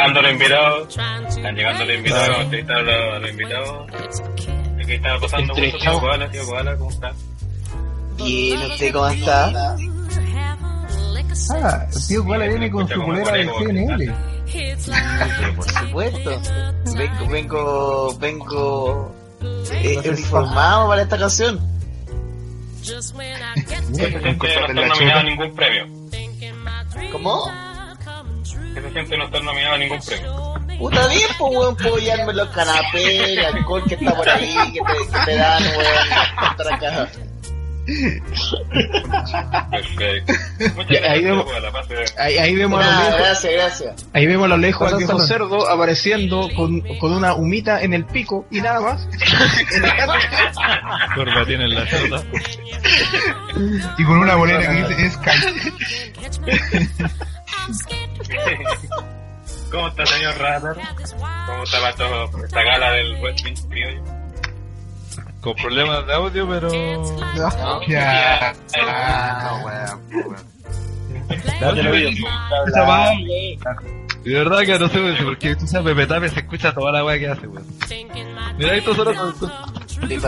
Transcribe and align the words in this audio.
llegando 0.00 0.22
los 0.22 0.32
invitados. 0.32 0.88
Están 0.88 1.54
llegando 1.54 1.84
los 1.84 1.96
invitados. 1.96 2.36
A 2.36 2.82
los, 2.82 3.20
los 3.22 3.30
invitados. 3.30 3.86
It's 4.04 4.20
a 4.20 4.34
kid. 4.34 4.50
Aquí 4.82 4.92
está 4.94 5.18
pasando 5.20 5.54
Entrevistado. 5.54 5.90
tío 5.92 6.00
Koala, 6.00 6.30
tío 6.30 6.46
Koala, 6.46 6.76
¿cómo 6.76 6.90
está? 6.90 7.12
Bien, 8.16 8.58
¿usted 8.62 8.92
cómo 8.92 9.08
está? 9.08 9.76
Ah, 11.52 11.86
el 11.92 12.06
tío 12.06 12.24
Koala 12.24 12.46
viene 12.46 12.70
con 12.70 12.88
su 12.88 13.00
polera 13.04 13.32
del 13.32 13.50
Conejo, 13.50 13.96
CNL. 13.96 15.56
Por 15.56 15.70
supuesto. 15.70 16.42
Vengo, 16.96 17.28
vengo, 17.28 18.18
vengo 18.18 19.14
eh, 19.72 20.00
informado 20.04 20.88
para 20.88 21.02
esta 21.02 21.18
canción. 21.18 21.60
just 22.82 23.14
when 23.14 23.26
I 23.42 23.54
get 23.60 23.82
to 23.82 23.92
¿Qué 23.92 24.10
se 24.10 24.20
siente 24.20 24.74
no 24.74 24.86
nominado 24.86 25.20
a 25.20 25.22
ningún 25.22 25.54
premio? 25.54 25.86
¿Cómo? 27.12 27.69
Are 28.80 28.80
coming 28.80 28.80
true. 28.80 28.80
¿Qué 28.80 28.88
se 28.88 28.92
siente 28.92 29.16
no 29.18 29.24
estar 29.24 29.42
nominado 29.44 29.74
a 29.74 29.78
ningún 29.78 30.00
premio? 30.00 30.54
Puta 30.78 31.06
bien, 31.08 31.28
pues 31.38 31.56
weón, 31.56 31.76
puedo 31.76 31.98
llevarme 31.98 32.32
los 32.32 32.48
canapés, 32.48 33.28
el 33.28 33.44
alcohol 33.44 33.84
que 33.86 33.94
está 33.94 34.14
por 34.14 34.28
ahí, 34.28 34.56
que 34.72 34.80
te, 34.80 35.12
que 35.12 35.18
te 35.26 35.36
dan, 35.36 35.62
weón, 35.62 35.86
estar 36.50 36.72
acá. 36.72 37.08
Perfecto. 39.70 40.32
Muchas 40.76 41.02
ahí 41.02 41.24
vemos-. 41.24 41.46
Ahí, 42.18 42.36
ahí 42.38 42.54
vemos 42.54 42.84
a 42.84 42.86
lo 42.86 42.92
lejos, 43.02 43.18
gracias, 43.18 43.52
gracias. 43.52 44.06
ahí 44.12 44.26
vemos 44.26 44.44
a 44.44 44.48
lo 44.48 44.56
lejos 44.58 44.86
al 44.86 44.92
Pasa, 44.94 45.06
viejo 45.06 45.20
cerdo 45.26 45.68
apareciendo 45.68 46.48
con, 46.56 46.80
con 46.98 47.12
una 47.12 47.34
humita 47.34 47.82
en 47.82 47.94
el 47.94 48.04
pico 48.06 48.46
y 48.50 48.60
nada 48.60 48.80
más. 48.80 49.06
Corbatín 51.14 51.60
en 51.62 51.74
la 51.74 51.86
cerda. 51.86 52.22
Y 53.98 54.04
con 54.04 54.18
una 54.18 54.36
bolera 54.36 54.68
que 54.68 54.74
dice 54.94 55.10
Sky. 55.10 55.30
Catch 57.50 57.58
me. 57.58 57.64
I'm 57.66 57.74
scared 57.74 58.14
to 58.16 58.86
go. 58.88 59.04
¿Cómo 59.70 59.88
está, 59.88 60.06
señor 60.06 60.36
Radar? 60.38 60.76
¿Cómo 61.46 61.62
está 61.64 61.80
para 61.80 61.94
todo- 61.94 62.44
esta 62.44 62.62
gala 62.62 62.90
del 62.92 63.20
Westminster 63.22 63.70
criollo? 63.70 64.02
Con 65.40 65.54
problemas 65.56 66.06
de 66.06 66.12
audio, 66.14 66.48
pero. 66.48 66.70
Ya. 67.88 68.52
Ah, 68.86 69.62
weón, 69.64 70.26
weón. 70.26 70.50
Esa 72.66 72.82
va- 72.82 73.10
De 74.24 74.34
verdad 74.34 74.58
que 74.66 74.78
no 74.78 74.88
sé, 74.88 75.00
weón, 75.00 75.16
porque 75.24 75.56
tú 75.56 75.66
sabes, 75.66 75.94
Pepe 75.94 76.06
Tapia 76.06 76.28
se 76.28 76.40
escucha 76.40 76.74
toda 76.74 76.92
la 76.92 77.04
weá 77.04 77.18
que 77.18 77.28
hace, 77.28 77.46
weón. 77.46 77.66
Mira, 78.58 78.74
esto 78.76 78.94
solo 78.94 79.12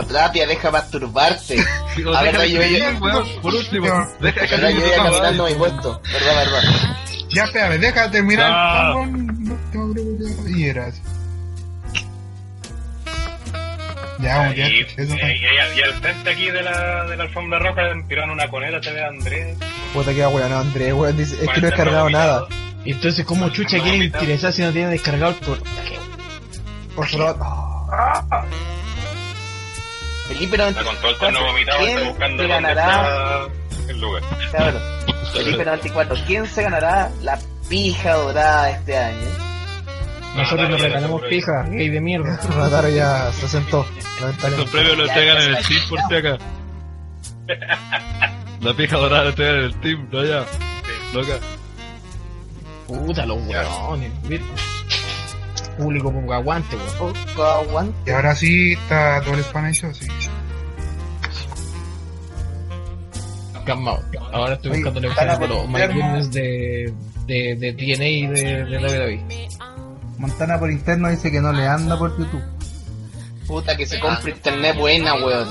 Tapia, 0.07 0.47
deja 0.47 0.71
masturbarte. 0.71 1.59
A 1.59 2.23
déjame 2.23 2.49
yo- 2.49 2.59
llegue, 2.61 2.93
weón, 2.99 3.27
Por 3.41 3.53
último, 3.53 3.87
deja 4.19 4.47
que 4.47 4.55
Verdad, 4.55 4.69
yo 4.69 4.79
ya 4.79 4.85
esa 4.87 5.03
caminando 5.03 5.43
weá. 5.43 5.53
mi 5.53 5.59
puesto. 5.59 6.01
Verdad, 6.11 6.35
verdad. 6.51 6.97
Ya, 7.33 7.43
espérame, 7.45 7.79
deja 7.79 8.11
terminar. 8.11 8.49
No. 8.51 9.05
No 9.05 9.55
tengo 9.71 9.93
que- 9.93 10.51
Y 10.51 10.65
era 10.65 10.87
así. 10.87 11.01
Ya, 14.19 14.37
vamos, 14.37 14.55
ya 14.55 14.67
Y, 14.67 14.79
y- 14.79 15.81
al 15.81 15.93
frente 15.95 16.29
aquí 16.29 16.49
de 16.49 16.61
la, 16.61 17.03
de 17.05 17.17
la 17.17 17.23
alfombra 17.23 17.59
roja 17.59 17.81
tiraron 18.07 18.29
una 18.31 18.47
conera, 18.47 18.81
se 18.81 18.91
ve 18.93 19.03
a 19.03 19.07
Andrés. 19.07 19.57
Puta 19.93 20.13
que 20.13 20.25
weón, 20.25 20.49
no, 20.49 20.59
Andrés, 20.59 20.93
weón, 20.93 21.17
dice, 21.17 21.43
es 21.43 21.49
que 21.49 21.61
no 21.61 21.67
he 21.67 21.71
cargado 21.71 22.09
nada. 22.09 22.47
Y 22.85 22.91
entonces, 22.91 23.25
¿cómo 23.25 23.49
chucha 23.49 23.79
quiere 23.79 23.97
interesar 24.05 24.53
si 24.53 24.61
no 24.61 24.71
tiene 24.71 24.89
descargado 24.91 25.31
el 25.31 25.37
portaje? 25.45 25.97
Por 26.95 27.07
favor. 27.07 27.37
Felipe 30.27 30.55
Está 30.55 30.83
con 30.83 30.95
todo 30.97 31.09
el 31.11 31.17
terno 31.17 31.39
94. 31.41 31.45
vomitado, 31.51 31.79
está 31.79 31.95
¿Quién 31.95 32.07
buscando 32.09 32.43
dónde 32.43 32.47
ganará? 32.47 33.47
está 33.69 33.91
el 33.91 33.99
lugar. 33.99 34.23
Cabrón. 34.51 34.81
Felipe 35.33 35.65
94. 35.65 36.15
¿Quién 36.27 36.45
se 36.47 36.61
ganará 36.63 37.11
la 37.21 37.39
pija 37.69 38.13
dorada 38.13 38.69
este 38.69 38.97
año? 38.97 39.27
Nosotros 40.35 40.69
nos 40.69 40.81
regalamos 40.81 41.21
pija, 41.29 41.63
gay 41.69 41.89
de 41.89 42.01
mierda. 42.01 42.37
Rataro 42.55 42.89
ya 42.89 43.31
se 43.31 43.47
sentó. 43.47 43.85
Lamentablemente. 44.19 44.71
premios 44.71 44.97
los 44.97 45.09
entregan 45.09 45.37
en 45.37 45.55
el 45.55 45.65
team 45.67 45.81
por 45.89 45.99
si 46.07 46.15
acá. 46.15 46.37
La 48.61 48.73
pija 48.73 48.97
dorada 48.97 49.23
la 49.23 49.29
entregan 49.29 49.55
en 49.55 49.63
el 49.63 49.75
team, 49.81 50.09
no 50.11 50.23
ya. 50.23 50.45
Loca. 51.13 51.33
Puta, 52.87 53.25
los 53.25 53.37
weones. 53.47 54.11
mira. 54.27 54.43
Público 55.77 56.11
ponga 56.13 56.35
aguante, 56.35 56.75
weón. 56.75 57.13
Poco 57.13 57.43
aguante. 57.43 58.11
Y 58.11 58.13
ahora 58.13 58.35
sí 58.35 58.73
está 58.73 59.21
todo 59.21 59.33
el 59.33 59.39
spam 59.41 59.65
hecho, 59.67 59.91
sí. 63.63 63.67
Calmado. 63.67 63.99
Ahora 64.31 64.53
estoy 64.55 64.71
Oye, 64.71 64.83
buscando 64.83 65.15
para 65.15 65.33
ejemplo 65.33 65.55
los 65.55 65.67
My. 65.69 65.79
Goodness 65.87 66.31
de, 66.31 66.93
de, 67.27 67.55
de 67.55 67.73
TNA 67.73 68.07
y 68.07 68.27
de, 68.27 68.65
de 68.65 68.77
WWE. 68.77 69.47
Montana 70.17 70.59
por 70.59 70.71
interno 70.71 71.09
dice 71.09 71.31
que 71.31 71.41
no 71.41 71.51
le 71.51 71.65
anda 71.67 71.97
por 71.97 72.17
YouTube. 72.17 72.43
Puta 73.47 73.75
que 73.75 73.85
se 73.85 73.99
compre 73.99 74.31
internet 74.31 74.77
buena, 74.77 75.15
weón. 75.15 75.47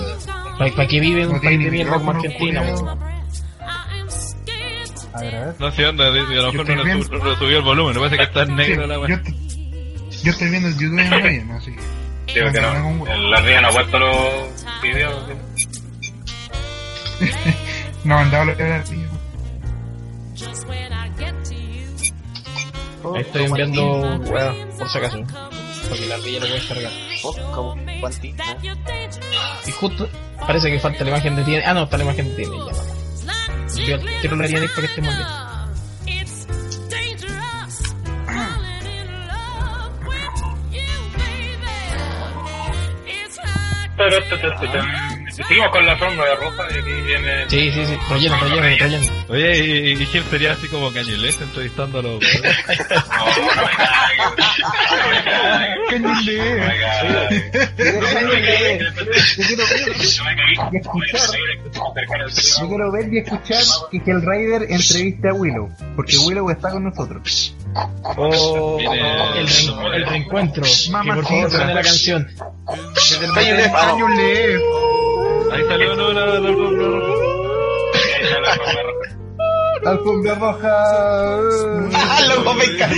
¿Para 0.58 0.86
qué 0.88 1.00
vive 1.00 1.22
en 1.22 1.30
un 1.30 1.40
país 1.40 1.58
de 1.62 1.70
mierda 1.70 1.92
como 1.94 2.10
Argentina, 2.12 2.62
weón? 2.62 2.88
A 5.14 5.20
ver, 5.20 5.34
a 5.36 5.44
ver. 5.46 5.54
No 5.58 5.70
sé 5.72 5.82
dónde, 5.82 6.04
a 6.04 6.10
lo 6.10 6.52
mejor 6.52 6.68
no 6.76 6.84
viendo- 6.84 7.36
subió 7.36 7.58
el 7.58 7.62
volumen, 7.64 7.92
me 7.94 8.00
parece 8.00 8.16
que 8.16 8.22
está 8.22 8.42
en 8.42 8.48
Sí, 8.48 8.54
negro 8.54 8.86
la 8.86 8.94
yo, 9.08 9.20
t- 9.22 9.34
yo 10.22 10.30
estoy 10.32 10.48
viendo 10.48 10.68
el 10.68 10.74
YouTube 10.78 11.02
no 11.02 11.16
bien, 11.28 11.50
así 11.50 11.70
que. 11.72 12.32
Digo 12.34 12.50
que 12.50 12.60
no. 12.62 13.04
La 13.30 13.40
ría 13.42 13.60
no 13.60 13.68
ha 13.68 13.72
puesto 13.72 13.98
los 13.98 14.64
videos. 14.82 15.22
No 18.04 18.16
mandaba 18.16 18.44
lo 18.44 18.56
que 18.56 18.62
era 18.62 18.82
tío. 18.84 19.08
Ahí 23.14 23.20
estoy 23.22 23.44
enviando, 23.44 23.82
weón, 24.30 24.68
por 24.78 24.88
si 24.88 24.98
acaso. 24.98 25.18
Porque 25.88 26.06
la 26.06 26.14
ardilla 26.14 26.40
lo 26.40 26.46
puede 26.46 26.68
cargar. 26.68 26.92
Dangerous. 28.36 29.18
Y 29.66 29.72
justo 29.72 30.08
parece 30.46 30.70
que 30.70 30.80
falta 30.80 31.04
la 31.04 31.10
imagen 31.10 31.36
de 31.36 31.42
TNA. 31.44 31.62
Ah, 31.70 31.74
no, 31.74 31.82
está 31.84 31.96
la 31.98 32.04
imagen 32.04 32.34
de 32.36 32.44
TNA. 32.44 32.56
Ya. 33.74 33.86
Yo 33.86 33.98
quiero 34.20 34.36
la 34.36 34.46
TNA 34.48 34.60
para 34.68 34.80
que 34.80 34.86
estemos 34.86 35.16
bien. 35.16 35.28
Pero, 43.96 44.16
te- 44.24 45.11
Seguimos 45.32 45.70
con 45.70 45.86
la 45.86 45.96
forma 45.96 46.24
de 46.26 46.34
ropa 46.36 46.66
y 46.74 46.78
aquí 46.78 46.90
viene. 47.06 47.48
Sí, 47.48 47.70
sí, 47.72 47.86
sí. 47.86 47.98
Relleno, 48.10 48.38
relleno, 48.40 48.62
relleno. 48.78 49.06
Oye, 49.28 49.58
y, 49.64 50.02
y 50.02 50.06
quién 50.06 50.24
sería 50.30 50.52
así 50.52 50.68
como 50.68 50.92
Cañiles 50.92 51.40
entrevistando 51.40 51.98
a 52.00 52.02
los. 52.02 52.20
No, 52.22 52.28
no 53.38 53.56
me 53.56 53.72
cagues. 53.76 54.12
¡Qué 55.88 55.98
No 55.98 56.08
me 61.94 62.06
cagues. 62.06 62.58
Yo 62.60 62.68
quiero 62.68 62.92
ver 62.92 63.12
y 63.12 63.18
escuchar 63.18 63.62
que 64.04 64.10
el 64.10 64.20
Rider 64.22 64.62
entreviste 64.70 65.28
a 65.28 65.32
Willow, 65.34 65.70
porque 65.96 66.16
Willow 66.18 66.50
está 66.50 66.70
con 66.70 66.84
nosotros. 66.84 67.54
Oh, 68.16 68.78
el, 69.34 69.46
reen- 69.48 69.94
el 69.94 70.06
reencuentro. 70.06 70.64
Mamá, 70.90 71.14
que 71.14 71.20
por 71.20 71.28
favor 71.30 71.50
suene 71.50 71.74
la 71.74 71.82
canción. 71.82 72.28
Desde 72.94 73.24
el 73.26 73.32
le 73.32 74.58
Ahí 75.52 75.62
salió 75.68 75.94
no, 75.94 76.12
la, 76.12 76.24
la, 76.26 76.40
la, 76.40 76.50
la 79.82 79.90
alfombra 79.90 80.34
roja. 80.36 80.72
¡Ah, 81.94 82.20
loco, 82.28 82.54
me 82.54 82.64
encanta! 82.64 82.96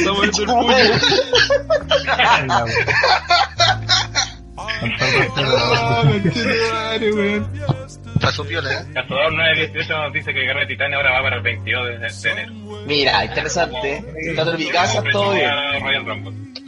Pasó 8.21 8.45
piola, 8.45 8.73
¿eh? 8.73 8.87
Cazador 8.95 9.33
918 9.33 9.99
nos 9.99 10.13
dice 10.13 10.33
que 10.33 10.41
Guerra 10.41 10.61
de 10.61 10.67
Titania 10.67 10.97
ahora 10.97 11.13
va 11.13 11.23
para 11.23 11.37
el 11.37 11.43
22 11.43 12.01
de, 12.23 12.31
enero. 12.31 12.53
Mira, 12.87 13.25
interesante. 13.25 14.05
Está 14.17 14.43
en 14.51 14.57
mi 14.57 14.67
casa, 14.67 15.03
todo 15.13 15.33
bien. 15.33 15.51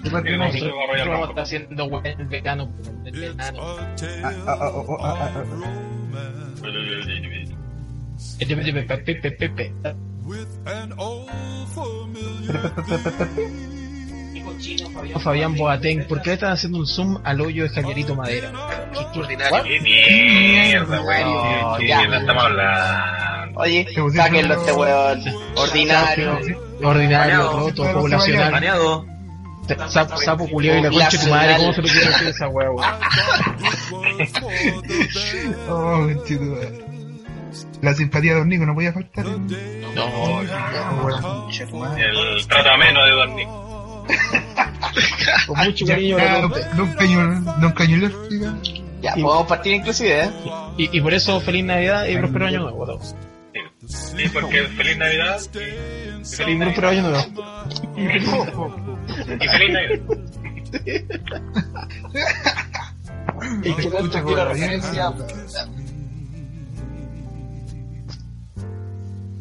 Estar 0.04 1.38
haciendo 1.38 2.02
el 2.04 2.26
verano. 2.26 2.72
El. 3.04 3.34
Ah, 3.38 3.52
ah, 4.22 4.32
ah, 4.46 4.70
oh, 4.72 4.98
ah, 5.00 5.16
ah, 5.20 5.30
ah. 5.34 5.86
Pepe, 8.38 9.14
pepe, 9.16 9.48
pepe. 9.48 9.72
Fabián 15.20 15.54
Boateng, 15.54 16.06
¿por 16.06 16.22
qué 16.22 16.30
le 16.30 16.34
están 16.34 16.52
haciendo 16.52 16.78
un 16.78 16.86
zoom 16.86 17.18
al 17.24 17.40
hoyo 17.40 17.64
de 17.64 17.68
Javierito 17.70 18.14
Madera? 18.14 18.52
Qué 19.12 19.18
ordinario. 19.18 19.62
¡Qué 19.64 19.80
mierda, 19.80 21.76
¿Qué 21.78 21.88
ya. 21.88 21.98
mierda 21.98 22.18
estamos 22.18 22.44
hablando? 22.44 23.60
Oye, 23.60 23.86
sáquenlo 24.14 24.54
este 24.54 24.72
weón. 24.72 25.24
Ordinario. 25.56 26.38
Ordinario, 26.82 27.52
roto, 27.52 27.92
poblacional. 27.92 29.04
Sapo, 29.88 30.16
sapo 30.18 30.48
culiao 30.48 30.78
y 30.78 30.82
la 30.82 30.90
concha 30.90 31.10
de 31.10 31.18
tu 31.18 31.30
madre, 31.30 31.56
¿cómo 31.56 31.72
se 31.72 31.82
lo 31.82 31.88
quiere 31.88 32.06
decir 32.06 32.28
esa 32.28 32.48
wea, 32.48 32.70
weón? 32.70 32.94
Oh, 35.68 36.06
conchetumare. 36.06 36.86
La 37.82 37.94
simpatía 37.94 38.32
de 38.32 38.38
Don 38.38 38.48
Nico 38.48 38.66
no 38.66 38.74
podía 38.74 38.92
faltar. 38.92 39.24
No, 39.24 39.40
no. 39.94 40.42
El 41.96 42.46
trato 42.46 42.70
ameno 42.70 43.04
de 43.04 43.10
Don 43.10 43.36
Nico. 43.36 43.75
Con 45.46 45.58
mucho 45.58 45.86
cariño 45.86 46.18
Ya, 46.18 46.38
lo 46.40 46.48
Don 46.48 46.50
conté. 46.50 46.66
Don 46.76 47.74
Eléctrica. 47.94 48.54
Ya, 49.02 49.14
podemos 49.14 49.46
partir 49.46 49.74
inclusive, 49.74 50.24
¿eh? 50.24 50.30
Y, 50.78 50.96
y 50.98 51.00
por 51.00 51.12
eso, 51.14 51.40
feliz 51.40 51.64
Navidad 51.64 52.06
y 52.06 52.16
próspero 52.16 52.46
año 52.46 52.60
nuevo. 52.60 52.86
todos. 52.86 53.14
Sí, 53.86 54.28
porque 54.32 54.64
feliz 54.68 54.96
Navidad 54.96 55.40
y 55.54 56.24
Feliz 56.24 56.58
próspero 56.58 56.88
año 56.88 57.02
nuevo. 57.02 57.24
y 57.96 59.48
feliz 59.48 59.72
Navidad. 59.72 60.00
Y 63.62 63.74
que 63.74 63.88
no 63.88 63.98
escucha 63.98 64.22
la 64.22 64.44
referencia. 64.46 65.12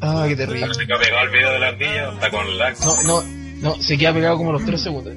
Ah, 0.02 0.26
qué 0.28 0.36
terrible. 0.36 0.74
Se 0.74 0.86
pegado 0.86 1.24
el 1.24 1.30
video 1.30 1.52
de 1.54 1.60
la 1.60 1.68
ardilla, 1.68 2.14
está 2.14 2.30
con 2.30 2.58
lag. 2.58 2.76
No, 2.86 3.04
no, 3.04 3.24
no, 3.66 3.76
se 3.82 3.98
queda 3.98 4.14
pegado 4.14 4.38
como 4.38 4.52
los 4.52 4.64
3 4.64 4.80
segundos. 4.80 5.14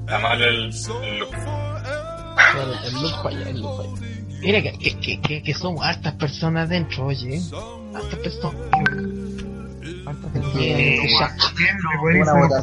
Está 0.00 0.18
mal 0.18 0.42
el, 0.42 0.64
el 0.64 1.18
look. 1.20 1.30
Claro, 1.30 2.72
el 2.84 2.92
look 2.94 3.22
falla, 3.22 3.48
el 3.48 3.60
look 3.60 3.76
falla. 3.76 4.06
Mira 4.40 4.60
que, 4.60 4.72
que, 4.72 4.98
que, 4.98 5.20
que, 5.20 5.42
que 5.44 5.54
somos 5.54 5.86
hartas 5.86 6.14
personas 6.14 6.68
dentro, 6.68 7.06
oye. 7.06 7.40
Hartas 7.94 8.18
personas. 8.18 8.60
Hartas 10.04 10.32
personas. 10.32 10.66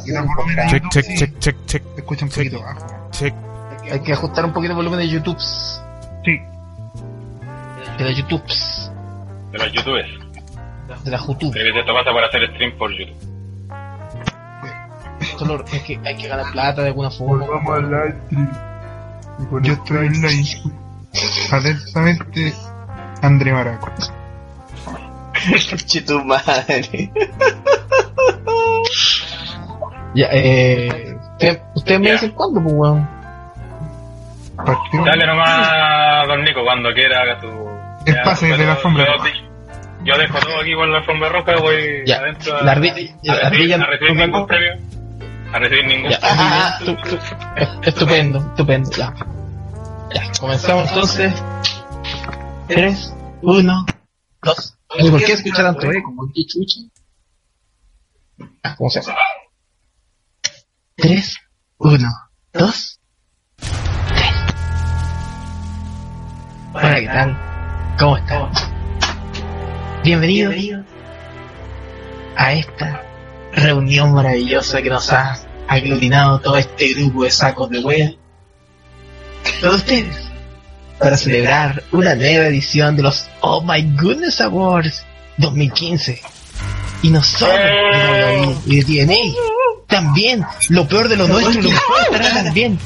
Check, 0.04 0.82
YouTube, 0.82 0.90
check, 0.90 1.16
check, 1.16 1.38
check, 1.38 1.56
check, 1.64 1.82
escucha 1.96 2.26
un 2.26 2.30
poquito 2.30 2.60
bajo. 2.60 3.10
check. 3.12 3.34
Hay 3.90 4.00
que 4.00 4.12
ajustar 4.12 4.44
un 4.44 4.52
poquito 4.52 4.72
el 4.72 4.76
volumen 4.76 5.00
de 5.00 5.08
YouTube. 5.08 5.38
Sí. 5.40 6.38
De 7.96 8.04
la 8.04 8.12
YouTube. 8.12 8.42
De 9.52 9.58
los 9.58 9.72
youtubers. 9.72 10.08
De 11.02 11.10
la 11.10 11.16
YouTube. 11.18 11.52
Creo 11.52 11.72
que 11.72 11.80
esto 11.80 11.94
pasa 11.94 12.12
para 12.12 12.26
hacer 12.26 12.46
stream 12.54 12.76
por 12.76 12.90
YouTube. 12.90 13.31
Solo 15.46 15.64
es 15.72 15.82
que 15.82 16.00
hay 16.04 16.16
que 16.16 16.28
ganar 16.28 16.50
plata 16.52 16.82
de 16.82 16.88
alguna 16.88 17.10
forma. 17.10 17.44
Volvamos 17.46 17.74
al 17.76 17.90
live 17.90 18.14
stream. 18.26 18.50
Yo 19.62 19.72
estoy 19.72 20.06
en 20.06 20.12
live. 20.12 20.72
Atentamente, 21.50 22.54
André 23.22 23.52
Maraco. 23.52 23.90
Che 25.86 26.02
tu 26.02 26.24
madre. 26.24 27.10
Ya, 30.14 30.28
eh. 30.30 31.16
Ustedes 31.32 31.60
usted 31.74 31.98
me 31.98 32.12
dicen 32.12 32.30
cuándo, 32.32 32.62
pues, 32.62 32.74
weón. 32.74 33.08
Dale 35.06 35.26
nomás, 35.26 36.28
Don 36.28 36.44
Nico, 36.44 36.62
cuando 36.64 36.92
quiera 36.92 37.22
haga 37.22 37.38
tu... 37.40 37.48
El 38.04 38.14
ya, 38.14 38.22
pase 38.22 38.46
de 38.48 38.58
la 38.66 38.72
alfombra 38.72 39.06
yo- 39.06 39.12
roja. 39.14 39.28
Yo 40.04 40.18
dejo 40.18 40.38
todo 40.40 40.60
aquí 40.60 40.74
con 40.74 40.92
la 40.92 40.98
alfombra 40.98 41.28
roja, 41.30 41.52
voy 41.60 42.02
Ya, 42.06 42.16
adentro 42.18 42.58
a, 42.58 42.62
la 42.62 42.72
ardilla- 42.72 43.14
a 43.28 43.34
la 43.34 43.46
a 43.46 44.46
premio. 44.46 44.76
A 45.52 45.58
recibir 45.58 45.86
ningún 45.86 46.12
ah, 46.22 46.78
estupendo, 47.82 48.38
estupendo, 48.38 48.90
ya. 48.92 49.14
Ya, 50.14 50.32
comenzamos 50.40 50.88
entonces. 50.88 51.34
3, 52.68 53.14
1, 53.42 53.86
2. 54.42 54.78
¿Por 55.10 55.24
qué 55.24 55.32
escucha 55.32 55.62
tanto 55.62 55.92
eco? 55.92 56.14
¿Por 56.16 56.32
qué 56.32 56.46
chucha? 56.46 56.80
Ah, 58.62 58.74
¿cómo 58.76 58.88
se 58.88 59.00
hace? 59.00 59.12
3, 60.96 61.36
1, 61.78 62.08
2, 62.54 63.00
3. 63.58 64.30
Hola, 66.72 67.00
¿qué 67.00 67.06
tal? 67.06 67.96
¿Cómo 67.98 68.16
están? 68.16 68.50
Bienvenidos 70.02 70.86
a 72.36 72.52
esta 72.54 73.11
reunión 73.52 74.12
maravillosa 74.12 74.82
que 74.82 74.90
nos 74.90 75.12
ha 75.12 75.38
aglutinado 75.68 76.40
todo 76.40 76.56
este 76.56 76.94
grupo 76.94 77.24
de 77.24 77.30
sacos 77.30 77.70
de 77.70 77.78
wea. 77.80 78.12
Todos 79.60 79.76
ustedes, 79.76 80.16
para 80.98 81.16
celebrar 81.16 81.82
una 81.92 82.14
nueva 82.14 82.46
edición 82.46 82.96
de 82.96 83.02
los 83.02 83.28
Oh 83.40 83.62
My 83.62 83.82
Goodness 84.00 84.40
Awards 84.40 85.04
2015. 85.38 86.20
Y 87.02 87.10
David 87.10 88.56
y 88.66 88.80
de 88.80 89.06
TNA, 89.06 89.36
también, 89.88 90.44
lo 90.68 90.86
peor 90.86 91.08
de 91.08 91.16
lo 91.16 91.26
nuestro 91.26 91.60
lo 91.60 91.68
estará 91.68 92.44
también, 92.44 92.78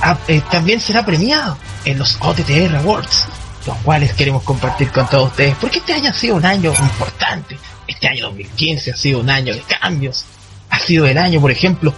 ah, 0.00 0.16
eh, 0.28 0.42
también 0.50 0.80
será 0.80 1.04
premiado 1.04 1.58
en 1.84 1.98
los 1.98 2.16
OTTR 2.20 2.76
Awards, 2.76 3.26
los 3.66 3.76
cuales 3.78 4.14
queremos 4.14 4.42
compartir 4.44 4.90
con 4.90 5.06
todos 5.08 5.28
ustedes, 5.28 5.56
porque 5.60 5.78
este 5.78 5.92
año 5.92 6.08
ha 6.08 6.14
sido 6.14 6.36
un 6.36 6.44
año 6.46 6.72
importante. 6.72 7.58
Este 7.90 8.06
año 8.06 8.26
2015 8.26 8.92
ha 8.92 8.96
sido 8.96 9.18
un 9.18 9.28
año 9.28 9.52
de 9.52 9.62
cambios. 9.62 10.24
Ha 10.70 10.78
sido 10.78 11.06
el 11.06 11.18
año, 11.18 11.40
por 11.40 11.50
ejemplo, 11.50 11.92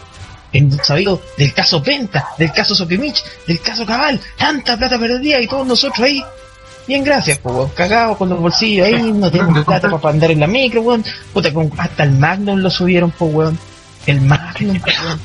en 0.50 0.72
sabido 0.82 1.20
del 1.36 1.52
caso 1.52 1.82
Penta, 1.82 2.28
del 2.38 2.50
caso 2.50 2.74
Sokimich, 2.74 3.22
del 3.46 3.60
caso 3.60 3.84
Cabal, 3.84 4.18
tanta 4.38 4.78
plata 4.78 4.98
perdida 4.98 5.38
y 5.38 5.46
todos 5.46 5.66
nosotros 5.66 6.00
ahí. 6.00 6.24
Bien, 6.88 7.04
gracias, 7.04 7.38
pues, 7.38 7.72
cagados 7.74 8.16
con 8.16 8.30
los 8.30 8.40
bolsillos 8.40 8.86
ahí, 8.86 9.12
no 9.12 9.30
tenemos 9.30 9.64
plata 9.66 9.90
para 9.90 10.14
andar 10.14 10.30
en 10.30 10.40
la 10.40 10.46
micro, 10.46 10.80
weón. 10.80 11.04
Puta, 11.30 11.52
con, 11.52 11.70
hasta 11.76 12.04
el 12.04 12.12
Magnum 12.12 12.60
lo 12.60 12.70
subieron, 12.70 13.10
pues, 13.10 13.34
weón. 13.34 13.58
El 14.06 14.22
Magnum, 14.22 14.80
weón. 14.82 15.20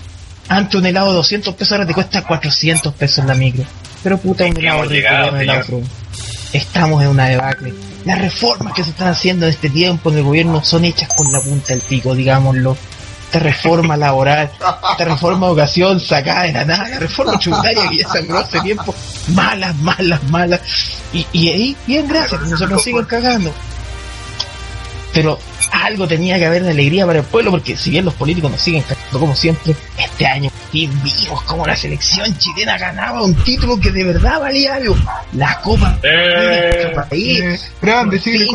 Antes 0.49 0.75
un 0.75 0.85
helado 0.85 1.11
de 1.11 1.15
200 1.15 1.55
pesos, 1.55 1.71
ahora 1.71 1.87
te 1.87 1.93
cuesta 1.93 2.23
400 2.23 2.93
pesos 2.93 3.19
en 3.19 3.27
la 3.27 3.35
micro. 3.35 3.63
Pero 4.03 4.17
puta, 4.17 4.45
un 4.45 4.57
helado 4.57 4.83
rico, 4.83 5.07
weón. 5.71 5.83
Estamos 6.53 7.01
en 7.03 7.09
una 7.09 7.25
debacle. 7.25 7.73
Las 8.05 8.19
reformas 8.19 8.73
que 8.73 8.83
se 8.83 8.91
están 8.91 9.09
haciendo 9.09 9.45
en 9.45 9.51
este 9.51 9.69
tiempo 9.69 10.09
en 10.09 10.17
el 10.17 10.23
gobierno 10.23 10.63
son 10.63 10.85
hechas 10.85 11.09
con 11.13 11.31
la 11.31 11.39
punta 11.39 11.67
del 11.69 11.81
pico, 11.81 12.15
digámoslo. 12.15 12.77
Esta 13.25 13.39
reforma 13.39 13.97
laboral, 13.97 14.49
esta 14.91 15.05
reforma 15.05 15.47
de 15.47 15.53
educación 15.53 15.99
sacada 15.99 16.43
de 16.43 16.53
la 16.53 16.65
nada, 16.65 16.87
la 16.87 16.99
reforma 16.99 17.37
tributaria 17.37 17.89
que 17.89 17.97
ya 17.97 18.07
aprobó 18.07 18.37
hace 18.37 18.61
tiempo, 18.61 18.95
malas, 19.33 19.75
malas, 19.77 20.23
malas. 20.29 20.61
Y, 21.11 21.27
y 21.33 21.49
ahí, 21.49 21.77
bien, 21.85 22.07
gracias, 22.07 22.39
que 22.39 22.47
nosotros 22.47 22.71
nos 22.71 22.83
sigan 22.83 23.05
cagando. 23.05 23.51
Pero 25.13 25.37
algo 25.71 26.07
tenía 26.07 26.37
que 26.37 26.45
haber 26.45 26.63
de 26.63 26.71
alegría 26.71 27.05
para 27.05 27.19
el 27.19 27.25
pueblo, 27.25 27.51
porque 27.51 27.75
si 27.75 27.91
bien 27.91 28.05
los 28.05 28.13
políticos 28.13 28.51
nos 28.51 28.61
siguen 28.61 28.83
cagando 28.83 29.19
como 29.19 29.35
siempre, 29.35 29.75
este 29.97 30.25
año 30.25 30.49
y 30.71 30.87
vimos 30.87 31.41
como 31.43 31.65
la 31.65 31.75
selección 31.75 32.37
chilena 32.37 32.77
ganaba 32.77 33.23
un 33.23 33.33
título 33.35 33.79
que 33.79 33.91
de 33.91 34.03
verdad 34.03 34.39
valía 34.39 34.75
algo. 34.75 34.95
La 35.33 35.59
Copa 35.61 35.99
Eh, 36.03 36.91
país. 37.09 37.39
Eh, 37.39 37.59
grande, 37.81 38.19
Sí. 38.19 38.47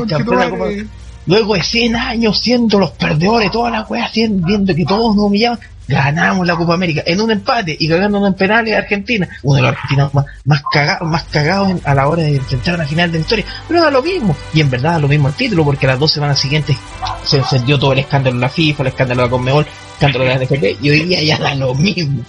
Luego 1.26 1.54
de 1.54 1.62
100 1.62 1.95
años 1.95 2.40
siendo 2.40 2.81
los 2.81 2.90
perdedores, 2.92 3.50
todas 3.52 3.73
las 3.73 3.88
weas, 3.88 4.11
viendo 4.12 4.75
que 4.75 4.85
todos 4.85 5.14
nos 5.14 5.26
humillaban, 5.26 5.61
ganamos 5.93 6.47
la 6.47 6.57
Copa 6.57 6.75
América 6.75 7.03
en 7.07 7.21
un 7.21 7.31
empate 7.31 7.77
y 7.79 7.87
ganándonos 7.87 8.29
en 8.29 8.35
penales 8.35 8.75
a 8.75 8.79
Argentina. 8.79 9.29
Uno 9.43 9.57
de 9.57 9.63
los 9.63 9.71
argentinos 9.73 10.15
más, 10.15 10.27
más 10.45 10.63
cagados, 10.73 11.09
más 11.09 11.25
cagados 11.25 11.71
en- 11.71 11.81
a 11.85 11.95
la 11.95 12.09
hora 12.09 12.23
de 12.23 12.37
enfrentar 12.37 12.75
a 12.75 12.79
la 12.79 12.87
final 12.87 13.11
de 13.13 13.19
la 13.19 13.23
historia. 13.23 13.45
Pero 13.69 13.83
da 13.83 13.91
lo 13.91 14.03
mismo. 14.03 14.37
Y 14.55 14.61
en 14.61 14.71
verdad 14.71 14.93
da 14.93 14.99
lo 14.99 15.09
mismo 15.09 15.29
el 15.29 15.35
título, 15.35 15.65
porque 15.65 15.87
las 15.87 15.99
dos 15.99 16.11
semanas 16.13 16.39
siguientes 16.41 16.77
se 17.25 17.39
encendió 17.39 17.79
todo 17.79 17.93
el 17.93 18.01
escándalo 18.01 18.37
de 18.37 18.41
la 18.41 18.49
FIFA, 18.49 18.83
el 18.83 18.89
escándalo 18.89 19.23
de 19.23 19.27
la 19.27 19.31
Conmebol, 19.31 19.65
el 19.67 19.93
escándalo 19.95 20.25
de 20.25 20.31
la 20.31 20.37
NFP, 20.45 20.77
y 20.83 20.91
hoy 20.91 21.01
día 21.05 21.23
ya 21.23 21.39
da 21.39 21.55
lo 21.55 21.75
mismo. 21.75 22.23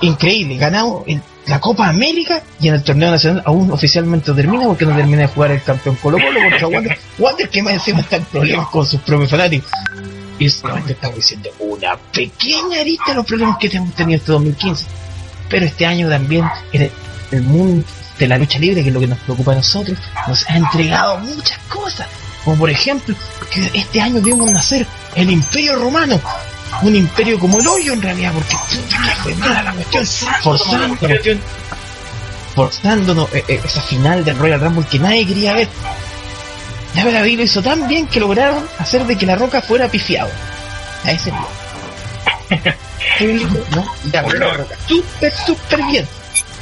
Increíble, 0.00 0.56
ganamos 0.56 1.04
en 1.06 1.22
la 1.46 1.60
Copa 1.60 1.88
América 1.88 2.42
y 2.60 2.68
en 2.68 2.74
el 2.74 2.82
torneo 2.82 3.10
nacional 3.10 3.42
aún 3.46 3.70
oficialmente 3.70 4.30
no 4.30 4.36
termina 4.36 4.64
porque 4.66 4.84
no 4.84 4.94
termina 4.96 5.22
de 5.22 5.28
jugar 5.28 5.52
el 5.52 5.62
campeón 5.62 5.94
Colo 6.02 6.18
Colo 6.18 6.40
contra 6.50 6.66
Wander. 6.68 6.98
Wander 7.18 7.48
que 7.48 7.62
más 7.62 7.72
encima 7.74 8.00
está 8.00 8.16
en 8.16 8.24
problemas 8.24 8.66
con 8.68 8.84
sus 8.84 9.00
propios 9.00 9.30
fanáticos. 9.30 9.70
Y 10.38 10.48
solamente 10.48 10.92
estamos 10.92 11.16
diciendo 11.16 11.50
una 11.58 11.96
pequeña 11.96 12.80
arista 12.80 13.06
de 13.08 13.14
los 13.14 13.26
problemas 13.26 13.58
que 13.58 13.68
hemos 13.68 13.94
tenido 13.94 14.18
este 14.18 14.32
2015. 14.32 14.86
Pero 15.48 15.66
este 15.66 15.86
año 15.86 16.08
también 16.08 16.44
en 16.72 16.82
el, 16.82 16.90
el 17.32 17.42
mundo 17.42 17.84
de 18.18 18.28
la 18.28 18.38
lucha 18.38 18.58
libre, 18.58 18.82
que 18.82 18.88
es 18.88 18.94
lo 18.94 19.00
que 19.00 19.06
nos 19.06 19.18
preocupa 19.20 19.52
a 19.52 19.56
nosotros, 19.56 19.98
nos 20.26 20.48
ha 20.48 20.56
entregado 20.56 21.18
muchas 21.18 21.58
cosas. 21.68 22.06
Como 22.44 22.56
por 22.56 22.70
ejemplo, 22.70 23.14
que 23.50 23.70
este 23.74 24.00
año 24.00 24.20
vimos 24.20 24.50
nacer 24.50 24.86
el 25.14 25.30
Imperio 25.30 25.76
Romano, 25.76 26.20
un 26.82 26.94
imperio 26.94 27.38
como 27.38 27.58
el 27.60 27.66
hoyo 27.66 27.92
en 27.92 28.02
realidad, 28.02 28.32
porque 28.32 28.56
puta 28.56 29.02
que 29.02 29.20
fue 29.22 29.34
mala 29.36 29.62
la 29.62 29.72
cuestión, 29.72 30.06
forzando 30.42 30.78
la 30.78 30.96
cuestión, 30.96 31.40
forzándonos 32.54 33.32
eh, 33.34 33.44
eh, 33.48 33.60
esa 33.64 33.80
final 33.82 34.24
del 34.24 34.38
Royal 34.38 34.60
Rumble 34.60 34.86
que 34.90 34.98
nadie 34.98 35.26
quería 35.26 35.54
ver. 35.54 35.68
David 37.04 37.38
lo 37.38 37.44
hizo 37.44 37.62
tan 37.62 37.86
bien 37.88 38.06
que 38.06 38.20
lograron 38.20 38.66
hacer 38.78 39.04
de 39.04 39.16
que 39.16 39.26
la 39.26 39.36
roca 39.36 39.62
fuera 39.62 39.88
pifiado. 39.88 40.30
A 41.04 41.12
ese 41.12 41.32
nivel. 43.20 43.46
¿no? 43.74 43.84
La 44.12 44.22
roca. 44.22 44.74
Súper, 44.86 45.32
súper 45.46 45.82
bien. 45.84 46.08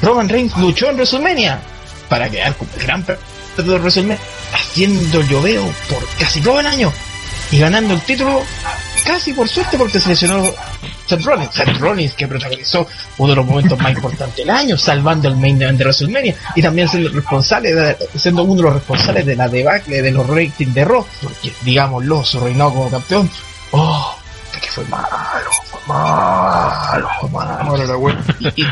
Roman 0.02 0.28
Reigns 0.28 0.56
luchó 0.58 0.90
en 0.90 0.96
WrestleMania 0.96 1.60
para 2.08 2.28
quedar 2.28 2.54
como 2.54 2.70
el 2.76 2.82
gran 2.82 3.02
perdedor 3.02 3.24
de 3.56 3.78
WrestleMania, 3.78 4.18
haciendo 4.52 5.22
lloveo 5.22 5.64
por 5.88 6.06
casi 6.18 6.40
todo 6.40 6.60
el 6.60 6.66
año 6.66 6.92
y 7.50 7.58
ganando 7.58 7.94
el 7.94 8.00
título 8.02 8.42
casi 9.06 9.32
por 9.32 9.48
suerte 9.48 9.78
porque 9.78 10.00
se 10.00 10.08
lesionó 10.10 10.42
Seth 11.06 11.22
Rollins. 11.24 11.54
Seth 11.54 11.78
Rollins 11.78 12.14
que 12.14 12.26
protagonizó 12.26 12.86
uno 13.18 13.30
de 13.30 13.36
los 13.36 13.46
momentos 13.46 13.78
más 13.78 13.92
importantes 13.92 14.36
del 14.36 14.50
año, 14.50 14.76
salvando 14.76 15.28
el 15.28 15.36
main 15.36 15.60
event 15.62 15.78
de 15.78 15.84
WrestleMania 15.84 16.34
y 16.54 16.62
también 16.62 16.88
siendo 16.88 17.10
responsable 17.10 17.74
de- 17.74 17.96
siendo 18.16 18.42
uno 18.42 18.56
de 18.56 18.62
los 18.62 18.74
responsables 18.74 19.24
de 19.24 19.36
la 19.36 19.48
debacle 19.48 20.02
de 20.02 20.10
los 20.10 20.26
ratings 20.26 20.74
de 20.74 20.84
Raw, 20.84 21.06
porque 21.22 21.52
digámoslo, 21.62 22.24
su 22.24 22.40
reinado 22.40 22.72
como 22.72 22.90
campeón, 22.90 23.30
oh, 23.72 24.16
que 24.60 24.68
fue 24.68 24.84
malo, 24.86 25.06
malo, 25.86 27.08
malo 27.64 27.86
la 27.86 27.96
wea. 27.96 28.18
y, 28.40 28.62
y- 28.62 28.66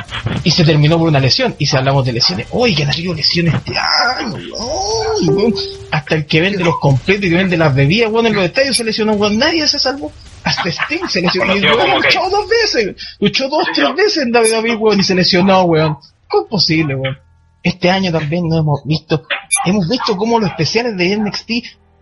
y 0.44 0.50
se 0.50 0.64
terminó 0.64 0.98
por 0.98 1.08
una 1.08 1.20
lesión. 1.20 1.54
Y 1.58 1.66
si 1.66 1.76
hablamos 1.76 2.04
de 2.04 2.12
lesiones, 2.12 2.46
¡Uy, 2.50 2.74
que 2.74 2.82
han 2.84 2.90
habido 2.90 3.14
lesiones 3.14 3.54
este 3.54 3.72
año! 3.78 4.36
¡Ay, 4.36 5.28
weón! 5.28 5.54
Hasta 5.90 6.14
el 6.16 6.26
que 6.26 6.40
vende 6.40 6.64
los 6.64 6.78
completos 6.78 7.26
y 7.26 7.30
que 7.30 7.36
vende 7.36 7.56
las 7.56 7.74
bebidas, 7.74 8.10
bueno, 8.10 8.28
en 8.28 8.34
los 8.36 8.44
estadios 8.44 8.76
se 8.76 8.84
lesionó, 8.84 9.12
weón. 9.12 9.38
Nadie 9.38 9.66
se 9.68 9.78
salvó. 9.78 10.12
Hasta 10.42 10.68
Sting 10.68 11.08
se 11.08 11.22
lesionó. 11.22 11.56
Y 11.56 11.60
weón, 11.62 11.90
luchó 11.96 12.20
Kane. 12.20 12.30
dos 12.30 12.48
veces. 12.48 12.96
Luchó 13.20 13.48
dos, 13.48 13.66
tres 13.74 13.94
veces 13.94 14.22
en 14.24 14.34
WWE, 14.34 14.76
weón, 14.76 15.00
y 15.00 15.02
se 15.04 15.14
lesionó, 15.14 15.62
weón. 15.64 15.96
¿Cómo 16.28 16.44
es 16.44 16.50
posible, 16.50 16.94
weón? 16.96 17.16
Este 17.62 17.90
año 17.90 18.12
también 18.12 18.46
no 18.46 18.58
hemos 18.58 18.82
visto, 18.84 19.22
hemos 19.64 19.88
visto 19.88 20.16
cómo 20.18 20.38
los 20.38 20.50
especiales 20.50 20.96
de 20.98 21.16
NXT 21.16 21.50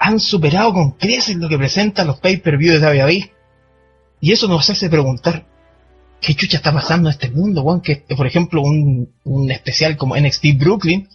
han 0.00 0.18
superado 0.18 0.72
con 0.72 0.90
creces 0.92 1.36
lo 1.36 1.48
que 1.48 1.56
presentan 1.56 2.08
los 2.08 2.18
pay-per-view 2.18 2.80
de 2.80 2.84
WWE. 3.04 3.32
Y 4.22 4.32
eso 4.32 4.46
nos 4.48 4.70
hace 4.70 4.88
preguntar, 4.88 5.44
¿qué 6.20 6.32
chucha 6.34 6.56
está 6.56 6.72
pasando 6.72 7.08
en 7.10 7.14
este 7.14 7.28
mundo, 7.28 7.62
weón? 7.62 7.80
Que, 7.82 7.96
por 8.16 8.26
ejemplo, 8.26 8.62
un, 8.62 9.10
un 9.24 9.50
especial 9.50 9.96
como 9.96 10.16
NXT 10.16 10.44
Brooklyn 10.56 11.08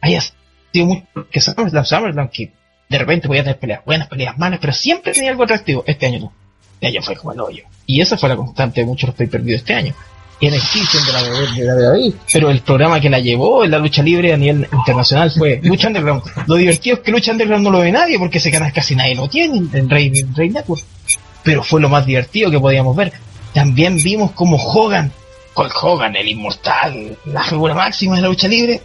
haya 0.00 0.20
sido 0.20 0.86
muy... 0.86 1.04
que 1.30 1.40
SummerSlam, 1.40 1.84
SummerSlam, 1.86 2.28
que 2.28 2.52
de 2.88 2.98
repente 2.98 3.28
podía 3.28 3.44
tener 3.44 3.58
peleas 3.58 3.84
buenas, 3.86 4.08
peleas 4.08 4.36
malas, 4.36 4.58
pero 4.60 4.72
siempre 4.72 5.12
tenía 5.12 5.30
algo 5.30 5.44
atractivo. 5.44 5.84
Este 5.86 6.06
año 6.06 6.18
no. 6.18 6.32
Este 6.74 6.88
año 6.88 7.02
fue 7.02 7.14
como 7.14 7.32
el 7.32 7.40
hoyo. 7.40 7.62
Y 7.86 8.00
esa 8.00 8.18
fue 8.18 8.28
la 8.28 8.34
constante 8.36 8.80
de 8.80 8.86
muchos 8.86 9.14
pay-per-view 9.14 9.52
de 9.52 9.56
este 9.56 9.74
año. 9.74 9.94
NXT 10.42 10.72
siendo 10.90 11.12
la 11.12 11.22
de 11.22 11.64
la 11.66 11.74
de 11.74 11.82
David, 11.84 12.14
pero 12.32 12.50
el 12.50 12.60
programa 12.62 12.98
que 12.98 13.10
la 13.10 13.20
llevó 13.20 13.62
en 13.62 13.70
la 13.70 13.78
lucha 13.78 14.02
libre 14.02 14.32
a 14.32 14.38
nivel 14.38 14.66
internacional 14.72 15.30
fue 15.30 15.60
Lucha 15.62 15.88
Underground. 15.88 16.22
Lo 16.48 16.54
divertido 16.56 16.96
es 16.96 17.02
que 17.02 17.10
Lucha 17.12 17.30
Underground 17.32 17.62
no 17.62 17.70
lo 17.70 17.80
ve 17.80 17.92
nadie 17.92 18.18
porque 18.18 18.38
ese 18.38 18.50
canal 18.50 18.72
casi 18.72 18.96
nadie 18.96 19.14
lo 19.14 19.28
tiene 19.28 19.58
en- 19.58 19.70
en 19.74 19.90
Rey, 19.90 20.10
en 20.18 20.34
Rey 20.34 20.48
Network. 20.48 20.82
Pero 21.42 21.62
fue 21.62 21.80
lo 21.80 21.88
más 21.88 22.06
divertido 22.06 22.50
que 22.50 22.60
podíamos 22.60 22.94
ver. 22.96 23.12
También 23.52 23.96
vimos 23.96 24.32
como 24.32 24.56
Hogan, 24.56 25.12
Hulk 25.54 25.82
Hogan, 25.82 26.16
el 26.16 26.28
inmortal, 26.28 27.16
la 27.26 27.44
figura 27.44 27.74
máxima 27.74 28.16
de 28.16 28.22
la 28.22 28.28
lucha 28.28 28.48
libre, 28.48 28.80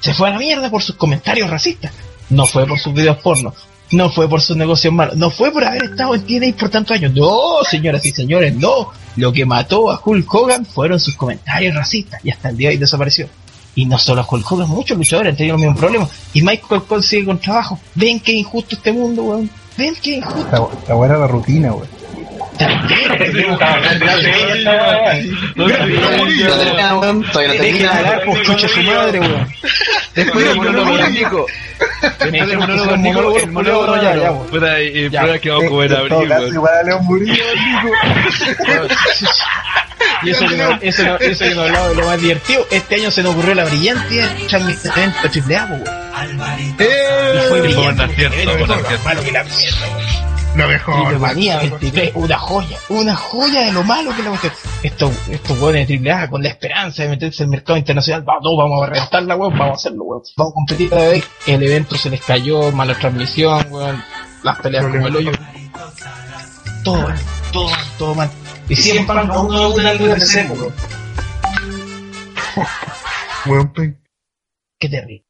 se 0.00 0.12
fue 0.14 0.28
a 0.28 0.32
la 0.32 0.38
mierda 0.38 0.70
por 0.70 0.82
sus 0.82 0.96
comentarios 0.96 1.48
racistas. 1.48 1.92
No 2.30 2.46
fue 2.46 2.66
por 2.66 2.78
sus 2.78 2.92
videos 2.92 3.18
porno. 3.18 3.54
No 3.90 4.10
fue 4.10 4.28
por 4.28 4.40
sus 4.40 4.56
negocios 4.56 4.92
malos. 4.92 5.16
No 5.16 5.30
fue 5.30 5.52
por 5.52 5.64
haber 5.64 5.84
estado 5.84 6.14
en 6.14 6.26
TNA 6.26 6.56
por 6.58 6.68
tantos 6.68 6.96
años. 6.96 7.12
No, 7.14 7.62
señoras 7.68 8.04
y 8.04 8.10
señores, 8.12 8.54
no. 8.56 8.90
Lo 9.16 9.32
que 9.32 9.46
mató 9.46 9.90
a 9.90 10.00
Hulk 10.02 10.34
Hogan 10.34 10.66
fueron 10.66 10.98
sus 10.98 11.14
comentarios 11.14 11.74
racistas. 11.74 12.20
Y 12.24 12.30
hasta 12.30 12.48
el 12.48 12.56
día 12.56 12.68
de 12.68 12.74
hoy 12.74 12.80
desapareció. 12.80 13.28
Y 13.76 13.86
no 13.86 13.98
solo 13.98 14.26
Hulk 14.28 14.50
Hogan, 14.50 14.68
muchos 14.68 14.96
luchadores 14.96 15.30
han 15.30 15.36
tenido 15.36 15.54
los 15.54 15.62
mismos 15.62 15.78
problemas. 15.78 16.10
Y 16.32 16.42
Michael 16.42 16.82
Cole 16.82 17.02
sigue 17.02 17.26
con 17.26 17.38
trabajo. 17.38 17.78
Ven 17.94 18.20
qué 18.20 18.32
injusto 18.32 18.76
este 18.76 18.92
mundo, 18.92 19.22
weón. 19.22 19.50
Ven 19.76 19.94
qué 20.02 20.10
injusto. 20.16 20.70
Weá 20.88 21.08
era 21.08 21.18
la 21.18 21.26
rutina, 21.26 21.72
weón. 21.72 21.88
No 25.56 25.66
termina, 25.66 26.94
weón. 26.98 27.22
Todavía 27.32 27.54
no 27.54 27.62
Dejen 27.62 27.86
hablar, 27.86 28.22
pues 28.24 28.42
chucha 28.42 28.68
su 28.68 28.82
madre, 28.82 29.20
weón. 29.20 29.48
Después 30.14 30.56
monólogo 30.56 30.84
monólogo 30.86 31.08
Nico, 31.08 31.46
el 32.20 32.58
monólogo 32.58 33.46
monólogo, 33.48 33.96
ya, 33.96 34.14
ya, 34.16 34.30
weón. 34.32 34.46
Puta, 34.46 34.80
y 34.80 35.10
Ya. 35.10 35.20
prueba 35.22 35.38
que 35.38 35.50
vamos 35.50 35.64
a 35.64 35.68
comer 35.68 35.90
En 35.92 35.96
todo 36.08 36.18
abril, 36.18 36.28
caso, 36.28 36.40
weón. 36.42 36.54
igual 36.54 36.74
a 36.74 36.82
León 36.84 37.04
Murillo, 37.04 37.44
Nico. 37.54 37.94
Y 40.22 40.30
eso 40.30 40.46
que 40.48 40.56
no, 40.56 40.78
eso 40.80 41.02
no, 41.04 41.16
eso 41.16 41.44
que 41.44 41.54
no 41.54 41.62
hablaba 41.62 41.88
de 41.88 41.94
lo 41.96 42.06
más 42.06 42.20
divertido, 42.20 42.66
este 42.70 42.94
año 42.94 43.10
se 43.10 43.22
nos 43.22 43.32
ocurrió 43.32 43.54
la 43.54 43.64
brillante 43.64 44.14
idea 44.14 44.28
de 44.28 44.44
transmitir 44.46 44.90
evento 44.96 45.30
triple 45.30 45.56
A, 46.14 46.26
po, 46.26 46.84
weón. 46.84 47.36
Y 47.36 47.48
fue 47.48 47.60
brillante. 47.60 48.02
Por 48.02 48.10
acierto, 48.10 48.36
porque 48.58 48.66
por 48.66 48.70
evento 48.70 48.74
acierto. 48.74 49.04
malo 49.04 49.22
que 49.22 49.32
la 49.32 49.44
mierda, 49.44 49.86
weón. 49.96 50.24
Lo 50.56 50.68
mejor. 50.68 50.94
Triple 51.08 51.56
23, 51.56 52.12
una 52.14 52.38
joya, 52.38 52.78
una 52.88 53.16
joya 53.16 53.60
de 53.62 53.72
lo 53.72 53.82
malo 53.82 54.14
que 54.14 54.22
la 54.22 54.30
cuestión. 54.30 54.52
Estos, 54.82 55.28
estos 55.28 55.60
weones 55.60 55.82
de 55.82 55.86
triple 55.86 56.12
A 56.12 56.30
con 56.30 56.42
la 56.42 56.48
esperanza 56.48 57.02
de 57.02 57.08
meterse 57.08 57.42
en 57.42 57.48
el 57.48 57.50
mercado 57.50 57.76
internacional, 57.76 58.22
vamos, 58.22 58.42
no, 58.44 58.56
vamos 58.56 58.82
a 58.84 58.86
reventar 58.86 59.22
la 59.24 59.36
weón, 59.36 59.58
vamos 59.58 59.72
a 59.72 59.74
hacerlo, 59.74 60.04
weón. 60.04 60.22
Vamos 60.36 60.52
a 60.52 60.54
competir 60.54 60.90
cada 60.90 61.08
vez. 61.08 61.24
El 61.46 61.62
evento 61.62 61.96
se 61.96 62.10
les 62.10 62.22
cayó, 62.22 62.70
mala 62.70 62.94
transmisión, 62.94 63.66
weón, 63.70 64.02
las 64.44 64.58
peleas 64.60 64.84
como 64.84 65.08
el 65.08 65.16
hoyo. 65.16 65.32
Todo 66.84 67.08
todo 67.52 67.70
todo 67.98 68.14
mal. 68.14 68.30
Y 68.68 68.76
siempre 68.76 69.18
a 69.18 69.40
uno 69.40 69.70
de 69.72 69.88
algo 69.88 70.06
de 70.06 70.14
weón. 73.46 73.74
Qué 74.78 74.88
terrible. 74.88 75.24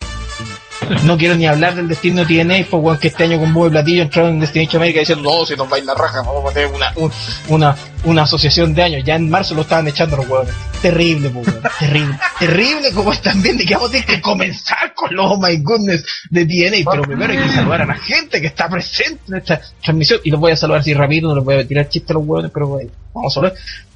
No 1.05 1.17
quiero 1.19 1.35
ni 1.35 1.47
hablar 1.47 1.75
del 1.75 1.89
destino 1.89 2.25
de 2.25 2.45
TNA, 2.45 2.67
pues 2.71 2.83
weón, 2.83 2.99
que 2.99 3.09
este 3.09 3.25
año 3.25 3.39
con 3.39 3.53
Bobo 3.53 3.71
Platillo 3.71 4.03
entraron 4.03 4.33
en 4.33 4.41
Destination 4.41 4.77
América 4.83 5.01
diciendo, 5.01 5.31
no, 5.31 5.45
si 5.47 5.55
nos 5.57 5.71
va 5.71 5.77
a 5.77 5.79
ir 5.79 5.85
la 5.85 5.95
raja, 5.95 6.23
vamos 6.23 6.51
a 6.51 6.55
tener 6.55 6.69
una, 6.75 6.93
un- 6.97 7.13
una, 7.49 7.77
una 8.05 8.23
asociación 8.23 8.75
de 8.75 8.83
años. 8.83 9.03
Ya 9.05 9.17
en 9.17 9.29
marzo 9.31 9.55
lo 9.55 9.63
estaban 9.63 9.87
echando 9.89 10.17
los 10.17 10.29
huevos. 10.29 10.49
Terrible, 10.83 11.31
pues 11.31 11.47
weón, 11.49 11.63
terrible. 11.79 12.19
Terrible 12.39 12.93
como 12.93 13.13
es 13.13 13.21
también 13.23 13.57
de 13.57 13.65
que 13.65 13.75
vamos 13.75 13.89
a 13.91 13.93
tener 13.93 14.07
que 14.07 14.21
comenzar 14.21 14.95
con 14.95 15.15
los 15.15 15.31
oh 15.33 15.37
my 15.39 15.57
goodness 15.59 16.05
de 16.31 16.45
TNA, 16.47 16.91
pero 16.91 17.03
primero 17.03 17.33
hay 17.33 17.39
que 17.39 17.49
saludar 17.55 17.83
a 17.83 17.87
la 17.87 17.95
gente 17.97 18.41
que 18.41 18.47
está 18.49 18.69
presente 18.69 19.21
en 19.29 19.35
esta 19.37 19.61
transmisión. 19.83 20.21
Y 20.25 20.31
los 20.31 20.41
voy 20.41 20.53
a 20.53 20.57
saludar 20.57 20.81
así 20.81 20.93
rápido, 20.95 21.29
no 21.31 21.37
les 21.37 21.45
voy 21.45 21.55
a 21.57 21.67
tirar 21.67 21.89
chistes 21.89 22.11
a 22.11 22.15
los 22.15 22.25
huevos, 22.27 22.51
pero 22.53 22.79
vamos 23.15 23.33
a 23.33 23.35
saludar. 23.35 23.55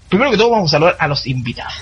Primero 0.08 0.30
que 0.30 0.36
todo 0.38 0.50
vamos 0.50 0.70
a 0.70 0.76
saludar 0.76 0.96
a 0.98 1.08
los 1.08 1.26
invitados. 1.26 1.74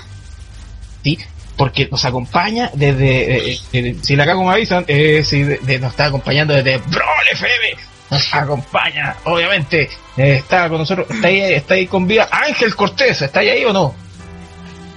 ¿sí? 1.03 1.17
Porque 1.57 1.87
nos 1.91 2.05
acompaña 2.05 2.69
desde, 2.73 3.51
eh, 3.53 3.59
eh, 3.73 3.95
si 4.01 4.15
la 4.15 4.25
cago 4.25 4.43
me 4.45 4.51
avisan, 4.53 4.85
eh, 4.87 5.23
si 5.25 5.41
de- 5.43 5.57
de- 5.57 5.79
nos 5.79 5.91
está 5.91 6.05
acompañando 6.05 6.53
desde 6.53 6.77
Brawl 6.77 7.27
FM, 7.31 7.75
nos 8.11 8.33
acompaña, 8.33 9.15
obviamente, 9.23 9.89
eh, 10.17 10.35
está 10.35 10.69
con 10.69 10.77
nosotros, 10.77 11.07
está 11.09 11.27
ahí, 11.27 11.41
está 11.41 11.73
ahí 11.73 11.87
con 11.87 12.07
vida 12.07 12.29
Ángel 12.31 12.75
Cortés, 12.75 13.21
¿está 13.23 13.39
ahí, 13.39 13.49
ahí 13.49 13.65
o 13.65 13.73
no? 13.73 13.95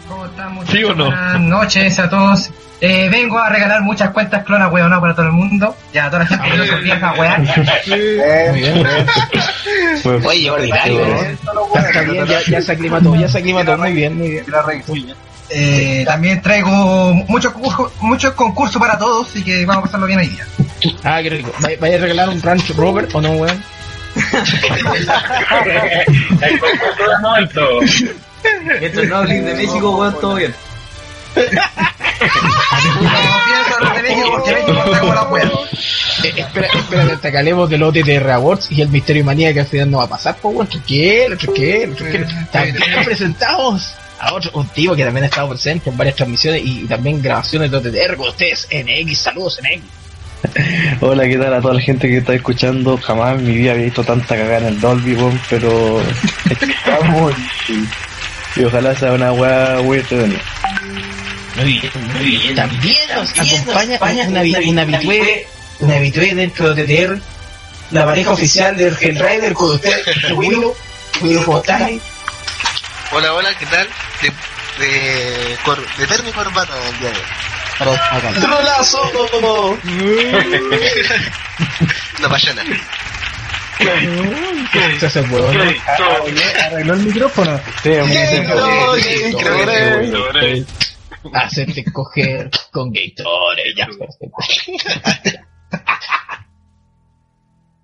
¿Cómo 0.07 0.27
están, 0.27 0.67
¿Sí 0.71 0.85
o 0.85 0.95
no? 0.95 1.07
Buenas 1.07 1.41
noches 1.41 1.99
a 1.99 2.11
todos. 2.11 2.51
Eh, 2.83 3.09
vengo 3.11 3.39
a 3.39 3.49
regalar 3.51 3.83
muchas 3.83 4.11
cuentas 4.11 4.43
clona 4.45 4.69
weón 4.69 4.99
para 5.01 5.15
todo 5.15 5.27
el 5.27 5.33
mundo. 5.33 5.77
Ya, 5.93 6.07
a 6.07 6.11
toda 6.11 6.21
la 6.25 6.27
gente 6.29 6.51
que 6.51 6.57
no 6.57 6.67
son 6.67 6.83
viejas 6.83 7.19
weón. 7.19 7.49
Muy 7.87 8.61
bien, 8.61 8.87
Oye, 10.25 10.51
ordinario, 10.51 11.01
ya, 12.27 12.41
ya 12.49 12.63
se 12.63 12.73
aclimató, 12.73 13.15
ya 13.15 13.29
se 13.29 13.39
aclimató, 13.39 13.77
muy 13.79 13.93
bien, 13.93 14.17
muy 14.19 14.31
bien. 14.31 14.45
Muy 14.89 15.01
bien. 15.05 15.17
Eh, 15.53 16.05
también 16.07 16.41
traigo 16.41 16.71
muchos 17.29 17.53
concursos, 17.53 17.93
muchos 18.01 18.33
concursos 18.35 18.81
para 18.81 18.97
todos, 18.97 19.29
así 19.29 19.43
que 19.43 19.67
vamos 19.67 19.83
a 19.83 19.87
pasarlo 19.87 20.07
bien 20.07 20.21
hoy 20.21 20.29
día. 20.29 20.47
Ah, 21.03 21.21
qué 21.23 21.31
rico. 21.31 21.53
¿Vaya 21.81 21.97
a 21.97 22.01
regalar 22.01 22.29
un 22.29 22.41
rancho 22.41 22.73
Robert 22.77 23.13
o 23.15 23.21
no, 23.21 23.33
weón? 23.33 23.63
El 26.41 26.59
concurso 26.59 27.09
de 27.09 27.19
momento. 27.21 27.83
Esto 28.81 29.05
no 29.05 29.23
de 29.23 29.55
México, 29.55 29.97
weón, 29.97 30.21
todo 30.21 30.35
bien. 30.37 30.55
No 34.69 35.23
weón. 35.31 35.51
Eh, 36.23 36.35
espera, 36.37 36.69
espera, 37.13 37.39
hablemos 37.39 37.71
del 37.71 37.83
OTTR 37.83 38.31
Awards 38.31 38.71
y 38.71 38.83
el 38.83 38.89
Misterio 38.89 39.23
y 39.23 39.25
Manía 39.25 39.53
que 39.53 39.61
al 39.61 39.67
final 39.67 39.91
no 39.91 39.99
va 39.99 40.05
a 40.05 40.09
pasar, 40.09 40.37
pues 40.41 40.55
bueno, 40.55 40.71
tranquilo, 40.71 41.37
tranquilo, 41.37 41.95
tranquilo. 41.97 42.27
También 42.53 43.05
presentamos 43.05 43.95
a 44.21 44.35
otro, 44.35 44.51
un 44.55 44.69
que 44.69 45.05
también 45.05 45.25
ha 45.25 45.27
estado 45.27 45.49
presente 45.49 45.89
en 45.89 45.97
varias 45.97 46.17
transmisiones 46.17 46.63
y 46.65 46.85
también 46.85 47.23
grabaciones 47.23 47.71
de 47.71 47.77
OTTR 47.79 48.17
con 48.17 48.29
ustedes, 48.29 48.69
NX, 48.71 49.19
saludos 49.19 49.61
NX. 49.63 49.83
Hola, 51.01 51.27
¿qué 51.27 51.37
tal 51.37 51.55
a 51.55 51.61
toda 51.61 51.75
la 51.75 51.81
gente 51.81 52.09
que 52.09 52.19
está 52.19 52.35
escuchando? 52.35 52.99
Jamás 52.99 53.39
en 53.39 53.47
mi 53.47 53.55
vida 53.55 53.73
había 53.73 53.85
visto 53.85 54.05
tanta 54.05 54.37
cagada 54.37 54.59
en 54.59 54.75
el 54.75 54.81
Dolby, 54.81 55.15
weón, 55.15 55.41
pero 55.49 56.01
estamos 56.51 57.35
y, 57.69 58.61
y 58.61 58.65
ojalá 58.65 58.95
sea 58.95 59.13
una 59.13 59.33
weá 59.33 59.81
muy 59.83 59.99
entretenida. 59.99 60.41
Muy 61.57 61.65
bien, 61.65 61.93
muy 62.15 62.25
bien. 62.25 62.55
También 62.55 62.97
nos 63.15 63.39
acompaña 63.39 64.29
una, 64.29 64.41
habitué, 64.41 65.47
una 65.81 65.97
habitué 65.97 66.35
dentro 66.35 66.75
de 66.75 66.83
OTTR, 66.83 67.21
la 67.91 68.05
pareja 68.05 68.33
oficial 68.33 68.77
del 68.77 68.95
Hellrider 68.99 69.53
con 69.55 69.73
ustedes, 69.73 70.31
Willow, 70.33 70.75
Willow, 71.23 71.45
¿cómo 71.45 71.59
estás? 71.59 71.91
Hola, 73.13 73.35
hola, 73.35 73.53
¿qué 73.59 73.67
tal? 73.67 73.89
De, 74.23 74.31
de, 74.85 75.59
cor, 75.65 75.79
de 75.97 76.07
perro 76.07 76.29
y 76.29 76.33
corbata 76.33 76.73
el 76.89 76.99
día 77.01 77.11
de 77.11 77.19
hoy. 77.19 77.25
¡Trolazo! 78.41 79.11
La 82.21 82.29
payana. 82.29 82.63
Se 85.01 85.07
hace 85.07 85.23
huevo, 85.23 85.53
¿no? 85.53 85.63
Arregló 86.65 86.95
el 86.95 87.01
micrófono. 87.01 87.61
Sí. 87.83 87.91
Hacerte 91.35 91.85
coger 91.93 92.49
con 92.71 92.93
Gatorade, 92.93 93.75
ya. 93.77 93.89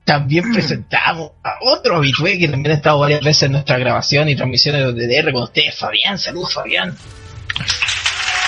También 0.07 0.51
presentamos 0.55 1.33
a 1.45 1.57
otro 1.61 1.97
habitué 1.97 2.39
que 2.39 2.49
también 2.49 2.73
ha 2.73 2.77
estado 2.77 3.01
varias 3.01 3.21
veces 3.21 3.43
en 3.45 3.53
nuestra 3.53 3.77
grabación 3.77 4.31
y 4.31 4.37
transmisiones 4.37 4.95
de 4.95 5.07
DDR 5.07 5.33
con 5.33 5.43
ustedes, 5.43 5.77
Fabián. 5.79 6.19
Saludos, 6.19 6.55
Fabián. 6.55 6.97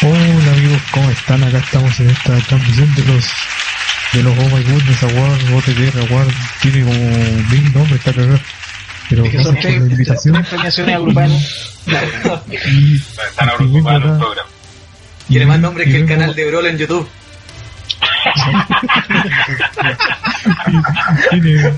Hola 0.00 0.52
amigos, 0.52 0.80
¿cómo 0.92 1.10
están? 1.10 1.42
Acá 1.42 1.58
estamos 1.58 1.98
en 2.00 2.10
esta 2.10 2.38
transmisión 2.38 2.94
de 2.94 3.04
los 3.04 3.24
de 4.12 4.22
los 4.22 4.38
Oh 4.38 4.56
My 4.56 4.62
Goodness 4.62 5.02
Awards, 5.02 5.44
OTTR 5.52 6.08
Awards, 6.10 6.34
tiene 6.62 6.84
como 6.84 6.98
mil 7.50 7.74
nombres 7.74 7.98
esta 7.98 8.12
cagada. 8.14 8.40
Pero 9.10 9.24
Es 9.24 9.30
que 9.32 9.42
son 9.42 9.52
gracias 9.54 9.72
por 9.74 9.80
la 9.82 9.86
tres, 9.88 9.92
invitación. 9.92 10.34
tres 10.34 10.46
premiaciones 10.48 10.94
agrupadas. 10.94 11.74
Y, 12.70 12.96
Están 12.96 13.48
agrupados 13.50 13.60
en 13.62 13.76
un 13.76 13.88
acá- 13.88 14.18
programa. 14.24 14.48
Tiene 15.28 15.46
más 15.46 15.58
nombres 15.60 15.88
que 15.88 15.96
el 15.96 16.06
canal 16.06 16.34
de 16.34 16.46
Brawl 16.46 16.66
en 16.66 16.78
YouTube. 16.78 17.08
Tiene, 21.30 21.72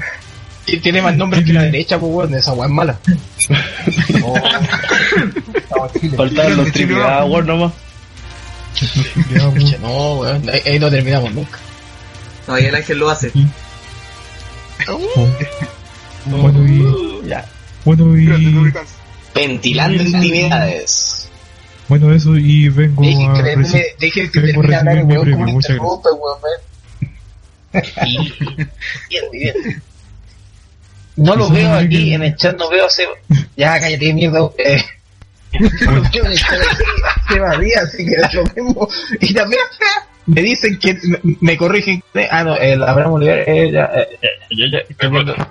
Tiene 0.83 1.03
más 1.03 1.17
nombres 1.17 1.45
que 1.45 1.53
la 1.53 1.63
derecha, 1.63 1.99
pues 1.99 2.13
weón, 2.13 2.35
esa 2.35 2.53
weá 2.53 2.67
es 2.69 2.73
mala. 2.73 2.99
Faltaban 6.17 6.57
los 6.57 6.73
triple 6.73 7.03
A 7.03 7.19
Award 7.21 7.47
nomás. 7.47 7.73
No, 9.81 10.15
weón, 10.21 10.49
ahí, 10.49 10.61
ahí 10.65 10.79
no 10.79 10.89
terminamos 10.91 11.33
nunca. 11.35 11.59
No, 12.47 12.59
y 12.59 12.65
el 12.65 12.75
ángel 12.75 12.99
lo 12.99 13.11
hace. 13.11 13.31
bueno 16.27 16.67
y 16.67 17.29
Ya. 17.29 17.45
bueno 17.85 18.17
y 18.17 18.73
Ventilando 19.35 20.03
intimidades. 20.03 21.20
Bueno 21.91 22.13
eso 22.15 22.37
y 22.37 22.69
vengo 22.71 23.03
Dejen 23.03 23.31
a 23.31 23.35
que, 23.35 23.57
reci- 23.57 23.85
dejen 23.99 24.31
que 24.31 24.41
vengo 24.41 24.63
termine 24.63 25.05
de 25.05 25.17
hablar 25.17 25.37
weón 25.37 25.53
muchas 25.53 25.77
gracias. 25.77 26.01
Bien, 29.09 29.25
bien. 29.33 29.83
No 31.17 31.37
lo 31.37 31.51
veo 31.51 31.75
aquí 31.75 31.89
que- 32.09 32.15
en 32.15 32.23
el 32.23 32.37
chat, 32.37 32.57
no 32.57 32.71
veo 32.71 32.87
a 32.87 32.91
Seba. 32.91 33.13
Ya, 33.57 33.79
cállate, 33.79 34.13
mierda. 34.15 34.49
Eh. 34.59 34.83
No 35.59 36.01
veo 36.03 36.25
en 36.25 36.33
el 36.33 36.39
chat 36.39 36.59
Seba 37.29 37.59
Díaz, 37.59 37.85
así 37.85 38.05
que 38.07 38.13
es 38.13 38.35
lo 38.35 38.45
mismo. 38.45 38.89
Y 39.21 39.35
también 39.35 39.61
me 40.27 40.43
dicen 40.43 40.79
que 40.79 40.95
me, 41.03 41.19
me 41.41 41.57
corrigen. 41.57 42.03
Ah, 42.31 42.45
no, 42.45 42.55
el 42.57 42.83
Abraham 42.83 43.13
Oliver, 43.15 43.45
eh, 43.49 43.71
ya, 43.73 43.91
eh, 43.95 44.09
eh, 44.23 44.29
ya. 44.71 45.47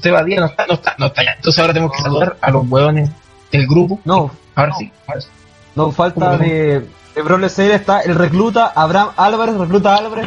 Seba 0.00 0.22
Díaz 0.24 0.40
no 0.40 0.46
está, 0.46 0.66
no 0.66 0.74
está, 0.74 0.94
no 0.98 1.06
está 1.06 1.24
ya. 1.24 1.32
Entonces 1.32 1.60
ahora 1.60 1.72
tenemos 1.74 1.94
que 1.96 2.02
saludar 2.02 2.36
a 2.40 2.50
los 2.50 2.66
hueones 2.68 3.10
del 3.52 3.66
grupo. 3.66 4.00
No, 4.04 4.30
Ahora 4.54 4.72
sí. 4.78 4.90
ahora 5.06 5.20
sí. 5.20 5.28
No 5.74 5.92
falta 5.92 6.36
de, 6.36 6.86
de 7.14 7.22
Brawl 7.22 7.44
está 7.44 8.00
el 8.00 8.14
recluta 8.14 8.72
Abraham 8.74 9.10
Álvarez, 9.16 9.56
recluta 9.56 9.96
Álvarez. 9.96 10.26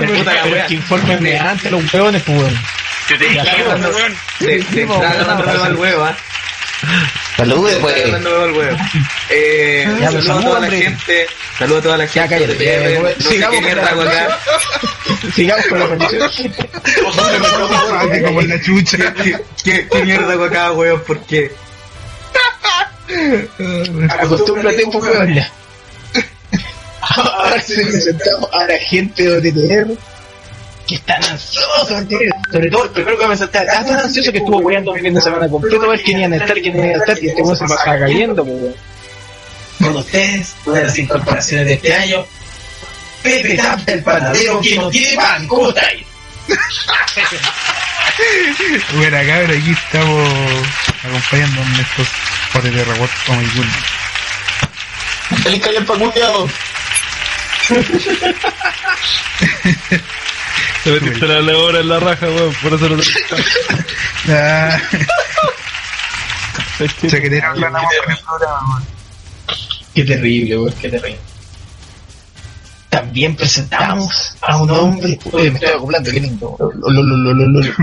que 0.00 0.66
que 0.68 0.74
infórmenme 0.74 1.38
antes 1.38 1.70
los 1.70 1.92
hueones, 1.92 2.22
pues 2.22 2.38
weón. 2.38 2.54
Te 3.08 3.18
te 3.18 4.86
Saludos, 7.36 7.72
pues. 7.80 7.96
Eh, 9.30 9.86
saludos 10.00 10.28
a 10.30 10.40
toda 10.40 10.60
la 10.60 10.70
gente. 10.70 11.26
Saludos 11.58 11.80
a 11.80 11.82
toda 11.82 11.96
la 11.98 12.04
Ya, 12.06 12.28
gente. 12.28 12.28
cállate, 12.36 12.54
de 12.54 12.94
ya, 12.94 13.00
No 13.00 13.30
sigamos 13.30 13.56
qué 13.56 13.56
con 13.56 13.64
mierda 13.64 13.82
la 13.82 13.88
hago 13.90 14.02
acá. 14.02 14.38
Sigamos 15.34 15.66
con 15.66 15.78
la 15.80 15.86
condición. 15.88 16.30
como 18.24 18.40
la 18.42 18.60
chucha. 18.60 19.14
¿Qué, 19.14 19.36
qué, 19.64 19.88
qué 19.90 20.04
mierda 20.04 20.32
hago 20.32 20.44
acá, 20.44 20.72
weón? 20.72 21.00
¿Por 21.02 21.18
qué? 21.26 21.52
Acostúmbrate 24.08 24.84
un 24.84 24.92
poco 24.92 25.08
ya. 25.26 25.50
Ahora 27.00 27.60
sí 27.60 27.74
presentamos 27.84 28.48
a 28.52 28.64
la 28.66 28.78
gente 28.78 29.22
de 29.22 29.36
OTTR 29.36 29.98
que 30.86 30.96
están 30.96 31.22
ansiosos, 31.24 31.90
¿entiendes? 31.90 32.30
sobre 32.52 32.70
todo 32.70 32.84
el 32.84 32.90
primero 32.90 33.18
que 33.18 33.26
me 33.26 33.36
senté, 33.36 33.58
ah, 33.58 33.84
tan 33.84 33.98
ansioso 34.00 34.30
que 34.32 34.38
estuvo 34.38 34.58
weando 34.58 34.92
un 34.92 35.00
fin 35.00 35.14
de 35.14 35.20
semana 35.20 35.48
completo 35.48 35.84
a 35.84 35.88
ver 35.88 36.02
quién 36.02 36.18
iban 36.18 36.32
a 36.34 36.36
estar, 36.36 36.54
quién 36.60 36.76
iban 36.76 36.90
a 36.90 36.92
estar, 36.92 37.22
y 37.22 37.28
este 37.28 37.42
weón 37.42 37.56
se 37.56 37.64
pasaba 37.64 37.98
cayendo, 37.98 38.42
weón. 38.42 38.74
Con 39.78 39.96
ustedes, 39.96 40.54
una 40.66 40.78
de 40.78 40.84
las 40.84 40.98
incorporaciones 40.98 41.66
de 41.66 41.74
este 41.74 41.94
año, 41.94 42.26
Pepe 43.22 43.56
Tap 43.56 43.80
del 43.80 44.02
panadero 44.02 44.60
que 44.60 44.76
no 44.76 44.90
tiene 44.90 45.16
pan, 45.16 45.46
¿cómo 45.48 45.68
estáis? 45.70 46.06
Bueno, 48.94 49.16
cabrón, 49.26 49.50
aquí 49.50 49.72
estamos 49.72 50.30
acompañando 51.02 51.62
en 51.62 51.80
estos 51.80 52.06
potes 52.52 52.72
de 52.72 52.84
reward 52.84 53.10
Oh 53.28 53.34
My 53.34 53.44
Goodness. 53.44 53.84
Feliz 55.42 55.62
calle 55.62 55.84
culiao. 55.84 56.48
Te 60.84 60.90
metiste 60.90 61.26
la 61.26 61.40
leona 61.40 61.80
en 61.80 61.88
la 61.88 61.98
raja, 61.98 62.26
weón, 62.26 62.54
por 62.62 62.74
eso 62.74 62.88
no 62.90 62.96
te 63.02 64.32
Ah. 64.32 64.78
Chaquetero 67.08 67.54
ganamos 67.56 67.90
con 68.02 68.10
el 68.12 68.18
programa, 68.18 68.68
weón. 68.68 68.84
Qué 69.94 70.04
terrible, 70.04 70.58
weón, 70.58 70.74
qué 70.80 70.88
terrible. 70.90 71.18
También 72.90 73.34
presentamos 73.34 74.36
a 74.40 74.56
un 74.56 74.70
hombre. 74.70 75.18
Oye, 75.32 75.50
me 75.50 75.58
estoy 75.58 75.74
acoplando, 75.74 76.10
qué 76.12 76.20
lindo. 76.20 76.56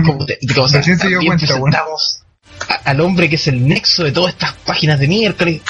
¿cómo 0.04 0.24
te- 0.24 0.38
se- 0.68 0.82
se 0.96 1.08
dio 1.08 1.18
También 1.18 1.32
presentamos 1.72 2.22
al 2.84 3.00
hombre 3.00 3.28
que 3.28 3.34
es 3.36 3.46
el 3.48 3.66
nexo 3.66 4.04
de 4.04 4.12
todas 4.12 4.32
estas 4.34 4.52
páginas 4.64 4.98
de 5.00 5.08
miércoles. 5.08 5.60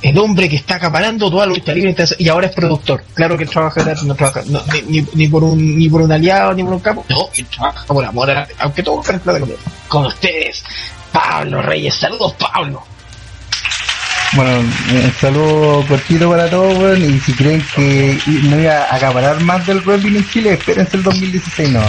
El 0.00 0.16
hombre 0.18 0.48
que 0.48 0.56
está 0.56 0.76
acaparando 0.76 1.28
toda 1.30 1.46
la 1.46 1.54
lucha 1.54 1.72
libre 1.72 1.94
y 2.18 2.28
ahora 2.28 2.46
es 2.46 2.54
productor. 2.54 3.02
Claro 3.14 3.36
que 3.36 3.44
él 3.44 3.50
trabaja 3.50 3.82
gratis, 3.82 4.04
no 4.04 4.14
trabaja 4.14 4.42
no, 4.46 4.62
ni, 4.72 5.00
ni, 5.00 5.06
ni 5.14 5.28
por 5.28 5.42
un 5.42 5.78
ni 5.78 5.88
por 5.88 6.02
un 6.02 6.12
aliado 6.12 6.54
ni 6.54 6.62
por 6.62 6.74
un 6.74 6.80
capo. 6.80 7.04
No, 7.08 7.28
él 7.36 7.46
trabaja 7.46 7.84
por 7.86 8.04
amor, 8.04 8.30
arte, 8.30 8.54
aunque 8.58 8.82
todo 8.82 9.02
fuera 9.02 9.16
en 9.16 9.22
plata 9.22 9.40
con 9.40 9.50
él. 9.50 9.56
Con 9.88 10.06
ustedes, 10.06 10.64
Pablo 11.12 11.62
Reyes. 11.62 11.94
Saludos, 11.94 12.34
Pablo. 12.34 12.82
Bueno, 14.32 14.58
un 14.58 15.14
saludo 15.20 15.86
cortito 15.88 16.30
para 16.30 16.50
todos, 16.50 16.76
weón, 16.78 17.02
y 17.02 17.18
si 17.20 17.32
creen 17.32 17.64
que 17.74 18.18
no 18.26 18.60
iba 18.60 18.84
a 18.84 18.96
acaparar 18.96 19.40
más 19.40 19.66
del 19.66 19.80
wrestling 19.80 20.16
en 20.16 20.28
Chile, 20.28 20.52
espérense 20.52 20.98
el 20.98 21.02
2016, 21.02 21.70
no. 21.70 21.82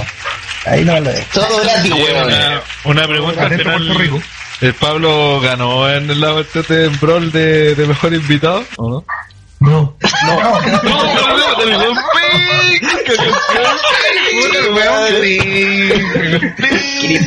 Ahí 0.65 0.85
no 0.85 0.99
lo 0.99 1.11
dejo. 1.11 1.27
Todo 1.33 1.61
gratis, 1.61 1.91
weón. 1.91 2.25
una, 2.25 2.61
una 2.85 3.07
pregunta 3.07 3.43
al 3.43 3.57
final. 3.57 3.77
Puerto 3.77 3.99
Rico. 3.99 4.21
¿El 4.61 4.73
Pablo 4.73 5.39
ganó 5.41 5.89
en 5.89 6.19
la 6.19 6.33
de 6.33 6.89
Brawl 7.01 7.31
de, 7.31 7.75
de 7.75 7.85
mejor 7.87 8.13
invitado? 8.13 8.63
¿O 8.77 8.89
no? 8.89 9.05
No. 9.61 9.95
No, 10.25 10.41
no, 10.41 10.59
no, 10.83 11.57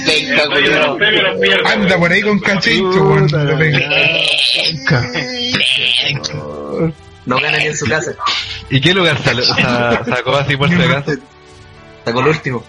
penca, 0.07 0.45
los 0.47 0.59
weón. 0.61 0.99
pierdo. 1.41 1.69
Anda 1.69 1.99
por 1.99 2.13
ahí 2.13 2.23
con 2.23 2.39
cachincho, 2.41 3.03
weón. 3.03 3.27
No 7.25 7.39
gana 7.39 7.59
ni 7.59 7.67
en 7.67 7.77
su 7.77 7.87
casa. 7.87 8.13
¿Y 8.71 8.81
qué 8.81 8.93
lugar 8.95 9.17
sal- 9.23 9.45
sa- 9.45 10.03
sacó 10.05 10.37
así 10.37 10.57
por 10.57 10.69
si 10.69 10.75
acaso? 10.75 11.13
Sacó 12.05 12.21
el 12.21 12.27
último. 12.29 12.65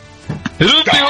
¡El 0.60 0.68
último! 0.68 1.08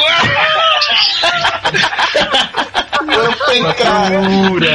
Qué 3.51 3.62
terrible. 3.77 4.69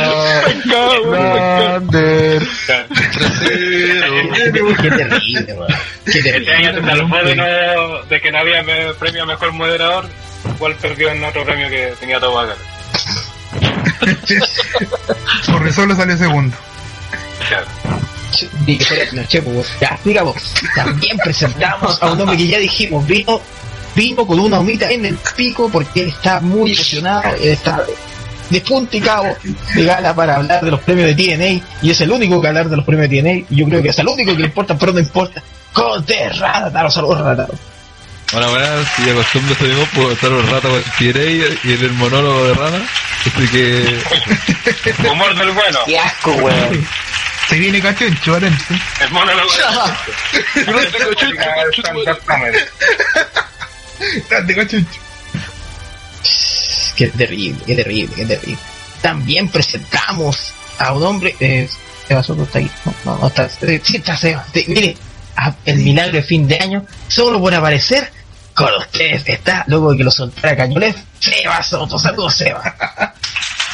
Qué 6.05 6.19
Este 6.31 6.55
año 6.55 6.75
se 6.75 6.81
terrible. 6.81 7.35
de, 7.35 8.05
de 8.09 8.21
que 8.21 8.33
no 8.33 8.39
había 8.39 8.63
premio 8.97 9.23
a 9.23 9.27
mejor 9.27 9.53
moderador. 9.53 10.09
Igual 10.55 10.75
perdió 10.77 11.11
en 11.11 11.25
otro 11.25 11.45
premio 11.45 11.69
que 11.69 11.95
tenía 12.01 12.21
todo 12.21 12.35
bacán. 12.35 12.57
Por 15.47 15.73
solo 15.73 15.97
salió 15.97 16.17
segundo. 16.17 16.57
Claro. 17.49 17.67
Ni 18.67 18.79
que 18.79 18.85
fuera. 18.85 19.05
Ya, 19.81 19.99
también 20.75 21.17
presentamos 21.19 22.01
a 22.03 22.13
un 22.13 22.21
hombre 22.21 22.37
que 22.37 22.47
ya 22.47 22.59
dijimos, 22.59 23.07
vino, 23.07 23.41
vino 23.99 24.25
con 24.25 24.39
una 24.39 24.61
humita 24.61 24.89
en 24.91 25.05
el 25.05 25.17
pico 25.37 25.69
porque 25.69 26.03
él 26.03 26.11
está 26.11 26.39
muy 26.39 26.73
emocionado, 26.73 27.35
él 27.35 27.49
está 27.49 27.83
de 28.49 28.61
punta 28.61 28.97
y 28.97 29.01
cabo 29.01 29.37
de 29.75 29.85
gala 29.85 30.15
para 30.15 30.37
hablar 30.37 30.65
de 30.65 30.71
los 30.71 30.81
premios 30.81 31.09
de 31.09 31.17
TNA 31.17 31.67
y 31.83 31.91
es 31.91 32.01
el 32.01 32.13
único 32.13 32.41
que 32.41 32.47
hablar 32.47 32.69
de 32.69 32.77
los 32.77 32.85
premios 32.85 33.11
de 33.11 33.21
TNA 33.21 33.33
y 33.51 33.57
yo 33.57 33.67
creo 33.67 33.83
que 33.83 33.89
es 33.89 33.99
el 33.99 34.07
único 34.07 34.31
que 34.33 34.39
le 34.39 34.47
importa, 34.47 34.79
pero 34.79 34.93
no 34.93 35.01
importa. 35.01 35.43
Conte, 35.73 36.29
Ratataro, 36.29 36.91
saludos, 36.91 37.19
Ratataro. 37.19 37.59
Bueno, 38.33 38.51
bueno, 38.51 38.67
si 38.95 39.11
acostumbro 39.11 39.53
este 39.53 39.65
mismo, 39.65 39.85
puedo 39.95 40.13
estar 40.13 40.31
un 40.31 40.49
rato 40.49 40.69
con 40.69 40.83
Tirey 40.99 41.59
y 41.65 41.73
en 41.73 41.85
el 41.85 41.93
monólogo 41.95 42.47
de 42.47 42.55
Rana. 42.55 42.87
Así 43.21 43.49
que. 43.49 43.99
Humor 45.11 45.35
del 45.35 45.51
bueno. 45.51 45.79
Qué 45.87 45.99
asco, 45.99 46.31
weón. 46.33 46.87
Se 47.49 47.59
viene 47.59 47.81
cachincho, 47.81 48.37
atento. 48.37 48.65
El 49.01 49.11
monólogo 49.11 49.49
Cachincho. 54.29 55.01
Qué 56.97 57.09
terrible, 57.09 57.61
qué 57.67 57.75
terrible, 57.77 58.15
qué 58.17 58.27
terrible. 58.27 58.59
También 59.01 59.49
presentamos 59.49 60.53
a 60.79 60.93
un 60.93 61.03
hombre. 61.05 61.37
Eh, 61.41 61.69
Seba 62.07 62.23
Soto 62.23 62.43
está 62.45 62.59
ahí. 62.59 62.71
No, 62.85 62.95
no, 63.05 63.19
no 63.19 63.27
está. 63.29 63.49
eh, 63.63 63.81
sí, 63.85 63.97
está 63.97 64.17
Seba. 64.17 64.45
Sí, 64.53 64.65
mire, 64.69 64.97
a- 65.37 65.55
el 65.65 65.79
milagro 65.79 66.13
de 66.15 66.23
fin 66.23 66.49
de 66.49 66.59
año, 66.59 66.85
solo 67.07 67.41
por 67.41 67.55
aparecer 67.55 68.11
con 68.55 68.75
ustedes 68.75 69.23
está, 69.27 69.65
luego 69.69 69.93
de 69.93 69.99
que 69.99 70.05
lo 70.05 70.11
soltara 70.11 70.57
Cañolet, 70.57 70.97
Seba 71.21 71.63
Soto, 71.63 71.99
saludos 71.99 72.35
Seba. 72.35 73.15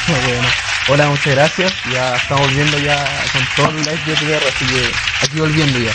Muy 0.08 0.20
bueno. 0.20 0.48
Hola, 0.88 1.08
muchas 1.08 1.34
gracias. 1.34 1.72
Ya 1.90 2.14
estamos 2.16 2.52
viendo 2.54 2.78
ya 2.80 3.02
con 3.32 3.42
todo 3.56 3.68
el 3.70 3.76
live 3.84 4.00
de 4.06 4.14
TDR, 4.16 4.42
así 4.54 4.66
que 4.66 5.24
aquí 5.26 5.38
volviendo 5.40 5.78
ya. 5.78 5.92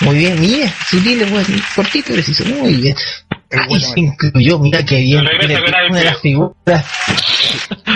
Muy 0.00 0.16
bien, 0.18 0.40
mira, 0.40 0.72
sutil, 0.88 1.24
bueno, 1.26 1.48
cortito 1.74 2.10
y 2.10 2.14
preciso, 2.14 2.44
muy 2.46 2.74
bien. 2.74 2.96
Ahí 3.52 3.80
se 3.80 4.00
incluyó, 4.00 4.58
mira 4.58 4.84
que 4.84 4.98
bien, 5.00 5.20
mira, 5.46 5.60
una 5.88 5.98
de 5.98 6.04
las 6.04 6.20
figuras, 6.20 6.84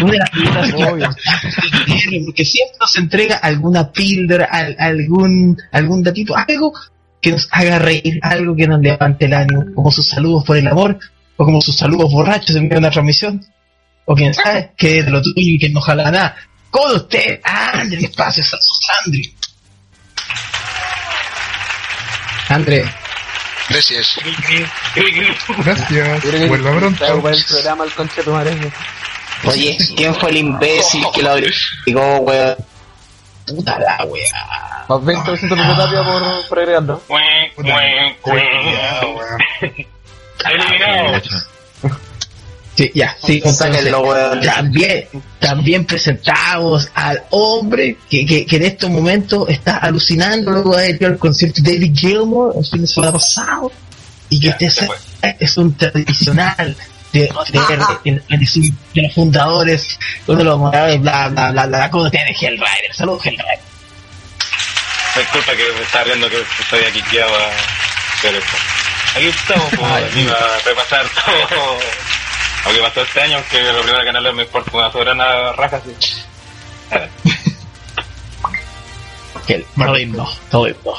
una 0.00 0.12
de 0.12 0.18
las 0.18 0.30
figuras 0.30 0.72
Obvio. 0.92 1.08
que- 2.10 2.20
porque 2.24 2.44
siempre 2.44 2.76
nos 2.80 2.96
entrega 2.96 3.36
alguna 3.38 3.90
píldora, 3.90 4.44
al- 4.50 4.76
algún, 4.78 5.56
algún 5.72 6.02
datito, 6.04 6.36
algo 6.36 6.72
que 7.20 7.32
nos 7.32 7.48
haga 7.50 7.80
reír, 7.80 8.20
algo 8.22 8.54
que 8.54 8.68
nos 8.68 8.80
levante 8.80 9.24
el 9.24 9.34
ánimo, 9.34 9.64
como 9.74 9.90
sus 9.90 10.08
saludos 10.08 10.44
por 10.44 10.56
el 10.56 10.68
amor, 10.68 10.96
o 11.36 11.44
como 11.44 11.60
sus 11.60 11.76
saludos 11.76 12.12
borrachos 12.12 12.54
en 12.54 12.62
medio 12.64 12.74
de 12.74 12.78
una 12.78 12.90
transmisión, 12.90 13.44
o 14.04 14.14
quién 14.14 14.32
sabe, 14.34 14.70
que 14.76 15.00
es 15.00 15.04
de 15.04 15.10
lo 15.10 15.20
tuyo 15.20 15.34
y 15.36 15.58
que 15.58 15.68
no 15.70 15.80
jala 15.80 16.08
nada. 16.12 16.36
Con 16.70 16.94
usted, 16.94 17.40
André, 17.42 18.04
espacio, 18.04 18.44
saludos, 18.44 19.30
André. 22.48 22.84
Gracias. 23.68 24.18
Gracias. 25.58 26.48
Vuelva 26.48 26.76
pronto. 26.76 27.04
el 27.04 27.44
programa 27.44 27.84
el 27.84 27.92
conche 27.92 28.16
de 28.16 28.22
tu. 28.22 28.34
Oye, 29.48 29.78
¿quién 29.96 30.14
fue 30.14 30.30
el 30.30 30.36
imbécil 30.38 31.04
que 31.14 31.22
lo 31.22 31.30
agregó, 31.32 32.18
weón? 32.20 32.56
puta 33.48 33.78
la 33.78 34.04
wea. 34.04 34.84
Más 34.88 34.98
20% 35.00 35.40
de 35.40 35.74
tapia 35.76 36.02
por, 36.04 36.48
por 36.48 36.58
agregarlo. 36.58 37.02
Eliminado. 40.44 41.20
Sí, 42.78 42.92
ya, 42.94 43.16
sí, 43.26 43.40
entonces, 43.44 43.92
weón. 43.92 44.40
también, 44.40 45.08
también 45.40 45.84
presentamos 45.84 46.88
al 46.94 47.24
hombre 47.30 47.96
que, 48.08 48.24
que, 48.24 48.46
que 48.46 48.54
en 48.56 48.62
estos 48.66 48.88
momentos 48.88 49.48
está 49.48 49.78
alucinando 49.78 50.52
luego 50.52 50.76
de 50.76 50.90
ido 50.90 51.08
al 51.08 51.18
concierto 51.18 51.60
de 51.60 51.72
David 51.72 51.92
Gilmour 51.98 52.54
el 52.56 52.64
fin 52.64 52.82
de 52.82 52.86
semana 52.86 53.12
pasado 53.12 53.72
y 54.30 54.38
que 54.38 54.50
este 54.50 54.70
es 55.40 55.56
un 55.56 55.74
tradicional 55.76 56.76
de, 57.12 57.20
de, 57.22 57.26
de- 58.04 58.22
de- 58.30 58.72
de 58.94 59.02
los 59.02 59.12
fundadores, 59.14 59.98
uno 60.28 60.38
de 60.38 60.44
los 60.44 60.58
moderadores, 60.60 61.00
bla, 61.00 61.28
bla, 61.30 61.50
bla, 61.50 61.66
bla, 61.66 61.90
con 61.90 62.02
ustedes, 62.06 62.40
Hellrider, 62.40 62.94
saludos 62.94 63.26
Hellrider. 63.26 63.58
Disculpa 65.16 65.52
que 65.56 65.64
me 65.76 65.82
estaba 65.82 66.04
viendo 66.04 66.30
que 66.30 66.36
estoy 66.60 66.80
aquí 66.84 67.02
quedado 67.10 67.34
a 67.34 67.48
hacer 68.18 68.34
esto. 68.36 68.56
Aquí 69.16 69.26
estamos, 69.26 69.68
pues, 69.70 70.16
iba 70.16 70.32
a 70.32 70.58
repasar 70.64 71.06
todo 71.24 71.78
lo 72.66 72.72
que 72.72 72.80
pasó 72.80 73.02
este 73.02 73.20
año, 73.22 73.38
que 73.50 73.62
lo 73.72 73.80
primero 73.82 74.04
que 74.04 74.12
no 74.12 74.32
me 74.32 74.42
importa 74.42 74.76
una 74.76 74.92
soberana 74.92 75.52
raja, 75.52 75.80
sí. 75.84 75.92
todo 79.76 79.94
lindo, 79.94 80.28
todo 80.50 80.66
lindo. 80.66 80.94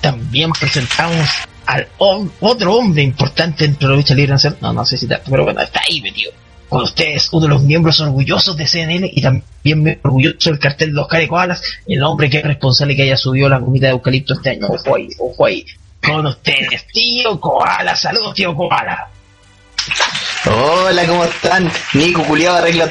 También 0.00 0.50
presentamos 0.52 1.28
al 1.66 1.88
hom- 1.98 2.30
otro 2.40 2.74
hombre 2.74 3.02
importante 3.02 3.64
dentro 3.64 3.88
de 3.88 3.94
la 3.94 4.00
lucha 4.00 4.14
libre 4.14 4.32
nacional. 4.32 4.58
No, 4.60 4.72
no 4.72 4.84
sé 4.84 4.98
si 4.98 5.06
tanto, 5.06 5.30
pero 5.30 5.44
bueno, 5.44 5.60
está 5.60 5.80
ahí 5.88 6.00
metido. 6.00 6.32
Con 6.68 6.82
ustedes, 6.82 7.28
uno 7.32 7.46
de 7.46 7.54
los 7.54 7.62
miembros 7.62 7.98
orgullosos 8.00 8.56
de 8.56 8.66
CNN 8.66 9.10
y 9.12 9.22
también 9.22 10.00
orgulloso 10.04 10.50
del 10.50 10.58
cartel 10.58 10.90
de 10.90 10.94
los 10.96 11.08
Carecoalas, 11.08 11.62
el 11.86 12.02
hombre 12.02 12.28
que 12.28 12.38
es 12.38 12.44
responsable 12.44 12.94
que 12.94 13.02
haya 13.04 13.16
subido 13.16 13.48
la 13.48 13.58
comida 13.60 13.86
de 13.86 13.92
eucalipto 13.94 14.34
este 14.34 14.50
año. 14.50 14.66
Ojo 14.68 14.96
ahí, 14.96 15.08
ojo 15.18 15.46
ahí. 15.46 15.64
Con 16.04 16.26
ustedes, 16.26 16.86
tío 16.88 17.40
Koala. 17.40 17.96
Saludos, 17.96 18.34
tío 18.34 18.54
Koala. 18.54 19.08
Hola, 20.46 21.06
¿cómo 21.06 21.24
están? 21.24 21.70
Nico, 21.94 22.22
culiado, 22.24 22.58
arregla 22.58 22.88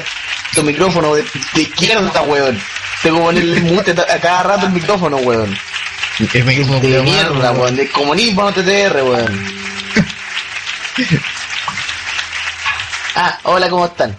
tu 0.54 0.62
micrófono 0.62 1.14
de, 1.14 1.24
de 1.54 1.62
izquierda, 1.62 2.22
weón. 2.22 2.60
Tengo 3.02 3.18
que 3.18 3.24
ponerle 3.24 3.60
mute 3.60 3.92
a 3.92 4.18
cada 4.18 4.42
rato 4.42 4.66
el 4.66 4.72
micrófono, 4.72 5.16
weón. 5.18 5.56
El 6.34 6.44
micrófono 6.44 6.80
De 6.80 7.02
mierda, 7.02 7.52
weón. 7.52 7.76
De 7.76 7.88
comunismo 7.90 8.42
no 8.42 8.52
TTR, 8.52 9.02
weón. 9.02 9.44
Ah, 13.14 13.38
hola, 13.44 13.68
¿cómo 13.68 13.86
están? 13.86 14.14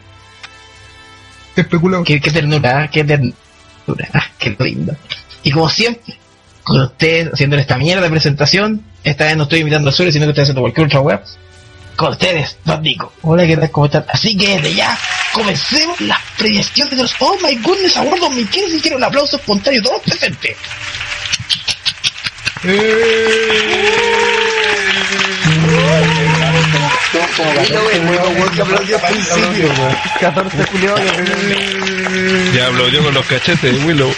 Especulado. 1.55 2.03
Qué, 2.03 2.19
qué 2.19 2.31
ternura, 2.31 2.85
¿eh? 2.85 2.89
qué 2.91 3.03
ternura, 3.03 3.35
ah, 4.13 4.25
qué 4.37 4.55
lindo. 4.59 4.95
Y 5.43 5.51
como 5.51 5.69
siempre, 5.69 6.17
con 6.63 6.81
ustedes 6.81 7.33
haciendo 7.33 7.57
esta 7.57 7.77
mierda 7.77 8.03
de 8.03 8.09
presentación, 8.09 8.83
esta 9.03 9.25
vez 9.25 9.37
no 9.37 9.43
estoy 9.43 9.59
imitando 9.59 9.89
a 9.89 9.93
Suri, 9.93 10.11
sino 10.11 10.25
que 10.25 10.31
estoy 10.31 10.43
haciendo 10.43 10.61
cualquier 10.61 10.87
otra 10.87 10.99
web. 11.01 11.21
Con 11.99 12.11
ustedes, 12.11 12.57
Don 12.63 12.81
Nico. 12.81 13.11
Hola, 13.23 13.45
¿qué 13.45 13.57
tal? 13.57 13.69
¿Cómo 13.71 13.87
están? 13.87 14.05
Así 14.07 14.37
que 14.37 14.55
desde 14.55 14.73
ya, 14.73 14.97
comencemos 15.33 15.99
las 15.99 16.19
predicciones 16.37 16.95
de 16.95 17.03
los 17.03 17.13
Oh 17.19 17.35
My 17.43 17.53
Goodness 17.57 17.97
Award 17.97 18.21
2015 18.21 18.77
y 18.77 18.79
quiero 18.79 18.95
un 18.95 19.03
aplauso 19.03 19.35
espontáneo 19.35 19.81
todos 19.81 20.01
presentes. 20.03 20.55
Como 27.35 27.53
gatito, 27.53 27.83
weón, 27.85 28.05
muy 28.05 28.15
weón 28.15 28.49
que 28.55 28.61
aplaudió 28.61 28.95
al 28.95 29.01
principio, 29.01 29.73
weón. 29.77 29.97
14 30.21 30.57
de 30.57 30.63
julio, 30.63 30.95
Ya 32.55 32.67
aplaudió 32.67 33.03
con 33.03 33.13
los 33.13 33.25
cachetes, 33.25 33.83
Willow. 33.83 34.15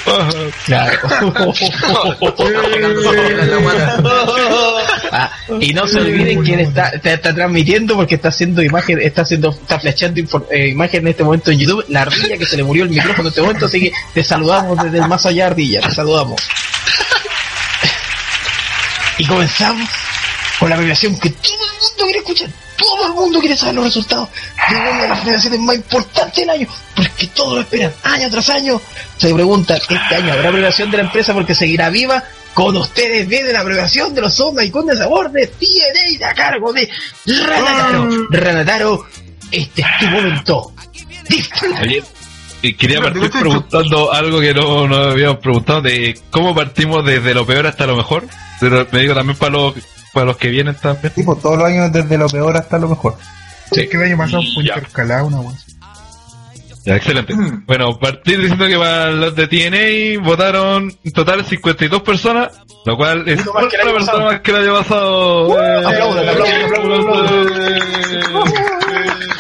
Claro. 0.66 1.00
Ah, 5.12 5.30
y 5.60 5.74
no 5.74 5.88
se 5.88 6.00
olviden 6.00 6.42
quién 6.44 6.60
está, 6.62 6.88
está, 6.96 7.14
está 7.14 7.36
transmitiendo 7.36 7.96
porque 7.96 8.16
está 8.16 8.30
haciendo 8.30 8.64
imagen, 8.64 9.00
está 9.02 9.24
haciendo, 9.24 9.50
está 9.52 9.80
flashando 9.80 10.22
infor- 10.22 10.46
eh, 10.52 10.70
imagen 10.70 11.02
en 11.02 11.08
este 11.10 11.24
momento 11.24 11.52
en 11.52 11.60
YouTube, 11.60 11.84
la 11.90 12.04
ardilla 12.04 12.38
que 12.38 12.46
se 12.46 12.56
le 12.58 12.64
murió 12.64 12.84
el 12.84 12.90
micrófono 12.90 13.24
en 13.24 13.28
este 13.28 13.42
momento, 13.42 13.66
así 13.66 13.80
que 13.82 13.92
te 14.14 14.24
saludamos 14.24 14.82
desde 14.84 15.00
el 15.00 15.08
más 15.08 15.26
allá 15.26 15.48
ardilla, 15.48 15.82
te 15.82 15.92
saludamos. 15.92 16.42
Y 19.18 19.26
comenzamos 19.26 19.88
con 20.60 20.70
la 20.70 20.76
premiación 20.78 21.20
que 21.20 21.30
todo 21.30 21.54
el 21.54 21.80
mundo 21.82 22.04
quiere 22.06 22.20
escuchar, 22.20 22.50
todo 22.78 23.06
el 23.08 23.14
mundo 23.14 23.40
quiere 23.40 23.56
saber 23.58 23.76
los 23.76 23.84
resultados 23.86 24.30
de 24.70 24.76
una 24.76 25.02
de 25.02 25.08
las 25.10 25.20
premiaciones 25.20 25.60
más 25.60 25.76
importantes 25.76 26.36
del 26.36 26.50
año, 26.50 26.68
porque 26.96 27.28
todos 27.28 27.56
lo 27.56 27.62
esperan 27.62 27.94
año 28.04 28.30
tras 28.30 28.50
año. 28.50 28.82
Se 29.18 29.34
preguntan, 29.34 29.78
¿este 29.78 30.16
año 30.16 30.34
habrá 30.34 30.52
premiación 30.52 30.90
de 30.90 30.98
la 30.98 31.04
empresa 31.04 31.34
porque 31.34 31.54
seguirá 31.54 31.90
viva? 31.90 32.24
Con 32.54 32.76
ustedes 32.76 33.28
viene 33.28 33.54
la 33.54 33.64
premiación 33.64 34.14
de 34.14 34.22
los 34.22 34.34
Soma 34.34 34.64
y 34.64 34.72
Conde 34.72 34.96
Sabor 34.98 35.32
de 35.32 35.48
TNA 35.48 36.30
a 36.30 36.34
cargo 36.34 36.74
de 36.74 36.90
Ranataro. 37.26 38.10
Ranataro, 38.30 39.06
este 39.52 39.82
es 39.82 39.88
tu 40.00 40.06
momento. 40.08 40.74
Disfruta. 41.30 41.82
Oye, 41.82 42.04
y 42.62 42.74
quería 42.74 43.02
partir 43.02 43.30
preguntando 43.32 44.14
algo 44.14 44.40
que 44.40 44.54
no, 44.54 44.88
no 44.88 44.96
habíamos 44.96 45.38
preguntado 45.38 45.82
de 45.82 46.20
cómo 46.30 46.54
partimos 46.54 47.06
desde 47.06 47.34
lo 47.34 47.46
peor 47.46 47.66
hasta 47.68 47.88
lo 47.88 47.96
mejor. 47.96 48.28
Pero 48.60 48.86
me 48.92 49.00
digo 49.00 49.16
también 49.16 49.38
para 49.38 49.52
los, 49.54 49.74
para 50.14 50.28
los 50.28 50.38
que 50.38 50.50
vienen 50.50 50.76
también. 50.76 51.14
Tipo, 51.14 51.36
todos 51.36 51.58
los 51.58 51.68
años 51.68 51.92
desde 51.92 52.18
lo 52.18 52.28
peor 52.28 52.56
hasta 52.58 52.78
lo 52.78 52.90
mejor. 52.90 53.18
Sí. 53.72 53.88
Que 53.88 53.98
el 53.98 54.04
año 54.04 54.18
pasado 54.18 54.44
fue 54.54 54.64
intercalado 54.64 55.28
una 55.28 55.40
wea. 55.40 55.56
Ya, 56.86 56.96
excelente. 56.96 57.34
Bueno, 57.68 57.98
partir 58.00 58.40
diciendo 58.40 58.68
que 58.68 58.78
para 58.78 59.12
los 59.12 59.36
de 59.36 59.48
TNA 59.48 60.22
votaron 60.24 60.92
en 61.04 61.12
total 61.12 61.46
52 61.46 62.02
personas, 62.02 62.50
lo 62.86 62.98
cual 62.98 63.28
es 63.30 63.46
una 63.48 63.62
persona 63.62 63.94
pasado. 63.94 64.26
más 64.26 64.40
que 64.42 64.52
el 64.52 64.58
año 64.58 64.74
pasado. 64.80 65.48
Uh, 65.48 65.58
Eh, 65.58 65.78
aplaudan, 65.86 66.30
aplaudan, 66.30 66.74
aplaudan, 66.76 67.82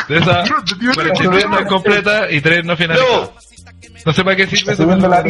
De 0.07 0.17
esas, 0.17 0.49
43 0.95 1.49
no 1.49 1.59
es 1.59 1.65
completa 1.67 2.31
y 2.31 2.41
3 2.41 2.65
no 2.65 2.77
finalizadas. 2.77 3.29
No 4.05 4.13
sé 4.13 4.23
para 4.23 4.35
qué 4.35 4.47
sirve 4.47 4.73
eso. 4.73 4.83
Subiendo 4.83 5.07
la. 5.07 5.23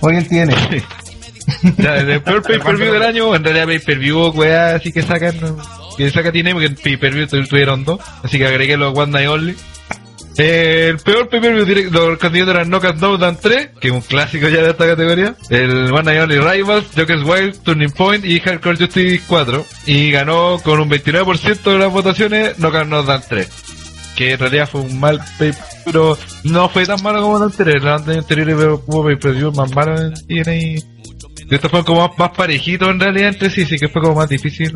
Hoy 0.00 0.16
él 0.16 0.28
tiene. 0.28 0.54
Ya, 1.78 1.96
el 1.96 2.22
peor 2.22 2.42
pay-per-view 2.42 2.92
del 2.92 3.02
año, 3.02 3.34
en 3.34 3.42
realidad 3.42 3.66
pay-per-view, 3.66 4.28
weá, 4.30 4.76
así 4.76 4.92
que 4.92 5.02
sacan, 5.02 5.34
que 5.96 6.08
saca 6.10 6.30
TNA 6.30 6.52
porque 6.52 6.66
en 6.66 6.76
pay-per-view 6.76 7.26
tu- 7.26 7.44
tuvieron 7.44 7.84
dos, 7.84 7.98
así 8.22 8.38
que 8.38 8.46
agregué 8.46 8.76
los 8.76 8.96
One 8.96 9.10
Night 9.12 9.28
Only. 9.28 9.56
El 10.42 10.96
peor 11.00 11.28
pay-per-view 11.28 11.66
direct- 11.66 11.90
los 11.90 12.18
candidatos 12.18 12.54
eran 12.54 12.70
Knockout 12.70 12.96
Down 12.96 13.36
3, 13.42 13.70
que 13.78 13.88
es 13.88 13.92
un 13.94 14.00
clásico 14.00 14.48
ya 14.48 14.62
de 14.62 14.70
esta 14.70 14.86
categoría. 14.86 15.34
El 15.50 15.92
One 15.92 16.02
Night 16.04 16.22
Only 16.22 16.38
Rivals, 16.38 16.86
Joker's 16.96 17.22
Wild, 17.24 17.62
Turning 17.62 17.90
Point 17.90 18.24
y 18.24 18.40
Hardcore 18.40 18.76
Justice 18.78 19.20
4. 19.26 19.66
Y 19.84 20.10
ganó 20.10 20.58
con 20.64 20.80
un 20.80 20.88
29% 20.88 21.62
de 21.72 21.78
las 21.78 21.92
votaciones 21.92 22.56
Knockout 22.58 22.88
Down 22.88 23.22
3. 23.28 23.48
Que 24.16 24.32
en 24.32 24.38
realidad 24.38 24.66
fue 24.66 24.80
un 24.80 24.98
mal 24.98 25.20
pay 25.38 25.52
pero 25.84 26.16
no 26.44 26.68
fue 26.70 26.86
tan 26.86 27.02
malo 27.02 27.20
como 27.20 27.36
el 27.36 27.42
anterior. 27.42 27.76
El 28.06 28.18
anterior 28.18 28.82
hubo 28.86 29.04
pay-per-view 29.04 29.52
más 29.52 29.70
malo 29.74 29.94
en 30.00 30.14
TNA. 30.14 30.54
Y 30.54 31.54
estos 31.54 31.70
fueron 31.70 31.84
como 31.84 32.08
más, 32.08 32.18
más 32.18 32.30
parejitos 32.30 32.88
en 32.88 32.98
realidad 33.00 33.28
entre 33.28 33.50
sí, 33.50 33.66
sí 33.66 33.76
que 33.76 33.88
fue 33.88 34.00
como 34.00 34.14
más 34.14 34.28
difícil 34.30 34.72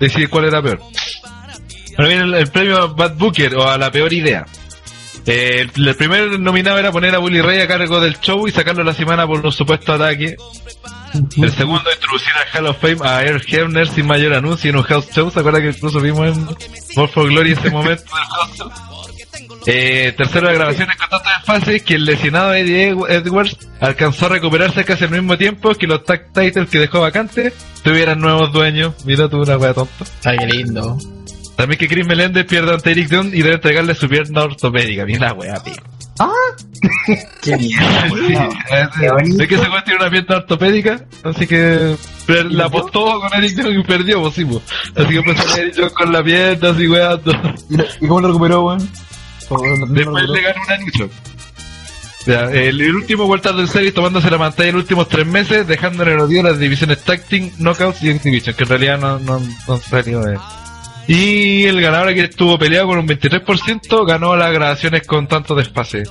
decidir 0.00 0.28
cuál 0.28 0.46
era 0.46 0.60
peor. 0.60 0.80
Ahora 1.96 2.08
viene 2.08 2.24
el, 2.24 2.34
el 2.34 2.46
premio 2.48 2.92
Bad 2.94 3.16
Booker 3.16 3.54
o 3.54 3.68
a 3.68 3.78
la 3.78 3.90
peor 3.92 4.12
idea. 4.12 4.44
Eh, 5.26 5.66
el, 5.76 5.94
primer 5.96 6.40
nominado 6.40 6.78
era 6.78 6.90
poner 6.90 7.14
a 7.14 7.18
Bully 7.18 7.40
Ray 7.40 7.60
a 7.60 7.68
cargo 7.68 8.00
del 8.00 8.18
show 8.20 8.48
y 8.48 8.52
sacarlo 8.52 8.82
la 8.82 8.94
semana 8.94 9.26
por 9.26 9.44
un 9.44 9.52
supuesto 9.52 9.92
ataque. 9.92 10.36
El 11.36 11.52
segundo, 11.52 11.90
introducir 11.92 12.32
al 12.36 12.58
Hall 12.64 12.66
of 12.70 12.78
Fame 12.80 12.98
a 13.02 13.22
Air 13.22 13.42
Hebner 13.46 13.88
sin 13.88 14.06
mayor 14.06 14.32
anuncio 14.34 14.70
en 14.70 14.76
un 14.76 14.82
house 14.84 15.08
show. 15.12 15.30
¿Se 15.30 15.40
acuerda 15.40 15.60
que 15.60 15.68
incluso 15.68 16.00
vimos 16.00 16.28
en 16.36 16.44
More 16.96 17.12
for 17.12 17.28
Glory 17.28 17.52
ese 17.52 17.70
momento 17.70 18.04
del 18.04 18.24
house 18.24 18.56
show? 18.56 18.70
Eh, 19.66 20.14
tercero, 20.16 20.46
las 20.46 20.54
grabaciones 20.54 20.96
con 20.96 21.08
tantas 21.10 21.44
fases 21.44 21.82
que 21.82 21.94
el 21.94 22.04
lesionado 22.06 22.54
Eddie 22.54 22.88
Ed- 22.90 22.96
Edwards 23.10 23.56
alcanzó 23.80 24.26
a 24.26 24.28
recuperarse 24.30 24.84
casi 24.84 25.04
al 25.04 25.10
mismo 25.10 25.36
tiempo 25.36 25.74
que 25.74 25.86
los 25.86 26.04
tag 26.04 26.32
titles 26.32 26.68
que 26.70 26.78
dejó 26.78 27.00
vacantes 27.00 27.52
tuvieran 27.82 28.20
nuevos 28.20 28.52
dueños. 28.52 28.94
Mira 29.04 29.28
tú, 29.28 29.38
una 29.42 29.58
wea 29.58 29.74
tonta. 29.74 30.04
Ay, 30.24 30.38
qué 30.38 30.46
lindo. 30.46 30.96
También 31.60 31.78
que 31.78 31.88
Chris 31.88 32.06
Melendez 32.06 32.46
pierda 32.46 32.72
ante 32.74 32.90
Eric 32.92 33.08
Dunn 33.10 33.26
y 33.34 33.42
debe 33.42 33.56
entregarle 33.56 33.94
su 33.94 34.08
pierna 34.08 34.44
ortopédica. 34.44 35.04
Mira 35.04 35.26
la 35.28 35.32
wea, 35.34 35.62
tío. 35.62 35.74
Qué 37.42 37.56
mierda. 37.56 38.06
Es 38.06 39.46
que 39.48 39.54
ese 39.56 39.68
weón 39.68 39.84
tiene 39.84 40.00
una 40.00 40.10
pierna 40.10 40.36
ortopédica, 40.36 41.04
así 41.22 41.46
que 41.46 41.96
per- 42.26 42.50
la 42.50 42.64
apostó 42.64 43.20
con 43.20 43.34
Eric 43.34 43.56
Dunn 43.56 43.78
y 43.78 43.82
perdió, 43.84 44.22
pues 44.22 44.34
sí, 44.34 44.44
pues. 44.46 44.62
Así 44.96 45.08
que 45.14 45.22
pues 45.22 45.58
Eric 45.58 45.74
Dunn 45.74 45.90
con 45.90 46.12
la 46.12 46.22
pierna 46.24 46.70
así 46.70 46.88
weando. 46.88 47.32
¿Y 48.00 48.06
cómo 48.06 48.20
lo 48.22 48.28
recuperó, 48.28 48.64
weón? 48.66 48.90
¿Cómo 49.48 49.66
lo- 49.66 49.76
no 49.76 49.86
lo 49.86 49.92
Después 49.94 50.28
le 50.30 50.40
ganó 50.42 50.62
un 50.66 50.72
anillo. 50.72 51.10
Ya, 52.26 52.40
el, 52.50 52.80
el 52.80 52.94
último 52.96 53.24
World 53.24 53.56
del 53.56 53.68
Series 53.68 53.94
tomándose 53.94 54.30
la 54.30 54.38
pantalla 54.38 54.68
en 54.68 54.74
los 54.76 54.82
últimos 54.84 55.08
tres 55.08 55.26
meses, 55.26 55.66
dejando 55.66 56.02
en 56.04 56.10
el 56.10 56.20
odio 56.20 56.42
las 56.42 56.58
divisiones 56.58 56.98
Team, 57.02 57.50
Knockouts 57.58 58.02
y 58.02 58.10
Exhibition, 58.10 58.54
que 58.54 58.62
en 58.64 58.68
realidad 58.68 58.98
no, 58.98 59.18
no, 59.18 59.40
no 59.66 59.74
han 59.74 59.80
salido 59.80 60.22
de 60.22 60.38
Y 61.08 61.64
el 61.64 61.80
ganador 61.80 62.14
que 62.14 62.24
estuvo 62.24 62.58
peleado 62.58 62.88
con 62.88 62.98
un 62.98 63.08
23%, 63.08 64.06
ganó 64.06 64.36
las 64.36 64.52
grabaciones 64.52 65.06
con 65.06 65.26
tanto 65.26 65.54
desfase. 65.54 66.04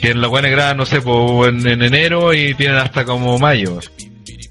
Que 0.00 0.10
en 0.10 0.20
la 0.20 0.28
buena 0.28 0.48
graban, 0.48 0.76
no 0.76 0.86
sé, 0.86 1.00
pues, 1.00 1.48
en, 1.48 1.66
en 1.66 1.82
enero 1.82 2.32
y 2.34 2.54
tienen 2.54 2.76
hasta 2.76 3.04
como 3.04 3.38
mayo. 3.38 3.80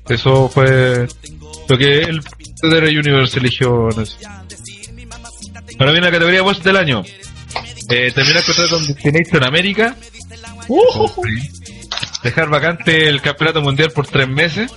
Eso 0.09 0.49
fue 0.49 1.07
lo 1.67 1.77
que 1.77 2.01
el 2.01 2.21
TDR 2.23 2.85
Universe 2.85 3.39
eligió. 3.39 3.89
no 3.95 4.05
sé. 4.05 4.15
Ahora 5.79 5.91
viene 5.91 6.07
la 6.07 6.11
categoría 6.11 6.43
Watch 6.43 6.61
del 6.61 6.77
año. 6.77 7.03
Eh, 7.89 8.11
termina 8.13 8.39
el 8.39 8.45
contrato 8.45 8.69
con 8.69 8.87
Destination 8.87 9.43
América. 9.43 9.95
Dejar 12.23 12.49
vacante 12.49 13.07
el 13.07 13.21
campeonato 13.21 13.61
mundial 13.61 13.91
por 13.91 14.07
tres 14.07 14.27
meses. 14.27 14.71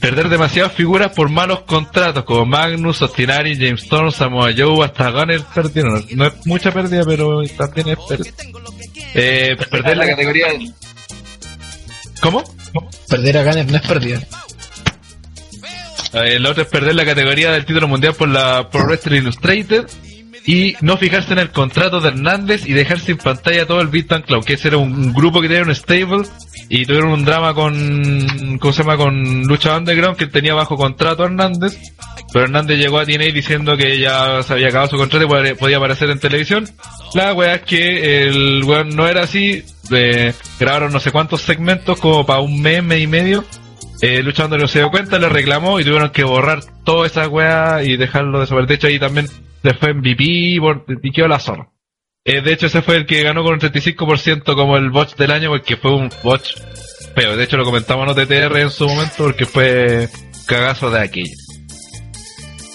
Perder 0.00 0.28
demasiadas 0.28 0.72
figuras 0.72 1.12
por 1.12 1.28
malos 1.28 1.62
contratos, 1.62 2.24
como 2.24 2.46
Magnus, 2.46 3.02
Ostinari, 3.02 3.56
James 3.56 3.82
Storm, 3.82 4.12
Samoa 4.12 4.50
Joe, 4.56 4.84
hasta 4.84 5.10
Gunner 5.10 5.42
perdieron. 5.54 6.06
No 6.14 6.26
es 6.26 6.46
mucha 6.46 6.70
pérdida, 6.72 7.02
pero 7.04 7.42
también 7.56 7.88
es 7.88 7.98
pérdida. 8.08 8.32
Eh, 9.14 9.56
perder 9.70 9.96
la 9.96 10.06
categoría. 10.06 10.46
¿Cómo? 12.20 12.44
Perder 13.08 13.38
a 13.38 13.44
Gunner 13.44 13.70
no 13.70 13.76
es 13.76 13.82
pérdida. 13.82 14.20
Eh, 16.14 16.38
la 16.38 16.50
otra 16.50 16.62
es 16.62 16.68
perder 16.68 16.94
la 16.94 17.04
categoría 17.04 17.50
del 17.52 17.64
título 17.64 17.88
mundial 17.88 18.14
por 18.14 18.28
la 18.28 18.70
Pro 18.70 18.84
Wrestling 18.86 19.22
Illustrated 19.22 19.86
y 20.46 20.76
no 20.80 20.96
fijarse 20.96 21.34
en 21.34 21.40
el 21.40 21.50
contrato 21.50 22.00
de 22.00 22.08
Hernández 22.08 22.66
y 22.66 22.72
dejar 22.72 23.00
sin 23.00 23.18
pantalla 23.18 23.66
todo 23.66 23.80
el 23.80 23.88
Beat 23.88 24.12
and 24.12 24.24
Cloud, 24.24 24.44
que 24.44 24.54
ese 24.54 24.68
era 24.68 24.78
un, 24.78 24.92
un 24.92 25.12
grupo 25.12 25.42
que 25.42 25.48
tenía 25.48 25.62
un 25.62 25.74
stable 25.74 26.22
y 26.68 26.84
tuvieron 26.86 27.10
un 27.12 27.24
drama 27.24 27.54
con, 27.54 28.58
¿cómo 28.58 28.72
se 28.72 28.82
llama? 28.82 28.96
Con 28.96 29.42
Lucha 29.44 29.76
Underground 29.76 30.16
que 30.16 30.26
tenía 30.26 30.54
bajo 30.54 30.76
contrato 30.76 31.22
a 31.22 31.26
Hernández, 31.26 31.78
pero 32.32 32.44
Hernández 32.44 32.78
llegó 32.78 32.98
a 32.98 33.04
TNA 33.06 33.26
diciendo 33.32 33.76
que 33.76 33.98
ya 33.98 34.42
se 34.42 34.52
había 34.52 34.68
acabado 34.68 34.90
su 34.90 34.96
contrato 34.98 35.24
y 35.24 35.54
podía- 35.54 35.76
aparecer 35.78 36.10
en 36.10 36.18
televisión. 36.18 36.68
La 37.14 37.32
wea 37.32 37.54
es 37.56 37.62
que 37.62 38.26
el 38.28 38.62
weón 38.64 38.90
no 38.90 39.06
era 39.08 39.22
así, 39.22 39.64
eh, 39.90 40.34
grabaron 40.60 40.92
no 40.92 41.00
sé 41.00 41.10
cuántos 41.10 41.40
segmentos 41.42 41.98
como 42.00 42.26
para 42.26 42.40
un 42.40 42.60
mes, 42.60 42.82
mes 42.84 43.00
y 43.02 43.06
medio 43.06 43.44
eh, 44.00 44.22
Lucha 44.22 44.44
Underground 44.44 44.70
se 44.70 44.78
dio 44.78 44.90
cuenta, 44.90 45.18
le 45.18 45.28
reclamó 45.28 45.80
y 45.80 45.84
tuvieron 45.84 46.10
que 46.10 46.22
borrar 46.22 46.60
toda 46.84 47.06
esa 47.06 47.26
weá 47.28 47.82
y 47.82 47.96
dejarlo 47.96 48.38
desaparecer. 48.40 48.68
De 48.68 48.74
hecho, 48.76 48.86
ahí 48.86 48.98
también 48.98 49.26
se 49.26 49.74
fue 49.74 49.92
MVP 49.92 50.24
y 51.02 51.10
quedó 51.12 51.26
la 51.26 51.40
zorra. 51.40 51.68
Eh, 52.30 52.42
de 52.42 52.52
hecho, 52.52 52.66
ese 52.66 52.82
fue 52.82 52.96
el 52.96 53.06
que 53.06 53.22
ganó 53.22 53.42
con 53.42 53.54
un 53.54 53.58
35% 53.58 54.54
como 54.54 54.76
el 54.76 54.90
botch 54.90 55.14
del 55.14 55.30
año 55.30 55.48
porque 55.48 55.78
fue 55.78 55.94
un 55.94 56.10
botch 56.22 56.56
feo. 57.14 57.34
De 57.34 57.44
hecho, 57.44 57.56
lo 57.56 57.64
comentamos 57.64 58.04
en 58.04 58.10
OTTR 58.10 58.58
en 58.58 58.70
su 58.70 58.86
momento 58.86 59.14
porque 59.16 59.46
fue 59.46 60.10
cagazo 60.46 60.90
de 60.90 61.00
aquello. 61.00 61.32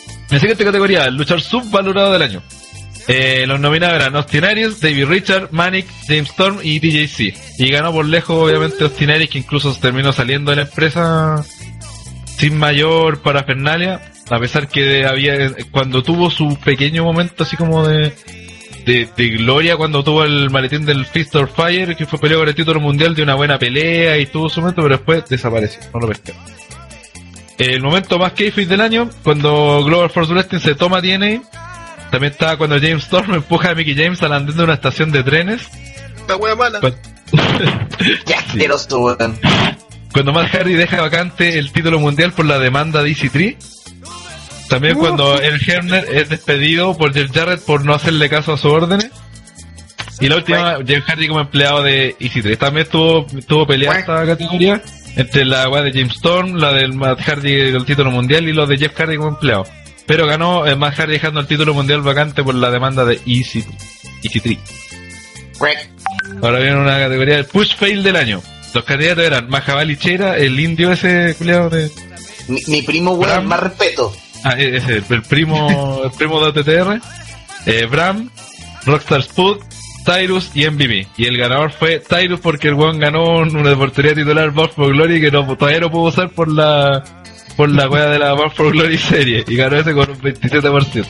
En 0.07 0.31
la 0.31 0.39
siguiente 0.39 0.65
categoría, 0.65 1.05
el 1.05 1.15
luchador 1.15 1.41
subvalorado 1.41 2.13
del 2.13 2.23
año. 2.23 2.41
Eh, 3.07 3.45
los 3.45 3.59
nominados 3.59 3.95
eran 3.97 4.15
Austin 4.15 4.43
Aries, 4.43 4.81
David 4.81 5.05
Richard, 5.05 5.49
Manic, 5.51 5.85
James 6.07 6.31
Storm 6.31 6.57
y 6.63 6.79
DJC. 6.79 7.59
Y 7.59 7.69
ganó 7.69 7.93
por 7.93 8.07
lejos, 8.07 8.35
obviamente, 8.35 8.83
Austin 8.83 9.11
Aries, 9.11 9.29
que 9.29 9.37
incluso 9.37 9.71
terminó 9.75 10.11
saliendo 10.13 10.49
de 10.49 10.55
la 10.55 10.63
empresa 10.63 11.45
sin 12.39 12.57
mayor 12.57 13.21
parafernalia. 13.21 14.01
A 14.31 14.39
pesar 14.39 14.67
que 14.67 15.05
había, 15.05 15.51
cuando 15.69 16.01
tuvo 16.01 16.31
su 16.31 16.57
pequeño 16.57 17.03
momento 17.03 17.43
así 17.43 17.55
como 17.55 17.87
de, 17.87 18.13
de, 18.85 19.09
de 19.15 19.29
gloria, 19.29 19.77
cuando 19.77 20.03
tuvo 20.03 20.23
el 20.23 20.49
maletín 20.49 20.85
del 20.85 21.05
Fist 21.05 21.35
of 21.35 21.51
Fire, 21.55 21.95
que 21.95 22.05
fue 22.05 22.19
peleó 22.19 22.39
por 22.39 22.49
el 22.49 22.55
título 22.55 22.79
mundial 22.79 23.15
de 23.15 23.23
una 23.23 23.35
buena 23.35 23.57
pelea 23.57 24.17
y 24.17 24.25
tuvo 24.25 24.49
su 24.49 24.61
momento, 24.61 24.81
pero 24.81 24.97
después 24.97 25.27
desapareció, 25.29 25.81
no 25.93 25.99
lo 26.01 26.07
pesqué. 26.07 26.33
El 27.57 27.81
momento 27.81 28.17
más 28.17 28.33
kayfabe 28.33 28.65
del 28.65 28.81
año, 28.81 29.09
cuando 29.23 29.83
Global 29.83 30.09
Force 30.09 30.33
Wrestling 30.33 30.59
se 30.59 30.75
toma 30.75 31.01
TNA, 31.01 31.41
también 32.11 32.33
estaba 32.33 32.57
cuando 32.57 32.75
James 32.79 33.03
Storm 33.03 33.33
empuja 33.35 33.71
a 33.71 33.75
Mickey 33.75 33.95
James 33.95 34.21
al 34.21 34.33
andén 34.33 34.55
de 34.57 34.63
una 34.63 34.73
estación 34.73 35.11
de 35.11 35.23
trenes. 35.23 35.61
La 36.27 36.35
wea 36.37 36.55
mala. 36.55 36.79
Ya 38.27 38.37
asqueroso, 38.37 38.99
weón. 38.99 39.39
Cuando 40.13 40.33
Matt 40.33 40.53
Hardy 40.53 40.73
deja 40.73 41.01
vacante 41.01 41.57
el 41.57 41.71
título 41.71 41.99
mundial 41.99 42.33
por 42.33 42.45
la 42.45 42.59
demanda 42.59 43.01
de 43.01 43.09
EC3. 43.11 43.82
También 44.73 44.97
cuando 44.97 45.39
el 45.39 45.61
Herner 45.61 46.03
es 46.11 46.29
despedido 46.29 46.97
por 46.97 47.13
Jeff 47.13 47.29
Jarrett 47.31 47.61
por 47.61 47.85
no 47.85 47.93
hacerle 47.93 48.27
caso 48.27 48.53
a 48.53 48.57
sus 48.57 48.71
órdenes. 48.71 49.11
Y 50.19 50.27
la 50.27 50.37
última, 50.37 50.77
Jeff 50.83 51.05
Hardy 51.05 51.27
como 51.27 51.41
empleado 51.41 51.83
de 51.83 52.15
EC3. 52.17 52.57
También 52.57 52.87
tuvo, 52.89 53.27
tuvo 53.47 53.67
pelea 53.67 53.91
esta 53.91 54.25
categoría 54.25 54.81
entre 55.15 55.45
la 55.45 55.69
weá 55.69 55.83
de 55.83 55.91
James 55.91 56.15
Storm, 56.15 56.55
la 56.55 56.73
del 56.73 56.93
Matt 56.93 57.21
Hardy 57.21 57.71
del 57.71 57.85
título 57.85 58.09
mundial 58.09 58.49
y 58.49 58.53
lo 58.53 58.65
de 58.65 58.79
Jeff 58.79 58.95
Hardy 58.97 59.17
como 59.17 59.29
empleado. 59.29 59.63
Pero 60.07 60.25
ganó 60.25 60.65
eh, 60.65 60.75
Matt 60.75 60.95
Hardy 60.95 61.13
dejando 61.13 61.39
el 61.41 61.45
título 61.45 61.75
mundial 61.75 62.01
vacante 62.01 62.43
por 62.43 62.55
la 62.55 62.71
demanda 62.71 63.05
de 63.05 63.21
EC3. 63.21 63.65
EC3. 64.23 64.59
Ahora 66.41 66.57
viene 66.57 66.77
una 66.77 66.97
categoría 66.97 67.35
del 67.35 67.45
push 67.45 67.75
fail 67.75 68.01
del 68.01 68.15
año. 68.15 68.41
Los 68.73 68.83
candidatos 68.85 69.23
eran 69.23 69.47
Majabali 69.49 69.97
Chera, 69.97 70.35
el 70.35 70.59
indio 70.59 70.93
ese 70.93 71.35
culiado 71.37 71.69
de. 71.69 71.91
Mi, 72.47 72.59
mi 72.69 72.81
primo, 72.81 73.11
weón, 73.11 73.45
más 73.45 73.59
respeto. 73.59 74.11
Ah, 74.43 74.55
e- 74.57 74.77
ese, 74.77 75.01
el 75.09 75.21
primo, 75.23 76.01
el 76.03 76.11
primo 76.11 76.39
de 76.45 76.47
OTTR, 76.61 77.01
eh, 77.65 77.85
Bram, 77.85 78.29
Rockstar 78.85 79.23
Spud, 79.23 79.57
Tyrus 80.05 80.51
y 80.53 80.65
MVP. 80.69 81.07
Y 81.17 81.25
el 81.25 81.37
ganador 81.37 81.71
fue 81.71 81.99
Tyrus 81.99 82.39
porque 82.41 82.67
el 82.67 82.73
weón 82.73 82.99
ganó 82.99 83.37
un- 83.39 83.55
una 83.55 83.71
oportunidad 83.71 84.15
titular 84.15 84.51
Bar 84.51 84.69
for 84.69 84.91
Glory 84.93 85.21
que 85.21 85.31
todavía 85.31 85.79
no 85.79 85.89
pudo 85.89 86.09
usar 86.09 86.29
por 86.29 86.51
la 86.51 87.03
por 87.55 87.69
la 87.69 87.87
wea 87.87 88.07
de 88.07 88.19
la 88.19 88.33
Bar 88.33 88.51
for 88.51 88.71
Glory 88.71 88.97
serie 88.97 89.45
y 89.47 89.55
ganó 89.55 89.77
ese 89.77 89.93
con 89.93 90.09
un 90.09 90.19
27%. 90.19 91.05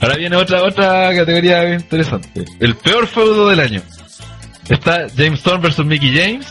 Ahora 0.00 0.16
viene 0.16 0.36
otra 0.36 0.62
otra 0.62 1.14
categoría 1.14 1.74
interesante. 1.74 2.44
El 2.60 2.76
peor 2.76 3.06
feudo 3.06 3.48
del 3.48 3.60
año. 3.60 3.82
Está 4.68 5.06
James 5.16 5.38
Storm 5.40 5.62
versus 5.62 5.84
Mickey 5.86 6.14
James, 6.16 6.46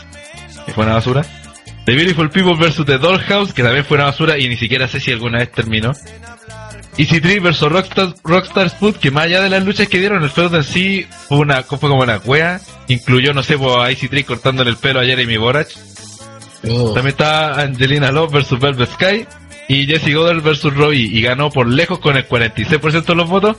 que 0.66 0.72
fue 0.72 0.84
una 0.84 0.94
basura. 0.94 1.24
The 1.84 1.94
Beautiful 1.94 2.30
People 2.30 2.54
versus 2.56 2.86
The 2.86 2.98
Dollhouse, 2.98 3.52
que 3.52 3.62
también 3.62 3.84
fue 3.84 3.96
una 3.96 4.04
basura 4.06 4.38
y 4.38 4.48
ni 4.48 4.56
siquiera 4.56 4.86
sé 4.88 5.00
si 5.00 5.10
alguna 5.12 5.38
vez 5.38 5.50
terminó. 5.50 5.92
Easy 6.98 7.20
3 7.20 7.42
versus 7.42 7.72
Rockstar, 7.72 8.14
Rockstar 8.22 8.68
Spud, 8.70 8.96
que 8.96 9.10
más 9.10 9.24
allá 9.24 9.40
de 9.42 9.48
las 9.50 9.64
luchas 9.64 9.88
que 9.88 9.98
dieron, 9.98 10.22
el 10.22 10.30
feudo 10.30 10.58
en 10.58 10.64
sí 10.64 11.06
fue, 11.28 11.38
una, 11.38 11.62
fue 11.62 11.78
como 11.78 11.96
una 12.02 12.18
wea. 12.18 12.60
Incluyó, 12.88 13.32
no 13.32 13.42
sé, 13.42 13.56
pues, 13.58 13.76
a 13.76 13.90
Easy 13.90 14.08
3 14.08 14.24
cortándole 14.26 14.70
el 14.70 14.76
pelo 14.76 15.00
a 15.00 15.04
Jeremy 15.04 15.36
Borach. 15.38 15.68
También 16.94 17.08
está 17.08 17.60
Angelina 17.60 18.12
Love 18.12 18.32
versus 18.32 18.60
Velvet 18.60 18.90
Sky. 18.92 19.26
Y 19.68 19.86
Jesse 19.86 20.14
Goddard 20.14 20.42
versus 20.42 20.72
Robbie. 20.74 21.08
Y 21.16 21.22
ganó 21.22 21.50
por 21.50 21.66
lejos 21.66 21.98
con 21.98 22.16
el 22.16 22.28
46% 22.28 23.04
de 23.06 23.14
los 23.14 23.28
votos. 23.28 23.56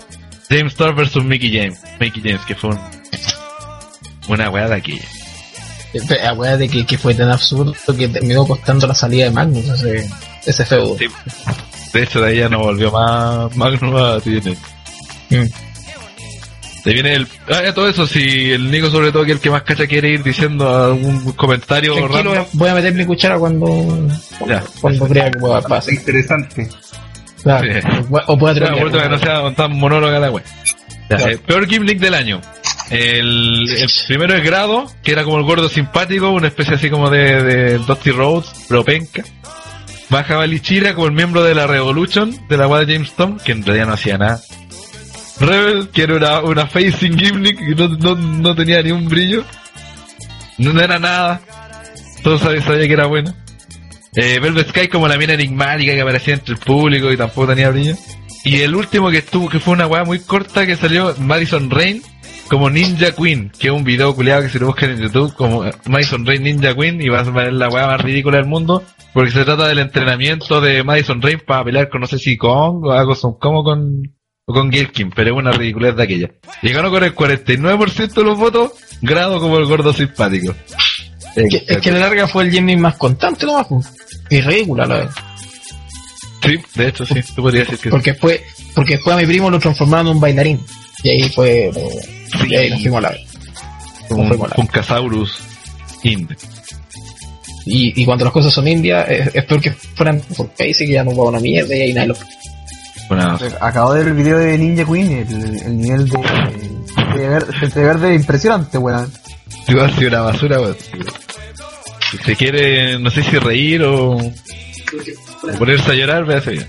James 0.50 0.74
Storm 0.74 0.96
versus 0.96 1.24
Mickey 1.26 1.52
James. 1.52 1.80
Mickey 2.00 2.22
James, 2.24 2.42
que 2.46 2.54
fue 2.56 2.70
un- 2.70 2.80
una 4.28 4.50
wea 4.50 4.68
de 4.70 4.76
aquella. 4.76 5.08
De 5.94 6.68
que, 6.70 6.86
que 6.86 6.98
fue 6.98 7.14
tan 7.14 7.30
absurdo 7.30 7.74
que 7.96 8.08
terminó 8.08 8.46
costando 8.48 8.88
la 8.88 8.96
salida 8.96 9.26
de 9.26 9.32
Magnus 9.32 9.70
ese, 9.70 10.10
ese 10.46 10.66
feudo. 10.66 10.98
De 11.94 12.04
hecho, 12.04 12.22
de 12.22 12.30
ahí 12.30 12.38
ya 12.40 12.50
no 12.50 12.60
volvió 12.60 12.92
más 12.92 13.56
Magnum 13.56 13.96
a 13.96 14.20
TNA. 14.20 14.52
Mm. 15.30 15.50
Te 16.84 16.92
viene 16.94 17.14
el. 17.14 17.28
Ah, 17.50 17.72
todo 17.74 17.88
eso, 17.88 18.06
si 18.06 18.52
el 18.52 18.70
Nico, 18.70 18.90
sobre 18.90 19.12
todo, 19.12 19.24
que 19.24 19.32
es 19.32 19.38
el 19.38 19.42
que 19.42 19.50
más 19.50 19.62
cacha 19.62 19.88
quiere 19.88 20.10
ir 20.10 20.24
diciendo 20.24 20.68
algún 20.86 21.32
comentario 21.34 21.94
Tranquilo, 21.96 22.34
random. 22.34 22.46
voy 22.54 22.70
a 22.70 22.74
meter 22.74 22.94
mi 22.94 23.06
cuchara 23.06 23.38
cuando, 23.40 24.10
Ya. 24.48 24.64
cuando 24.82 25.08
crea 25.08 25.32
que 25.32 25.40
pueda 25.40 25.62
pasar. 25.62 25.94
Interesante. 25.94 26.68
Claro. 27.42 27.68
Sí. 27.72 27.88
O 27.88 28.06
puede- 28.10 28.26
O 28.28 28.38
puede 28.38 28.60
Claro, 28.60 28.92
que 28.92 29.10
no 29.10 29.18
sea 29.20 29.56
tan 29.56 29.72
monóloga 29.78 30.20
la. 30.20 30.32
Ya, 30.32 31.18
Claro. 31.18 31.32
eh, 31.32 31.38
peor 31.38 31.68
gimmick 31.68 32.00
del 32.00 32.16
año. 32.16 32.42
El, 32.90 33.66
primero 34.08 34.36
es 34.36 34.44
Grado, 34.44 34.86
que 35.04 35.12
era 35.12 35.24
como 35.24 35.38
el 35.38 35.44
gordo 35.44 35.70
simpático, 35.70 36.30
una 36.32 36.48
especie 36.48 36.76
así 36.76 36.90
como 36.90 37.10
de, 37.10 37.42
de 37.44 37.78
Dusty 37.80 38.12
Rhodes, 38.12 38.52
pero 38.68 38.84
penca. 38.84 39.24
Baja 40.10 40.38
Balichira 40.38 40.94
como 40.94 41.08
el 41.08 41.14
miembro 41.14 41.44
de 41.44 41.56
la 41.56 41.66
Revolution, 41.66 42.48
de 42.48 42.58
la 42.58 42.68
wea 42.68 42.86
de 42.86 42.94
James 42.94 43.14
Tom, 43.14 43.38
que 43.44 43.54
en 43.54 43.66
realidad 43.66 43.88
no 43.88 43.94
hacía 43.94 44.18
nada. 44.18 44.42
Rebel, 45.40 45.90
que 45.90 46.04
era 46.04 46.42
una, 46.42 46.68
facing 46.68 47.18
gimmick, 47.18 47.58
que 47.58 47.76
no, 47.76 47.88
no, 47.88 48.16
no 48.16 48.56
tenía 48.56 48.82
ni 48.82 48.92
un 48.92 49.08
brillo. 49.08 49.44
No, 50.58 50.80
era 50.80 51.00
nada. 51.00 51.42
Todos 52.22 52.42
sabía 52.42 52.88
que 52.88 52.94
era 52.94 53.08
bueno. 53.08 53.34
Eh, 54.16 54.40
Velvet 54.40 54.70
Sky 54.70 54.88
como 54.90 55.08
la 55.08 55.18
mina 55.18 55.34
enigmática 55.34 55.94
que 55.94 56.02
aparecía 56.02 56.36
entre 56.36 56.54
el 56.54 56.60
público 56.60 57.12
y 57.12 57.18
tampoco 57.18 57.48
tenía 57.48 57.72
brillo. 57.72 57.96
Y 58.44 58.62
el 58.62 58.76
último 58.76 59.10
que 59.10 59.20
estuvo, 59.20 59.50
que 59.50 59.60
fue 59.60 59.74
una 59.74 59.88
weá 59.88 60.04
muy 60.04 60.20
corta 60.20 60.66
que 60.66 60.76
salió 60.76 61.16
Madison 61.18 61.70
Rain 61.70 62.04
como 62.50 62.70
Ninja 62.70 63.12
Queen, 63.12 63.52
que 63.58 63.68
es 63.68 63.74
un 63.74 63.84
video 63.84 64.16
culiado 64.16 64.44
que 64.44 64.50
si 64.50 64.60
lo 64.60 64.68
buscan 64.68 64.92
en 64.92 65.02
YouTube 65.02 65.34
como 65.34 65.66
eh, 65.66 65.72
Madison 65.86 66.26
Rain 66.26 66.44
Ninja 66.44 66.76
Queen 66.76 67.02
y 67.02 67.10
vas 67.10 67.28
a 67.28 67.32
ver 67.32 67.54
la 67.54 67.70
weá 67.70 67.88
más 67.88 68.02
ridícula 68.02 68.38
del 68.38 68.48
mundo, 68.48 68.84
porque 69.14 69.32
se 69.32 69.44
trata 69.44 69.68
del 69.68 69.80
entrenamiento 69.80 70.62
de 70.62 70.84
Madison 70.84 71.22
Rain 71.22 71.42
para 71.46 71.64
pelear 71.64 71.90
con 71.90 72.02
no 72.02 72.08
sé 72.08 72.20
si 72.20 72.38
Kong 72.38 72.86
o 72.86 72.92
algo 72.92 73.16
son 73.16 73.38
como 73.40 73.64
con 73.64 74.04
o 74.46 74.54
con 74.54 74.72
Gilkin, 74.72 75.10
pero 75.12 75.32
es 75.32 75.38
una 75.38 75.52
ridiculez 75.52 75.96
de 75.96 76.04
aquella. 76.04 76.32
Y 76.62 76.70
ganó 76.74 76.92
con 76.92 77.04
el 77.04 77.16
49% 77.16 78.14
de 78.14 78.24
los 78.24 78.38
votos, 78.38 78.72
grado 79.02 79.40
como 79.40 79.58
el 79.58 79.66
gordo 79.66 79.94
simpático. 79.94 80.54
Es 81.36 81.50
que, 81.50 81.74
es 81.74 81.82
que 81.82 81.92
la 81.92 82.00
larga 82.00 82.28
fue 82.28 82.44
el 82.44 82.52
Jimmy 82.52 82.76
más 82.76 82.96
constante 82.98 83.48
pues. 83.68 83.94
Y 84.30 84.42
ridícula 84.42 84.86
la 84.86 84.96
verdad. 84.96 85.14
Sí, 86.44 86.60
de 86.76 86.88
hecho 86.90 87.06
sí, 87.06 87.16
tú 87.36 87.42
podrías 87.42 87.68
decir 87.68 87.80
que 87.80 87.84
sí. 87.84 87.90
Porque 87.90 88.12
después, 88.12 88.42
porque 88.76 88.94
después 88.96 89.16
a 89.16 89.20
mi 89.20 89.26
primo 89.26 89.50
lo 89.50 89.60
transformaron 89.60 90.08
en 90.08 90.14
un 90.14 90.20
bailarín. 90.20 90.60
Y 91.04 91.10
ahí 91.10 91.30
fue. 91.30 91.68
eh, 91.68 91.72
y 92.48 92.56
ahí 92.56 92.70
nos 92.70 92.82
fuimos 92.82 92.98
a 93.00 93.02
la 93.02 93.10
vez. 93.12 93.22
un, 94.10 94.48
un 94.58 94.68
Casaurus 94.68 95.40
Ind. 96.04 96.36
Y, 97.66 98.02
y 98.02 98.06
cuando 98.06 98.26
las 98.26 98.34
cosas 98.34 98.54
son 98.54 98.68
indias, 98.68 99.08
es, 99.10 99.36
es 99.36 99.46
peor 99.46 99.62
que 99.62 99.72
fueran 99.72 100.20
por 100.36 100.50
Casey, 100.52 100.86
que 100.88 100.94
ya 100.94 101.04
no 101.04 101.16
va 101.16 101.30
una 101.30 101.40
mierda 101.40 101.76
y 101.76 101.82
ahí 101.82 101.94
lo. 102.08 102.16
Una, 103.10 103.38
Acabo 103.62 103.94
de 103.94 104.00
ver 104.00 104.08
el 104.10 104.14
video 104.18 104.38
de 104.38 104.58
Ninja 104.58 104.86
Queen, 104.86 105.12
el, 105.12 105.62
el 105.66 105.78
nivel 105.78 106.10
de, 106.10 106.20
de, 107.18 107.28
ver- 107.30 107.48
de 107.74 107.84
verde 107.84 108.16
impresionante, 108.16 108.78
weón. 108.78 109.12
Sí, 109.68 109.74
va 109.74 109.86
a 109.86 109.96
ser 109.96 110.08
una 110.08 110.22
basura, 110.22 110.60
weón. 110.62 110.78
Si 112.12 112.18
se 112.18 112.36
quiere, 112.36 113.00
no 113.00 113.10
sé 113.10 113.24
si 113.24 113.38
reír 113.40 113.84
o, 113.84 114.18
o 114.18 114.32
ponerse 115.58 115.92
a 115.92 115.96
llorar, 115.96 116.26
ve 116.26 116.36
a 116.36 116.38
hacer 116.38 116.54
bien. 116.54 116.68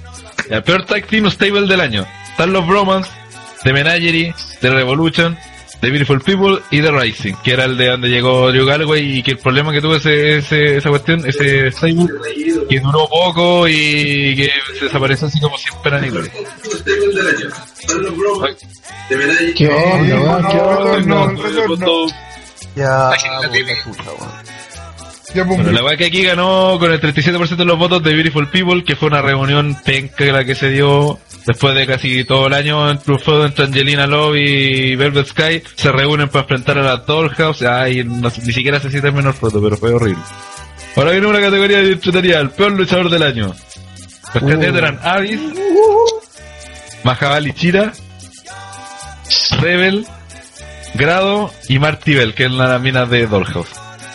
El 0.50 0.62
peor 0.62 0.86
tag 0.86 1.06
team 1.06 1.30
stable 1.30 1.66
del 1.66 1.80
año. 1.80 2.06
Están 2.30 2.52
los 2.52 2.66
Bromans, 2.66 3.08
The 3.64 3.72
Menagerie, 3.72 4.34
The 4.60 4.70
Revolution, 4.70 5.36
The 5.80 5.90
Beautiful 5.90 6.20
People 6.20 6.60
y 6.70 6.80
The 6.80 6.90
Rising, 6.90 7.34
que 7.42 7.52
era 7.52 7.64
el 7.64 7.76
de 7.76 7.88
donde 7.88 8.08
llegó 8.08 8.50
Drew 8.52 8.64
Galloway 8.64 9.18
y 9.18 9.22
que 9.22 9.32
el 9.32 9.38
problema 9.38 9.72
que 9.72 9.80
tuvo 9.80 9.96
ese, 9.96 10.38
ese- 10.38 10.76
esa 10.76 10.88
cuestión, 10.90 11.26
ese 11.26 11.70
que 12.68 12.80
duró 12.80 13.08
poco 13.08 13.66
y 13.68 14.34
que 14.36 14.50
se 14.78 14.84
desapareció 14.86 15.26
así 15.26 15.40
como 15.40 15.58
sin 15.58 15.72
pena 15.82 15.98
ni 16.00 16.08
gloria. 16.10 16.30
¿Qué 19.54 19.68
onda, 19.68 20.16
weón? 20.20 20.46
¿Qué 20.50 20.58
onda? 20.58 21.16
Ya, 25.34 25.44
pues, 25.44 25.58
Bueno, 25.58 25.72
la 25.72 25.84
weá 25.84 25.96
que 25.96 26.06
aquí 26.06 26.22
ganó 26.22 26.76
con 26.78 26.92
el 26.92 27.00
37% 27.00 27.56
de 27.56 27.64
los 27.64 27.76
votos 27.78 28.02
de 28.02 28.12
Beautiful 28.14 28.48
People, 28.50 28.84
que 28.84 28.94
fue 28.96 29.08
una 29.08 29.20
reunión 29.20 29.76
penca 29.84 30.24
la 30.26 30.44
que 30.44 30.54
se 30.54 30.70
dio 30.70 31.18
después 31.46 31.74
de 31.74 31.86
casi 31.86 32.24
todo 32.24 32.46
el 32.46 32.54
año 32.54 32.90
entre 32.90 33.12
un 33.12 33.20
feudo 33.20 33.44
entre 33.46 33.66
Angelina 33.66 34.06
Love 34.06 34.36
y 34.36 34.96
Velvet 34.96 35.26
Sky, 35.26 35.62
se 35.74 35.92
reúnen 35.92 36.28
para 36.28 36.42
enfrentar 36.42 36.78
a 36.78 36.82
la 36.82 36.96
Dollhouse, 36.98 37.62
ay, 37.62 38.04
no 38.04 38.30
ni 38.44 38.52
siquiera 38.52 38.80
si 38.80 39.00
terminó 39.00 39.28
el 39.28 39.34
foto, 39.34 39.62
pero 39.62 39.76
fue 39.76 39.92
horrible. 39.92 40.22
Ahora 40.96 41.10
viene 41.10 41.26
una 41.26 41.40
categoría 41.40 41.78
de 41.78 41.92
entretenida, 41.92 42.40
el 42.40 42.50
peor 42.50 42.72
luchador 42.72 43.10
del 43.10 43.22
año. 43.22 43.54
Los 44.34 44.42
candidatos 44.42 44.78
eran 44.78 44.98
Avis, 45.02 45.40
Mahabali 47.02 47.52
Chira, 47.52 47.92
Rebel, 49.60 50.06
Grado 50.94 51.52
y 51.68 51.78
Marty 51.78 52.14
Bell, 52.14 52.34
que 52.34 52.44
es 52.44 52.52
la 52.52 52.78
mina 52.78 53.06
de 53.06 53.26
Dollhouse. 53.26 53.70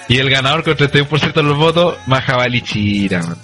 Y 0.07 0.17
el 0.17 0.29
ganador 0.29 0.63
con 0.63 0.75
31% 0.75 1.33
de 1.33 1.43
los 1.43 1.57
votos, 1.57 1.95
Mahabali 2.07 2.61
Chira, 2.61 3.21
man. 3.23 3.37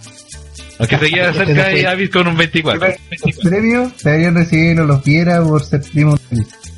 Aunque 0.80 0.98
se 0.98 1.10
queda 1.10 1.34
cerca 1.34 1.68
de 1.70 1.88
Avis 1.88 2.10
con 2.10 2.28
un 2.28 2.36
24. 2.38 2.88
Los 3.26 3.38
premios 3.38 3.94
deberían 4.04 4.36
recibirlo 4.36 4.86
los 4.86 5.04
Viera 5.04 5.42
por 5.42 5.64
ser 5.64 5.82
primo. 5.82 6.18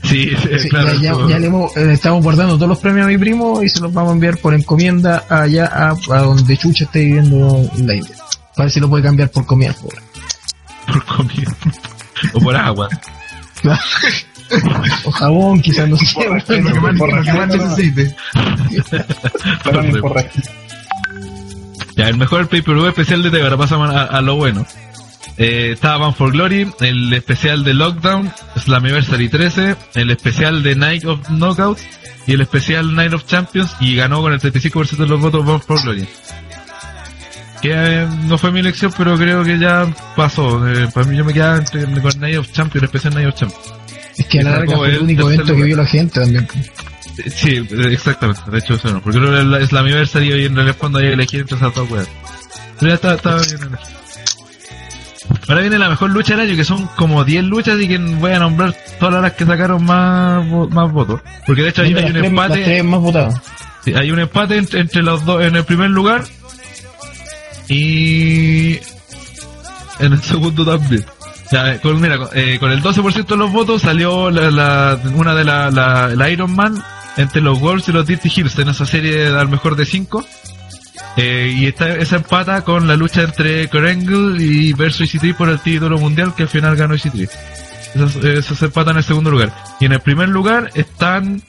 Sí, 0.04 0.32
sí, 0.42 0.60
Sí, 0.60 0.70
claro. 0.70 0.94
ya, 0.94 1.02
ya- 1.02 1.12
eso- 1.12 1.30
ya 1.30 1.40
le 1.40 1.48
hemos, 1.48 1.76
eh, 1.76 1.92
estamos 1.92 2.24
guardando 2.24 2.56
todos 2.56 2.70
los 2.70 2.78
premios 2.80 3.06
a 3.06 3.10
mi 3.10 3.18
primo 3.18 3.62
y 3.64 3.70
se 3.70 3.80
los 3.82 3.92
vamos 3.92 4.12
a 4.12 4.14
enviar 4.14 4.38
por 4.38 4.54
encomienda 4.54 5.26
allá 5.30 5.66
a, 5.66 5.90
a 5.90 6.22
donde 6.22 6.56
Chucha 6.58 6.86
esté 6.86 7.00
viviendo 7.06 7.70
en 7.78 7.88
la 7.88 7.96
India. 7.96 8.16
Para 8.56 8.66
ver 8.66 8.72
si 8.72 8.80
lo 8.80 8.88
puede 8.90 9.04
cambiar 9.04 9.30
por 9.32 9.46
comida. 9.46 9.74
por- 9.74 9.96
por 10.94 11.06
comida. 11.06 11.56
O 12.34 12.40
por 12.40 12.56
agua. 12.56 12.88
O 15.04 15.12
jabón, 15.12 15.60
quizás 15.62 15.90
no 15.90 15.98
sé. 15.98 16.30
más, 16.30 16.48
lo 16.48 17.22
que 17.22 17.34
más 17.34 17.48
necesite. 17.50 18.16
Ya, 21.98 22.08
el 22.08 22.18
mejor 22.18 22.48
pay-per-view 22.48 22.88
especial 22.88 23.24
de 23.24 23.42
ahora 23.42 23.58
pasamos 23.58 23.90
a, 23.90 24.04
a 24.04 24.22
lo 24.22 24.36
bueno. 24.36 24.66
Eh, 25.38 25.72
estaba 25.74 25.98
Bound 25.98 26.16
for 26.16 26.32
Glory, 26.32 26.72
el 26.80 27.12
especial 27.12 27.64
de 27.64 27.74
Lockdown, 27.74 28.32
Slammiversary 28.56 29.30
13, 29.30 29.76
el 29.96 30.12
especial 30.12 30.62
de 30.62 30.76
Night 30.76 31.06
of 31.06 31.28
Knockouts 31.30 31.84
y 32.28 32.34
el 32.34 32.42
especial 32.42 32.96
Night 32.96 33.14
of 33.14 33.26
Champions 33.26 33.76
y 33.80 33.96
ganó 33.96 34.22
con 34.22 34.32
el 34.32 34.40
35% 34.40 34.98
de 34.98 35.08
los 35.08 35.20
votos 35.20 35.44
Bound 35.44 35.64
for 35.64 35.82
Glory. 35.82 36.08
Que 37.62 37.72
eh, 37.74 38.08
no 38.26 38.38
fue 38.38 38.52
mi 38.52 38.60
elección, 38.60 38.94
pero 38.96 39.18
creo 39.18 39.44
que 39.44 39.58
ya 39.58 39.88
pasó. 40.16 40.68
Eh, 40.68 40.88
para 40.94 41.08
mí 41.08 41.18
yo 41.18 41.26
me 41.26 41.34
quedaba 41.34 41.58
entre, 41.58 41.84
con 41.84 42.20
Night 42.20 42.38
of 42.38 42.52
Champions, 42.52 42.76
el 42.76 42.84
especial 42.86 43.14
Night 43.16 43.28
of 43.28 43.36
Champions. 43.36 43.74
Es 44.18 44.26
que 44.28 44.40
a 44.40 44.44
la 44.44 44.52
larga 44.52 44.78
fue 44.78 44.90
el 44.90 45.00
único 45.00 45.32
evento 45.32 45.56
que 45.56 45.64
vio 45.64 45.78
la 45.78 45.86
gente 45.86 46.20
también. 46.20 46.48
Sí, 47.36 47.68
exactamente. 47.92 48.42
De 48.52 48.60
hecho, 48.60 48.76
eso 48.76 48.92
no. 48.94 49.02
Porque 49.02 49.20
la- 49.20 49.60
es 49.60 49.72
la 49.72 49.80
aniversario 49.82 50.38
y 50.38 50.46
en 50.46 50.56
realidad 50.56 50.76
cuando 50.78 51.00
hay 51.00 51.08
que 51.08 51.14
elegir 51.14 51.42
entre 51.42 51.58
esas 51.58 51.74
dos 51.74 51.90
weas. 51.90 52.08
Pero 52.80 52.90
ya 52.90 52.96
está, 52.96 53.14
está 53.16 53.36
bien. 53.36 53.78
Ahora 55.50 55.62
viene 55.62 55.78
la 55.78 55.90
mejor 55.90 56.10
lucha 56.12 56.36
del 56.36 56.48
año, 56.48 56.56
que 56.58 56.64
son 56.64 56.88
como 56.96 57.24
10 57.24 57.44
luchas 57.44 57.80
y 57.82 57.88
que 57.88 57.98
voy 57.98 58.32
a 58.32 58.40
nombrar 58.40 58.76
todas 59.00 59.22
las 59.22 59.34
que 59.34 59.46
sacaron 59.46 59.84
más, 59.84 60.46
más 60.72 60.92
votos. 60.92 61.22
Porque 61.46 61.64
de 61.64 61.70
hecho 61.70 61.82
hay, 61.82 61.94
hay 61.94 62.10
un 62.12 62.18
empate. 62.26 62.64
tres 62.64 62.84
más 62.84 63.00
votadas. 63.00 63.42
Sí, 63.84 63.94
hay 63.94 64.12
un 64.12 64.20
empate 64.20 64.58
entre, 64.58 64.80
entre 64.82 65.02
los 65.04 65.24
dos 65.26 65.42
en 65.44 65.56
el 65.56 65.64
primer 65.64 65.90
lugar 65.90 66.24
y 67.68 68.74
en 70.00 70.14
el 70.14 70.22
segundo 70.22 70.66
también. 70.66 71.06
Ya, 71.52 71.80
con, 71.80 72.00
mira, 72.02 72.18
con, 72.18 72.28
eh, 72.34 72.58
con 72.60 72.72
el 72.72 72.82
12% 72.82 73.26
de 73.26 73.38
los 73.38 73.52
votos 73.52 73.82
salió 73.82 74.30
la, 74.30 74.52
la- 74.52 75.00
una 75.16 75.34
de 75.34 75.44
la, 75.46 75.72
la, 75.72 76.10
la 76.10 76.30
Iron 76.30 76.54
Man 76.54 76.76
entre 77.18 77.42
los 77.42 77.60
Wolves 77.60 77.88
y 77.90 77.92
los 77.92 78.06
Dirty 78.06 78.32
Hills 78.34 78.58
en 78.60 78.70
esa 78.70 78.86
serie 78.86 79.28
al 79.28 79.50
mejor 79.50 79.76
de 79.76 79.86
5. 79.86 80.26
y 81.18 81.66
esta, 81.66 81.96
esa 81.96 82.18
empata 82.18 82.64
con 82.64 82.88
la 82.88 82.96
lucha 82.96 83.24
entre 83.24 83.68
Korengle 83.68 84.42
y 84.44 84.74
versus 84.74 85.14
EC3 85.14 85.36
por 85.36 85.50
el 85.50 85.60
título 85.60 85.98
mundial 85.98 86.34
que 86.36 86.44
al 86.44 86.50
final 86.50 86.76
ganó 86.76 86.96
EC3. 86.96 87.30
Esas, 87.96 88.16
esas 88.18 88.62
empatan 88.62 88.94
en 88.94 88.98
el 88.98 89.04
segundo 89.04 89.32
lugar. 89.32 89.54
Y 89.80 89.86
en 89.86 89.94
el 89.94 90.00
primer 90.00 90.30
lugar 90.30 90.70
están 90.76 91.42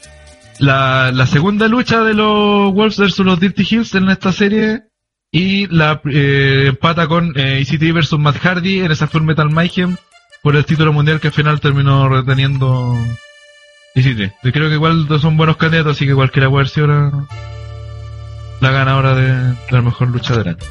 la, 0.59 1.13
la 1.13 1.27
segunda 1.27 1.69
lucha 1.69 2.03
de 2.03 2.15
los 2.15 2.73
Wolves 2.73 2.99
versus 2.99 3.25
los 3.25 3.39
Dirty 3.39 3.67
Hills 3.69 3.95
en 3.95 4.09
esta 4.09 4.33
serie 4.33 4.83
y 5.31 5.67
la 5.67 6.01
eh, 6.07 6.67
empata 6.69 7.07
con 7.07 7.33
eh, 7.37 7.61
EC3 7.61 7.93
versus 7.95 8.19
Matt 8.19 8.39
Hardy 8.39 8.81
en 8.81 8.93
esa 8.93 9.07
Full 9.07 9.23
Metal 9.23 9.51
Mayhem 9.51 9.97
por 10.43 10.57
el 10.57 10.65
título 10.65 10.93
mundial 10.93 11.21
que 11.21 11.29
al 11.29 11.35
final 11.35 11.61
terminó 11.61 12.09
reteniendo 12.09 12.97
EC3. 13.99 14.35
Yo 14.43 14.53
creo 14.53 14.69
que 14.69 14.75
igual 14.75 15.07
son 15.21 15.37
buenos 15.37 15.57
candidatos, 15.57 15.97
así 15.97 16.07
que 16.07 16.15
cualquiera 16.15 16.49
puede 16.49 16.63
haber 16.63 16.69
sido 16.71 16.87
la, 16.87 18.71
ganadora 18.71 19.15
de, 19.15 19.55
la 19.71 19.83
mejor 19.83 20.09
lucha 20.09 20.37
del 20.37 20.49
año. 20.49 20.65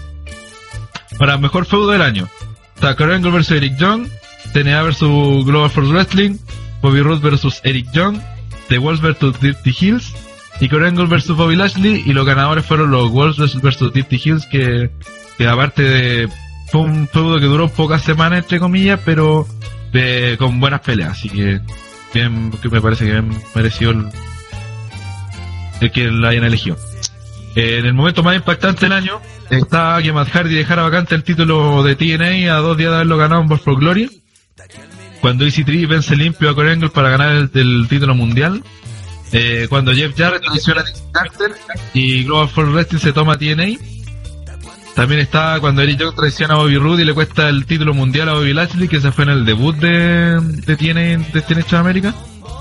Ahora, 1.20 1.38
mejor 1.38 1.66
feudo 1.66 1.92
del 1.92 2.02
año. 2.02 2.28
Está 2.76 2.96
Kurt 2.96 3.12
Angle 3.12 3.32
versus 3.32 3.58
Eric 3.58 3.78
Young, 3.78 4.08
TNA 4.54 4.84
versus 4.84 5.46
Global 5.46 5.70
Force 5.70 5.92
Wrestling, 5.92 6.38
Bobby 6.82 7.02
Roode 7.02 7.22
versus 7.22 7.60
Eric 7.64 7.92
Young, 7.92 8.20
The 8.68 8.78
Wolves 8.78 9.02
versus 9.02 9.40
Dirty 9.40 9.76
Hills 9.80 10.14
y 10.60 10.70
Kurt 10.70 10.84
versus 11.10 11.36
Bobby 11.38 11.56
Lashley 11.56 12.04
y 12.06 12.14
los 12.14 12.26
ganadores 12.26 12.66
fueron 12.66 12.92
los 12.92 13.12
Wolves 13.12 13.62
versus 13.62 13.94
Dirty 13.94 14.22
Hills 14.24 14.46
que, 14.48 14.90
que 15.38 15.48
aparte 15.48 15.84
de 15.84 16.30
fue 16.72 16.82
un 16.82 17.08
feudo 17.08 17.40
que 17.40 17.46
duró 17.46 17.70
pocas 17.70 18.02
semanas 18.02 18.40
entre 18.40 18.60
comillas 18.60 19.00
pero 19.06 19.48
de- 19.94 20.36
con 20.38 20.60
buenas 20.60 20.82
peleas 20.82 21.12
así 21.12 21.30
que 21.30 21.62
bien 22.14 22.52
que 22.52 22.70
me 22.70 22.82
parece 22.82 23.06
que 23.06 23.12
bien 23.12 23.30
mereció 23.56 23.92
el, 23.92 24.10
el 25.82 25.92
que 25.92 26.12
la 26.12 26.30
hayan 26.30 26.46
elegido 26.46 26.78
En 27.56 27.86
el 27.86 27.94
momento 27.94 28.24
más 28.24 28.36
impactante 28.36 28.86
del 28.86 28.94
año 28.94 29.22
está 29.50 30.00
que 30.02 30.12
Matt 30.12 30.30
Hardy 30.30 30.56
dejara 30.56 30.84
vacante 30.84 31.16
el 31.16 31.24
título 31.24 31.84
de 31.84 31.96
TNA 31.96 32.54
a 32.56 32.60
dos 32.60 32.78
días 32.78 32.90
de 32.90 32.96
haberlo 32.96 33.18
ganado 33.18 33.42
en 33.42 33.48
Born 33.48 33.62
for 33.62 33.80
Glory. 33.80 34.22
Cuando 35.22 35.46
EC3 35.46 35.88
vence 35.88 36.16
limpio 36.16 36.50
a 36.50 36.72
Angle 36.72 36.90
para 36.90 37.10
ganar 37.10 37.36
el, 37.36 37.50
el 37.54 37.88
título 37.88 38.14
mundial. 38.14 38.64
Eh, 39.32 39.68
cuando 39.70 39.94
Jeff 39.94 40.16
Jarrett 40.18 40.44
traiciona 40.44 40.82
a 40.82 40.84
Dixie 40.86 41.04
Carter 41.12 41.52
y 41.94 42.24
Global 42.24 42.48
for 42.48 42.70
Wrestling 42.72 43.00
se 43.00 43.14
toma 43.14 43.38
TNA. 43.38 43.78
También 44.98 45.22
está 45.22 45.60
cuando 45.60 45.84
Eric 45.84 46.00
Young 46.00 46.16
traiciona 46.16 46.56
a 46.56 46.58
Bobby 46.58 46.76
Roode 46.76 47.04
y 47.04 47.06
le 47.06 47.14
cuesta 47.14 47.50
el 47.50 47.68
título 47.68 47.94
mundial 47.94 48.30
a 48.30 48.34
Bobby 48.34 48.52
Lashley, 48.52 48.88
que 48.88 49.00
se 49.00 49.12
fue 49.12 49.26
en 49.26 49.30
el 49.30 49.46
debut 49.46 49.76
de, 49.76 50.42
de 50.42 50.76
TNA 50.76 51.30
de 51.32 51.42
TNA 51.44 51.80
América. 51.80 52.16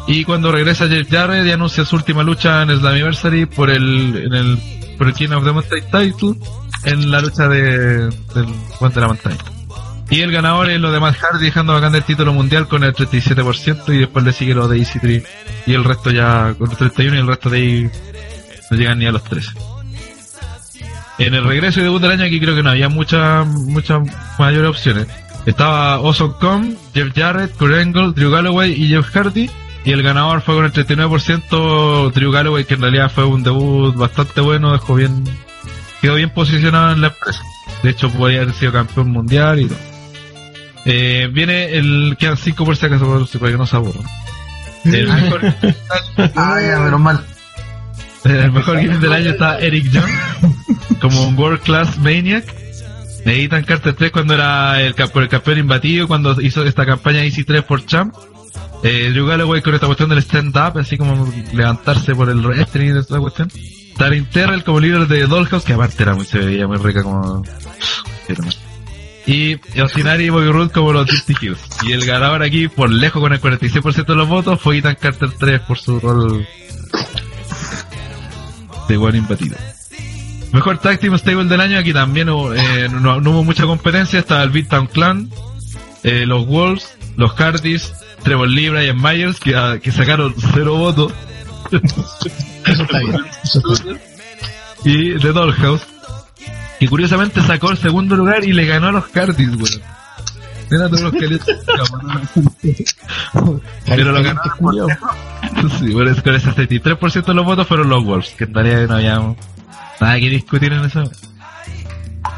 Y 0.06 0.22
cuando 0.24 0.52
regresa 0.52 0.86
Jeff 0.86 1.10
Jarrett 1.10 1.46
y 1.46 1.52
anuncia 1.52 1.86
su 1.86 1.96
última 1.96 2.22
lucha 2.22 2.60
en 2.60 2.78
Slammiversary 2.78 3.46
por 3.46 3.70
el, 3.70 4.24
en 4.26 4.34
el, 4.34 4.58
por 4.98 5.06
el 5.06 5.14
King 5.14 5.30
of 5.30 5.44
the 5.44 5.52
Mountain 5.52 5.84
Title 5.84 6.34
en 6.84 7.10
la 7.10 7.22
lucha 7.22 7.48
de, 7.48 8.10
del 8.10 8.46
Guante 8.78 8.96
de 8.96 9.00
la 9.00 9.08
Montaña. 9.08 9.38
Y 10.10 10.20
el 10.20 10.30
ganador 10.30 10.68
es 10.68 10.78
lo 10.78 10.92
de 10.92 11.00
Matt 11.00 11.16
Hardy 11.16 11.42
dejando 11.42 11.72
vacante 11.72 11.96
el 11.96 12.04
título 12.04 12.34
mundial 12.34 12.68
con 12.68 12.84
el 12.84 12.92
37% 12.92 13.94
y 13.94 13.98
después 14.00 14.22
le 14.26 14.32
sigue 14.34 14.54
lo 14.54 14.68
de 14.68 14.76
EC3 14.76 15.26
y 15.68 15.72
el 15.72 15.84
resto 15.84 16.10
ya 16.10 16.54
con 16.58 16.70
el 16.70 16.76
31 16.76 17.16
y 17.16 17.18
el 17.18 17.26
resto 17.28 17.48
de 17.48 17.56
ahí 17.56 17.90
no 18.70 18.76
llegan 18.76 18.98
ni 18.98 19.06
a 19.06 19.12
los 19.12 19.24
13. 19.24 19.75
En 21.18 21.34
el 21.34 21.44
regreso 21.44 21.80
y 21.80 21.84
debut 21.84 22.00
del 22.00 22.12
año 22.12 22.24
aquí 22.24 22.38
creo 22.40 22.54
que 22.54 22.62
no 22.62 22.70
había 22.70 22.88
muchas 22.88 23.46
muchas 23.46 24.02
mayores 24.38 24.70
opciones. 24.70 25.06
Estaba 25.46 25.94
Awesome 25.94 26.34
Kong, 26.40 26.74
Jeff 26.92 27.12
Jarrett, 27.14 27.56
Kurt 27.56 27.74
Angle, 27.74 28.12
Drew 28.12 28.30
Galloway 28.30 28.72
y 28.72 28.88
Jeff 28.88 29.08
Hardy. 29.14 29.48
Y 29.84 29.92
el 29.92 30.02
ganador 30.02 30.42
fue 30.42 30.56
con 30.56 30.64
el 30.64 30.72
39% 30.72 32.12
Drew 32.12 32.32
Galloway, 32.32 32.64
que 32.64 32.74
en 32.74 32.80
realidad 32.80 33.10
fue 33.14 33.24
un 33.24 33.44
debut 33.44 33.94
bastante 33.94 34.40
bueno, 34.40 34.72
dejó 34.72 34.96
bien, 34.96 35.22
quedó 36.02 36.16
bien 36.16 36.30
posicionado 36.30 36.92
en 36.92 37.00
la 37.00 37.08
empresa. 37.08 37.40
De 37.84 37.90
hecho, 37.90 38.10
podría 38.10 38.42
haber 38.42 38.54
sido 38.54 38.72
campeón 38.72 39.12
mundial 39.12 39.60
y 39.60 39.66
todo. 39.66 39.78
Eh, 40.84 41.28
viene 41.32 41.76
el, 41.76 42.16
quedan 42.18 42.36
5 42.36 42.64
por 42.64 42.76
si 42.76 42.86
acaso, 42.86 43.26
para 43.38 43.52
que 43.52 43.58
no 43.58 43.66
se 43.66 43.76
aburran. 43.76 44.04
El 44.84 45.06
mejor, 45.06 45.40
Ah, 46.34 46.60
ya, 46.60 46.78
menos 46.80 47.00
mal. 47.00 47.24
El 48.30 48.52
mejor 48.52 48.76
game 48.76 48.98
del 48.98 49.12
año 49.12 49.30
está 49.30 49.58
Eric 49.58 49.90
Young, 49.90 51.00
como 51.00 51.26
un 51.28 51.38
World 51.38 51.60
Class 51.60 51.98
Maniac. 51.98 52.44
Ethan 53.24 53.64
Carter 53.64 53.94
3 53.94 54.12
cuando 54.12 54.34
era 54.34 54.80
el, 54.80 54.94
por 54.94 55.22
el 55.22 55.28
campeón 55.28 55.58
imbatido, 55.58 56.06
cuando 56.06 56.40
hizo 56.40 56.64
esta 56.64 56.86
campaña 56.86 57.24
Easy 57.24 57.44
3 57.44 57.62
por 57.64 57.84
Champ. 57.84 58.14
Eh, 58.82 59.10
Drew 59.12 59.26
con 59.62 59.74
esta 59.74 59.86
cuestión 59.86 60.10
del 60.10 60.18
stand-up, 60.18 60.78
así 60.78 60.96
como 60.96 61.32
levantarse 61.52 62.14
por 62.14 62.28
el 62.28 62.40
wrestling 62.40 62.94
y 62.94 62.98
esta 62.98 63.18
cuestión. 63.18 63.50
Taryn 63.96 64.26
Terrell 64.26 64.62
como 64.62 64.78
líder 64.78 65.08
de 65.08 65.26
Dollhouse, 65.26 65.64
que 65.64 65.72
aparte 65.72 66.02
era 66.02 66.14
muy, 66.14 66.24
se 66.24 66.38
veía 66.38 66.66
muy 66.66 66.76
rica 66.76 67.02
como... 67.02 67.42
Y 69.26 69.56
Yosinari 69.74 70.26
y 70.26 70.28
Bobby 70.28 70.52
Roode 70.52 70.70
como 70.70 70.92
los 70.92 71.06
Dirty 71.06 71.34
Hills. 71.40 71.58
Y 71.82 71.92
el 71.92 72.06
ganador 72.06 72.42
aquí, 72.44 72.68
por 72.68 72.90
lejos 72.90 73.20
con 73.20 73.32
el 73.32 73.40
46% 73.40 74.06
de 74.06 74.14
los 74.14 74.28
votos, 74.28 74.60
fue 74.60 74.78
Ethan 74.78 74.96
Carter 75.00 75.30
3 75.36 75.60
por 75.62 75.78
su 75.78 75.98
rol 75.98 76.46
de 78.88 78.96
buen 78.96 79.16
imbatido. 79.16 79.56
Mejor 80.52 80.78
Tag 80.78 80.98
Team 81.00 81.14
Stable 81.18 81.44
del 81.44 81.60
año, 81.60 81.78
aquí 81.78 81.92
también 81.92 82.28
eh, 82.28 82.88
no, 82.90 83.20
no 83.20 83.30
hubo 83.30 83.44
mucha 83.44 83.64
competencia, 83.64 84.18
estaba 84.18 84.42
el 84.42 84.50
Big 84.50 84.68
Town 84.68 84.86
Clan, 84.86 85.30
eh, 86.02 86.24
los 86.24 86.46
Wolves, 86.46 86.96
los 87.16 87.32
Hardys, 87.32 87.92
Trevor 88.22 88.48
Lee, 88.48 88.70
Brian 88.70 89.00
Myers, 89.00 89.38
que, 89.38 89.54
ah, 89.54 89.78
que 89.82 89.92
sacaron 89.92 90.34
cero 90.54 90.76
votos. 90.76 91.12
Eso 92.66 92.82
está 92.82 92.98
bien. 93.00 93.16
Eso 93.44 93.72
está 93.72 93.84
bien. 93.84 94.00
y 94.84 95.18
The 95.18 95.32
Dollhouse, 95.32 95.82
que 96.78 96.88
curiosamente 96.88 97.42
sacó 97.42 97.70
el 97.70 97.78
segundo 97.78 98.16
lugar 98.16 98.44
y 98.44 98.52
le 98.52 98.66
ganó 98.66 98.88
a 98.88 98.92
los 98.92 99.04
Hardys, 99.12 99.48
weón. 99.56 99.82
Mira 100.70 100.86
todos 100.88 101.00
los 101.02 101.12
que 101.12 101.26
le 101.28 101.38
Pero 103.86 104.12
lo 104.12 104.22
lejos. 104.22 104.40
Sí, 105.78 105.90
por 105.92 106.08
eso, 106.08 106.22
con 106.22 106.34
ese 106.34 106.50
73% 106.50 107.24
de 107.24 107.34
los 107.34 107.44
votos 107.44 107.66
fueron 107.66 107.88
los 107.88 108.04
Wolves, 108.04 108.30
que 108.36 108.44
en 108.44 108.54
realidad 108.54 108.88
no 108.88 108.94
había 108.96 109.18
nada 110.00 110.20
que 110.20 110.28
discutir 110.28 110.72
en 110.72 110.84
eso. 110.84 111.04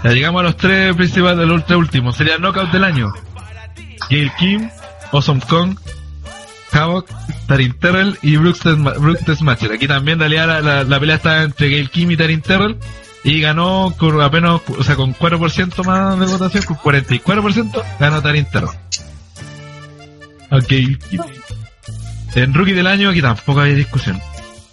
Ya 0.05 0.11
llegamos 0.13 0.41
a 0.41 0.43
los 0.45 0.57
tres 0.57 0.95
principales, 0.95 1.47
los 1.49 1.65
tres 1.65 1.79
últimos. 1.79 2.17
Sería 2.17 2.35
el 2.35 2.43
Knockout 2.43 2.71
del 2.71 2.85
año. 2.85 3.13
Gail 4.11 4.31
Kim, 4.39 4.69
Awesome 5.13 5.41
Kong, 5.49 5.77
Havoc, 6.73 7.09
Tarin 7.47 7.73
Terrell 7.79 8.19
y 8.23 8.37
Brooks, 8.37 8.65
Desma- 8.65 8.99
Brooks 8.99 9.25
Desmatcher. 9.25 9.73
Aquí 9.73 9.89
también 9.89 10.15
en 10.23 10.31
realidad 10.31 10.47
la, 10.47 10.61
la, 10.61 10.85
la 10.85 11.01
pelea 11.01 11.17
está 11.17 11.43
entre 11.43 11.71
Gail 11.71 11.91
Kim 11.91 12.11
y 12.11 12.17
Tarin 12.17 12.43
Terrell. 12.43 12.77
Y 13.29 13.43
ganó 13.43 13.95
con 13.99 14.19
apenas, 14.23 14.63
o 14.67 14.83
sea, 14.83 14.97
con 14.97 15.15
4% 15.15 15.85
más 15.85 16.19
de 16.19 16.25
votación, 16.25 16.63
con 16.65 16.79
44% 16.79 17.85
ganó 18.01 18.23
Tarin 18.23 18.47
Terrell. 18.47 18.71
A 20.49 20.61
Gail 20.61 20.99
Kim. 20.99 21.21
En 22.35 22.55
Rookie 22.55 22.73
del 22.73 22.87
año 22.87 23.11
aquí 23.11 23.21
tampoco 23.21 23.61
había 23.61 23.75
discusión. 23.75 24.19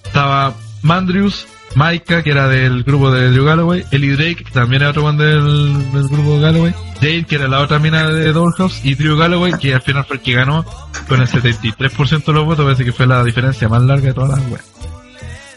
Estaba 0.06 0.54
Mandrius, 0.84 1.48
Maika, 1.76 2.24
que 2.24 2.32
era 2.32 2.48
del 2.48 2.86
grupo 2.86 3.12
de 3.12 3.30
Drew 3.30 3.44
Galloway, 3.44 3.84
Ellie 3.92 4.16
Drake, 4.16 4.46
que 4.46 4.52
también 4.52 4.84
era 4.84 4.92
otro 4.92 5.04
man 5.04 5.18
del, 5.18 5.92
grupo 6.10 6.36
de 6.36 6.40
Galloway, 6.40 6.74
Jade, 7.02 7.26
que 7.26 7.36
era 7.36 7.50
la 7.50 7.60
otra 7.60 7.80
mina 7.80 8.10
de 8.10 8.32
Dollhouse, 8.32 8.86
y 8.86 8.96
Drew 8.96 9.18
Galloway, 9.18 9.52
que 9.60 9.74
al 9.74 9.82
final 9.82 10.06
fue 10.06 10.16
el 10.16 10.22
que 10.22 10.34
ganó 10.34 10.64
con 11.10 11.22
el 11.22 11.28
73% 11.28 12.24
de 12.24 12.34
los 12.34 12.46
votos, 12.46 12.64
parece 12.64 12.86
que 12.86 12.94
fue 12.94 13.06
la 13.06 13.22
diferencia 13.22 13.68
más 13.68 13.84
larga 13.84 14.08
de 14.08 14.14
todas 14.14 14.40
las 14.40 14.50
weas. 14.50 14.66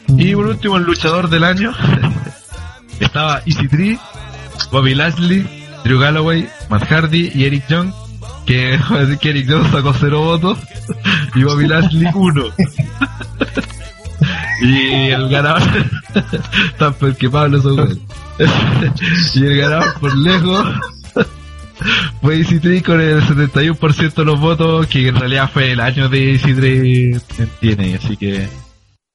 Y 0.09 0.35
por 0.35 0.47
último, 0.47 0.77
el 0.79 0.83
luchador 0.83 1.29
del 1.29 1.45
año 1.45 1.73
estaba 3.05 3.43
EC3, 3.45 3.99
Bobby 4.71 4.95
Lashley, 4.95 5.47
Drew 5.85 5.99
Galloway, 5.99 6.49
Matt 6.69 6.91
Hardy 6.91 7.31
y 7.35 7.45
Eric 7.45 7.67
Young, 7.69 7.93
que, 8.47 8.79
que 9.21 9.31
Eric 9.31 9.49
Young 9.49 9.71
sacó 9.71 9.95
0 9.99 10.23
votos 10.23 10.59
y 11.35 11.43
Bobby 11.43 11.67
Lashley 11.67 12.09
1. 12.15 12.45
y 14.63 15.11
el 15.11 15.29
ganador, 15.29 15.63
tan 16.79 16.95
que 17.15 17.31
Pablo 17.31 17.61
weones. 17.61 17.99
y 19.35 19.45
el 19.45 19.59
ganador 19.59 19.95
por 20.01 20.17
lejos 20.17 20.67
fue 22.21 22.41
EC3 22.41 22.83
con 22.83 23.01
el 23.01 23.23
71% 23.23 24.15
de 24.15 24.25
los 24.25 24.41
votos, 24.41 24.87
que 24.89 25.09
en 25.09 25.17
realidad 25.17 25.51
fue 25.53 25.73
el 25.73 25.81
año 25.81 26.09
de 26.09 26.35
EC3 26.35 27.23
en 27.39 27.77
TNA, 27.77 27.99
así 27.99 28.17
que 28.17 28.49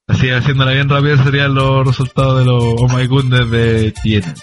así 0.06 0.30
haciéndola 0.30 0.72
bien 0.72 0.88
rápido 0.88 1.22
serían 1.22 1.54
los 1.54 1.86
resultados 1.86 2.38
de 2.40 2.44
los 2.44 2.62
Oh 2.62 2.88
My 2.88 3.06
Goodness 3.06 3.50
de 3.50 3.92
TNA. 3.92 4.34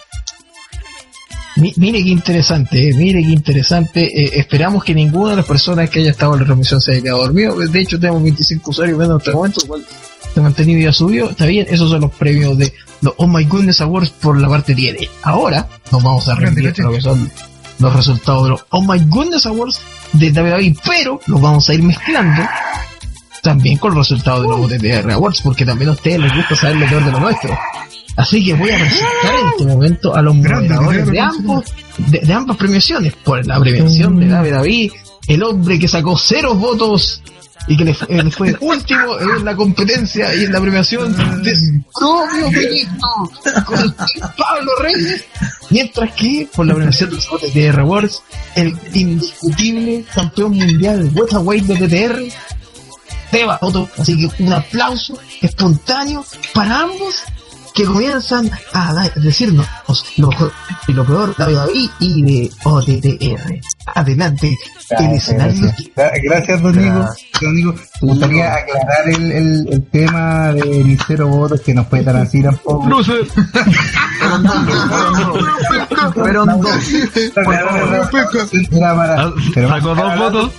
Mi- 1.57 1.73
Mire 1.77 2.01
qué 2.03 2.09
interesante, 2.09 2.89
eh, 2.89 2.93
mire 2.93 3.21
qué 3.21 3.29
interesante. 3.29 4.03
Eh, 4.05 4.31
esperamos 4.39 4.83
que 4.83 4.95
ninguna 4.95 5.31
de 5.31 5.37
las 5.37 5.45
personas 5.45 5.89
que 5.89 5.99
haya 5.99 6.11
estado 6.11 6.33
en 6.33 6.39
la 6.39 6.45
transmisión 6.45 6.81
se 6.81 6.93
haya 6.93 7.01
quedado 7.03 7.19
dormido. 7.23 7.55
De 7.57 7.79
hecho, 7.79 7.99
tenemos 7.99 8.23
25 8.23 8.71
usuarios 8.71 8.97
viendo 8.97 9.15
en 9.15 9.19
este 9.21 9.31
momento, 9.33 9.59
lo 9.61 9.67
cual 9.67 9.85
se 10.33 10.39
ha 10.39 10.43
mantenido 10.43 10.79
y 10.79 10.85
ha 10.85 10.93
subido. 10.93 11.29
Está 11.29 11.45
bien, 11.45 11.67
esos 11.69 11.89
son 11.89 12.01
los 12.01 12.11
premios 12.11 12.57
de 12.57 12.73
los 13.01 13.13
Oh 13.17 13.27
My 13.27 13.43
Goodness 13.43 13.81
Awards 13.81 14.11
por 14.11 14.39
la 14.39 14.47
parte 14.47 14.73
10. 14.73 14.95
Ahora 15.23 15.67
nos 15.91 16.01
vamos 16.01 16.27
a 16.29 16.35
rendir 16.35 16.67
a 16.69 16.81
lo 16.83 16.91
que 16.93 17.01
son 17.01 17.29
los 17.79 17.95
resultados 17.95 18.43
de 18.45 18.49
los 18.51 18.65
Oh 18.69 18.81
My 18.81 18.99
Goodness 19.07 19.45
Awards 19.45 19.81
de 20.13 20.31
WWE, 20.31 20.75
pero 20.85 21.19
los 21.27 21.41
vamos 21.41 21.69
a 21.69 21.73
ir 21.73 21.83
mezclando 21.83 22.43
también 23.41 23.77
con 23.77 23.93
los 23.95 24.07
resultados 24.09 24.43
de 24.43 24.47
los 24.49 24.59
OTTR 24.59 25.11
Awards, 25.11 25.41
porque 25.41 25.65
también 25.65 25.89
a 25.89 25.93
ustedes 25.93 26.19
les 26.19 26.35
gusta 26.35 26.55
saber 26.55 26.77
lo 26.77 26.87
peor 26.87 27.05
de 27.05 27.11
lo 27.11 27.19
nuestro. 27.19 27.57
Así 28.17 28.43
que 28.43 28.53
voy 28.53 28.69
a 28.69 28.77
presentar 28.77 29.35
en 29.41 29.47
este 29.49 29.65
momento 29.65 30.15
a 30.15 30.21
los 30.21 30.35
moderadores 30.35 31.07
de 31.07 31.19
ambos, 31.19 31.65
de, 31.97 32.19
de 32.19 32.33
ambas 32.33 32.57
premiaciones. 32.57 33.13
Por 33.23 33.45
la 33.47 33.59
premiación 33.59 34.19
de 34.19 34.27
David 34.27 34.51
David, 34.51 34.91
el 35.27 35.43
hombre 35.43 35.79
que 35.79 35.87
sacó 35.87 36.17
cero 36.17 36.53
votos 36.55 37.23
y 37.67 37.77
que 37.77 37.85
le, 37.85 37.93
fue- 37.93 38.07
eh, 38.09 38.23
le 38.23 38.31
fue 38.31 38.55
último 38.61 39.17
en 39.19 39.45
la 39.45 39.55
competencia 39.55 40.35
y 40.35 40.43
en 40.45 40.51
la 40.51 40.59
premiación 40.59 41.15
de 41.43 41.55
su 41.55 41.81
propio 41.97 42.49
proyecto 42.51 43.65
con 43.65 43.95
Pablo 44.37 44.71
Reyes. 44.81 45.23
Mientras 45.69 46.11
que 46.13 46.47
por 46.53 46.65
la 46.65 46.73
premiación 46.75 47.11
de 47.11 47.15
los 47.15 47.31
OTTR 47.31 47.79
Awards, 47.79 48.21
el 48.55 48.75
indiscutible 48.93 50.03
campeón 50.13 50.57
mundial 50.57 51.09
Weight 51.15 51.65
de 51.65 51.87
TTR, 51.87 52.21
Teba 53.31 53.57
Otto. 53.61 53.89
Así 53.97 54.17
que 54.17 54.29
un 54.43 54.53
aplauso 54.53 55.17
espontáneo 55.41 56.23
para 56.53 56.81
ambos 56.81 57.23
que 57.73 57.85
comienzan 57.85 58.51
a 58.73 59.09
decirnos 59.15 59.65
lo 60.17 60.27
mejor 60.27 60.51
y 60.89 60.91
lo 60.91 61.05
peor 61.05 61.33
de 61.37 61.53
David 61.53 61.89
y 61.99 62.21
de 62.23 62.51
OTTR. 62.65 63.59
Adelante, 63.95 64.57
el 64.99 65.11
escenario. 65.13 65.73
Gracias, 65.95 66.21
Gracias, 66.23 66.61
don 66.61 66.75
Nico. 66.77 67.07
Don 67.41 67.55
Nico, 67.55 67.73
me 68.01 68.07
gustaría 68.09 68.53
aclarar 68.55 69.07
el, 69.09 69.31
el, 69.31 69.67
el 69.71 69.83
tema 69.89 70.51
de 70.51 70.65
mis 70.83 70.99
cero 71.07 71.29
votos 71.29 71.61
que 71.61 71.73
no 71.73 71.85
fue 71.85 72.03
tan 72.03 72.17
así 72.17 72.43
tampoco. 72.43 72.85
Fueron 76.13 76.61
dos. 76.61 76.89
Era 78.71 78.95
para- 78.95 79.31
pero 79.53 79.69
Sacó 79.69 79.95
dos 79.95 80.17
votos. 80.17 80.51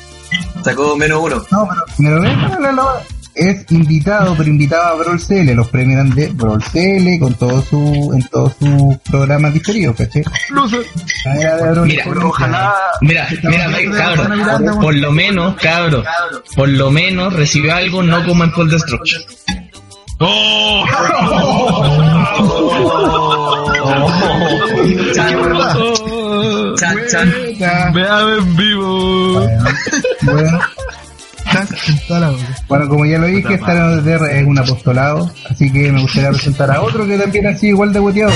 Sacó 0.65 0.97
menos 0.97 1.21
uno. 1.23 1.43
No, 1.51 1.69
pero, 1.69 1.85
pero 1.99 2.21
ven, 2.21 2.41
no, 2.41 2.59
no, 2.61 2.73
no. 2.73 2.89
es 3.35 3.71
invitado, 3.71 4.35
pero 4.37 4.49
invitado 4.49 4.83
a 4.83 4.95
Brawl 4.95 5.21
CL. 5.21 5.53
Los 5.55 5.69
premios 5.69 5.95
eran 5.95 6.11
de 6.11 6.29
Brawl 6.29 6.63
CL 6.63 7.19
con 7.19 7.35
todo 7.35 7.63
su, 7.63 8.13
en 8.15 8.23
todos 8.29 8.55
sus 8.59 8.97
programas 9.11 9.53
diferidos, 9.55 9.97
¿caché? 9.97 10.23
Mira, 11.85 12.05
ojalá. 12.23 12.75
Mira, 13.01 13.29
mira, 13.43 13.69
cabros, 13.97 14.77
por 14.77 14.95
lo 14.95 15.13
menos, 15.13 15.57
cabros, 15.57 16.07
por 16.55 16.69
lo 16.69 16.91
menos 16.91 17.33
recibió 17.33 17.75
algo 17.75 18.03
no 18.03 18.25
como 18.25 18.45
en 18.45 18.51
Cold 18.51 18.73
Destruction. 18.73 19.23
¡Oh! 20.25 20.85
Chan, 26.83 27.29
chan. 27.59 27.97
En 27.97 28.57
vivo. 28.57 29.47
Bueno, 30.23 30.61
bueno, 32.69 32.89
como 32.89 33.05
ya 33.05 33.19
lo 33.19 33.27
dije, 33.27 33.55
estar 33.55 33.77
en 33.77 33.99
OTTR 33.99 34.25
es 34.31 34.47
un 34.47 34.59
apostolado, 34.59 35.31
así 35.51 35.71
que 35.71 35.93
me 35.93 36.01
gustaría 36.01 36.31
presentar 36.31 36.71
a 36.71 36.81
otro 36.81 37.07
que 37.07 37.19
también 37.19 37.47
ha 37.47 37.57
sido 37.57 37.75
igual 37.75 37.93
de 37.93 38.01
boteado, 38.01 38.33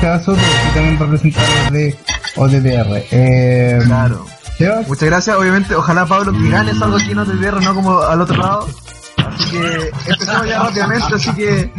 Sebas 0.00 0.24
Soto, 0.24 0.40
y 0.40 0.74
también 0.74 0.98
representar 0.98 1.72
de 1.72 1.96
OTTR. 2.36 3.04
Eh, 3.10 3.80
Claro. 3.86 4.26
Sebas, 4.56 4.86
Muchas 4.86 5.08
gracias, 5.08 5.36
obviamente, 5.36 5.74
ojalá 5.74 6.06
Pablo 6.06 6.32
que 6.32 6.48
ganes 6.50 6.80
algo 6.80 6.96
aquí 6.96 7.10
en 7.10 7.18
OTTR, 7.18 7.62
no 7.62 7.74
como 7.74 8.00
al 8.00 8.20
otro 8.20 8.36
lado. 8.36 8.68
Así 9.16 9.50
que 9.50 9.90
empecemos 10.06 10.46
ya 10.46 10.62
rápidamente, 10.62 11.14
así 11.14 11.32
que 11.32 11.72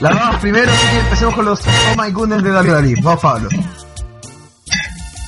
la 0.00 0.10
vamos 0.10 0.36
primero, 0.40 0.70
así 0.72 0.86
que 0.90 0.98
empecemos 1.00 1.34
con 1.34 1.44
los 1.44 1.60
Oh 1.60 2.02
My 2.02 2.10
Goodness 2.10 2.42
de 2.42 2.50
David 2.50 2.72
Ali. 2.72 2.94
Vamos 3.02 3.20
Pablo. 3.20 3.48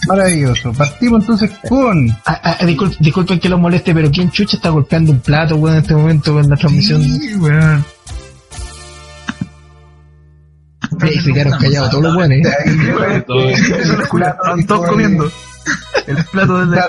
Maravilloso. 0.07 0.73
Partimos 0.73 1.21
entonces 1.23 1.51
con... 1.69 2.09
Ah, 2.27 2.41
ah, 2.43 2.57
discul- 2.63 2.97
disculpen 2.99 3.39
que 3.41 3.49
los 3.49 3.61
moleste, 3.61 3.93
pero 3.95 4.11
¿quién 4.11 4.31
chucha 4.31 4.57
está 4.57 4.71
golpeando 4.71 5.13
un 5.13 5.21
plato, 5.21 5.57
weón, 5.57 5.77
en 5.77 5.83
este 5.83 5.95
momento 5.95 6.33
con 6.35 6.49
la 6.49 6.57
transmisión? 6.57 7.03
weón. 7.41 7.85
Sí, 11.01 11.21
se 11.21 11.33
quedaron 11.33 11.59
callados 11.59 11.91
todos 11.91 12.05
los 12.05 12.17
weones, 12.17 12.47
¿eh? 12.47 13.25
Están 13.29 14.67
todos 14.67 14.89
comiendo. 14.89 15.31
El 16.07 16.25
plato 16.27 16.59
del 16.67 16.81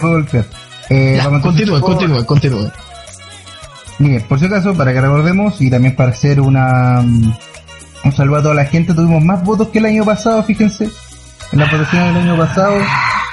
golpear. 0.00 0.44
Eh, 0.90 1.14
Ya, 1.16 1.24
vamos 1.24 1.38
entonces 1.38 1.70
continúe, 1.70 1.80
con- 1.80 1.94
continúe, 1.96 2.26
continúe. 2.26 2.70
Mire, 3.98 4.20
por 4.20 4.38
si 4.38 4.44
acaso, 4.46 4.74
para 4.74 4.92
que 4.92 5.00
recordemos 5.00 5.60
y 5.62 5.70
también 5.70 5.96
para 5.96 6.10
hacer 6.10 6.40
una 6.40 7.00
mm, 7.02 7.32
un 8.04 8.12
saludo 8.12 8.36
a 8.36 8.42
toda 8.42 8.54
la 8.54 8.64
gente, 8.66 8.92
tuvimos 8.92 9.24
más 9.24 9.42
votos 9.42 9.68
que 9.68 9.78
el 9.78 9.86
año 9.86 10.04
pasado, 10.04 10.42
fíjense. 10.42 10.90
En 11.52 11.58
las 11.58 11.70
votaciones 11.70 12.14
del 12.14 12.22
año 12.28 12.36
pasado 12.36 12.76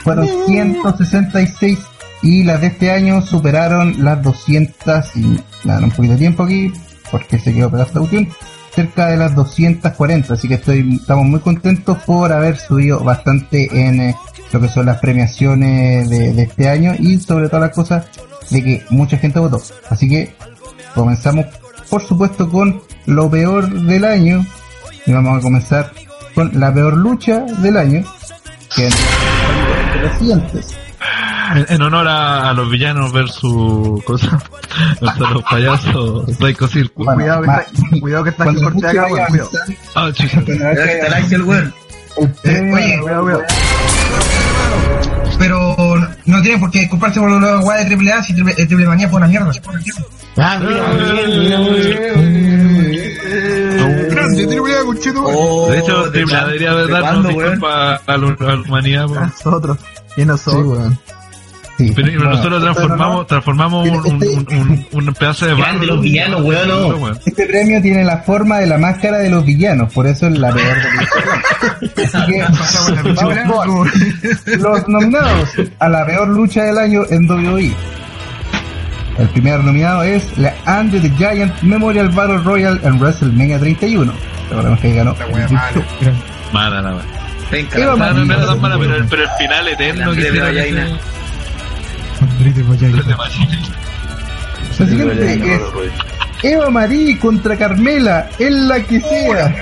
fueron 0.03 0.27
166 0.45 1.79
y 2.21 2.43
las 2.43 2.61
de 2.61 2.67
este 2.67 2.91
año 2.91 3.21
superaron 3.21 4.03
las 4.03 4.21
200 4.21 5.15
y 5.15 5.39
dan 5.63 5.83
un 5.83 5.91
poquito 5.91 6.13
de 6.13 6.19
tiempo 6.19 6.43
aquí 6.43 6.71
porque 7.11 7.39
se 7.39 7.53
quedó 7.53 7.69
pegada 7.69 7.87
esta 7.87 7.99
cuestión 7.99 8.29
cerca 8.73 9.07
de 9.07 9.17
las 9.17 9.35
240 9.35 10.33
así 10.33 10.47
que 10.47 10.55
estoy 10.55 10.97
estamos 10.99 11.25
muy 11.25 11.39
contentos 11.41 11.97
por 12.05 12.31
haber 12.31 12.57
subido 12.57 13.03
bastante 13.03 13.67
en 13.87 13.99
eh, 13.99 14.15
lo 14.51 14.61
que 14.61 14.69
son 14.69 14.85
las 14.85 14.99
premiaciones 14.99 16.09
de, 16.09 16.33
de 16.33 16.43
este 16.43 16.69
año 16.69 16.93
y 16.97 17.17
sobre 17.19 17.49
todas 17.49 17.67
las 17.67 17.75
cosas 17.75 18.05
de 18.49 18.63
que 18.63 18.85
mucha 18.89 19.17
gente 19.17 19.39
votó. 19.39 19.61
Así 19.89 20.07
que 20.07 20.35
comenzamos 20.93 21.45
por 21.89 22.01
supuesto 22.01 22.49
con 22.49 22.81
lo 23.05 23.29
peor 23.29 23.69
del 23.69 24.05
año 24.05 24.45
y 25.05 25.11
vamos 25.11 25.37
a 25.37 25.41
comenzar 25.41 25.91
con 26.35 26.51
la 26.59 26.73
peor 26.73 26.97
lucha 26.97 27.39
del 27.59 27.77
año 27.77 28.03
que 28.75 28.89
las 30.03 30.17
siguientes 30.17 30.77
En, 31.55 31.65
en 31.69 31.81
honor 31.81 32.07
a, 32.07 32.49
a 32.49 32.53
los 32.53 32.69
villanos 32.71 33.11
versus 33.13 34.03
cosa, 34.03 34.39
versus 35.01 35.29
los 35.31 35.43
payasos 35.43 36.25
Psycho 36.37 36.67
Circus. 36.67 37.05
Bueno, 37.05 37.19
Cuidado 37.21 37.41
que 37.41 37.47
ma- 37.47 37.65
cuidado 38.01 38.23
que 38.23 38.29
está 38.31 38.45
corte 38.45 38.61
mucho 38.63 38.87
acá, 38.89 39.07
weón, 39.07 39.25
cuidado. 39.27 39.49
Ah, 39.95 40.09
chica. 40.13 40.41
cuando 40.45 40.63
vaya 40.65 40.83
Está 40.85 41.07
el 41.07 41.13
Axel, 41.13 41.41
weón. 41.43 41.73
el 42.17 42.31
premio- 42.41 42.75
oye, 42.75 42.99
Cuidado, 43.01 43.21
cuidado. 43.23 43.43
Pero 45.39 45.75
no 46.25 46.41
tienen 46.41 46.59
por 46.59 46.71
qué 46.71 46.79
disculparse 46.81 47.19
por 47.19 47.29
la 47.29 47.59
weá 47.59 47.79
de 47.79 47.85
triple 47.85 48.13
A 48.13 48.23
si 48.23 48.33
triple, 48.33 48.53
eh, 48.57 48.65
triple 48.65 48.85
manía 48.87 49.09
fue 49.09 49.17
una 49.17 49.27
mierda. 49.27 49.51
Ah, 50.37 50.57
mira, 50.59 50.83
mira, 50.93 51.59
Grande, 54.23 54.47
triple 54.47 54.73
A, 54.77 54.83
concheto. 54.85 55.23
Oh, 55.25 55.69
De 55.71 55.79
hecho, 55.79 56.09
¿de 56.11 56.23
cuándo- 56.23 56.45
debería 56.47 56.73
de 56.73 56.87
cuándo, 56.89 57.29
weón? 57.29 57.39
disculpas 57.51 58.01
a, 58.07 58.17
la- 58.17 58.27
a 58.39 58.55
la 58.55 58.61
humanidad. 58.61 59.05
Nosotros. 59.07 59.77
Y 60.15 60.21
Sí, 60.21 60.25
nosotros. 60.25 60.65
weón. 60.65 60.99
Sí, 61.75 61.91
Pero 61.95 62.07
bueno, 62.19 62.29
nosotros 62.35 62.61
transformamos, 62.61 63.25
transformamos 63.27 63.89
un, 63.89 63.95
un, 63.95 64.05
un, 64.23 64.85
un- 64.93 65.07
un 65.07 65.13
pedazo 65.15 65.47
de 65.47 65.55
Grande, 65.55 65.87
los 65.87 66.01
villanos, 66.01 66.43
weón, 66.43 66.67
no. 66.69 67.11
Este 67.25 67.47
premio 67.47 67.81
tiene 67.81 68.03
la 68.05 68.19
forma 68.19 68.59
de 68.59 68.67
la 68.67 68.77
máscara 68.77 69.17
de 69.17 69.31
los 69.31 69.43
villanos, 69.43 69.91
por 69.91 70.05
eso 70.05 70.27
es 70.27 70.37
la 70.37 70.51
peor 70.53 70.67
de 70.75 72.03
Así 72.03 72.25
que 72.27 72.39
Pasamos 72.59 72.91
la 72.91 73.01
pichula, 73.03 73.43
vamos 73.49 73.87
los 74.59 74.87
nominados 74.87 75.49
a 75.79 75.89
la 75.89 76.05
peor 76.05 76.27
lucha 76.27 76.63
del 76.63 76.77
año 76.77 77.01
en 77.09 77.27
WWE. 77.29 77.73
El 79.17 79.29
primer 79.29 79.63
nominado 79.63 80.03
es 80.03 80.37
la 80.37 80.55
Andre 80.65 80.99
the 80.99 81.09
Giant 81.11 81.61
Memorial 81.61 82.09
Battle 82.09 82.39
Royal 82.39 82.79
en 82.83 82.99
WrestleMania 82.99 83.59
31. 83.59 84.11
Recordemos 84.49 84.79
que 84.79 84.93
ganó. 84.93 85.15
La 85.19 85.27
wea 85.27 85.47
mala. 85.49 85.71
Mala 86.51 86.81
la. 86.81 87.01
Venga, 87.51 87.77
Eva 87.77 87.93
O 87.93 87.97
sea, 87.97 88.13
no, 88.13 88.33
era 88.33 88.45
tan 88.45 88.61
mala, 88.61 88.77
pero 88.79 88.95
el, 88.95 89.05
pero 89.05 89.23
el 89.23 89.29
final 89.37 89.67
eterno 89.67 90.11
que 90.13 90.19
hicieron 90.19 90.39
Vallaina. 90.39 90.99
Andrés 92.21 92.67
Vallaina. 92.67 93.17
La 94.79 94.85
siguiente 94.87 95.55
es 95.55 95.61
Eva 96.43 96.69
Marie 96.71 97.19
contra 97.19 97.55
Carmela, 97.55 98.27
en 98.39 98.67
la 98.67 98.83
que 98.83 98.99
sea. 98.99 99.55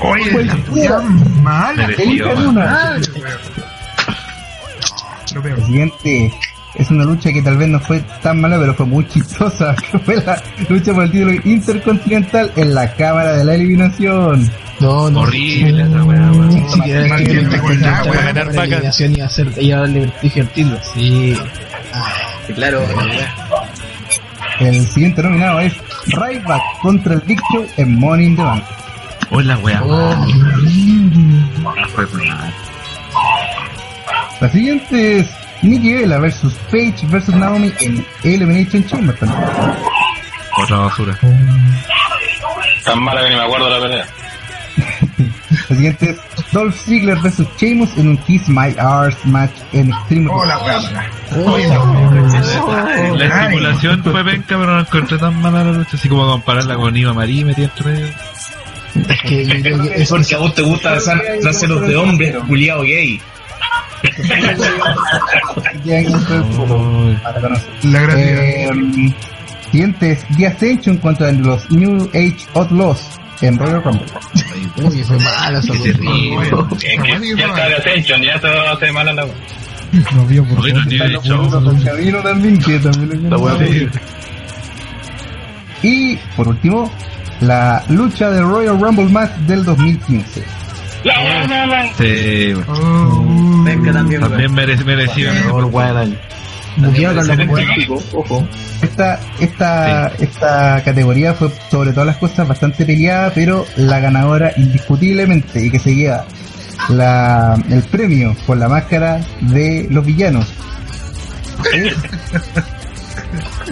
Oye, 0.00 0.48
wea 0.70 1.00
mala. 1.42 1.86
Peor. 1.96 2.54
La 5.34 5.64
siguiente 5.64 6.32
es 6.74 6.90
una 6.90 7.04
lucha 7.04 7.32
que 7.32 7.40
tal 7.42 7.56
vez 7.56 7.68
no 7.68 7.78
fue 7.80 8.00
tan 8.22 8.40
mala, 8.40 8.58
pero 8.58 8.74
fue 8.74 8.86
muy 8.86 9.06
chistosa. 9.06 9.74
que 9.92 9.98
fue 9.98 10.16
la 10.16 10.42
lucha 10.68 10.92
por 10.92 11.04
el 11.04 11.10
título 11.10 11.32
intercontinental 11.44 12.50
en 12.56 12.74
la 12.74 12.92
cámara 12.94 13.32
de 13.36 13.44
la 13.44 13.54
eliminación. 13.54 14.50
No, 14.80 15.08
no. 15.10 15.20
Horrible 15.20 15.82
esa 15.84 16.04
weá, 16.04 16.30
weón. 16.32 16.48
Ni 16.48 16.68
siquiera 16.68 17.04
es 17.04 17.10
Más 17.10 17.22
que 17.22 17.34
ganar 18.10 18.54
la 18.54 18.64
eliminación 18.64 19.16
iba 19.16 19.26
a 19.26 19.28
ser, 19.28 19.48
iba 19.60 19.76
a 19.76 19.80
darle 19.80 20.00
vertigio 20.00 20.42
al 20.42 20.48
título. 20.50 20.78
Sí. 20.94 21.36
Claro, 22.54 22.82
El 24.60 24.86
siguiente 24.88 25.22
nominado 25.22 25.60
es 25.60 25.74
Ryback 26.08 26.62
contra 26.82 27.14
el 27.14 27.20
Big 27.20 27.40
Show 27.52 27.66
en 27.76 27.98
Money 27.98 28.26
in 28.26 28.36
the 28.36 28.42
Bank. 28.42 28.64
Hola, 29.30 29.56
weá. 29.58 29.82
Oh, 29.84 30.14
Ah. 31.66 32.50
La 34.40 34.48
siguiente 34.50 35.20
es 35.20 35.28
Nikki 35.64 35.94
Bella 35.94 36.18
versus 36.18 36.54
Paige 36.70 37.06
versus 37.06 37.34
Naomi 37.34 37.72
en 37.80 38.04
Elimination 38.22 38.86
Chamber 38.86 39.16
también. 39.16 39.42
Otra 40.62 40.78
basura. 40.78 41.18
Tan 42.84 43.02
mala 43.02 43.22
que 43.22 43.30
ni 43.30 43.36
me 43.36 43.42
acuerdo 43.42 43.66
de 43.66 43.70
la 43.72 43.80
pelea. 43.80 44.06
La 45.50 45.76
siguiente 45.76 46.10
es 46.10 46.52
Dolph 46.52 46.76
Ziggler 46.76 47.18
versus 47.18 47.46
Sheamus 47.56 47.96
en 47.96 48.08
un 48.08 48.16
Kiss 48.18 48.48
My 48.48 48.74
Arse 48.78 49.18
match 49.24 49.52
en 49.72 49.90
Extreme 49.90 50.30
Oh, 50.30 50.44
la 53.16 53.48
simulación 53.48 54.02
fue 54.04 54.24
penca, 54.24 54.58
pero 54.58 54.66
no 54.66 54.80
encontré 54.80 55.18
tan 55.18 55.40
mala 55.40 55.64
la 55.64 55.72
lucha, 55.72 55.96
así 55.96 56.08
como 56.08 56.26
compararla 56.26 56.76
con 56.76 56.96
Iva 56.96 57.14
Marí 57.14 57.44
metida 57.44 57.66
entre 57.66 57.92
medio. 57.92 58.06
es 59.08 59.22
que 59.22 59.46
yo 59.46 59.62
creo 59.62 59.82
que 59.82 60.02
es 60.02 60.08
porque 60.08 60.34
a 60.34 60.38
vos 60.38 60.54
te 60.54 60.62
gusta 60.62 60.98
trárselos 61.40 61.86
de 61.86 61.96
hombre, 61.96 62.34
culiado 62.46 62.82
gay. 62.82 63.20
La 67.84 68.00
gratuidad. 68.02 68.42
Eh, 68.42 69.14
siguiente 69.70 70.12
es 70.12 70.24
The 70.36 70.46
Ascension 70.46 70.98
contra 70.98 71.32
los 71.32 71.70
New 71.70 72.08
Age 72.14 72.36
Outlaws 72.54 73.20
en 73.40 73.58
Royal 73.58 73.82
Rumble. 73.82 74.06
Uy, 74.82 75.02
fue 75.04 75.18
mala 75.18 75.58
esa 75.58 75.74
ya 75.74 77.46
está 77.46 77.68
de 77.68 77.74
Ascension, 77.76 78.22
ya 78.22 78.40
se 78.40 78.46
a 78.46 78.72
hacer 78.72 78.92
mala 78.92 79.12
la. 79.12 79.26
No 80.14 80.26
vio 80.26 80.44
por 80.44 80.62
de 80.62 82.32
también. 82.32 83.90
Y 85.82 86.16
por 86.36 86.48
último, 86.48 86.90
la 87.40 87.84
lucha 87.88 88.30
del 88.30 88.44
Royal 88.44 88.80
Rumble 88.80 89.06
match 89.06 89.32
del 89.46 89.64
2015. 89.64 90.44
La 91.04 91.20
wea 91.20 91.46
mala. 91.46 91.88
Sí. 91.96 92.52
Oh. 92.66 93.62
Venga 93.64 93.92
también, 93.92 94.20
También 94.20 94.52
mere- 94.52 94.76
merecido. 94.84 95.32
Científico, 97.56 98.02
ojo. 98.14 98.48
Esta, 98.82 99.20
esta, 99.38 100.08
esta 100.18 100.82
categoría 100.84 101.32
fue 101.34 101.48
sobre 101.70 101.92
todas 101.92 102.06
las 102.08 102.16
cosas 102.16 102.48
bastante 102.48 102.84
peleada, 102.84 103.30
pero 103.34 103.64
la 103.76 104.00
ganadora 104.00 104.52
indiscutiblemente 104.56 105.66
y 105.66 105.70
que 105.70 105.78
se 105.78 105.94
lleva 105.94 106.24
la, 106.88 107.56
el 107.70 107.82
premio 107.84 108.34
por 108.46 108.56
la 108.58 108.68
máscara 108.68 109.20
de 109.40 109.86
los 109.90 110.04
villanos 110.04 110.52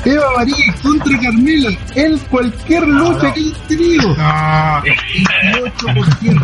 Eva 0.05 0.24
María 0.36 0.57
contra 0.82 1.20
Carmela 1.20 1.70
en 1.95 2.18
cualquier 2.18 2.86
lucha 2.88 3.32
que 3.32 3.40
hayas 3.40 3.59
tenido. 3.68 4.14
28%. 4.82 6.43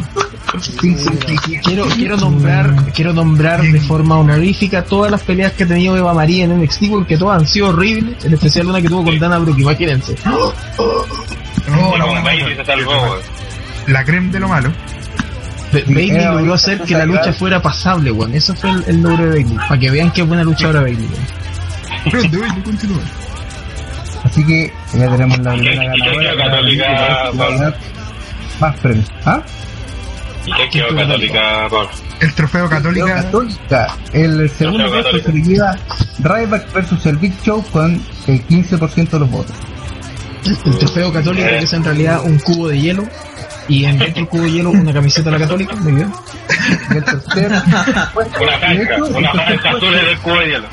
Quiero, 1.64 1.84
quiero 1.86 2.16
nombrar, 2.16 2.74
quiero 2.94 3.12
nombrar 3.12 3.60
de 3.62 3.80
forma 3.80 4.18
honorífica 4.18 4.84
todas 4.84 5.10
las 5.10 5.22
peleas 5.22 5.52
que 5.52 5.64
ha 5.64 5.66
tenido 5.66 5.96
Eva 5.96 6.14
María 6.14 6.44
en 6.44 6.60
NXT 6.62 6.88
porque 6.90 7.16
todas 7.18 7.40
han 7.42 7.46
sido 7.48 7.68
horribles, 7.68 8.24
en 8.24 8.32
especial 8.34 8.66
una 8.68 8.80
que 8.80 8.88
tuvo 8.88 9.04
con 9.04 9.18
Dana 9.18 9.38
Brooke, 9.38 9.60
imagínense. 9.60 10.14
La 13.88 14.04
creme 14.04 14.30
de 14.32 14.40
lo 14.40 14.48
malo. 14.48 14.70
Ba- 15.72 15.80
Bailey 15.86 16.24
logró 16.24 16.54
hacer 16.54 16.80
que 16.82 16.94
la 16.94 17.04
lucha 17.06 17.32
fuera 17.34 17.60
pasable, 17.60 18.10
weón. 18.10 18.34
Eso 18.34 18.54
fue 18.54 18.70
el, 18.70 18.84
el 18.86 19.02
logro 19.02 19.24
de 19.24 19.30
Bailey. 19.42 19.56
Para 19.68 19.78
que 19.78 19.90
vean 19.90 20.10
qué 20.12 20.22
buena 20.22 20.42
luchadora 20.44 20.80
Bailey, 20.80 21.04
weón. 21.06 21.47
Prende, 22.10 22.36
oye, 22.38 22.62
continúa. 22.62 23.00
Así 24.24 24.44
que 24.44 24.72
ya 24.94 25.08
tenemos 25.10 25.38
la 25.38 25.52
primera 25.52 25.84
¿Y 25.96 26.00
qué- 26.00 26.08
y 26.08 26.18
qué 26.18 26.24
ganadora. 26.24 26.50
Católica, 26.50 27.30
La-? 27.34 27.74
Más 28.60 28.76
premios. 28.80 29.06
¿Ah? 29.24 29.42
¿Y 30.46 30.52
qué 30.52 30.68
quedó 30.70 30.96
católica, 30.96 31.66
Pablo? 31.70 31.90
El 32.20 32.34
trofeo 32.34 32.68
católica. 32.68 33.14
Católica. 33.22 33.96
El 34.12 34.50
segundo 34.50 34.88
puesto 34.90 35.10
se 35.12 35.18
Católica. 35.18 35.32
le 35.32 35.54
lleva 35.54 35.76
Ryback 36.40 36.72
versus 36.72 37.06
el 37.06 37.16
Big 37.18 37.40
Show 37.42 37.64
con 37.70 38.02
el 38.26 38.46
15% 38.46 39.10
de 39.10 39.18
los 39.20 39.30
votos. 39.30 39.54
El 40.64 40.78
trofeo 40.78 41.12
católico 41.12 41.46
que 41.46 41.58
es 41.58 41.72
en 41.72 41.84
realidad 41.84 42.22
un 42.24 42.38
cubo 42.38 42.68
de 42.68 42.80
hielo. 42.80 43.04
Y 43.68 43.84
en 43.84 43.98
dentro 43.98 44.14
del 44.14 44.28
cubo 44.28 44.42
de 44.44 44.50
hielo 44.52 44.70
una 44.70 44.92
camiseta 44.94 45.30
de 45.30 45.38
la 45.38 45.44
católica, 45.44 45.76
muy 45.76 45.92
bien. 45.92 46.10
Y 46.90 46.96
el 46.96 47.04
tercer 47.04 47.52
puesto, 48.14 48.40
Una 48.42 48.54
el 48.72 49.02
una 49.14 49.30
franja 49.32 49.70
azul 49.70 49.94
en 49.94 50.06
el 50.06 50.18
cubo 50.20 50.38
de 50.38 50.46
hielo. 50.48 50.66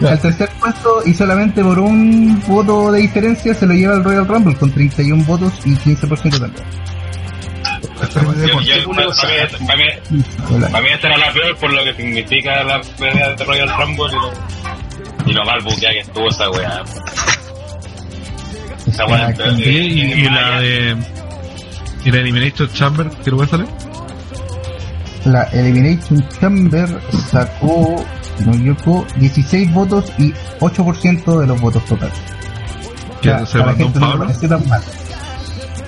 El 0.00 0.18
tercer 0.20 0.50
puesto 0.60 1.02
y 1.06 1.14
solamente 1.14 1.62
por 1.62 1.78
un 1.78 2.42
voto 2.46 2.90
de 2.92 3.00
diferencia 3.00 3.54
se 3.54 3.66
lo 3.66 3.74
lleva 3.74 3.94
el 3.94 4.04
Royal 4.04 4.26
Rumble 4.26 4.54
con 4.56 4.70
31 4.72 5.24
votos 5.24 5.52
y 5.64 5.74
15% 5.76 6.38
también. 6.38 6.52
Para 10.70 10.80
mí, 10.80 10.88
esta 10.92 11.06
era 11.08 11.16
la 11.18 11.32
peor 11.32 11.56
por 11.56 11.72
lo 11.72 11.84
que 11.84 11.94
significa 11.94 12.62
la 12.64 12.80
pelea 12.98 13.30
de 13.34 13.44
Royal 13.44 13.68
Rumble 13.76 14.04
y 14.08 14.12
lo, 15.26 15.30
y 15.30 15.32
lo 15.32 15.44
mal 15.44 15.60
buqueada 15.62 15.94
que 15.94 16.00
estuvo 16.00 16.28
esa 16.28 16.50
weá. 16.50 16.82
Esa 18.86 19.06
weá. 19.06 19.30
Exacto. 19.30 19.52
Y, 19.58 19.62
y- 19.68 20.12
y 20.12 20.24
la 20.28 20.60
de. 20.60 20.96
Y 22.04 22.10
la 22.10 22.18
Elimination 22.18 22.68
Chamber, 22.72 23.08
¿qué 23.24 23.30
lugar 23.30 23.48
sale? 23.48 23.64
La 25.24 25.44
Elimination 25.44 26.28
Chamber 26.38 27.00
sacó, 27.30 28.04
si 28.38 28.44
no 28.44 28.52
me 28.52 28.56
equivoco, 28.58 29.06
16 29.16 29.72
votos 29.72 30.12
y 30.18 30.32
8% 30.60 31.40
de 31.40 31.46
los 31.46 31.60
votos 31.60 31.84
totales. 31.84 32.14
Que 33.20 33.28
Ya, 33.28 33.46
se 33.46 33.58
mandó 33.58 33.86
un 33.86 33.92
no 33.94 34.48
tan 34.48 34.68
mal. 34.68 34.82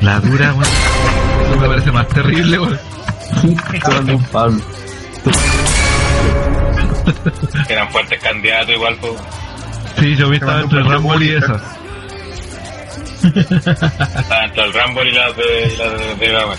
La 0.01 0.21
dura, 0.21 0.53
weón. 0.53 0.65
Eso 1.51 1.61
me 1.61 1.69
parece 1.69 1.93
más 1.93 2.09
terrible, 2.09 2.59
weón. 2.59 2.79
Un 3.43 4.23
Pablo. 4.25 4.61
Eran 7.69 7.91
fuertes 7.91 8.21
candidatos 8.21 8.75
igual, 8.75 8.97
pues. 9.01 9.13
Sí, 9.99 10.17
yo 10.17 10.29
vi 10.29 10.37
estaba 10.37 10.61
entre 10.61 10.83
Rumble 10.83 11.25
y 11.25 11.31
esa. 11.31 11.61
Estaban 13.25 14.45
entre 14.45 14.65
el 14.65 14.73
Rumble 14.73 15.11
y 15.11 15.13
la 15.13 15.33
de, 15.33 15.77
la 15.79 15.89
de, 15.91 16.15
de. 16.17 16.57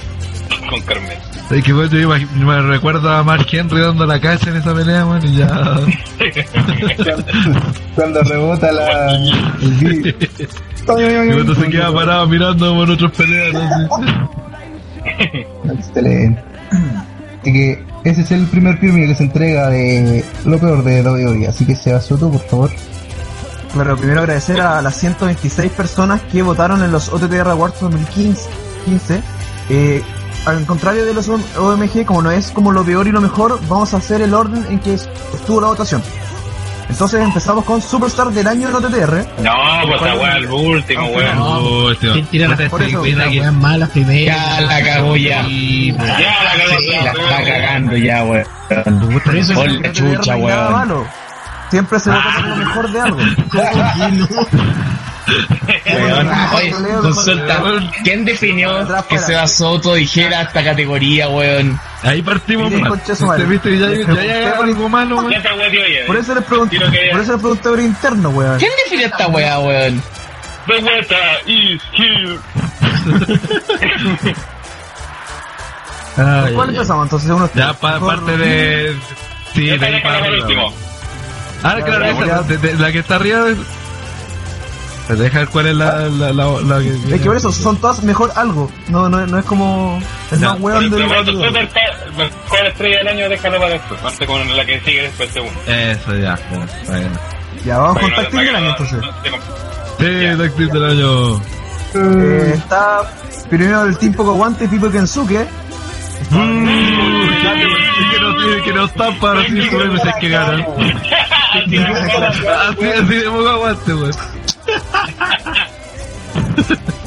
Con 0.69 0.81
Carmen. 0.81 1.17
Es 1.49 1.63
que 1.63 1.73
weón, 1.73 1.89
yo 1.89 1.97
imag- 1.99 2.29
me 2.31 2.61
recuerdo 2.61 3.09
a 3.09 3.23
Mark 3.23 3.47
Henry 3.49 3.79
dando 3.79 4.05
la 4.05 4.19
cacha 4.19 4.49
en 4.49 4.57
esa 4.57 4.73
pelea, 4.73 5.05
weón, 5.05 5.25
y 5.25 5.35
ya. 5.37 5.47
Cuando 7.95 8.21
rebota 8.23 8.71
la, 8.71 9.11
el. 9.11 10.15
Y 10.87 11.33
cuando 11.33 11.53
se 11.53 11.69
queda 11.69 11.93
parado 11.93 12.27
mirando 12.27 12.73
por 12.73 12.89
otros 12.89 13.11
peleas, 13.11 13.51
¿no? 13.53 13.89
Excelente. 15.73 16.41
Así 17.41 17.51
que 17.53 17.83
ese 18.05 18.21
es 18.21 18.31
el 18.31 18.45
primer 18.45 18.79
premio 18.79 19.05
que 19.05 19.15
se 19.15 19.23
entrega 19.23 19.69
de 19.69 20.23
lo 20.45 20.57
peor 20.57 20.83
de 20.85 21.01
WWE. 21.01 21.47
Así 21.47 21.65
que 21.65 21.75
Seba 21.75 21.99
Soto, 21.99 22.29
por 22.31 22.39
favor. 22.47 22.71
Claro, 23.73 23.97
primero 23.97 24.21
agradecer 24.21 24.61
a 24.61 24.81
las 24.81 24.95
126 24.95 25.71
personas 25.73 26.21
que 26.31 26.41
votaron 26.41 26.81
en 26.81 26.91
los 26.91 27.09
OTTR 27.09 27.49
Awards 27.49 27.81
2015. 27.81 28.49
15. 28.85 29.21
Eh, 29.69 30.01
al 30.47 30.65
contrario 30.65 31.05
de 31.05 31.13
los 31.13 31.27
OMG, 31.29 32.05
como 32.05 32.21
no 32.21 32.31
es 32.31 32.51
como 32.51 32.71
lo 32.71 32.83
peor 32.83 33.07
y 33.07 33.11
lo 33.11 33.19
mejor, 33.21 33.59
vamos 33.67 33.93
a 33.93 33.97
hacer 33.97 34.21
el 34.21 34.33
orden 34.33 34.65
en 34.69 34.79
que 34.79 34.93
estuvo 34.93 35.59
la 35.61 35.67
votación. 35.67 36.01
Entonces 36.89 37.21
empezamos 37.21 37.65
con 37.65 37.81
Superstar 37.81 38.29
del 38.29 38.47
año 38.47 38.69
en 38.69 38.75
OTTR. 38.75 39.25
No, 39.43 39.53
pues 39.87 40.01
esa 40.01 40.15
weá, 40.15 40.37
el 40.37 40.49
último, 40.49 41.05
weón. 41.07 41.37
Oh, 41.37 41.91
este 41.91 42.11
¿Quién 42.13 42.25
tira 42.27 42.47
las 42.47 42.71
weas 42.71 43.53
malas 43.53 43.89
primero? 43.89 44.25
Ya 44.25 44.61
la 44.61 44.81
cagó 44.81 45.17
ya. 45.17 45.45
Ya 45.45 45.93
la 45.97 46.15
cagó, 46.15 46.79
Sí, 46.79 46.91
la 46.91 47.11
weón. 47.11 47.29
está 47.29 47.43
cagando 47.43 47.97
ya, 47.97 48.23
weón. 48.23 48.45
Por 49.53 49.71
la 49.71 49.91
chucha, 49.91 50.37
no 50.37 50.45
weón. 50.45 51.07
Siempre 51.69 51.99
se 51.99 52.09
vota 52.09 52.39
lo 52.47 52.55
mejor 52.55 52.91
de 52.91 53.01
algo. 53.01 53.19
Weón, 55.85 56.29
consulta. 57.01 57.61
¿Quién 58.03 58.23
definió 58.25 58.87
que 59.09 59.17
Seba 59.19 59.47
Soto 59.47 59.93
dijera 59.95 60.43
esta 60.43 60.63
categoría, 60.63 61.27
weón? 61.29 61.79
Ahí 62.03 62.21
partimos 62.21 62.71
mal. 62.71 63.01
¿Te 63.37 63.43
viste 63.45 63.69
que 63.69 63.79
ya, 63.79 63.89
ya, 64.13 64.23
ya 64.23 64.51
algo 64.59 64.87
malo, 64.89 65.17
weón? 65.17 65.29
¿Quién 65.29 65.41
te 65.43 65.53
weón, 65.53 65.71
tío, 65.71 65.81
Por 66.07 66.17
eso 66.17 66.35
les 66.35 66.43
pregunté, 66.45 66.79
por 67.11 67.21
eso 67.21 67.31
les 67.33 67.41
pregunté 67.41 67.69
por 67.69 67.79
interno, 67.79 68.29
weón. 68.29 68.57
¿Quién 68.59 68.71
definió 68.85 69.07
esta 69.07 69.27
weá, 69.27 69.59
weón? 69.59 70.01
The 70.67 70.73
weather 70.83 71.41
is 71.45 71.81
here. 71.93 72.39
¿Cuál 76.55 76.69
empezamos 76.69 77.05
entonces? 77.05 77.29
Uno 77.29 77.49
Ya, 77.53 77.73
pa- 77.73 77.99
parte 77.99 78.37
de. 78.37 78.95
Sí, 79.53 79.65
de 79.67 79.85
ahí 79.85 79.95
es 79.95 80.01
para 80.01 80.29
último. 80.29 80.73
Ah, 81.63 81.77
claro, 81.83 82.05
esa, 82.05 82.25
ya. 82.25 82.41
de- 82.41 82.57
de- 82.57 82.73
la 82.75 82.91
que 82.91 82.99
está 82.99 83.15
arriba. 83.15 83.45
De- 85.07 85.15
Te 85.15 85.23
deja 85.23 85.39
ver 85.39 85.47
cuál 85.49 85.67
es 85.67 85.75
la, 85.75 85.99
la, 86.09 86.33
la, 86.33 86.45
la 86.61 86.79
que. 86.79 86.89
Es 87.15 87.21
que 87.21 87.25
por 87.27 87.35
eso 87.37 87.51
son 87.51 87.77
todas 87.77 88.03
mejor 88.03 88.31
algo. 88.35 88.69
No, 88.89 89.07
no, 89.09 89.25
no 89.25 89.39
es 89.39 89.45
como 89.45 89.99
el 90.31 90.39
Ya. 90.39 90.49
más 90.49 90.57
super 90.57 90.99
el 90.99 92.13
mejor 92.15 92.65
estrella 92.67 92.97
del 92.97 93.07
año, 93.07 93.29
déjalo 93.29 93.57
para 93.59 93.69
después. 93.71 94.01
Parte 94.01 94.25
con 94.25 94.57
la 94.57 94.65
que 94.65 94.79
sigue 94.81 95.03
después 95.03 95.29
segundo. 95.31 95.59
Eso, 95.67 96.15
ya. 96.15 96.37
Bueno. 96.49 97.09
Ya, 97.65 97.77
vamos 97.79 97.99
con 98.01 98.11
no- 98.11 98.29
del 98.41 98.55
año 98.55 98.69
entonces. 98.69 98.99
no- 99.01 99.07
no 99.07 99.67
Sí, 99.99 100.05
la 100.37 100.43
actriz 100.45 100.71
del 100.71 100.85
año. 100.85 101.41
Eh, 101.95 102.53
está 102.55 102.99
primero 103.49 103.83
el 103.85 103.97
Team 103.97 104.13
Poco 104.13 104.33
Guante, 104.33 104.67
Pipo 104.67 104.89
Kensuke. 104.91 105.47
Mm, 106.29 106.65
que 108.11 108.19
no 108.19 108.63
que 108.63 108.73
no 108.73 108.85
están 108.85 109.19
para 109.19 109.39
memes 109.41 110.05
es 110.05 110.15
que 110.19 110.29
ganan. 110.29 110.65
Así, 111.57 111.77
así 112.85 113.15
de 113.15 113.29
poco 113.29 113.49
aguante, 113.49 113.93
weón. 113.93 114.11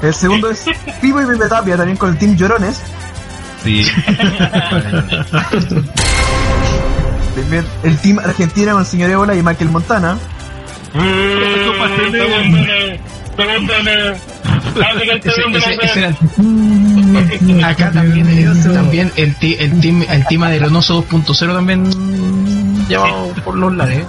El 0.03 0.14
segundo 0.14 0.51
es 0.51 0.64
Pipo 1.01 1.21
y 1.21 1.27
Pepe 1.27 1.49
Tapia, 1.49 1.77
también 1.77 1.97
con 1.99 2.11
el 2.11 2.18
Team 2.18 2.37
Llorones. 2.37 2.81
Sí. 3.62 3.87
También 7.35 7.64
el 7.83 7.97
Team 7.99 8.18
Argentina 8.18 8.73
con 8.73 8.81
el 8.81 8.87
señor 8.87 9.11
Ébola 9.11 9.35
y 9.35 9.43
Michael 9.43 9.71
Montana. 9.71 10.16
Acá 17.64 17.91
también, 17.93 18.27
también 18.75 19.12
el, 19.16 19.35
ti- 19.37 19.57
el, 19.59 19.81
team, 19.81 20.05
el 20.09 20.27
team 20.27 20.43
aderonoso 20.43 21.05
2.0 21.09 21.55
también 21.55 22.87
llevado 22.89 23.29
por 23.45 23.57
los 23.57 23.75
lares. 23.75 24.05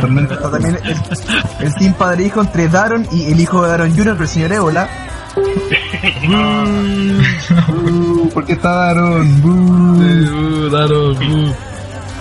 Tormenta. 0.00 0.34
Está 0.34 0.50
también 0.50 0.78
el, 0.84 1.66
el 1.66 1.74
Team 1.74 1.94
Padre 1.94 2.24
Hijo 2.24 2.40
entre 2.40 2.68
Daron 2.68 3.06
y 3.10 3.32
el 3.32 3.40
hijo 3.40 3.62
de 3.62 3.68
Daron 3.68 3.96
Jr., 3.96 4.16
el 4.20 4.28
señor 4.28 4.52
Ébola. 4.52 4.88
Uh, 6.26 8.28
¿Por 8.30 8.44
qué 8.44 8.52
está 8.52 8.70
Daron? 8.70 9.26
Uh, 9.44 10.70
Daron, 10.70 11.16
uh. 11.16 11.52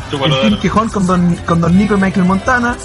Chúpalo, 0.10 0.41
El 0.41 0.49
Team. 0.49 0.62
Quejón 0.62 0.89
con 0.89 1.08
Don, 1.08 1.36
con 1.45 1.62
Don 1.62 1.78
Nico 1.78 1.97
y 1.97 2.01
Michael 2.01 2.26
Montana. 2.26 2.76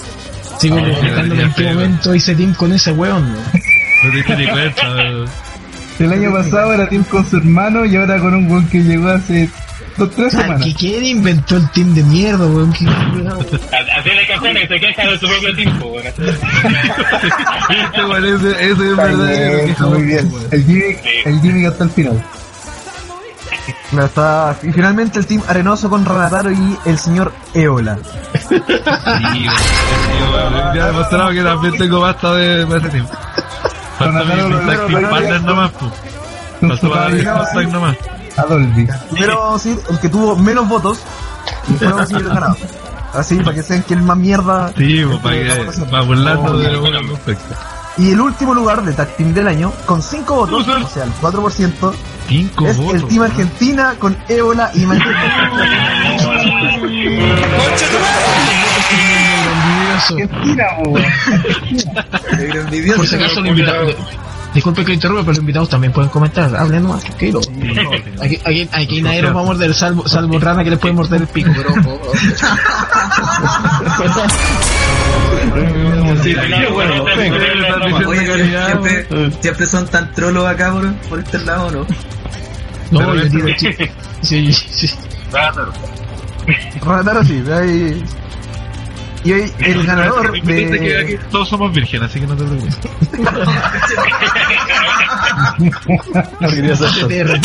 Sigo 0.58 0.76
preguntándome 0.76 1.42
en 1.42 1.48
qué 1.52 1.62
feo. 1.62 1.74
momento 1.74 2.14
hice 2.14 2.34
team 2.34 2.54
con 2.54 2.72
ese 2.72 2.92
weón. 2.92 3.32
¿no? 3.32 3.38
Te 4.02 4.10
diste 4.16 4.36
ni 4.36 4.46
cuenta. 4.48 4.82
El 5.98 6.12
año 6.12 6.32
pasado 6.32 6.72
era 6.72 6.88
Team 6.88 7.04
con 7.04 7.26
su 7.26 7.36
hermano 7.36 7.84
y 7.84 7.96
ahora 7.96 8.18
con 8.20 8.34
un 8.34 8.50
weón 8.50 8.66
que 8.68 8.82
llegó 8.82 9.08
hace 9.08 9.50
dos, 9.98 10.10
tres 10.12 10.32
semanas. 10.32 10.62
¿que 10.64 10.74
¿Quién 10.74 11.04
inventó 11.04 11.56
el 11.56 11.70
team 11.72 11.94
de 11.94 12.02
mierda, 12.04 12.46
weón? 12.46 12.72
¿Qué- 12.72 12.86
Así 12.86 14.10
de 14.10 14.26
cajones, 14.28 14.68
se 14.68 14.80
queja 14.80 15.02
de 15.10 15.18
su 15.18 15.26
propio 15.26 15.54
tiempo, 15.56 15.86
weón. 15.88 16.06
Este 17.70 18.04
weón, 18.04 18.24
ese, 18.24 18.50
ese 18.50 18.72
es 18.72 18.96
verdadero. 18.96 19.88
muy 19.90 20.02
bien. 20.02 20.32
weón. 20.32 20.46
El 20.50 20.64
gimmick, 20.64 20.98
el 21.26 21.40
gimmick 21.40 21.66
hasta 21.72 21.84
el 21.84 21.90
final. 21.90 22.22
Claro, 23.90 24.06
está- 24.06 24.56
Y 24.62 24.72
finalmente 24.72 25.18
el 25.18 25.26
team 25.26 25.42
Arenoso 25.48 25.88
con 25.90 26.04
Ranataro 26.04 26.50
y 26.52 26.76
el 26.86 26.98
señor 26.98 27.32
Eola. 27.54 27.98
Sí, 28.48 29.44
ya 30.74 30.82
he 30.84 30.86
demostrado 30.86 31.30
que 31.30 31.42
también 31.42 31.76
tengo 31.76 32.00
basta 32.00 32.34
de, 32.34 32.64
de 32.66 32.78
ese 32.78 32.88
tiempo. 32.90 33.12
Falta 33.98 34.24
mi, 34.24 34.42
mi 34.42 34.66
tag 34.66 34.86
team 34.86 35.10
partner 35.10 35.42
nomás, 35.42 35.70
pues. 35.72 35.92
Falta 36.80 36.88
para 36.88 37.08
mi 37.10 37.22
tag 37.24 37.68
nomás. 37.72 37.96
A 38.38 38.42
Dolby. 38.46 38.88
Primero 39.10 39.40
vamos 39.40 39.66
a 39.66 39.68
decir 39.68 39.82
el 39.90 39.98
que 39.98 40.08
tuvo 40.08 40.36
menos 40.36 40.68
votos 40.68 41.00
y 41.68 41.72
después 41.72 41.90
vamos 41.90 42.00
a 42.00 42.06
decir 42.06 42.26
el 42.26 42.34
ganador. 42.34 42.56
Así, 43.12 43.36
para 43.36 43.54
que 43.54 43.62
sean 43.62 43.82
que 43.82 43.94
el 43.94 44.02
más 44.02 44.16
mierda. 44.16 44.72
Sí, 44.76 45.04
pues, 45.04 45.18
para 45.18 45.36
que, 45.36 45.82
para 45.90 46.02
burlarnos 46.02 46.60
de 46.60 46.72
lo 46.72 46.80
bueno 46.80 47.00
perfecto. 47.00 47.54
Y 47.96 48.12
el 48.12 48.20
último 48.20 48.54
lugar 48.54 48.84
de 48.84 48.92
Tag 48.92 49.16
Team 49.16 49.34
del 49.34 49.48
año, 49.48 49.72
con 49.84 50.02
5 50.02 50.34
votos, 50.34 50.68
o 50.68 50.88
sea, 50.88 51.02
el 51.02 51.12
4%, 51.14 51.92
Cinco 52.28 52.66
es 52.66 52.76
votos. 52.76 52.94
el 52.94 53.08
Team 53.08 53.22
Argentina 53.22 53.94
con 53.98 54.16
Ébola 54.28 54.70
y 54.74 54.84
Argentina, 59.94 60.64
Por 62.96 63.06
si 63.06 63.16
acaso, 63.16 63.40
los 63.40 63.48
invitados. 63.48 63.94
Disculpe 64.54 64.82
que 64.82 64.88
lo 64.88 64.94
interrumpa, 64.94 65.22
pero 65.22 65.32
los 65.32 65.40
invitados 65.40 65.68
también 65.68 65.92
pueden 65.92 66.10
comentar. 66.10 66.54
Hablen 66.56 66.82
nomás, 66.82 67.04
tranquilo. 67.04 67.40
Aquí, 68.20 68.40
aquí, 68.44 68.68
aquí 68.72 69.02
nadie 69.02 69.22
nos 69.22 69.36
va 69.36 69.40
a 69.40 69.44
morder, 69.44 69.74
salvo, 69.74 70.08
salvo 70.08 70.38
Rana 70.38 70.64
que 70.64 70.70
les 70.70 70.78
puede 70.78 70.94
morder 70.94 71.22
el 71.22 71.28
pico, 71.28 71.50
pero 71.54 71.74
siempre, 79.40 79.66
son 79.66 79.86
tan 79.86 80.12
trolos 80.12 80.46
acá 80.46 80.72
por, 80.72 80.92
por 80.94 81.18
este 81.18 81.38
lado, 81.40 81.70
¿no? 81.70 81.86
No, 82.90 83.14
yo 83.14 83.28
tiro 83.28 83.48
chiste. 83.56 83.92
Sí, 84.20 84.52
sí. 84.52 84.90
Ranataro 86.82 87.22
sí, 87.22 87.40
de 87.40 87.54
ahí. 87.54 88.04
Y 89.24 89.32
hoy 89.32 89.52
el 89.60 89.84
ganador 89.84 90.32
Viste 90.32 90.78
que 90.78 90.98
aquí 90.98 91.12
de... 91.12 91.18
todos 91.30 91.48
somos 91.48 91.72
vírgenes, 91.72 92.10
así 92.10 92.20
que 92.20 92.26
no 92.26 92.36
te 92.36 92.44
preocupes. 92.44 92.78
No 96.40 96.48
quería 96.48 96.72
hacer. 96.72 97.40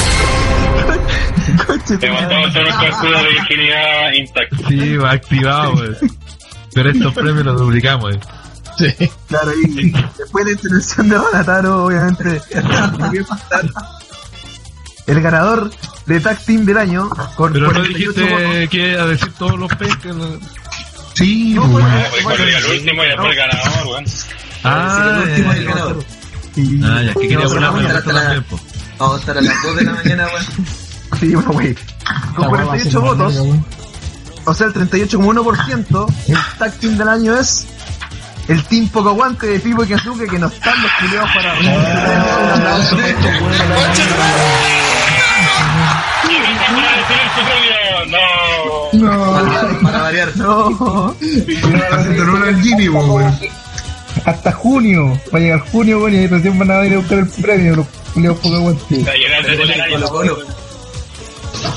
Te 1.99 2.11
mandamos 2.11 2.53
con 2.53 2.85
escudo 2.85 3.23
de 3.23 3.29
virginidad 3.29 4.11
intacto. 4.13 4.55
Sí, 4.67 4.97
va 4.97 5.11
activado, 5.11 5.73
weón. 5.73 5.97
Pero 6.73 6.89
estos 6.89 7.13
premios 7.13 7.45
los 7.45 7.59
duplicamos, 7.59 8.15
eh. 8.15 8.19
Sí. 8.77 9.09
Claro, 9.27 9.51
y 9.53 9.91
después 10.17 10.45
de 10.45 10.51
la 10.51 10.57
intervención 10.57 11.09
de 11.09 11.17
Ranataro, 11.17 11.85
obviamente, 11.85 12.41
el 15.05 15.21
ganador 15.21 15.69
de 16.07 16.19
Tag 16.19 16.43
Team 16.45 16.65
del 16.65 16.77
año 16.77 17.09
con 17.35 17.53
Pero 17.53 17.67
no 17.67 17.73
48 17.73 18.21
votos. 18.21 18.39
dijiste 18.39 18.67
que 18.69 18.97
a 18.97 19.05
decir 19.05 19.31
todos 19.37 19.59
los 19.59 19.75
pescas. 19.75 20.15
Sí, 21.15 21.53
No, 21.55 21.69
pues, 21.71 21.85
pues. 21.85 22.09
Pues 22.09 22.23
cuando 22.23 22.45
diga 22.45 22.57
el 22.59 22.65
último 22.65 23.03
y 23.03 23.07
después 23.07 23.29
el 23.29 23.35
ganador, 23.35 23.87
weón. 23.87 24.05
Ah, 24.63 25.21
el 25.23 25.29
último 25.29 25.47
ya, 25.47 25.53
es 25.53 25.59
el 25.59 25.65
ganador. 25.67 26.05
Y- 26.55 26.83
Ah, 26.83 27.01
ya, 27.03 27.13
que 27.13 27.19
quería 27.21 27.37
No, 27.39 27.43
burlarme 27.49 27.67
vamos 27.67 27.79
a 27.79 27.81
de 27.81 27.87
estar 27.87 27.97
esto 27.97 28.09
hasta 28.09 28.13
la- 28.13 28.21
también, 28.23 28.43
po. 28.43 28.59
Vamos 28.99 29.15
a 29.15 29.19
estar 29.19 29.37
a 29.37 29.41
las 29.41 29.55
2 29.63 29.75
de 29.75 29.83
la 29.83 29.91
mañana, 29.93 30.25
weón. 30.27 30.45
Sí, 31.19 31.35
bueno, 31.35 31.49
güey. 31.51 31.75
Con 32.35 32.49
48 32.49 33.01
votos, 33.01 33.35
o 34.45 34.53
sea, 34.53 34.67
el 34.67 34.73
38,1%, 34.73 36.07
el 36.27 36.37
tag 36.57 36.73
team 36.79 36.97
del 36.97 37.07
año 37.07 37.37
es 37.37 37.65
el 38.47 38.63
team 38.65 38.87
poco 38.89 39.09
aguante 39.09 39.47
de 39.47 39.59
Pipo 39.59 39.83
y 39.83 39.87
Kazuke 39.87 40.27
que 40.29 40.37
no 40.39 40.47
están 40.47 40.81
los 40.81 40.91
culiados 40.99 41.29
para... 41.33 41.53
No. 48.07 48.19
No, 48.93 49.79
Para 49.81 50.01
variar. 50.01 50.35
no. 50.37 51.15
Haciendo 51.91 52.23
honor 52.23 52.47
al 52.49 52.61
Jimmy, 52.61 52.89
weón. 52.89 53.39
Hasta 54.25 54.51
junio. 54.51 55.19
Va 55.33 55.39
a 55.39 55.41
llegar 55.41 55.59
junio, 55.71 55.99
bueno, 55.99 56.17
y 56.17 56.19
ahí 56.21 56.27
recién 56.27 56.57
van 56.59 56.71
a 56.71 56.85
ir 56.85 56.93
a 56.93 56.97
buscar 56.97 57.19
el 57.19 57.27
premio. 57.27 57.75
Los 57.77 57.87
culiados 58.13 58.39
poco 58.39 58.55
aguante. 58.55 58.95
El. 58.95 59.05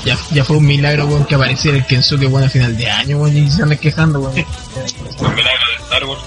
Ya, 0.05 0.17
ya 0.31 0.43
fue 0.43 0.57
un 0.57 0.65
milagro, 0.65 1.05
weón, 1.05 1.25
que 1.25 1.35
apareciera 1.35 1.77
el 1.77 1.85
Kensuke, 1.85 2.25
weón, 2.27 2.43
a 2.43 2.49
final 2.49 2.75
de 2.77 2.89
año, 2.89 3.17
weón, 3.17 3.37
y 3.37 3.49
se 3.49 3.63
andan 3.63 3.77
quejando, 3.77 4.19
weón. 4.19 4.33
Un 4.35 5.35
milagro 5.35 5.65
de 5.69 5.75
Star 5.83 6.05
Wars. 6.05 6.21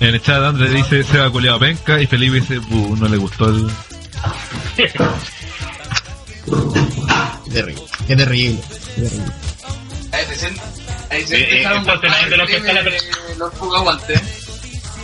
En 0.00 0.08
el 0.08 0.20
chat 0.22 0.42
Andrés 0.42 0.72
dice 0.72 1.04
se 1.04 1.18
va 1.18 1.30
culiado 1.30 1.60
penca 1.60 2.00
y 2.00 2.06
Felipe 2.08 2.40
dice 2.40 2.58
"Bu, 2.58 2.96
no 2.96 3.06
le 3.08 3.16
gustó 3.18 3.48
el. 3.50 3.70
Qué 7.52 7.58
terrible, 7.60 7.82
qué 8.06 8.16
terrible. 8.16 8.62
qué 8.94 9.02
terrible. 9.02 9.32
Ahí 10.12 10.24
se 10.36 10.46
ahí 10.46 11.22
Eh, 11.22 11.26
se 11.26 11.36
eh, 11.36 11.58
dejaron 11.58 11.78
entonces 11.80 12.10
nadie 12.10 12.30
de 12.30 12.36
los 12.36 12.48
que 12.48 12.56
está 12.56 12.68
en 12.70 12.74
la 12.76 12.82
de 12.82 12.98
los 13.38 13.54
Fuga 13.54 13.78
Aguante. 13.78 14.20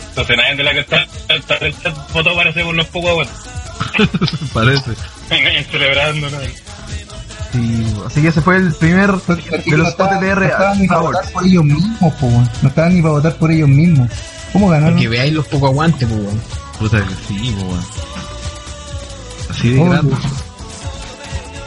Entonces 0.09 0.37
nadie 0.37 0.55
de 0.55 0.63
la 0.63 0.73
que 0.73 0.79
está, 0.79 1.07
está 1.29 1.57
en 1.57 1.63
el 1.65 1.81
chat 1.81 2.11
votó 2.13 2.35
para 2.35 2.53
según 2.53 2.77
los 2.77 2.87
pocos 2.87 3.09
aguantes. 3.11 3.35
Parece. 4.53 4.91
Celebrando, 5.71 6.29
¿no? 6.29 6.37
Sí, 7.51 7.95
así 8.05 8.21
que 8.21 8.27
ese 8.27 8.41
fue 8.41 8.57
el 8.57 8.73
primer 8.75 9.11
de 9.11 9.77
los 9.77 9.97
no 9.97 10.05
OTTR 10.05 10.43
estaban 10.43 10.79
ni 10.79 10.87
para 10.87 11.01
votar 11.01 11.31
por 11.31 11.45
ellos 11.45 11.63
mismos, 11.63 12.13
po. 12.15 12.29
No 12.61 12.69
estaban 12.69 12.95
ni 12.95 13.01
para 13.01 13.13
votar 13.13 13.35
por 13.37 13.51
ellos 13.51 13.69
mismos. 13.69 14.09
¿Cómo 14.53 14.69
ganaron? 14.69 14.93
Para 14.95 15.01
que 15.01 15.07
veáis 15.07 15.33
los 15.33 15.47
poco 15.47 15.67
aguantes, 15.67 16.07
pues, 16.07 16.19
weón. 16.21 16.41
Puta 16.77 16.97
que 17.03 17.15
sí, 17.27 17.55
po. 17.59 17.77
Así 19.49 19.69
de 19.69 19.79
Oh, 19.79 19.85
grande. 19.85 20.15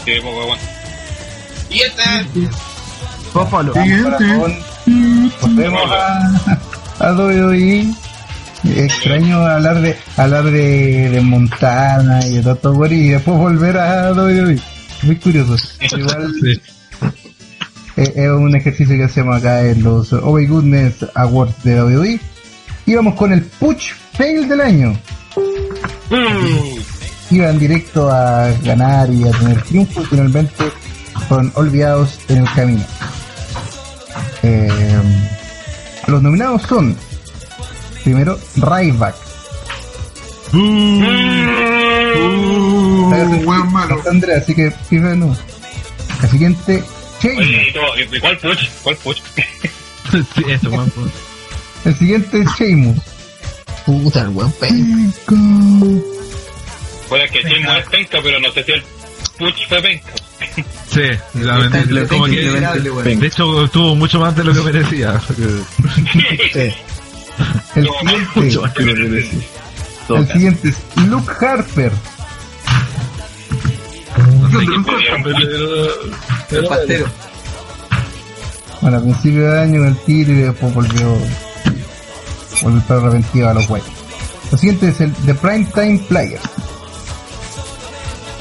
Sí, 0.04 0.12
poco 0.22 0.42
aguante. 0.42 0.64
Y 1.70 1.80
este, 1.80 2.02
Vamos, 3.34 3.50
Pablo. 3.50 3.72
Corazón. 3.72 4.58
Volvemos 5.40 5.90
a, 5.90 6.58
a 6.98 7.12
WWE. 7.12 7.94
Extraño 8.76 9.44
hablar 9.44 9.80
de 9.80 9.96
hablar 10.16 10.44
de, 10.44 11.08
de 11.10 11.20
Montana 11.20 12.20
y 12.26 12.34
de 12.40 12.52
Gori 12.62 12.96
y 12.96 13.08
después 13.10 13.36
volver 13.36 13.76
a 13.78 14.12
WWE. 14.12 14.58
Muy 15.02 15.16
curioso. 15.16 15.56
Igual 15.80 16.32
Sí. 16.40 16.60
eh, 17.96 18.12
es 18.14 18.28
un 18.28 18.54
ejercicio 18.54 18.96
que 18.96 19.04
hacemos 19.04 19.36
acá 19.36 19.62
en 19.66 19.82
los 19.82 20.12
Oh 20.12 20.34
My 20.36 20.46
Goodness 20.46 20.94
Awards 21.14 21.62
de 21.64 21.82
WWE. 21.82 22.20
Y 22.86 22.94
vamos 22.94 23.14
con 23.14 23.32
el 23.32 23.42
Push 23.42 23.92
Fail 24.12 24.48
del 24.48 24.60
año. 24.60 24.96
Iban 27.32 27.58
directo 27.58 28.10
a 28.10 28.50
ganar 28.62 29.08
y 29.10 29.26
a 29.26 29.30
tener 29.30 29.62
triunfo 29.62 30.02
y 30.02 30.04
finalmente 30.04 30.64
fueron 31.28 31.50
olvidados 31.54 32.20
en 32.28 32.38
el 32.38 32.52
camino. 32.52 32.84
Eh, 34.42 35.00
los 36.08 36.22
nominados 36.22 36.60
son 36.62 36.94
primero 38.04 38.38
Ryback. 38.56 39.14
Uh, 40.52 40.58
weón 43.46 43.72
malo. 43.72 44.02
Andrea, 44.10 44.36
así 44.36 44.54
que 44.54 44.70
primero 44.90 45.16
no. 45.16 45.34
La 46.20 46.28
siguiente. 46.28 46.84
Oye, 47.24 47.68
¿y, 47.68 47.72
todo? 47.72 47.98
¿Y 47.98 48.20
cuál 48.20 48.36
push? 48.36 48.68
¿Cuál 48.82 48.96
push? 48.96 49.22
sí, 50.34 50.44
eso, 50.48 50.68
weón. 50.68 50.90
po. 50.90 51.00
El 51.86 51.94
siguiente 51.96 52.42
es 52.42 52.48
Sheamus. 52.58 52.98
Puta, 53.86 54.20
el 54.20 54.32
penca. 54.60 55.34
Puede 57.12 57.28
que 57.28 57.42
Chimo 57.46 57.72
es 57.72 57.86
penca, 57.90 58.18
pero 58.22 58.40
no 58.40 58.50
sé 58.52 58.64
si 58.64 58.72
el 58.72 58.82
push 59.38 59.68
fue 59.68 59.82
penca. 59.82 60.12
Sí, 60.90 61.02
la 61.40 61.58
mentira, 61.58 62.06
como 62.08 62.24
que, 62.24 62.40
de 62.40 63.26
hecho 63.26 63.68
tuvo 63.68 63.94
mucho 63.94 64.18
más 64.18 64.34
de 64.34 64.44
lo 64.44 64.54
que 64.54 64.60
merecía. 64.60 65.20
Sí. 66.52 66.72
El 67.76 67.88
siguiente, 68.00 68.40
el 70.08 70.28
siguiente 70.32 70.68
es 70.70 70.76
Luke 71.06 71.32
Harper. 71.40 71.92
No 74.40 74.50
sé 74.60 74.66
quién 74.66 74.84
pudieron, 74.84 75.22
pero- 75.22 76.58
El 76.60 76.66
pastero. 76.66 77.06
Bueno, 78.80 78.96
a 78.96 79.00
principio 79.02 79.50
de 79.52 79.60
año 79.60 79.84
el 79.84 79.96
tiro 79.98 80.32
y 80.32 80.36
después 80.36 80.72
volvió. 80.74 81.16
Volvió 82.62 82.78
a 82.78 82.82
estar 82.82 82.96
arrepentido 82.98 83.48
a 83.50 83.54
los 83.54 83.66
güeyes. 83.68 83.88
El 84.52 84.58
siguiente 84.58 84.88
es 84.88 85.00
el 85.00 85.12
The 85.14 85.34
Primetime 85.34 85.98
Player. 86.08 86.40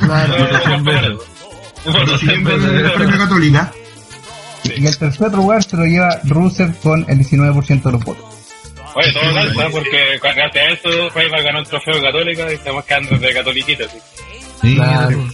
Claro. 0.05 0.36
Católica. 3.18 3.72
Y 4.78 4.86
el 4.86 4.95
tercer 4.95 5.34
lugar 5.34 5.64
se 5.64 5.76
lo 5.76 5.86
lleva 5.86 6.20
Rusev 6.24 6.78
con 6.82 7.03
el 7.09 7.18
19% 7.18 7.82
de 7.82 7.91
los 7.91 8.03
votos. 8.05 8.30
Oye, 8.93 9.13
todo 9.13 9.33
calza, 9.33 9.69
porque 9.71 10.19
gracias 10.21 10.55
a 10.55 10.69
eso 10.69 11.09
Rayman 11.15 11.43
ganó 11.43 11.59
el 11.59 11.67
trofeo 11.67 12.01
católica 12.01 12.51
y 12.51 12.55
estamos 12.55 12.83
quedando 12.85 13.17
de 13.17 13.33
catoliquita. 13.33 13.85
así. 13.85 13.97
Sí, 14.61 14.75
Claro. 14.75 15.29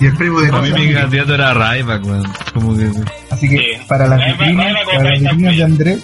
Y 0.00 0.06
el 0.06 0.16
primo 0.16 0.40
de 0.40 0.48
A 0.48 0.60
mí 0.62 0.72
mi 0.72 0.94
candidato 0.94 1.34
era 1.34 1.52
weón. 1.52 2.32
Como 2.54 2.76
que. 2.76 2.90
Así 3.30 3.48
que 3.48 3.80
para 3.86 4.06
las 4.08 4.18
vitrinas, 4.26 4.66
para 4.66 4.74
las 4.74 4.84
compensa 4.84 5.30
vitrinas 5.30 5.56
de 5.56 5.62
André, 5.62 5.98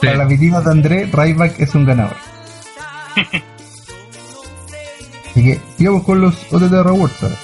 para 0.00 0.16
las 0.16 0.28
vitrinas 0.28 0.64
de 0.64 0.70
André, 0.70 1.08
Ryback 1.10 1.60
es 1.60 1.74
un 1.74 1.86
ganador. 1.86 2.16
Así 5.30 5.42
que 5.42 5.60
sigamos 5.76 6.04
con 6.04 6.20
los 6.20 6.34
OTT 6.52 6.70
Rewards 6.70 7.22
ahora. 7.22 7.36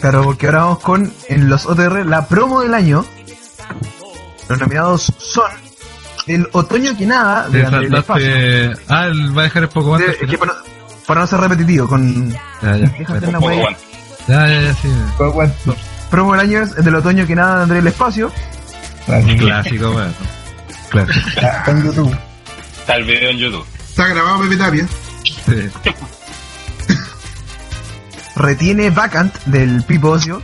Claro, 0.00 0.24
porque 0.24 0.46
ahora 0.46 0.58
vamos 0.60 0.78
con 0.80 1.12
en 1.28 1.48
los 1.48 1.66
OTR 1.66 2.04
la 2.04 2.26
promo 2.26 2.60
del 2.60 2.74
año. 2.74 3.04
Los 4.48 4.58
nominados 4.60 5.12
son 5.18 5.50
el 6.28 6.48
otoño 6.52 6.96
que 6.96 7.06
nada 7.06 7.48
de 7.48 7.64
Te 7.64 7.70
saltaste. 7.70 8.72
Ah, 8.88 9.06
el- 9.06 9.36
va 9.36 9.42
a 9.42 9.44
dejar 9.44 9.62
el 9.64 9.68
poco 9.68 9.96
que 9.98 10.38
para, 10.38 10.52
no, 10.52 10.58
para 11.06 11.20
no 11.22 11.26
ser 11.26 11.40
repetitivo, 11.40 11.88
con 11.88 12.30
Ya, 12.62 12.76
ya. 12.76 12.92
Poco. 13.40 13.68
Ya, 14.28 14.46
ya, 14.46 14.60
ya, 14.60 14.74
sí. 14.74 14.88
promo 16.10 16.32
del 16.32 16.40
año 16.40 16.60
es 16.62 16.76
el 16.76 16.84
del 16.84 16.94
otoño 16.96 17.26
que 17.26 17.34
nada 17.34 17.56
de 17.56 17.62
André 17.62 17.78
el 17.78 17.86
Espacio. 17.86 18.30
Clásico, 19.06 19.90
weón. 19.90 20.14
Clásico. 20.90 21.28
Está 21.28 21.70
en 21.70 21.84
YouTube. 21.84 22.16
Está 22.80 22.96
el 22.96 23.04
video 23.04 23.30
en 23.30 23.38
YouTube. 23.38 23.66
Está 23.88 24.06
grabado 24.08 24.40
Pepe 24.40 24.56
Tapia. 24.56 24.86
Sí. 25.24 25.70
Retiene 28.36 28.90
Vacant 28.90 29.34
del 29.46 29.82
Pipo 29.84 30.10
Ocio. 30.10 30.42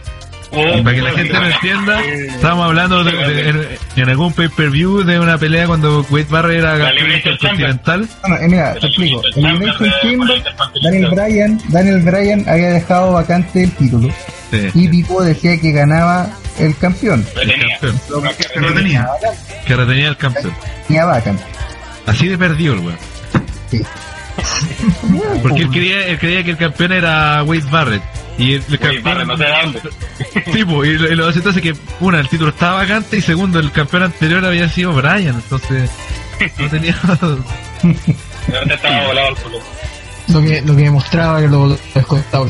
Para 0.54 0.94
que 0.96 1.02
la 1.02 1.10
gente 1.10 1.32
lo 1.32 1.46
entienda, 1.46 2.00
estábamos 2.04 2.66
hablando 2.66 3.04
de, 3.04 3.12
de- 3.12 3.48
en, 3.48 3.68
en 3.96 4.08
algún 4.08 4.32
pay-per-view 4.32 5.02
de 5.04 5.18
una 5.20 5.36
pelea 5.38 5.66
cuando 5.66 6.06
Wade 6.10 6.26
Barrett 6.30 6.58
era 6.58 6.78
campeón 6.78 7.12
intercontinental. 7.12 8.08
Bueno, 8.22 8.36
eh, 8.36 8.48
mira, 8.48 8.74
te 8.74 8.86
explico. 8.86 9.22
En 9.36 9.46
Elimination 9.46 9.92
Chamber, 10.02 10.42
Daniel 10.82 11.08
Bryan, 11.10 11.60
Daniel 11.68 12.00
Bryan 12.02 12.48
había 12.48 12.70
dejado 12.70 13.12
vacante 13.12 13.64
el 13.64 13.70
título. 13.72 14.08
Sí. 14.50 14.70
Y 14.74 14.88
Pipo 14.88 15.22
decía 15.22 15.60
que 15.60 15.72
ganaba 15.72 16.28
el 16.58 16.76
campeón. 16.76 17.26
El 17.40 17.52
campeón. 17.80 18.00
Que 18.52 18.60
lo 18.60 18.72
tenía. 18.74 19.08
Que 19.66 19.74
retenía 19.76 20.08
el 20.08 20.16
campeón. 20.16 20.54
Tenía 20.86 21.04
vacante. 21.04 21.42
Así 22.06 22.28
de 22.28 22.38
perdido 22.38 22.74
el 22.74 22.80
weón. 22.80 22.98
Sí. 23.70 23.82
Porque 25.42 25.62
él 25.62 25.70
creía, 25.70 26.06
él 26.06 26.18
creía 26.18 26.44
que 26.44 26.50
el 26.52 26.56
campeón 26.56 26.92
era 26.92 27.42
Wade 27.44 27.64
Barrett. 27.70 28.02
Y 28.38 28.54
el, 28.54 28.64
el 28.68 28.78
campeón. 28.78 29.28
no 29.28 29.36
sé 29.36 29.44
dónde. 29.62 29.80
tipo, 30.52 30.84
y 30.84 30.98
lo, 30.98 31.12
y 31.12 31.14
lo 31.14 31.28
hace 31.28 31.38
entonces 31.38 31.62
que, 31.62 31.74
una, 32.00 32.20
el 32.20 32.28
título 32.28 32.50
estaba 32.50 32.78
vacante 32.78 33.16
y 33.16 33.20
segundo, 33.20 33.58
el 33.58 33.70
campeón 33.70 34.04
anterior 34.04 34.44
había 34.44 34.68
sido 34.68 34.92
Bryan. 34.92 35.36
Entonces, 35.36 35.90
no 36.58 36.68
tenía. 36.68 36.96
¿Dónde 37.82 38.74
estaba 38.74 39.06
volado 39.06 39.28
el 39.28 39.36
culo? 39.36 39.58
Lo 40.28 40.40
que, 40.42 40.62
lo 40.62 40.74
que 40.74 40.82
demostraba 40.82 41.40
que 41.40 41.48
lo 41.48 41.76
descontaba 41.94 42.46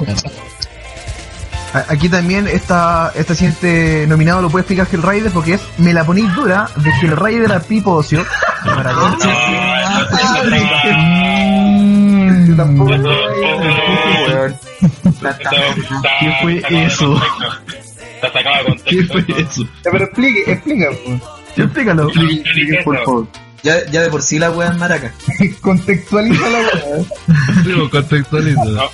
Aquí 1.88 2.08
también 2.08 2.46
esta, 2.46 3.10
este 3.16 3.34
siguiente 3.34 4.06
nominado 4.06 4.40
lo 4.40 4.48
puede 4.48 4.60
explicar 4.62 4.86
Gil 4.86 5.02
Raider 5.02 5.32
porque 5.32 5.54
es 5.54 5.60
Me 5.78 5.92
la 5.92 6.04
ponéis 6.04 6.32
dura 6.36 6.68
de 6.76 6.92
Gil 7.00 7.16
Raider 7.16 7.52
a 7.52 7.58
Pipo 7.60 7.94
Ocio. 7.94 8.24
Maravilloso. 8.64 9.28
Yo 12.46 12.56
tampoco 12.56 12.90
¿Qué 16.20 16.32
fue 16.42 16.62
eso? 16.84 17.22
Está 18.14 18.32
sacado 18.32 18.56
de 18.56 18.64
contexto. 18.64 18.90
¿Qué 18.90 19.04
fue 19.04 19.42
eso? 19.42 19.68
Pero 19.82 20.04
explique, 20.04 20.52
explica. 20.52 20.90
pues. 21.04 21.22
Explícalo. 21.56 22.10
por 22.84 23.04
favor. 23.04 23.26
Ya, 23.62 23.84
ya 23.86 24.02
de 24.02 24.10
por 24.10 24.20
sí 24.20 24.38
la 24.38 24.50
wea 24.50 24.68
es 24.68 24.76
maraca. 24.76 25.12
Contextualiza 25.62 26.50
la 26.50 26.58
weá. 26.58 27.62
Digo, 27.64 27.88
contextualizo. 27.88 28.64
No, 28.64 28.90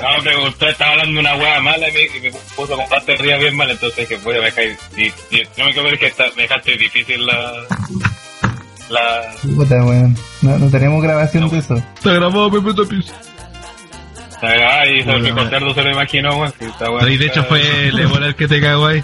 no, 0.00 0.16
me 0.16 0.22
preguntó, 0.22 0.68
estaba 0.68 0.92
hablando 0.92 1.20
una 1.20 1.36
hueá 1.36 1.60
mala 1.60 1.88
y 1.88 1.92
me, 1.92 2.02
y 2.04 2.20
me 2.20 2.30
puso 2.54 2.76
con 2.76 2.88
parte 2.88 3.16
ría 3.16 3.36
bien 3.36 3.56
mal, 3.56 3.70
entonces 3.70 4.08
dije, 4.08 4.22
bueno, 4.22 4.40
me 4.40 4.46
dejáis, 4.46 4.78
y, 4.96 5.06
y 5.36 5.42
no 5.58 5.64
me 5.66 5.72
quiero 5.72 5.98
que 5.98 6.06
está, 6.06 6.24
me 6.36 6.42
dejaste 6.42 6.78
difícil 6.78 7.26
la, 7.26 7.66
la, 8.92 9.34
Puta, 9.56 9.84
weón. 9.84 10.16
No, 10.42 10.58
no 10.58 10.70
tenemos 10.70 11.02
grabación 11.02 11.48
de 11.48 11.58
eso. 11.58 11.82
Se 12.02 12.12
grabó 12.12 12.50
Pepe 12.50 12.74
Tapis. 12.74 13.12
la 14.42 14.48
verdad, 14.48 14.84
y 14.86 15.02
sobre 15.02 15.18
mi 15.20 15.32
concerto 15.32 15.74
se 15.74 15.82
lo 15.82 15.90
imaginó, 15.90 16.36
weón, 16.36 16.52
está 16.60 17.08
y 17.08 17.16
de 17.16 17.26
hecho 17.26 17.44
fue 17.44 17.88
el 17.88 17.98
Ébola 17.98 18.26
el 18.28 18.34
que 18.34 18.48
te 18.48 18.60
cagó 18.60 18.86
ahí. 18.86 19.02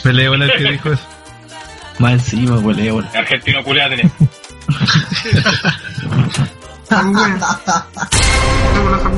Fue 0.00 0.10
el 0.10 0.20
Ébola 0.20 0.46
el 0.46 0.52
que 0.52 0.72
dijo 0.72 0.92
eso. 0.92 1.02
Más 1.98 2.12
encima, 2.12 2.58
huele, 2.58 2.90
huele. 2.90 3.08
Argentino 3.14 3.62
culiado 3.62 3.90
tenía. 3.90 4.10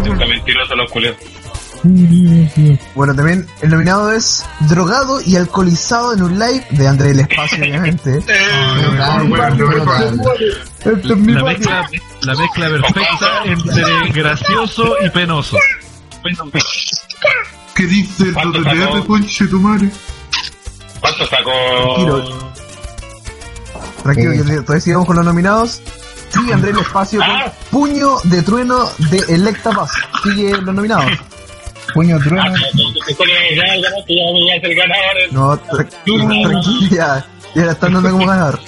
Está 0.05 0.27
mentiroso 0.27 0.77
los 0.77 0.91
culiados. 0.91 1.19
Bueno, 2.95 3.15
también 3.15 3.47
el 3.61 3.71
nominado 3.71 4.11
es 4.13 4.45
Drogado 4.61 5.21
y 5.21 5.37
Alcoholizado 5.37 6.15
en 6.15 6.23
un 6.23 6.39
live 6.39 6.67
de 6.71 6.89
André 6.89 7.11
el 7.11 7.21
Espacio, 7.21 7.59
obviamente. 7.63 8.21
La 10.85 11.43
mezcla, 11.43 11.89
la 12.23 12.35
mezcla 12.35 12.69
perfecta 12.69 13.43
entre 13.45 14.13
gracioso 14.13 14.97
y 15.05 15.11
penoso. 15.11 15.57
¿Qué 17.75 17.87
dice 17.87 18.25
el 18.25 18.35
¿Cuánto 18.35 18.59
WTF, 18.61 18.79
sacó? 18.93 19.07
conche 19.07 19.47
tu 19.47 19.61
madre? 19.61 19.91
¿Cuánto 21.01 21.27
sacó? 21.27 21.51
Tranquilo. 21.95 22.53
Tranquilo, 24.03 24.33
que 24.33 24.61
todavía 24.63 24.81
sigamos 24.81 25.07
con 25.07 25.17
los 25.17 25.25
nominados. 25.25 25.81
Sigue 26.31 26.53
André 26.53 26.71
el 26.73 26.79
Espacio 26.79 27.21
con 27.21 27.53
Puño 27.71 28.17
de 28.25 28.43
Trueno 28.43 28.85
de 29.11 29.19
Electa 29.35 29.71
Paz. 29.71 29.91
Sigue 30.23 30.51
los 30.53 30.75
nominados. 30.75 31.13
Puño 31.93 32.19
trueno. 32.19 32.43
Ah, 32.43 32.53
ganador. 34.75 35.33
No, 35.33 35.59
tra- 35.61 35.89
tranquilo, 35.89 36.61
ya, 36.91 37.27
la 37.55 37.73
están 37.73 37.93
dando 37.95 38.11
como 38.11 38.27
ganador. 38.27 38.59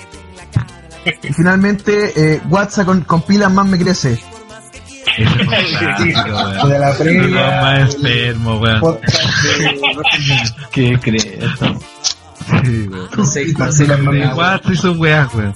Y 1.23 1.33
finalmente, 1.33 2.13
eh, 2.17 2.41
WhatsApp 2.49 2.87
con, 2.87 3.01
con 3.03 3.23
pilas 3.23 3.51
más 3.53 3.67
me 3.67 3.79
crece. 3.79 4.21
De 5.17 6.79
la 6.79 6.95
previa. 6.99 7.61
más 7.63 7.95
enfermo, 7.95 8.59
weón. 8.61 8.99
¿Qué 10.73 10.99
crees? 11.01 11.25
Sí, 12.65 12.89
weón. 12.89 13.27
Seis 13.27 13.55
parcelas 13.57 13.99
más. 14.01 14.15
De 14.15 14.27
WhatsApp 14.27 14.71
y 14.73 14.77
sus 14.77 14.97
weas, 14.99 15.33
weón. 15.35 15.55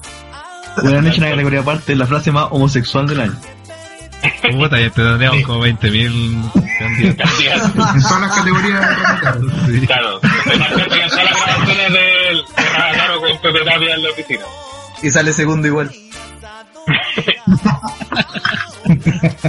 Hecho 0.82 1.18
una 1.18 1.30
categoría 1.30 1.60
aparte, 1.60 1.94
la 1.96 2.06
frase 2.06 2.30
más 2.30 2.46
homosexual 2.50 3.06
del 3.08 3.20
año. 3.20 3.36
Puta, 4.52 4.78
ya 4.80 4.90
te 4.90 5.02
tendríamos 5.02 5.42
como 5.42 5.64
20.000 5.64 6.52
candidatos. 6.78 7.94
En 7.94 8.02
todas 8.02 8.20
las 8.20 8.36
categorías. 8.36 8.88
Sí. 9.66 9.86
Claro, 9.86 10.20
se 10.20 10.56
marcan 10.56 10.88
todas 10.88 11.24
las 11.24 11.46
grabaciones 11.46 11.92
del 11.92 12.44
Claro 12.54 13.20
con 13.20 13.40
Pepe 13.40 13.64
Tapia 13.64 13.94
en 13.94 14.02
la 14.02 14.10
oficina. 14.10 14.44
Y 15.02 15.10
sale 15.10 15.32
segundo 15.32 15.66
igual. 15.66 15.90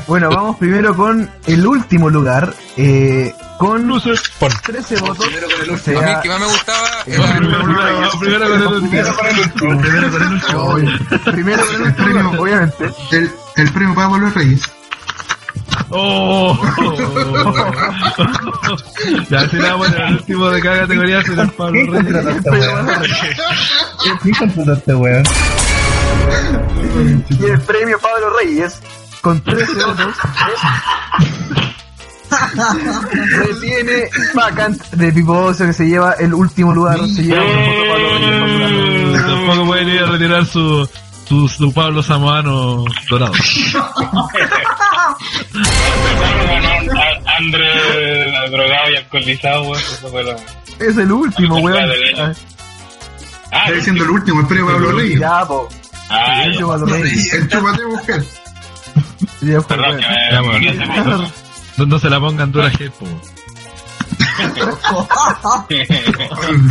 Bueno, 0.08 0.30
vamos 0.30 0.58
primero 0.58 0.96
con 0.96 1.30
el 1.48 1.66
último 1.66 2.10
lugar. 2.10 2.54
Eh, 2.78 3.34
con 3.58 3.88
13 4.64 4.96
votos. 5.02 5.28
O 5.70 5.74
A 5.74 5.78
sea, 5.78 6.02
mí 6.02 6.12
el 6.12 6.22
que 6.22 6.30
más 6.30 6.40
me 6.40 6.46
gustaba 6.48 6.88
era 7.06 7.24
Primero 8.20 8.46
con 9.16 9.28
el 9.28 9.52
primero 9.80 10.12
con 10.12 10.24
el 10.24 10.34
último. 10.34 10.76
Primero 11.32 11.66
con 11.66 11.76
el 11.76 11.82
último, 11.82 12.42
obviamente. 12.42 12.90
El, 13.12 13.32
el 13.58 13.72
premio 13.72 13.96
para 13.96 14.08
volver 14.08 14.34
Reyes. 14.34 14.62
¡Oh! 15.90 16.58
ya, 19.30 19.50
si 19.50 19.58
le 19.58 19.70
vamos 19.70 19.92
a 19.92 20.08
el 20.08 20.14
último 20.14 20.50
de 20.50 20.62
cada 20.62 20.80
categoría 20.82 21.22
será 21.22 21.44
el 21.44 21.52
Pablo 21.52 21.74
¿Quién 21.74 21.94
Reyes. 22.06 22.26
este 22.38 22.50
weón? 22.50 22.88
¿Quién 24.02 24.18
este 24.74 24.96
weón? 24.96 25.24
Y 27.30 27.46
el 27.46 27.62
premio 27.62 28.00
Pablo 28.00 28.38
Reyes, 28.40 28.82
con 29.22 29.40
13 29.42 29.86
votos, 29.86 30.16
retiene 33.32 34.10
vacant 34.34 34.82
de 34.92 35.12
Pipo 35.12 35.34
Ocio 35.34 35.66
que 35.66 35.74
se 35.74 35.88
lleva 35.88 36.14
el 36.14 36.34
último 36.34 36.74
lugar. 36.74 36.98
Se 37.00 37.24
lleva 37.24 37.44
Pablo 37.44 38.18
Reyes. 38.18 39.26
Tampoco 39.26 39.66
pueden 39.66 39.90
ir 39.90 40.00
a 40.00 40.06
retirar 40.06 40.46
su, 40.46 40.88
su, 41.32 41.48
su 41.48 41.74
Pablo 41.74 42.04
Samoano 42.04 42.84
dorado. 43.10 43.32
André 47.38 48.50
drogado 48.50 48.90
y 48.92 48.96
alcoholizado, 48.98 49.62
weón. 49.64 49.78
Eso 49.80 50.10
fue 50.10 50.24
lo. 50.24 50.36
Es 50.80 50.98
el 50.98 51.12
último, 51.12 51.58
weón. 51.60 51.90
Ah, 52.20 52.34
Está 53.66 53.72
diciendo 53.76 54.04
el 54.04 54.10
último, 54.12 54.42
el 54.42 54.48
premio 54.48 54.68
Pablo 54.68 54.92
Reyes. 54.94 55.20
Ya, 55.20 55.46
po. 55.46 55.68
Ah, 56.10 56.44
El 56.44 56.58
Pablo 56.66 56.86
Reyes. 56.86 57.34
El 57.34 57.48
chupate 57.50 57.86
mujer. 57.86 58.24
Ya 59.42 59.62
fue, 59.62 59.76
Perdón, 59.78 60.00
que 60.60 60.72
me- 60.72 61.32
No, 61.78 61.86
no 61.86 62.00
se 62.00 62.10
la 62.10 62.20
pongan 62.20 62.52
dura 62.52 62.70
G, 62.72 62.92
po. 62.92 63.08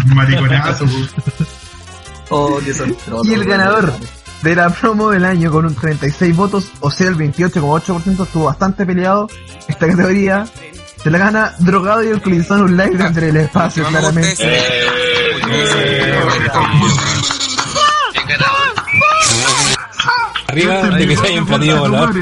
Mariconazo, 0.15 0.85
pues. 0.85 1.11
Oh, 2.29 2.61
qué 2.65 2.75
son. 2.75 2.95
Y 3.25 3.33
el 3.35 3.45
ganador 3.45 3.93
de 4.43 4.57
la 4.57 4.71
promo 4.71 5.11
del 5.11 5.25
año 5.25 5.51
con 5.51 5.67
un 5.67 5.75
36 5.75 6.37
votos, 6.37 6.73
o 6.81 6.91
sea, 6.91 7.09
el 7.09 7.17
28,8% 7.17 8.25
estuvo 8.25 8.45
bastante 8.45 8.87
peleado. 8.87 9.29
Esta 9.69 9.87
categoría 9.87 10.47
se 11.03 11.11
la 11.11 11.19
gana 11.19 11.55
drogado 11.59 12.03
y 12.03 12.09
alcoholizado 12.09 12.67
en 12.67 12.73
un 12.73 12.77
live 12.77 13.07
entre 13.07 13.29
el 13.31 13.37
espacio, 13.37 13.85
claramente. 13.87 14.35
Eh, 14.39 14.91
Arriba 20.49 20.83
de 20.91 21.07
que 21.07 21.17
se 21.17 21.27
haya 21.27 21.41
un 21.41 21.47
platillo 21.47 21.79
volador. 21.79 22.15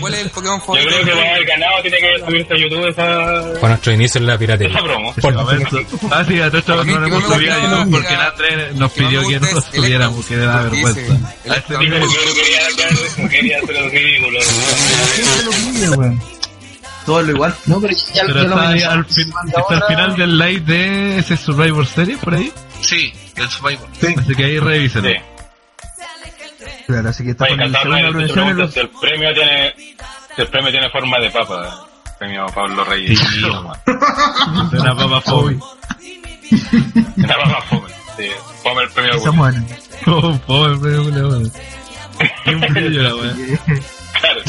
¿Cuál 0.00 0.14
es 0.14 0.20
el 0.20 0.30
Pokémon 0.30 0.58
Yo 0.60 0.64
favorito? 0.64 0.88
creo 0.90 1.04
que 1.04 1.10
para 1.12 1.30
haber 1.30 1.44
ganado 1.46 1.82
tiene 1.82 1.98
que 1.98 2.18
subirse 2.26 2.54
a 2.54 2.56
YouTube 2.56 2.88
esa, 2.88 3.60
Con 3.60 3.68
nuestro 3.70 3.92
inicio 3.92 4.20
en 4.20 4.26
la 4.26 4.38
piratería. 4.38 4.74
esa 4.76 4.84
promo. 4.84 5.14
Momento. 5.22 5.78
Ah, 6.10 6.24
sí, 6.26 6.40
a 6.40 6.48
todo 6.48 6.58
esto 6.58 6.80
A 6.80 6.84
mí 6.84 6.92
no 6.92 7.00
lo 7.00 7.06
hemos 7.06 7.22
no 7.28 7.34
subido 7.34 7.52
a 7.54 7.58
YouTube 7.62 7.90
porque 7.92 8.16
la 8.16 8.26
André 8.28 8.56
nos 8.74 8.92
que 8.92 9.00
no 9.02 9.08
pidió 9.08 9.28
que 9.28 9.40
no 9.40 9.46
es 9.46 9.64
subiéramos, 9.72 10.26
que 10.26 10.36
le 10.36 10.46
da 10.46 10.62
vergüenza. 10.62 11.00
A 11.50 11.54
este 11.56 11.78
Dijo 11.78 11.94
que 11.94 12.00
yo 12.00 12.34
quería, 12.34 13.28
quería 13.30 13.58
hacer 13.58 13.76
el 13.76 13.90
ridículo. 13.90 14.38
¿Quién 15.14 15.26
se 15.74 15.86
lo? 15.96 16.34
Todo 17.06 17.22
lo 17.22 17.32
igual. 17.32 17.54
No, 17.66 17.80
pero 17.80 17.94
ya, 18.14 18.22
Pero 18.26 18.34
ya 18.34 18.48
lo 18.48 18.54
está 18.54 18.64
amenazamos. 18.68 18.94
al, 18.96 19.04
fin- 19.14 19.32
está 19.58 19.74
al 19.76 19.82
final 19.88 20.16
del 20.16 20.38
live 20.38 20.60
de 20.60 21.18
ese 21.18 21.36
Survivor 21.36 21.86
Series 21.86 22.18
por 22.18 22.34
ahí. 22.34 22.50
Sí, 22.80 23.12
el 23.36 23.48
Survivor. 23.50 23.86
Así 24.18 24.34
que 24.34 24.44
ahí 24.44 24.58
revísenlo. 24.58 25.10
Sí. 25.10 25.16
Claro, 26.86 27.08
así 27.08 27.24
que 27.24 27.30
está 27.30 27.44
Oye, 27.44 27.56
con 27.56 28.20
el 28.20 28.28
segundo 28.28 28.52
los... 28.64 28.72
si 28.72 28.80
el 28.80 28.88
premio 28.90 29.32
tiene, 29.34 29.74
si 30.36 30.42
el 30.42 30.48
premio 30.48 30.70
tiene 30.70 30.90
forma 30.90 31.18
de 31.18 31.30
papa. 31.30 31.86
El 32.06 32.12
premio 32.18 32.46
Pablo 32.54 32.84
Reyes. 32.84 33.18
Sí, 33.18 33.40
De 34.72 34.80
una 34.80 34.94
papa 34.96 35.20
fome. 35.20 35.58
La 37.16 37.36
papa 37.36 37.62
fome. 37.68 37.88
Sí, 38.16 38.28
fome 38.62 38.82
el 38.82 38.90
premio. 38.90 39.14
Esa 39.14 39.30
mujer. 39.32 39.54
Oh, 40.06 40.38
pobre 40.46 40.76
premio, 40.78 41.04
culiao, 41.04 41.28
weón. 41.30 41.52
Qué 42.44 42.54
brillo 42.56 43.02
la 43.02 43.14
weá. 43.14 43.34
Claro. 44.20 44.40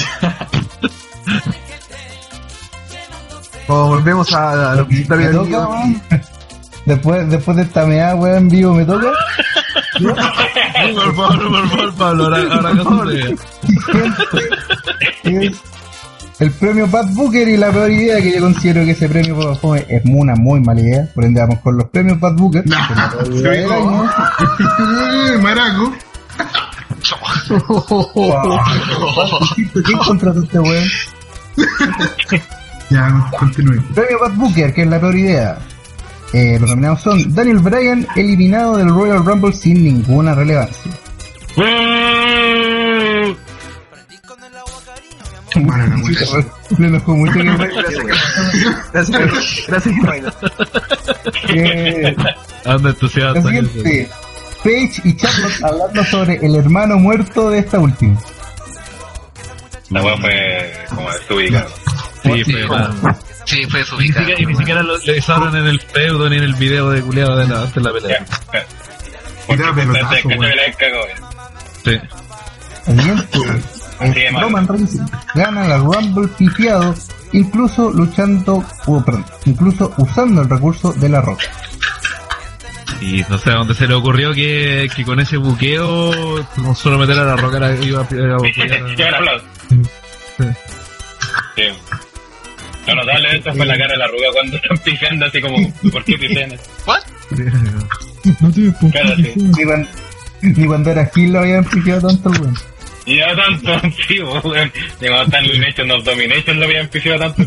Como 3.68 3.88
volvemos 3.88 4.34
a, 4.34 4.72
a 4.72 4.76
lo 4.76 4.88
que 4.88 5.02
está 5.02 5.16
¿Me 5.16 5.30
bien? 5.30 5.50
Después, 6.86 7.30
después 7.30 7.58
de 7.58 7.64
esta 7.64 7.86
meada, 7.86 8.16
weón, 8.16 8.38
en 8.38 8.50
vivo, 8.50 8.74
¿me 8.74 8.86
toca? 8.86 9.12
Por 9.98 11.16
favor, 11.16 11.50
por 11.50 11.70
favor, 11.70 11.96
Pablo, 11.96 12.24
ahora, 12.26 12.38
ahora 12.52 12.74
el 16.40 16.52
premio 16.52 16.88
Bad 16.88 17.14
Booker 17.14 17.48
y 17.48 17.56
la 17.56 17.72
peor 17.72 17.90
idea 17.90 18.22
que 18.22 18.34
yo 18.34 18.42
considero 18.42 18.84
que 18.84 18.92
ese 18.92 19.08
premio 19.08 19.56
Fome 19.56 19.86
es 19.88 20.02
una 20.06 20.36
muy 20.36 20.60
mala 20.60 20.82
idea. 20.82 21.08
Por 21.16 21.24
ende, 21.24 21.40
vamos 21.40 21.60
con 21.60 21.78
los 21.78 21.90
premios 21.90 22.20
Bad 22.20 22.36
Booker. 22.36 22.66
Maraco. 25.42 25.94
¿Quién 29.86 30.00
este 30.44 30.60
weón? 30.60 30.84
Ya, 32.90 33.32
continúe. 33.40 33.82
Premio 33.94 34.20
Bad 34.20 34.34
Booker, 34.34 34.74
que 34.74 34.82
es 34.82 34.88
la 34.90 35.00
peor 35.00 35.16
idea. 35.16 35.58
Eh, 36.36 36.58
los 36.60 36.70
nominados 36.70 37.02
son 37.02 37.34
Daniel 37.34 37.60
Bryan, 37.60 38.06
eliminado 38.18 38.76
del 38.76 38.90
Royal 38.90 39.24
Rumble 39.24 39.54
sin 39.54 39.82
ninguna 39.82 40.36
relevancia. 40.36 40.92
Weá. 41.56 41.86
Me 46.78 46.88
enojó 46.88 47.16
mucho 47.16 47.40
Gracias, 48.92 49.66
gracias, 49.66 49.96
Jaime. 50.04 50.28
Eh, 51.48 52.16
Anda 52.66 52.90
entusiasta. 52.90 53.42
Siguiente, 53.42 54.10
Paige 54.62 55.02
y 55.06 55.16
Charlotte 55.16 55.64
hablando 55.64 56.04
sobre 56.04 56.46
el 56.46 56.56
hermano 56.56 56.98
muerto 56.98 57.50
de 57.50 57.60
esta 57.60 57.80
última. 57.80 58.20
La 59.90 60.04
weá 60.04 60.18
fue 60.18 60.86
como 60.90 61.10
desubicada. 61.14 61.68
Sí, 62.24 62.44
fue 62.44 62.68
mal. 62.68 63.16
Sí, 63.46 63.64
fue 63.70 63.80
desubicado. 63.80 64.28
y 64.38 64.46
ni 64.46 64.56
siquiera 64.56 64.82
lo, 64.84 64.96
usaron 64.96 65.56
en 65.56 65.68
el 65.68 65.80
feudo 65.80 66.30
ni 66.30 66.38
en 66.38 66.44
el 66.44 66.54
video 66.56 66.90
de 66.90 67.02
culiado 67.02 67.38
de 67.38 67.48
la, 67.48 67.62
antes 67.62 67.76
de 67.76 67.82
la 67.82 67.94
pelea. 67.94 68.26
Porque 69.48 69.64
pelotazo. 69.76 70.30
Sí. 71.84 72.00
Roman 74.40 74.68
Reigns 74.68 74.98
gana 75.34 75.68
la 75.68 75.78
Rumble 75.78 76.28
pifiado, 76.38 76.94
incluso 77.32 77.92
luchando, 77.92 78.64
oh, 78.88 79.04
perdón, 79.04 79.26
incluso 79.46 79.94
usando 79.98 80.42
el 80.42 80.50
recurso 80.50 80.92
de 80.94 81.10
la 81.10 81.22
roca. 81.22 81.46
Y 83.02 83.24
no 83.30 83.38
sé 83.38 83.52
a 83.52 83.56
dónde 83.56 83.74
se 83.74 83.88
le 83.88 83.94
ocurrió 83.94 84.34
que, 84.34 84.90
que 84.96 85.06
con 85.06 85.20
ese 85.20 85.38
buqueo, 85.38 86.46
no 86.58 86.76
solo 86.76 86.98
meter 86.98 87.18
a 87.20 87.24
la 87.26 87.36
roca, 87.36 87.58
iba 87.82 88.02
a, 88.02 88.08
iba 88.14 88.34
a 88.34 88.36
apoyar 88.36 88.72
a- 88.84 88.96
Llevan 88.96 89.14
hablado. 89.16 89.42
Sí. 90.38 91.64
Lo 92.88 92.96
notable 92.96 93.30
de 93.30 93.38
esto 93.38 93.54
fue 93.54 93.66
la 93.66 93.78
cara 93.78 93.92
de 93.94 93.98
la 93.98 94.06
arruga 94.06 94.28
cuando 94.34 94.58
están 94.58 94.78
pijando 94.80 95.26
así 95.26 95.42
como, 95.42 95.74
¿por 95.92 96.04
qué 96.04 96.18
pijan? 96.18 96.54
¿What? 96.86 97.02
No 98.40 98.52
tiene 98.52 98.72
por 98.72 98.92
qué. 98.92 99.00
Claro, 99.00 99.16
sí. 99.16 99.34
Ni 99.36 99.64
cuando, 99.66 99.90
ni 100.42 100.66
cuando 100.66 100.92
era 100.92 101.06
Gil 101.08 101.34
lo 101.34 101.40
habían 101.40 101.64
pifiado 101.66 102.08
tanto 102.08 102.30
el 102.30 102.42
weón. 102.42 102.56
Y 103.06 103.18
no 103.18 103.26
tanto, 103.36 103.82
sí, 104.08 104.20
weón. 104.20 104.72
Y 105.00 105.08
cuando 105.08 105.24
están 105.24 105.46
en 105.46 105.62
Nation 105.62 105.92
of 105.92 106.04
Domination 106.04 106.60
lo 106.60 106.66
habían 106.66 106.88
pisado 106.88 107.20
tanto. 107.20 107.44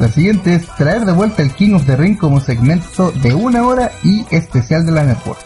La 0.00 0.08
siguiente 0.08 0.54
es 0.56 0.66
traer 0.76 1.02
de 1.02 1.12
vuelta 1.12 1.42
el 1.42 1.54
King 1.54 1.74
of 1.74 1.86
the 1.86 1.96
Ring 1.96 2.18
como 2.18 2.40
segmento 2.40 3.12
de 3.12 3.32
una 3.32 3.62
hora 3.64 3.92
y 4.02 4.24
especial 4.34 4.84
de 4.84 4.92
la 4.92 5.04
Network. 5.04 5.38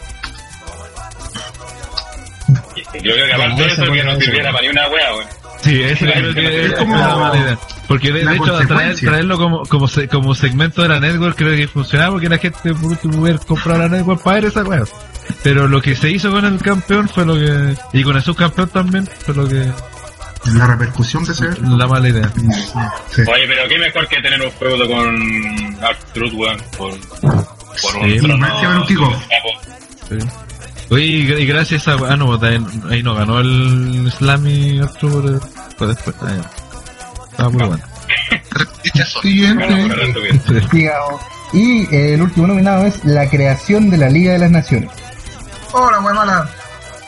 Yo 3.03 3.13
creo 3.13 3.27
que 3.27 3.33
aparte 3.33 3.61
de 3.61 3.67
eso, 3.67 3.91
que 3.91 4.03
no 4.03 4.19
sirviera 4.19 4.51
para 4.51 4.63
ni 4.63 4.69
una 4.69 4.89
wea, 4.89 5.15
weón. 5.15 5.38
Sí, 5.61 5.81
eso 5.81 6.05
creo 6.05 6.33
que 6.33 6.65
es 6.67 6.73
como 6.73 6.93
una 6.95 7.15
mala 7.17 7.37
idea. 7.37 7.59
Porque 7.87 8.11
de, 8.11 8.21
hecho, 8.35 8.57
traer, 8.67 8.95
traerlo 8.97 9.37
como, 9.37 9.63
como, 9.65 9.87
se- 9.87 10.07
como 10.07 10.33
segmento 10.35 10.81
de 10.83 10.89
la 10.89 10.99
network 10.99 11.35
creo 11.37 11.55
que 11.55 11.67
funcionaba 11.67 12.11
porque 12.11 12.29
la 12.29 12.37
gente 12.37 12.73
por 12.73 12.85
último 12.91 13.21
hubiera 13.21 13.39
comprado 13.39 13.79
la 13.79 13.89
network 13.89 14.21
para 14.23 14.35
ver 14.35 14.45
esa 14.45 14.63
wea. 14.63 14.83
Pero 15.43 15.67
lo 15.67 15.81
que 15.81 15.95
se 15.95 16.09
hizo 16.09 16.31
con 16.31 16.45
el 16.45 16.59
campeón 16.61 17.09
fue 17.09 17.25
lo 17.25 17.33
que. 17.35 17.75
Y 17.93 18.03
con 18.03 18.15
el 18.15 18.21
subcampeón 18.23 18.69
también 18.69 19.07
fue 19.25 19.35
lo 19.35 19.47
que. 19.47 19.69
La 20.53 20.65
repercusión 20.67 21.23
de 21.25 21.33
ser. 21.33 21.59
La 21.67 21.85
mala 21.87 22.07
idea. 22.07 22.31
Sí. 23.09 23.21
Oye, 23.21 23.45
pero 23.47 23.67
qué 23.67 23.77
mejor 23.77 24.07
que 24.07 24.21
tener 24.21 24.41
un 24.41 24.51
feudo 24.51 24.87
con 24.87 25.77
Artruth, 25.83 26.33
weón. 26.33 26.57
Por, 26.77 26.91
por 27.21 27.95
un 27.97 28.09
Sí, 28.09 28.17
trono. 28.19 28.79
un 28.79 28.85
kickoff. 28.87 29.15
Sí. 30.09 30.17
Oye, 30.91 31.03
y, 31.05 31.27
gra- 31.27 31.39
y 31.39 31.45
gracias 31.45 31.87
a. 31.87 31.93
Ah, 31.93 32.17
no, 32.17 32.33
ahí, 32.41 32.59
ahí 32.89 33.03
no 33.03 33.13
ganó 33.15 33.39
el 33.39 34.11
Slammy 34.17 34.81
October. 34.81 35.39
Fue 35.77 35.87
después. 35.87 36.15
Ah, 36.21 36.31
ya. 36.35 36.49
Estaba 37.31 37.49
muy 37.49 37.63
bueno. 37.67 37.83
Siguiente. 39.21 39.65
Y 41.53 41.83
eh, 41.95 42.13
el 42.15 42.21
último 42.21 42.47
nominado 42.47 42.85
es 42.85 43.03
la 43.05 43.29
creación 43.29 43.89
de 43.89 43.97
la 43.97 44.09
Liga 44.09 44.33
de 44.33 44.39
las 44.39 44.51
Naciones. 44.51 44.89
Hola, 45.71 45.99
wea 46.01 46.13
mala. 46.13 46.49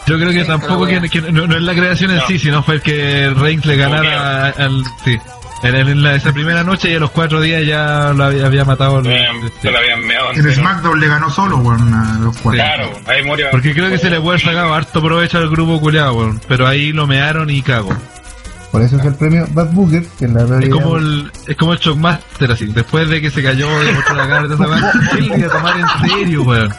Yo 0.07 0.17
creo 0.17 0.31
que 0.31 0.43
tampoco 0.43 0.85
que, 0.87 0.99
que 1.09 1.21
no, 1.31 1.45
no 1.47 1.55
es 1.55 1.61
la 1.61 1.73
creación 1.73 2.11
en 2.11 2.17
No. 2.17 2.23
sí, 2.27 2.39
sino 2.39 2.63
fue 2.63 2.75
el 2.75 2.81
que 2.81 3.29
Reigns 3.35 3.65
le 3.65 3.75
ganara 3.75 4.47
al. 4.49 4.83
Sí. 5.05 5.17
En, 5.63 5.75
el- 5.75 5.89
en 5.89 6.03
la- 6.03 6.15
esa 6.15 6.33
primera 6.33 6.63
noche 6.63 6.89
y 6.91 6.95
a 6.95 6.99
los 6.99 7.11
cuatro 7.11 7.39
días 7.39 7.65
ya 7.65 8.13
lo 8.15 8.23
había, 8.23 8.45
había 8.47 8.65
matado. 8.65 8.99
el- 8.99 9.07
este. 9.07 9.61
Se 9.61 9.71
lo 9.71 9.77
habían 9.77 10.05
meado 10.05 10.31
En. 10.33 10.51
SmackDown 10.53 10.99
le 10.99 11.07
ganó 11.07 11.29
solo, 11.29 11.57
weón, 11.57 11.93
a 11.93 12.17
los 12.19 12.35
cuatro. 12.37 12.61
Claro, 12.63 12.91
ahí 13.07 13.23
murió. 13.23 13.47
Porque 13.51 13.73
creo 13.73 13.89
que 13.89 13.97
se 13.97 14.09
le 14.09 14.19
puede 14.19 14.37
haber 14.41 14.41
sacado 14.55 14.73
harto 14.73 15.01
provecho 15.01 15.37
al 15.37 15.49
grupo 15.49 15.79
culeado, 15.79 16.13
weón. 16.15 16.41
Pero 16.47 16.67
ahí 16.67 16.91
lo 16.91 17.05
mearon 17.07 17.49
y 17.49 17.61
cago. 17.61 17.95
Por 18.71 18.81
eso 18.81 18.95
es 18.97 19.03
el 19.05 19.15
premio 19.15 19.45
Bad 19.51 19.71
Booger, 19.73 20.03
que 20.17 20.25
es 20.25 20.31
la 20.31 20.43
Es 20.43 20.49
realidad. 20.49 20.75
como 20.77 20.95
el, 20.97 21.29
es 21.45 21.57
como 21.57 21.73
el 21.73 21.79
Shockmaster, 21.79 22.51
así. 22.53 22.65
Después 22.67 23.09
de 23.09 23.19
que 23.21 23.29
se 23.29 23.43
cayó 23.43 23.67
de 23.81 23.97
otra 23.97 24.13
la 24.15 24.27
cara 24.29 24.47
de 24.47 24.55
esa 24.55 24.63
weá, 24.67 24.91
él 25.35 25.43
a 25.43 25.49
tomar 25.49 25.77
en 25.77 26.09
serio, 26.09 26.43
weón. 26.43 26.73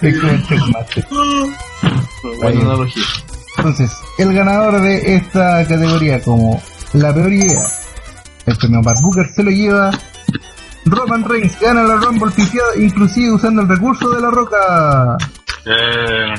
Es 0.00 0.18
como 0.18 0.32
el 0.32 0.46
Checkmaster. 0.46 1.06
Buena 2.40 2.60
analogía. 2.62 3.02
Entonces, 3.56 3.92
el 4.18 4.32
ganador 4.34 4.80
de 4.80 5.16
esta 5.16 5.66
categoría 5.66 6.20
como 6.22 6.60
la 6.94 7.14
peor 7.14 7.32
idea, 7.32 7.62
el 8.46 8.56
premio 8.56 8.82
Bad 8.82 9.00
Booker 9.02 9.26
se 9.28 9.42
lo 9.42 9.50
lleva 9.50 9.90
Roman 10.86 11.24
Reigns, 11.24 11.60
gana 11.60 11.82
la 11.84 11.96
Rumble 11.96 12.32
pifiada, 12.34 12.76
inclusive 12.76 13.32
usando 13.32 13.62
el 13.62 13.68
recurso 13.68 14.10
de 14.10 14.20
la 14.20 14.30
roca, 14.30 15.16
Eh, 15.64 16.34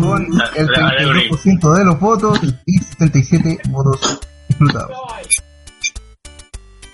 con 0.00 0.26
el 0.56 0.68
32% 0.68 1.72
de 1.72 1.84
los 1.84 1.98
votos 1.98 2.38
y 2.66 2.78
77 2.78 3.58
votos 3.70 4.20
explotados. 4.48 4.90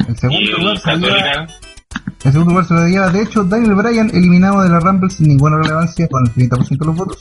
El 0.07 0.17
segundo 0.17 0.59
lugar 0.59 0.79
se 0.79 0.97
lo 0.97 1.09
lleva. 1.09 1.47
El 2.25 2.33
segundo 2.33 2.51
lugar 2.53 2.67
se 2.67 2.75
lo 2.75 2.87
lleva, 2.87 3.09
de 3.11 3.23
hecho, 3.23 3.43
Daniel 3.45 3.75
Bryan, 3.75 4.11
eliminado 4.11 4.63
de 4.63 4.69
la 4.69 4.79
Rumble 4.79 5.11
sin 5.11 5.29
ninguna 5.29 5.59
relevancia, 5.59 6.07
con 6.09 6.25
el 6.27 6.33
30% 6.33 6.79
de 6.79 6.87
los 6.87 6.97
votos. 6.97 7.19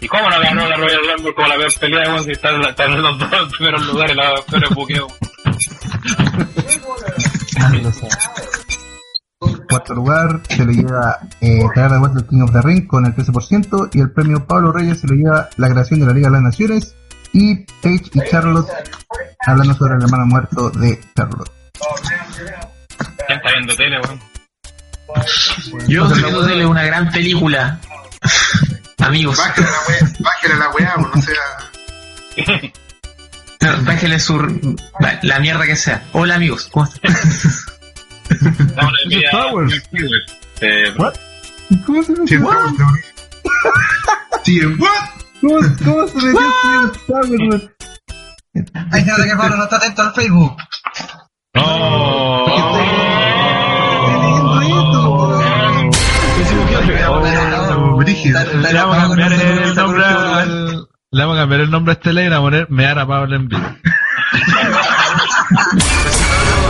¿Y 0.00 0.08
cómo 0.08 0.30
no 0.30 0.40
ganó 0.40 0.66
la 0.66 0.76
Royal 0.76 1.00
Rumble 1.14 1.34
como 1.34 1.48
la 1.48 1.56
peor 1.56 1.72
pelea, 1.78 2.08
weón? 2.08 2.24
Si 2.24 2.30
están, 2.32 2.60
están 2.62 2.92
en 2.92 3.02
los 3.02 3.18
dos 3.18 3.52
primeros 3.56 3.86
lugares, 3.86 4.16
los 4.16 4.44
peores 4.46 4.70
buqueos. 4.70 5.12
Cuarto 9.68 9.94
lugar 9.94 10.40
se 10.48 10.64
lo 10.64 10.72
lleva 10.72 11.18
eh, 11.40 11.60
traer 11.74 11.90
de 11.92 12.18
el 12.18 12.26
King 12.26 12.40
of 12.42 12.52
the 12.52 12.62
Ring 12.62 12.86
con 12.86 13.06
el 13.06 13.14
13% 13.14 13.90
y 13.92 14.00
el 14.00 14.10
premio 14.10 14.46
Pablo 14.46 14.72
Reyes 14.72 15.00
se 15.00 15.06
lo 15.06 15.14
lleva 15.14 15.48
la 15.56 15.68
creación 15.70 16.00
de 16.00 16.06
la 16.06 16.12
Liga 16.12 16.28
de 16.28 16.32
las 16.32 16.42
Naciones 16.42 16.94
y 17.32 17.54
Paige 17.82 18.10
y 18.12 18.20
Charlotte 18.30 18.68
hablando 19.46 19.74
sobre 19.74 19.94
el 19.94 20.02
hermano 20.02 20.26
muerto 20.26 20.70
de 20.70 20.98
Charlotte. 21.14 21.50
¿Quién 23.26 23.38
está 23.38 23.50
viendo 23.52 23.76
tele, 23.76 24.00
weón? 24.00 24.20
Yo 25.88 26.06
estoy 26.06 26.22
viendo 26.22 26.46
tele, 26.46 26.66
una 26.66 26.84
gran 26.84 27.10
película. 27.10 27.80
Amigos. 29.00 29.38
Bájale 29.38 29.66
la 29.66 29.78
weá, 29.88 30.12
bájale 30.20 30.54
la 30.56 30.70
weá, 30.70 30.96
no 30.96 31.22
sea. 31.22 31.34
No, 33.62 33.84
Bájale 33.84 34.20
su. 34.20 34.38
La 35.22 35.38
mierda 35.40 35.66
que 35.66 35.76
sea. 35.76 36.02
Hola 36.12 36.36
amigos, 36.36 36.68
¿cómo 36.72 36.86
están? 36.86 37.12
Estamos 38.30 38.92
en 39.04 39.12
el 39.12 39.20
día. 39.20 39.30
Eh, 40.60 40.94
¿Cómo 41.86 42.02
se. 42.02 42.14
Sí, 42.26 42.36
what? 42.38 42.74
¿Cómo, 45.40 45.58
cómo 45.84 46.08
se 46.08 46.32
Wars, 46.32 46.98
weón? 47.08 47.72
Hay 48.92 49.04
gente 49.04 49.22
que 49.28 49.36
Pablo 49.36 49.56
no 49.56 49.64
está 49.64 49.76
atento 49.76 50.02
al 50.02 50.14
Facebook. 50.14 50.56
Brígido. 58.04 58.40
Le 58.60 58.72
vamos 58.74 58.98
a 58.98 59.00
cambiar 59.08 59.32
el 59.32 59.74
nombre 59.74 60.04
al- 60.04 60.88
le 61.12 61.22
vamos 61.22 61.36
a 61.36 61.40
cambiar 61.40 61.60
el 61.62 61.70
nombre 61.70 61.92
a 61.92 61.94
este 61.94 62.12
ley 62.12 62.26
y 62.26 62.28
le 62.28 62.34
vamos 62.36 62.48
a 62.48 62.50
poner 62.52 62.70
Mear 62.70 62.98
a 63.00 63.06
Pablo 63.06 63.34
en 63.36 63.48
vivo. 63.48 63.62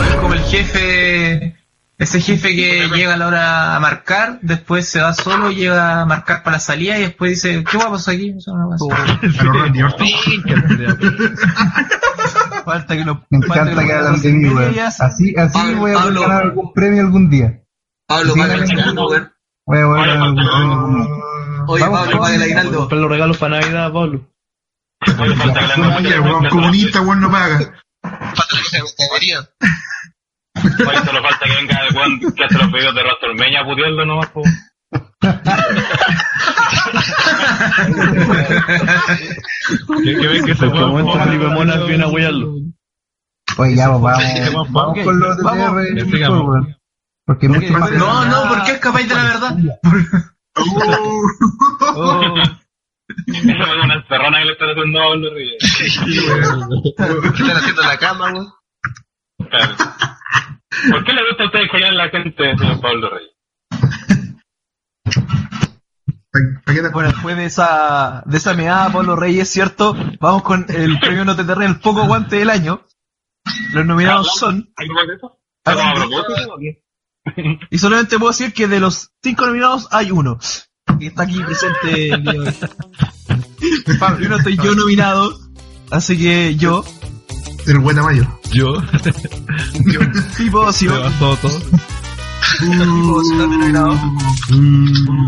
Es 0.09 0.15
como 0.15 0.33
el 0.33 0.41
jefe. 0.43 1.57
Ese 1.97 2.19
jefe 2.19 2.55
que 2.55 2.87
llega 2.95 3.13
a 3.13 3.17
la 3.17 3.27
hora 3.27 3.75
a 3.75 3.79
marcar, 3.79 4.39
después 4.41 4.87
se 4.89 4.99
va 4.99 5.13
solo, 5.13 5.51
llega 5.51 6.01
a 6.01 6.05
marcar 6.07 6.41
para 6.41 6.55
la 6.55 6.59
salida 6.59 6.97
y 6.97 7.01
después 7.01 7.29
dice, 7.43 7.63
¿qué 7.63 7.77
guapo 7.77 7.97
aquí? 7.97 8.33
Eso 8.35 8.57
no 8.57 8.71
pasa. 8.71 8.85
A 9.03 9.19
los 9.21 9.37
Randy 9.37 9.83
Orton. 9.83 10.07
Falta 12.65 12.97
que 12.97 13.05
lo. 13.05 13.23
Me 13.29 13.37
encanta 13.37 13.83
que 13.85 13.93
hablan 13.93 14.19
de 14.19 14.31
mí, 14.33 14.49
weón. 14.49 14.73
y 14.73 14.79
Así, 14.79 15.35
así 15.37 15.53
Pablo, 15.53 15.77
voy 15.77 15.91
a 15.91 15.95
Pablo. 15.95 16.21
ganar 16.21 16.41
algún 16.43 16.73
premio 16.73 17.01
algún 17.03 17.29
día. 17.29 17.61
Pablo, 18.07 18.33
Sí, 18.33 18.39
paga 18.39 18.53
el 18.55 18.97
weón. 18.97 19.31
Voy 19.67 19.77
a 19.77 19.85
ganar 19.85 20.09
algún 20.09 20.35
premio 20.35 20.73
algún 20.73 21.01
día. 21.03 21.11
Oye, 21.71 21.83
Vamos, 21.83 21.99
Pablo, 22.01 22.19
paga 22.19 22.33
el 22.33 22.39
vamos. 22.39 22.43
aguinaldo. 22.43 22.77
Comprar 22.79 23.01
los 23.01 23.11
regalos 23.11 23.37
para 23.37 23.59
Navidad, 23.59 23.93
Pablo. 23.93 24.27
Oye, 25.19 25.35
falta 25.35 25.59
que 26.03 26.19
weón, 26.19 26.49
comunista, 26.49 27.01
weón, 27.01 27.21
no 27.21 27.31
paga. 27.31 27.73
Oye, 29.15 29.35
solo 31.05 31.21
falta 31.21 31.45
que 31.45 31.55
venga 31.55 31.87
el 31.87 31.95
weón 31.95 32.19
que 32.35 32.43
hace 32.43 32.57
los 32.57 32.71
videos 32.71 32.93
de 32.93 33.03
Rastormeña 33.03 33.61
a 33.61 33.65
putearlo 33.65 34.05
nomás, 34.05 34.29
po. 34.29 34.41
Que, 40.03 40.15
que 40.17 40.27
ven 40.27 40.45
que 40.45 40.55
se 40.55 40.71
qué 40.71 40.79
momento 40.79 41.19
Felipe 41.23 41.45
Mona 41.47 41.77
viene 41.85 42.03
a 42.03 42.07
huearlo. 42.07 42.55
Oye, 43.57 43.75
ya, 43.75 43.97
pues, 43.97 44.01
vamos, 44.53 44.71
vamos 44.71 44.99
con 45.03 45.19
los 45.19 45.37
de. 45.37 46.75
Porque 47.25 47.47
mucho 47.47 47.71
más. 47.73 47.91
No, 47.91 48.25
no, 48.25 48.49
porque 48.49 48.71
es 48.73 48.79
capaz 48.79 49.03
de 49.03 49.15
la 49.15 49.23
verdad. 49.23 49.57
Fue 50.53 50.63
una 53.83 53.95
encerrona 53.95 54.39
que 54.39 54.45
le 54.45 54.51
están 54.53 54.69
haciendo 54.69 54.99
a 54.99 55.03
Pablo 55.03 55.33
Reyes. 55.33 55.57
¿Qué 55.77 55.85
están 57.43 57.57
haciendo 57.57 57.81
en 57.81 57.87
la 57.87 57.97
cama, 57.97 58.31
weón? 58.33 58.53
Claro. 59.49 59.75
¿Por 60.91 61.03
qué 61.03 61.13
le 61.13 61.27
gusta 61.27 61.43
a 61.43 61.45
ustedes 61.47 61.69
collar 61.69 61.89
a 61.91 61.93
la 61.95 62.09
gente, 62.09 62.57
señor 62.57 62.79
Pablo 62.81 63.09
Reyes? 63.09 63.31
¿Para 66.65 66.75
qué 66.77 66.81
te- 66.81 66.89
Bueno, 66.89 67.09
después 67.11 67.35
de 67.35 67.45
esa, 67.45 68.23
de 68.25 68.37
esa 68.37 68.53
meada, 68.53 68.91
Pablo 68.91 69.15
Reyes, 69.15 69.49
¿cierto? 69.49 69.95
Vamos 70.19 70.43
con 70.43 70.65
el 70.69 70.99
premio 70.99 71.25
No 71.25 71.35
Te 71.35 71.43
Terre, 71.43 71.65
el 71.65 71.79
poco 71.79 72.05
guante 72.05 72.37
del 72.37 72.49
año. 72.49 72.85
Los 73.73 73.85
nominados 73.85 74.35
son, 74.37 74.71
¿Algo 74.77 74.93
más 74.93 75.07
de 75.07 75.15
eso? 75.15 75.39
Y 77.69 77.77
solamente 77.77 78.17
puedo 78.17 78.31
decir 78.31 78.53
que 78.53 78.67
de 78.67 78.79
los 78.79 79.11
cinco 79.21 79.45
nominados 79.45 79.87
hay 79.91 80.11
uno. 80.11 80.39
Que 80.99 81.07
está 81.07 81.23
aquí 81.23 81.39
presente 81.43 82.09
el 82.13 82.23
día 82.23 82.31
de 82.33 82.39
hoy. 82.39 82.53
Pablo, 83.99 84.19
yo 84.19 84.29
no 84.29 84.37
estoy 84.37 84.57
yo 84.57 84.75
nominado, 84.75 85.39
así 85.91 86.17
que 86.17 86.55
yo, 86.55 86.83
El 87.67 87.79
Guatamayo. 87.79 88.27
Yo, 88.51 88.73
tipo 90.37 90.71
se 90.73 90.89
Ocio, 90.89 90.99
basó 90.99 91.37
todo. 91.37 91.61
también 92.59 93.59
nominado. 93.59 93.99
Y-. 94.49 95.21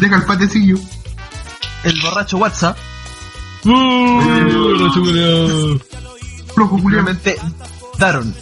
Deja 0.00 0.16
el 0.16 0.24
patecillo. 0.24 0.76
el 1.84 2.00
borracho 2.02 2.36
WhatsApp, 2.36 2.76
¡Uh! 3.64 4.20
Flojo, 6.54 6.78
Daron. 7.98 8.34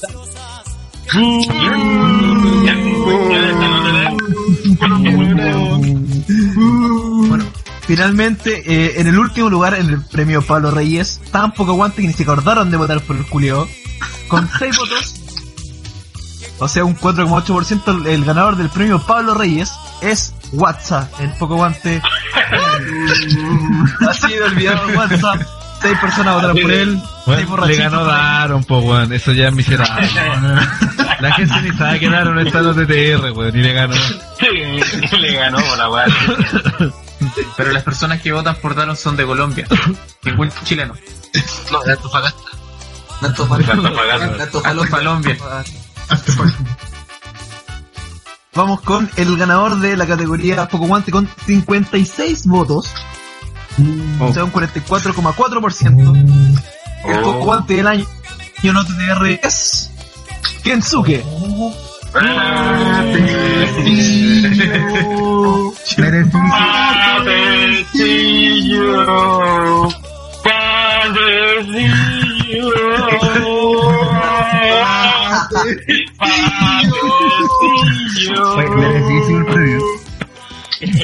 Bueno, 7.28 7.44
finalmente, 7.82 8.62
eh, 8.66 9.00
en 9.00 9.06
el 9.06 9.18
último 9.18 9.48
lugar, 9.48 9.74
en 9.74 9.90
el 9.90 10.04
premio 10.04 10.42
Pablo 10.42 10.70
Reyes, 10.70 11.20
tan 11.30 11.52
poco 11.52 11.72
aguante 11.72 12.02
que 12.02 12.08
ni 12.08 12.14
se 12.14 12.24
acordaron 12.24 12.70
de 12.70 12.76
votar 12.76 13.00
por 13.02 13.16
el 13.16 13.22
Julio, 13.24 13.68
con 14.28 14.48
6 14.58 14.76
votos, 14.76 15.14
o 16.58 16.68
sea, 16.68 16.84
un 16.84 16.96
4,8%, 16.96 18.00
el, 18.00 18.06
el 18.06 18.24
ganador 18.24 18.56
del 18.56 18.70
premio 18.70 19.00
Pablo 19.06 19.34
Reyes 19.34 19.72
es 20.02 20.34
WhatsApp, 20.52 21.08
el 21.20 21.32
poco 21.34 21.54
aguante. 21.54 22.02
ha 24.08 24.14
sido 24.14 24.46
olvidado 24.46 24.88
WhatsApp, 24.96 25.42
6 25.80 25.98
personas 25.98 26.34
votaron 26.34 26.58
por 26.60 26.70
él, 26.70 27.02
6 27.24 27.48
Bueno, 27.48 27.66
le 27.66 27.76
ganó 27.76 28.04
Daron, 28.04 28.64
po, 28.64 28.78
weón. 28.78 29.12
Eso 29.12 29.32
ya 29.32 29.48
es 29.48 29.54
miserable. 29.54 30.08
La 31.20 31.32
gente 31.34 31.60
ni 31.62 31.70
sabe 31.76 32.00
que 32.00 32.10
Daron 32.10 32.38
está 32.40 32.58
en 32.58 32.66
los 32.66 32.76
TTR, 32.76 33.30
weón. 33.32 33.56
Y 33.56 33.62
le 33.62 33.72
ganó. 33.72 33.94
Sí, 33.94 35.16
le 35.18 35.34
ganó 35.34 35.58
la 35.76 35.90
weá. 35.90 36.06
Pero 37.56 37.70
las 37.70 37.84
personas 37.84 38.20
que 38.20 38.32
votan 38.32 38.56
por 38.56 38.74
Daron 38.74 38.96
son 38.96 39.16
de 39.16 39.24
Colombia. 39.24 39.66
Ningún 40.24 40.50
chileno. 40.64 40.94
No, 41.70 41.82
de 41.84 41.92
Antofagasta. 41.92 42.42
Antofagasta. 43.20 44.60
Alto 44.64 44.90
Colombia. 44.90 45.36
Vamos 48.54 48.82
con 48.82 49.08
el 49.16 49.38
ganador 49.38 49.80
de 49.80 49.96
la 49.96 50.06
categoría 50.06 50.68
Poco 50.68 50.86
Guante 50.86 51.10
con 51.10 51.28
56 51.46 52.46
votos. 52.46 52.92
Oh. 54.20 54.26
O 54.26 54.32
sea, 54.32 54.44
un 54.44 54.52
44,4%. 54.52 56.56
Oh. 57.04 57.10
El 57.10 57.20
Poco 57.20 57.44
Guante 57.44 57.76
del 57.76 57.86
año 57.86 58.06
yo 58.62 58.72
no 58.72 58.84
TDR 58.84 59.40
es 59.42 59.90
Kensuke. 60.62 61.24
Merecido. 63.74 65.72
Merecido. 65.98 66.42
Merecido. 73.14 73.61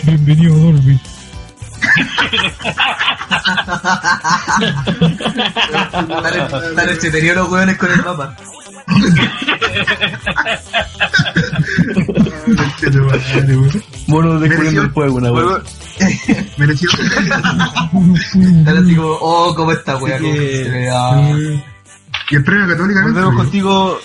Bienvenido, 0.05 0.57
Dolby. 0.57 1.01
Están 5.85 6.09
tan 6.75 6.89
entretenidos 6.89 7.37
los 7.37 7.49
hueones 7.51 7.77
con 7.79 7.93
el 7.93 8.05
mapa. 8.05 8.37
Mono 14.07 14.41
descubriendo 14.41 14.83
el 14.83 14.91
juego, 14.91 15.17
una 15.17 15.33
wea. 15.33 15.63
Merecido. 16.57 16.93
Están 16.93 18.79
así 18.79 18.97
como, 18.97 19.13
oh, 19.21 19.55
cómo 19.55 19.73
está 19.73 19.97
wea. 19.97 20.19
Y 22.31 22.37
el 22.37 22.45
premio 22.45 22.69
católica 22.69 23.03
Volvemos 23.03 23.35
contigo. 23.37 23.99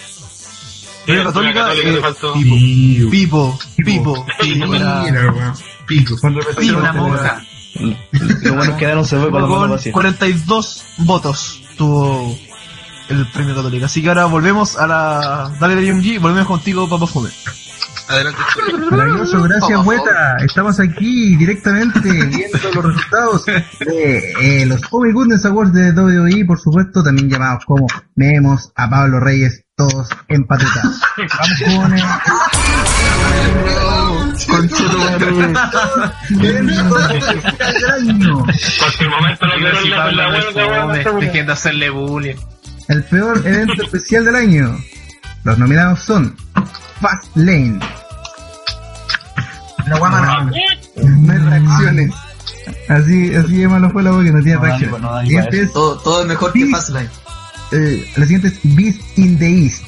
Premio 1.05 1.23
Católica 1.25 1.73
eh, 1.73 1.91
le 1.91 2.01
faltó. 2.01 2.33
Pipo. 2.33 2.55
Pipo, 3.11 3.59
Pipo, 3.77 4.25
Pipo. 5.85 6.15
Pipo, 6.57 6.77
una 6.77 6.93
monja. 6.93 7.45
Lo 8.43 8.53
bueno 8.55 8.71
es 8.71 8.77
que 8.77 8.87
no 8.87 9.03
se 9.03 9.17
fue 9.17 9.31
con 9.31 9.41
la 9.41 9.47
mano 9.47 9.61
Con 9.61 9.71
vacía. 9.71 9.91
42 9.91 10.83
votos 10.97 11.61
tuvo 11.77 12.37
el 13.09 13.27
premio 13.31 13.55
católico. 13.55 13.85
Así 13.85 14.01
que 14.01 14.09
ahora 14.09 14.25
volvemos 14.25 14.77
a 14.77 14.87
la. 14.87 15.51
Dale 15.59 15.75
de 15.75 15.91
UMG, 15.91 16.19
volvemos 16.19 16.47
contigo, 16.47 16.87
Papa 16.87 17.07
Fome. 17.07 17.29
Adelante. 18.13 18.39
Maravilloso, 18.91 19.41
gracias 19.41 19.85
Hueta. 19.85 20.37
Estamos 20.45 20.79
aquí 20.79 21.35
directamente 21.35 22.11
viendo 22.11 22.57
los 22.75 22.85
resultados 22.85 23.45
de 23.45 24.33
eh, 24.39 24.65
los 24.67 24.81
My 24.93 25.11
Goodness 25.11 25.45
Awards 25.45 25.73
de 25.73 25.91
WWE, 25.91 26.45
por 26.45 26.59
supuesto, 26.59 27.03
también 27.03 27.29
llamados 27.29 27.65
como 27.65 27.87
Vemos 28.15 28.71
a 28.75 28.87
Pablo 28.87 29.19
Reyes, 29.19 29.65
todos 29.75 30.09
empatetados. 30.27 31.01
Vamos 31.17 32.85
con 34.47 34.69
momento 39.09 39.45
lo 39.47 39.57
la 40.11 40.29
huelga. 40.29 41.13
Dejen 41.19 41.49
hacerle 41.49 41.89
bullying. 41.89 42.35
El 42.89 43.03
peor 43.05 43.41
evento 43.45 43.83
especial 43.83 44.25
del 44.25 44.35
año. 44.35 44.77
Los 45.43 45.57
nominados 45.57 45.99
son 45.99 46.35
Fast 47.01 47.35
Lane. 47.35 47.79
La 49.93 49.99
guama 49.99 50.49
No 50.95 51.31
hay 51.33 51.37
reacciones. 51.39 52.11
Así, 52.89 53.35
así 53.35 53.57
de 53.57 53.67
malo 53.67 53.89
fue 53.91 54.03
la 54.03 54.11
voz 54.11 54.23
que 54.23 54.31
no 54.31 54.41
tiene 54.41 54.55
No 54.55 54.61
reacciones. 54.63 55.01
no 55.01 55.19
es, 55.21 55.71
Todo, 55.73 55.97
todo 55.99 56.21
es 56.21 56.27
mejor 56.27 56.51
que 56.53 56.65
Fastlane. 56.67 57.09
eh, 57.71 58.09
la 58.15 58.25
siguiente 58.25 58.47
es 58.47 58.59
Beast 58.75 59.01
in 59.17 59.37
the 59.39 59.63
East. 59.65 59.83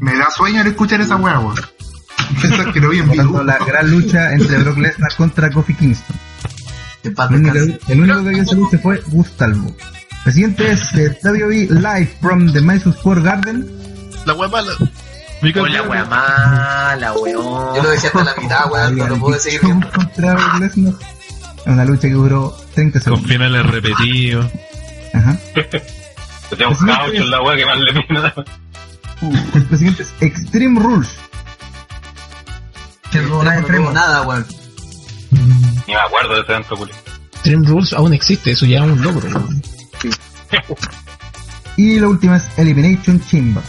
Me 0.00 0.14
da 0.16 0.30
sueño 0.30 0.60
al 0.60 0.66
escuchar 0.68 1.00
esa 1.00 1.16
weá, 1.16 1.38
weón. 1.40 1.54
Pensar 2.40 2.72
que 2.72 2.80
lo 2.80 2.90
vi 2.90 2.98
en 2.98 3.10
vivo. 3.10 3.22
tanto, 3.24 3.44
la 3.44 3.58
gran 3.58 3.90
lucha 3.90 4.32
entre 4.32 4.58
Brock 4.58 4.78
Lesnar 4.78 5.14
contra 5.16 5.50
Kofi 5.50 5.74
Kingston. 5.74 6.16
El 7.04 7.10
único, 7.34 7.52
descanse. 7.54 7.92
el 7.92 8.00
único 8.02 8.24
que 8.24 8.30
vio 8.30 8.42
esa 8.42 8.54
lucha 8.54 8.78
fue 8.78 9.00
Gustavo. 9.06 9.74
La 10.24 10.32
siguiente 10.32 10.70
es 10.72 10.94
eh, 10.94 11.18
WWE 11.24 11.68
Live 11.70 12.16
from 12.20 12.52
the 12.52 12.60
Madison 12.60 12.92
Square 12.92 13.22
Garden. 13.22 13.66
La 14.26 14.34
wea 14.34 14.48
mala. 14.48 14.72
Hola, 15.40 15.82
wea 15.82 16.04
mala, 16.04 17.12
weón. 17.14 17.74
Yo 17.76 17.82
lo 17.82 17.90
dejé 17.90 18.08
hasta 18.08 18.24
la 18.24 18.34
mitad, 18.34 18.70
weón, 18.72 18.96
no 18.96 19.06
lo 19.08 19.18
pude 19.18 19.38
seguir 19.38 19.60
viendo. 19.62 19.88
contra 19.92 20.58
Lesnar. 20.58 20.94
Una 21.66 21.84
lucha 21.84 22.02
que 22.02 22.14
duró 22.14 22.56
30 22.74 22.98
Con 22.98 23.02
segundos. 23.04 23.30
finales 23.30 23.66
repetidos. 23.66 24.50
Ajá. 25.14 25.38
Tenía 26.50 26.68
un 26.68 26.74
caucho 26.74 27.12
en 27.12 27.30
la 27.30 27.42
weá 27.42 27.56
que 27.56 27.66
más 27.66 27.78
le 27.78 27.92
pina. 28.02 28.34
La 29.70 29.76
siguiente 29.76 30.02
es 30.02 30.14
Extreme 30.20 30.80
Rules. 30.80 31.10
Que 33.10 33.20
no, 33.22 33.42
extremo. 33.52 33.90
nada, 33.92 34.22
weón. 34.22 34.46
Ni 35.30 35.94
me 35.94 36.00
acuerdo 36.00 36.34
de 36.34 36.40
ese 36.40 36.52
evento, 36.52 36.76
culo. 36.76 36.92
Dream 37.44 37.64
Rules 37.64 37.92
aún 37.92 38.12
existe, 38.12 38.50
eso 38.50 38.66
ya 38.66 38.78
es 38.78 38.90
un 38.90 39.02
logro. 39.02 39.28
weón. 39.28 39.62
Y 41.76 42.00
la 42.00 42.08
última 42.08 42.36
es 42.38 42.44
Elimination 42.56 43.20
Chamber. 43.24 43.62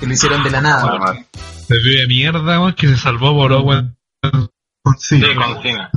Que 0.00 0.06
lo 0.06 0.12
hicieron 0.14 0.42
de 0.42 0.50
la 0.50 0.60
nada. 0.60 1.14
Se 1.68 1.74
ve 1.74 2.00
de 2.00 2.06
mierda, 2.08 2.60
weón, 2.60 2.74
que 2.74 2.88
se 2.88 2.96
salvó 2.96 3.34
por 3.34 3.52
Owen. 3.52 3.96
Sí, 4.98 5.20
con 5.34 5.62
Cena. 5.62 5.90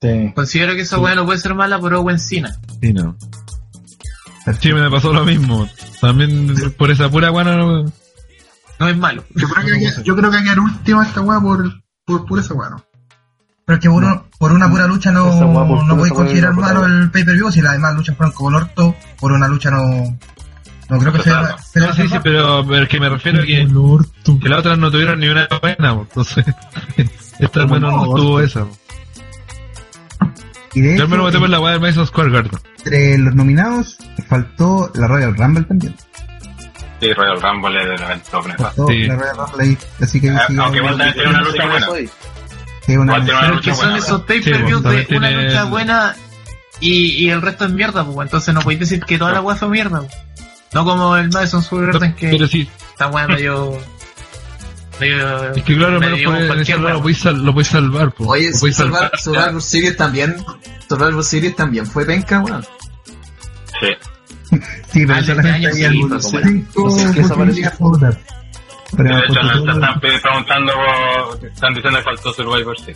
Sí. 0.00 0.32
Considero 0.34 0.74
que 0.74 0.82
esa 0.82 0.98
wea 0.98 1.14
no 1.14 1.24
puede 1.24 1.38
ser 1.38 1.54
mala 1.54 1.78
por 1.80 1.94
Owen 1.94 2.18
Cena. 2.18 2.54
Sí, 2.80 2.92
no. 2.92 3.16
Sí, 4.60 4.72
me 4.72 4.90
pasó 4.90 5.12
lo 5.12 5.24
mismo. 5.24 5.68
También 6.00 6.54
por 6.76 6.90
esa 6.90 7.10
pura 7.10 7.30
guana 7.30 7.56
no. 7.56 7.84
No 8.78 8.88
es 8.88 8.96
malo. 8.96 9.24
Yo 9.34 9.48
creo 9.48 9.64
que 9.66 9.72
hay 9.72 9.80
que- 9.80 10.02
yo 10.04 10.14
creo 10.14 10.30
que 10.30 10.36
última 10.60 11.02
esta 11.04 11.22
weá 11.22 11.40
por, 11.40 11.82
por, 12.04 12.26
por 12.26 12.38
esa 12.38 12.52
weá, 12.54 12.70
¿no? 12.70 12.84
Pero 13.64 13.78
es 13.78 13.82
que 13.82 13.88
por, 13.88 14.28
por 14.38 14.52
una 14.52 14.70
pura 14.70 14.86
lucha 14.86 15.10
no, 15.10 15.24
no 15.24 15.66
pura 15.66 15.94
voy 15.94 16.02
a 16.10 16.12
esa 16.12 16.14
considerar 16.14 16.52
malo 16.52 16.84
el 16.86 17.10
pay-per-view 17.10 17.50
si 17.50 17.62
las 17.62 17.72
demás 17.72 17.94
luchas 17.96 18.16
fueron 18.16 18.32
como 18.34 18.50
el 18.50 18.56
orto. 18.56 18.94
Por 19.18 19.32
una 19.32 19.48
lucha 19.48 19.70
no, 19.70 20.16
no 20.88 20.98
creo 20.98 21.12
que 21.12 21.22
sea. 21.22 21.56
No, 21.74 21.92
sí, 21.94 22.08
sí, 22.08 22.16
pero, 22.22 22.60
es 22.82 22.88
que 22.88 23.00
me 23.00 23.08
refiero 23.08 23.40
a 23.40 23.44
que, 23.44 23.66
que 24.40 24.48
las 24.48 24.58
otras 24.60 24.78
no 24.78 24.90
tuvieron 24.90 25.20
ni 25.20 25.28
una 25.28 25.48
buena, 25.60 25.92
entonces. 25.92 26.44
Esta 27.38 27.60
al 27.62 27.68
menos 27.70 27.92
no 27.94 28.14
tuvo 28.14 28.40
esa. 28.40 28.66
Y 30.74 30.80
de 30.82 30.98
Yo 30.98 31.08
por 31.08 31.48
la 31.48 31.60
weá 31.60 31.72
del 31.72 31.80
Madison 31.80 32.06
Square 32.06 32.30
Garden. 32.30 32.60
entre 32.84 33.18
los 33.18 33.34
nominados 33.34 33.96
faltó 34.28 34.90
la 34.94 35.06
Royal 35.06 35.34
Rumble 35.36 35.64
también. 35.64 35.94
Sí, 37.00 37.12
Royal 37.12 37.40
Rumble 37.40 37.82
es 37.82 37.88
del 37.88 38.02
evento 38.02 38.42
nefasto. 38.42 38.86
Faltó 38.86 38.92
la 38.92 39.16
Royal 39.16 39.36
Rumble 39.38 39.64
ahí, 39.64 39.78
así 40.02 40.20
que 40.20 40.30
Ah, 40.30 40.44
sí, 40.48 40.56
Aunque 40.58 40.78
igual 40.78 40.96
también 40.98 41.14
tiene 41.14 41.28
una 41.30 41.40
lucha 41.42 41.66
buena. 41.66 41.86
que 42.86 42.98
una- 42.98 43.18
lucha 43.18 43.60
que 43.60 43.74
son 43.74 43.84
buena. 43.84 43.98
esos 43.98 44.18
Sí, 44.20 44.24
pay-per-views 44.28 44.82
pues, 44.82 45.08
de 45.08 45.16
una 45.16 45.30
lucha 45.30 45.64
buena 45.64 46.16
y, 46.80 47.24
y 47.24 47.30
el 47.30 47.42
resto 47.42 47.64
es 47.64 47.72
mierda, 47.72 48.04
pues. 48.04 48.26
Entonces 48.26 48.54
no 48.54 48.60
podéis 48.60 48.80
decir 48.80 49.00
que 49.00 49.18
toda 49.18 49.32
la 49.32 49.40
wea 49.40 49.56
fue 49.56 49.68
mierda, 49.68 50.00
pues. 50.00 50.12
No 50.76 50.84
como 50.84 51.16
el 51.16 51.30
Madison 51.30 51.62
Square 51.62 51.86
Garden 51.86 52.14
que 52.16 52.28
Pero 52.28 52.46
sí, 52.46 52.68
wea 53.08 53.26
medio. 53.26 53.78
medio. 55.00 55.52
es 55.54 55.62
que 55.64 55.74
claro, 55.74 55.98
lado 56.74 56.84
wea. 56.84 56.92
lo 56.94 57.00
podéis 57.00 57.18
sal- 57.18 57.42
lo 57.46 57.52
podéis 57.52 57.68
salvar, 57.68 58.12
po. 58.12 58.24
Oye, 58.28 58.50
Lo 58.50 58.58
salvar. 58.76 59.10
Survivor 59.18 59.62
Series 59.62 59.96
también. 59.96 60.36
Survivor 60.86 61.24
Series 61.24 61.56
también 61.56 61.86
fue 61.86 62.04
penca, 62.04 62.40
weón. 62.40 62.62
Sí. 63.80 63.88
Sí, 64.92 65.04
pero 65.06 65.14
Ah, 65.18 65.22
solamente 65.24 65.66
este 65.66 65.66
año 65.66 65.68
había 65.70 65.88
no 66.08 66.20
sé 66.20 66.38
qué. 66.42 67.22
Pero 68.96 69.16
de 69.16 69.20
hecho, 69.24 69.26
porque 69.34 69.42
no 69.42 69.52
todo- 69.64 69.72
están 69.72 70.00
preguntando, 70.00 70.72
están 71.42 71.74
diciendo 71.74 71.98
que 71.98 72.04
faltó 72.04 72.32
Survivor, 72.34 72.78
sí. 72.78 72.92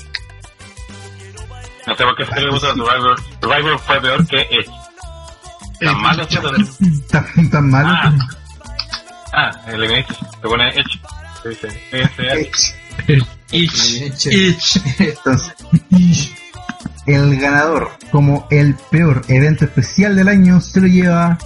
No 1.86 1.96
sé 1.96 2.04
por 2.04 2.16
qué 2.16 2.26
se 2.26 2.40
le 2.40 2.50
gusta 2.50 2.68
Survivor. 2.74 3.16
Survivor 3.40 3.78
fue 3.80 4.00
peor 4.02 4.26
que 4.26 4.38
Edge. 4.50 4.70
Tan 5.80 6.00
malo 6.02 6.26
fue 6.28 6.40
tan- 7.08 7.24
tan, 7.34 7.50
tan 7.50 7.70
malo. 7.70 7.88
Ah, 7.88 8.14
ah, 9.32 9.50
el 9.68 9.74
Elimination. 9.82 10.16
Se 10.42 10.48
pone 10.48 10.68
Edge. 10.68 11.00
Se 11.42 11.48
dice, 11.48 11.68
ich. 13.52 14.80
Entonces, 14.98 15.54
el 17.06 17.40
ganador 17.40 17.90
como 18.12 18.46
el 18.50 18.74
peor 18.90 19.22
evento 19.28 19.64
especial 19.64 20.16
del 20.16 20.28
año 20.28 20.60
se 20.60 20.80
lo 20.80 20.86
lleva 20.86 21.38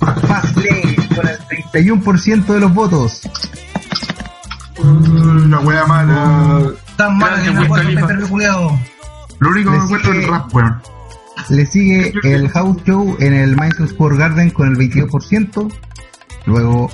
Fastlane 0.00 0.96
con 1.14 1.28
el 1.28 1.38
31% 1.72 2.44
de 2.46 2.60
los 2.60 2.72
votos. 2.74 3.20
Uh, 4.78 5.48
la 5.48 5.58
weá 5.60 5.84
mala. 5.86 6.70
Tan 6.96 7.16
mala 7.18 7.42
que 7.42 7.50
no 7.50 7.66
puedo 7.66 8.28
culiado. 8.28 8.78
Lo 9.40 9.48
único 9.50 9.70
que 9.72 9.76
encuentro 9.78 10.12
es 10.12 10.18
el 10.24 10.30
rap, 10.30 10.54
weón. 10.54 10.82
Le 11.50 11.66
sigue 11.66 12.12
el 12.24 12.48
House 12.48 12.82
Show 12.84 13.16
en 13.20 13.34
el 13.34 13.56
Madison 13.56 13.88
Square 13.88 14.16
Garden 14.16 14.50
con 14.50 14.68
el 14.68 14.76
22%. 14.76 15.72
Luego 16.46 16.90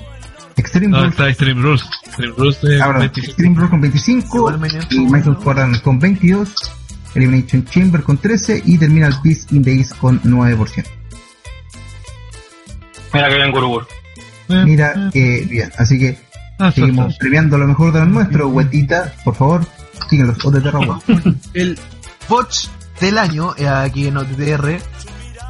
Extreme 0.56 0.88
No, 0.88 0.98
Rules, 0.98 1.10
está 1.12 1.28
Extreme 1.28 1.62
Rules. 1.62 1.82
Extreme 2.06 2.34
Rules 2.36 2.60
de 2.62 2.78
perdón, 2.78 2.98
25. 2.98 3.26
Extreme 3.26 3.56
Rules 3.56 3.70
con 3.70 3.80
25 3.80 4.52
y 4.90 4.98
Madison 5.06 5.40
Square 5.40 5.60
Garden 5.60 5.80
con 5.80 5.98
22. 5.98 6.54
Elimination 7.14 7.64
Chamber 7.64 8.02
con 8.02 8.18
13 8.18 8.62
y 8.64 8.78
termina 8.78 9.08
el 9.08 9.14
Beast 9.24 9.52
in 9.52 9.62
the 9.62 9.72
East 9.72 9.96
con 9.98 10.20
9%. 10.22 10.84
Mira 13.12 13.28
que 13.28 13.34
bien 13.34 13.50
Gurubur. 13.50 13.86
Mira 14.48 15.10
que 15.12 15.46
bien, 15.48 15.70
así 15.76 15.98
que 15.98 16.30
Ah, 16.60 16.70
seguimos 16.70 17.16
premiando 17.16 17.56
lo 17.56 17.66
mejor 17.66 17.90
de 17.90 18.00
lo 18.00 18.06
nuestro. 18.06 18.48
Huetita, 18.48 19.14
por 19.24 19.34
favor, 19.34 19.66
síguenos, 20.10 20.44
o 20.44 20.50
de 20.50 20.60
Terra 20.60 20.78
El 21.54 21.78
Botch 22.28 22.68
del 23.00 23.18
año, 23.18 23.54
eh, 23.56 23.66
aquí 23.68 24.06
en 24.08 24.16
OTTR, 24.16 24.78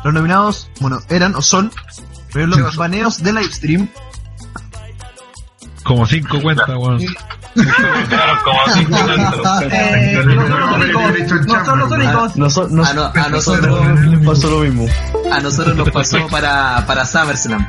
los 0.05 0.15
nominados, 0.15 0.71
bueno, 0.81 1.01
eran 1.09 1.35
o 1.35 1.43
son, 1.43 1.71
pero 2.33 2.47
los 2.47 2.77
baneos 2.77 3.23
de 3.23 3.33
livestream, 3.33 3.89
Como 5.85 6.07
5 6.07 6.41
cuentas, 6.43 6.69
weón. 6.69 7.01
Cinco. 7.01 8.97
Eh, 9.71 10.23
no 11.47 11.65
son 11.65 11.79
los 11.81 11.91
únicos. 11.91 12.37
A, 12.89 12.93
no- 12.95 13.13
a 13.15 13.29
nosotros, 13.29 13.81
pasó 14.25 14.51
lo 14.51 14.59
mismo. 14.61 14.87
a 15.33 15.41
nosotros 15.41 15.77
nos 15.77 15.91
pasó 15.91 16.27
para, 16.29 16.85
para 16.87 17.05
SummerSlam. 17.05 17.67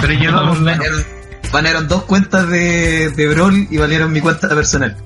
Pero 0.00 0.12
yo 0.14 0.32
no, 0.32 0.54
banearon, 0.54 1.04
banearon 1.52 1.88
dos 1.88 2.02
cuentas 2.04 2.48
de, 2.48 3.10
de 3.10 3.28
Brawl 3.28 3.68
y 3.70 3.76
banearon 3.76 4.12
mi 4.12 4.20
cuenta 4.20 4.48
personal. 4.48 4.96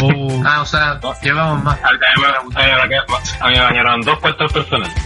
Oh. 0.00 0.42
Ah, 0.46 0.60
o 0.62 0.66
sea, 0.66 1.00
llevamos 1.22 1.62
más. 1.64 1.78
A 1.84 3.48
mí 3.48 3.54
me- 3.54 3.60
bañaron 3.60 4.00
dos 4.02 4.18
cuentas 4.18 4.52
personales. 4.52 4.94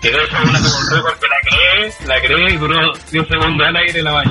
Que 0.00 0.12
de 0.12 0.16
hecho 0.24 0.36
una 0.44 0.60
me 0.60 0.70
compré 0.70 1.00
porque 1.00 1.26
la 1.26 1.36
creé, 1.42 1.92
la 2.06 2.20
creé 2.20 2.54
y 2.54 2.56
duró 2.56 2.92
10 3.10 3.26
segundos 3.26 3.66
al 3.66 3.76
aire 3.76 3.98
y 3.98 4.02
la 4.02 4.12
baño. 4.12 4.30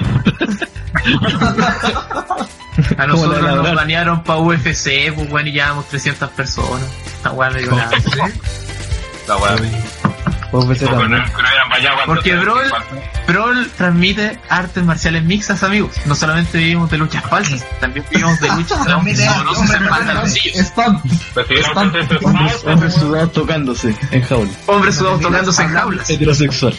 A 2.97 3.01
¿Cómo 3.07 3.07
nosotros 3.07 3.41
la 3.43 3.51
nos 3.55 3.75
banearon 3.75 4.23
para 4.23 4.39
UFC, 4.39 5.13
pues 5.13 5.29
bueno, 5.29 5.49
y 5.49 5.51
llevamos 5.51 5.85
300 5.89 6.29
personas. 6.29 6.87
Esta 7.05 7.31
weá 7.31 7.49
me 7.49 7.59
dio 7.63 7.71
nada. 7.71 7.91
La 9.27 9.35
weá. 9.35 9.55
Porque 10.51 10.85
también. 10.85 11.23
Porque 12.05 12.35
Brawl, 12.35 12.71
Brawl 13.27 13.69
transmite 13.77 14.39
artes 14.49 14.83
marciales 14.83 15.23
mixtas, 15.23 15.63
amigos. 15.63 15.91
No 16.05 16.15
solamente 16.15 16.57
vivimos 16.57 16.89
de 16.89 16.97
luchas 16.97 17.23
falsas, 17.23 17.65
también 17.79 18.05
vivimos 18.09 18.39
de 18.39 18.49
luchas 18.49 18.79
Hombres, 22.23 22.63
hombres 22.65 22.93
sudados 22.93 23.31
tocándose 23.33 23.95
en 24.11 24.21
jaula. 24.23 24.51
Hombres 24.67 24.95
sudados 24.95 25.21
tocándose 25.21 25.63
en 25.63 25.69
jaulas. 25.69 26.09
Heterosexual. 26.09 26.77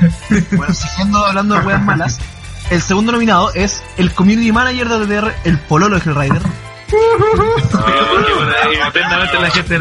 Bueno, 0.52 0.74
siguiendo 0.74 1.24
hablando 1.24 1.54
de 1.54 1.60
weas 1.62 1.82
malas, 1.82 2.18
el 2.70 2.82
segundo 2.82 3.12
nominado 3.12 3.52
es 3.54 3.82
el 3.96 4.12
Community 4.12 4.52
Manager 4.52 4.88
de 4.88 5.06
DDR, 5.06 5.34
el 5.44 5.58
Pololo 5.58 5.98
de 5.98 6.10
Hellrider. 6.10 6.42
Y 6.88 8.76
atentamente 8.76 9.40
la 9.40 9.50
gente 9.50 9.78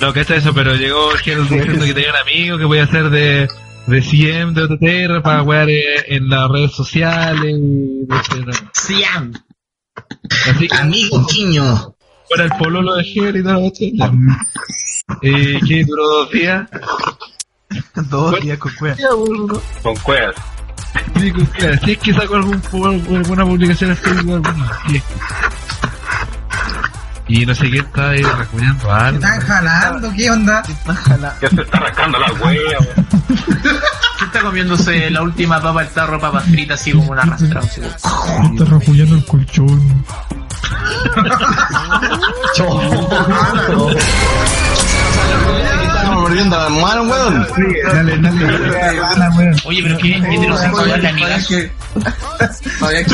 no 0.00 0.12
cacha 0.12 0.36
eso, 0.36 0.54
pero 0.54 0.74
llegó 0.74 1.10
Gel 1.22 1.42
diciendo 1.48 1.84
que 1.84 1.94
tenía 1.94 2.10
un 2.10 2.16
amigo 2.16 2.58
que 2.58 2.64
voy 2.64 2.78
a 2.78 2.84
hacer 2.84 3.10
de, 3.10 3.48
de 3.86 4.02
CM 4.02 4.52
de 4.52 4.62
OTTR 4.62 5.22
para 5.22 5.40
jugar 5.42 5.68
eh, 5.68 6.04
en 6.14 6.28
las 6.28 6.48
redes 6.50 6.72
sociales. 6.72 7.56
y. 7.58 8.06
Así 10.48 10.68
que, 10.68 10.76
Amigo 10.76 11.26
Quiño. 11.26 11.94
Para 12.28 12.44
el 12.44 12.50
pololo 12.58 12.96
de 12.96 13.04
Gel 13.04 13.36
y 13.36 13.42
todo 13.42 13.58
eso. 13.58 13.84
Eh, 15.22 15.60
que 15.66 15.84
duró 15.84 16.08
dos 16.08 16.30
días. 16.30 16.68
Dos 18.08 18.40
días 18.40 18.58
con 18.58 18.72
cuevas. 18.74 18.98
Con 19.82 19.96
cuevas. 19.96 20.34
Sí, 21.20 21.30
con 21.30 21.46
cuevas. 21.46 21.80
Si 21.84 21.92
es 21.92 21.98
que 21.98 22.14
saco 22.14 22.36
algún, 22.36 22.60
alguna 23.16 23.44
publicación 23.44 23.90
en 23.90 23.96
Facebook, 23.96 24.34
alguna. 24.34 24.78
Y 27.28 27.44
no 27.44 27.54
sé 27.54 27.68
qué 27.70 27.78
está 27.78 28.10
ahí 28.10 28.22
recuñando 28.22 28.92
algo. 28.92 29.16
¿Están 29.18 29.40
jalando? 29.40 30.12
¿Qué 30.16 30.30
onda? 30.30 30.62
Ya 31.42 31.48
se 31.50 31.62
está 31.62 31.78
rascando 31.80 32.18
la 32.18 32.32
wea, 32.34 32.60
weón. 32.80 33.06
¿Quién 33.56 34.26
está 34.28 34.40
comiéndose 34.42 35.10
la 35.10 35.22
última 35.22 35.60
papa 35.60 35.82
del 35.82 35.92
tarro, 35.92 36.20
papas 36.20 36.44
fritas, 36.44 36.80
así 36.80 36.92
como 36.92 37.10
una 37.12 37.22
arrastrada? 37.22 37.66
así 37.66 37.80
como- 38.00 38.52
Está 38.52 38.64
rajullando 38.64 39.14
el 39.16 39.24
colchón. 39.26 40.04
Estamos 45.86 46.20
mordiendo 46.20 46.56
la 46.58 46.68
mano, 46.68 47.02
weón. 47.02 47.46
Dale, 47.92 48.18
dale. 48.18 49.56
Oye, 49.64 49.82
pero 49.82 49.98
qué 49.98 50.16
heterosexual 50.16 51.02
la 51.02 51.08
amiga. 51.08 51.38
Todavía 52.78 53.04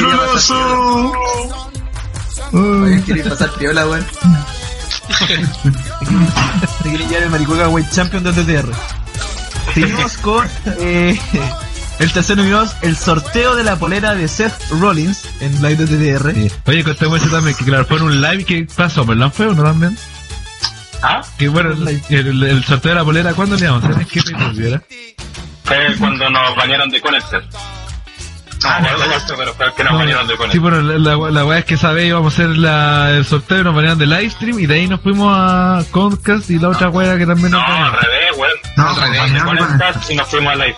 pasar 2.51 2.51
Todavía 2.51 3.05
quería 3.05 3.25
pasar 3.29 3.51
piola, 3.53 3.87
weón. 3.87 4.07
Se 6.83 6.89
quiere 6.89 7.07
llevar 7.07 7.23
el 7.25 7.31
maricoca 7.31 7.69
White 7.69 7.89
Champion 7.93 8.23
de 8.25 8.33
DTR. 8.33 8.73
Seguimos 9.75 10.17
con 10.19 10.47
eh, 10.81 11.19
el 11.99 12.13
tercer 12.13 12.37
nominado, 12.37 12.71
el 12.83 12.97
sorteo 12.97 13.55
de 13.57 13.65
la 13.65 13.77
polera 13.77 14.15
de 14.15 14.29
Seth 14.29 14.53
Rollins 14.71 15.25
en 15.41 15.55
live 15.63 15.87
de 15.87 16.19
DTR. 16.19 16.51
Oye, 16.67 16.85
contemos 16.85 17.21
eso 17.23 17.31
también, 17.31 17.57
que 17.57 17.65
claro, 17.65 17.87
fue 17.87 17.97
en 17.99 18.03
un 18.05 18.21
live 18.21 18.45
que 18.45 18.67
pasó, 18.77 19.05
¿verdad? 19.05 19.33
¿Fue 19.33 19.49
uno 19.49 19.63
también? 19.63 19.97
¿Ah? 21.03 21.21
Que 21.39 21.49
bueno, 21.49 21.71
el, 21.73 22.03
el- 22.11 22.43
el 22.43 22.65
sorteo 22.65 22.91
de 22.91 22.97
la 22.97 23.05
polera, 23.05 23.35
¿cuándo 23.35 23.57
le 23.57 23.67
vamos 23.69 23.85
a 23.85 24.05
qué 24.05 24.21
era? 24.69 24.83
Fue 25.65 25.97
cuando 25.99 26.29
nos 26.31 26.55
bañaron 26.57 26.91
de 26.91 27.01
Connector. 27.01 27.43
Ah, 28.65 28.81
no, 28.81 28.91
no, 28.97 29.07
no, 29.07 29.37
pero 29.37 29.55
fue 29.55 29.67
el 29.67 29.73
que 29.73 29.85
nos 29.85 29.95
bañaron 29.95 30.27
de 30.27 30.35
Sí, 30.51 30.59
bueno, 30.59 30.81
la, 30.81 30.99
la, 30.99 31.31
la 31.31 31.45
weá 31.45 31.59
es 31.61 31.65
que 31.65 31.75
esa 31.75 31.93
vez 31.93 32.07
íbamos 32.07 32.33
a 32.33 32.35
hacer 32.35 32.57
la, 32.57 33.11
el 33.11 33.25
sorteo 33.25 33.61
y 33.61 33.65
nos 33.65 33.75
banearon 33.75 33.99
de 33.99 34.07
live 34.07 34.31
stream 34.31 34.59
y 34.61 34.67
de 34.67 34.75
ahí 34.75 34.87
nos 34.87 35.01
fuimos 35.01 35.33
a 35.37 35.83
Concast 35.91 36.51
y 36.51 36.59
la 36.59 36.69
otra 36.69 36.89
weá 36.89 37.17
que 37.19 37.27
también 37.27 37.51
nos 37.53 37.67
No, 37.67 37.75
al 37.75 37.93
revés, 37.93 38.31
weón. 38.37 38.53
No, 38.77 38.89
Al 38.89 38.97
revés, 39.01 39.33
de 39.33 39.41
Connector 39.41 39.95
y 40.11 40.15
nos 40.15 40.29
fuimos 40.29 40.53
a 40.53 40.57
live. 40.57 40.77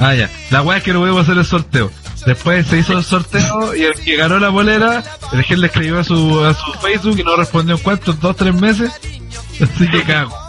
Ah, 0.00 0.14
ya. 0.14 0.30
La 0.50 0.62
weá 0.62 0.78
es 0.78 0.84
que 0.84 0.92
no 0.92 1.00
pudimos 1.00 1.22
hacer 1.22 1.38
el 1.38 1.44
sorteo. 1.44 1.90
Después 2.26 2.66
se 2.66 2.78
hizo 2.78 2.96
el 2.96 3.04
sorteo 3.04 3.74
y 3.74 3.82
el 3.82 3.94
que 3.94 4.16
ganó 4.16 4.38
la 4.38 4.48
bolera, 4.48 5.02
el 5.32 5.44
que 5.44 5.56
le 5.56 5.66
escribió 5.66 6.00
a 6.00 6.04
su, 6.04 6.44
a 6.44 6.54
su 6.54 6.72
Facebook 6.80 7.18
y 7.18 7.22
no 7.22 7.36
respondió 7.36 7.76
en 7.76 7.82
cuántos, 7.82 8.18
dos, 8.18 8.34
tres 8.34 8.54
meses. 8.54 8.90
Así 9.60 9.88
que 9.88 10.02
cago. 10.02 10.43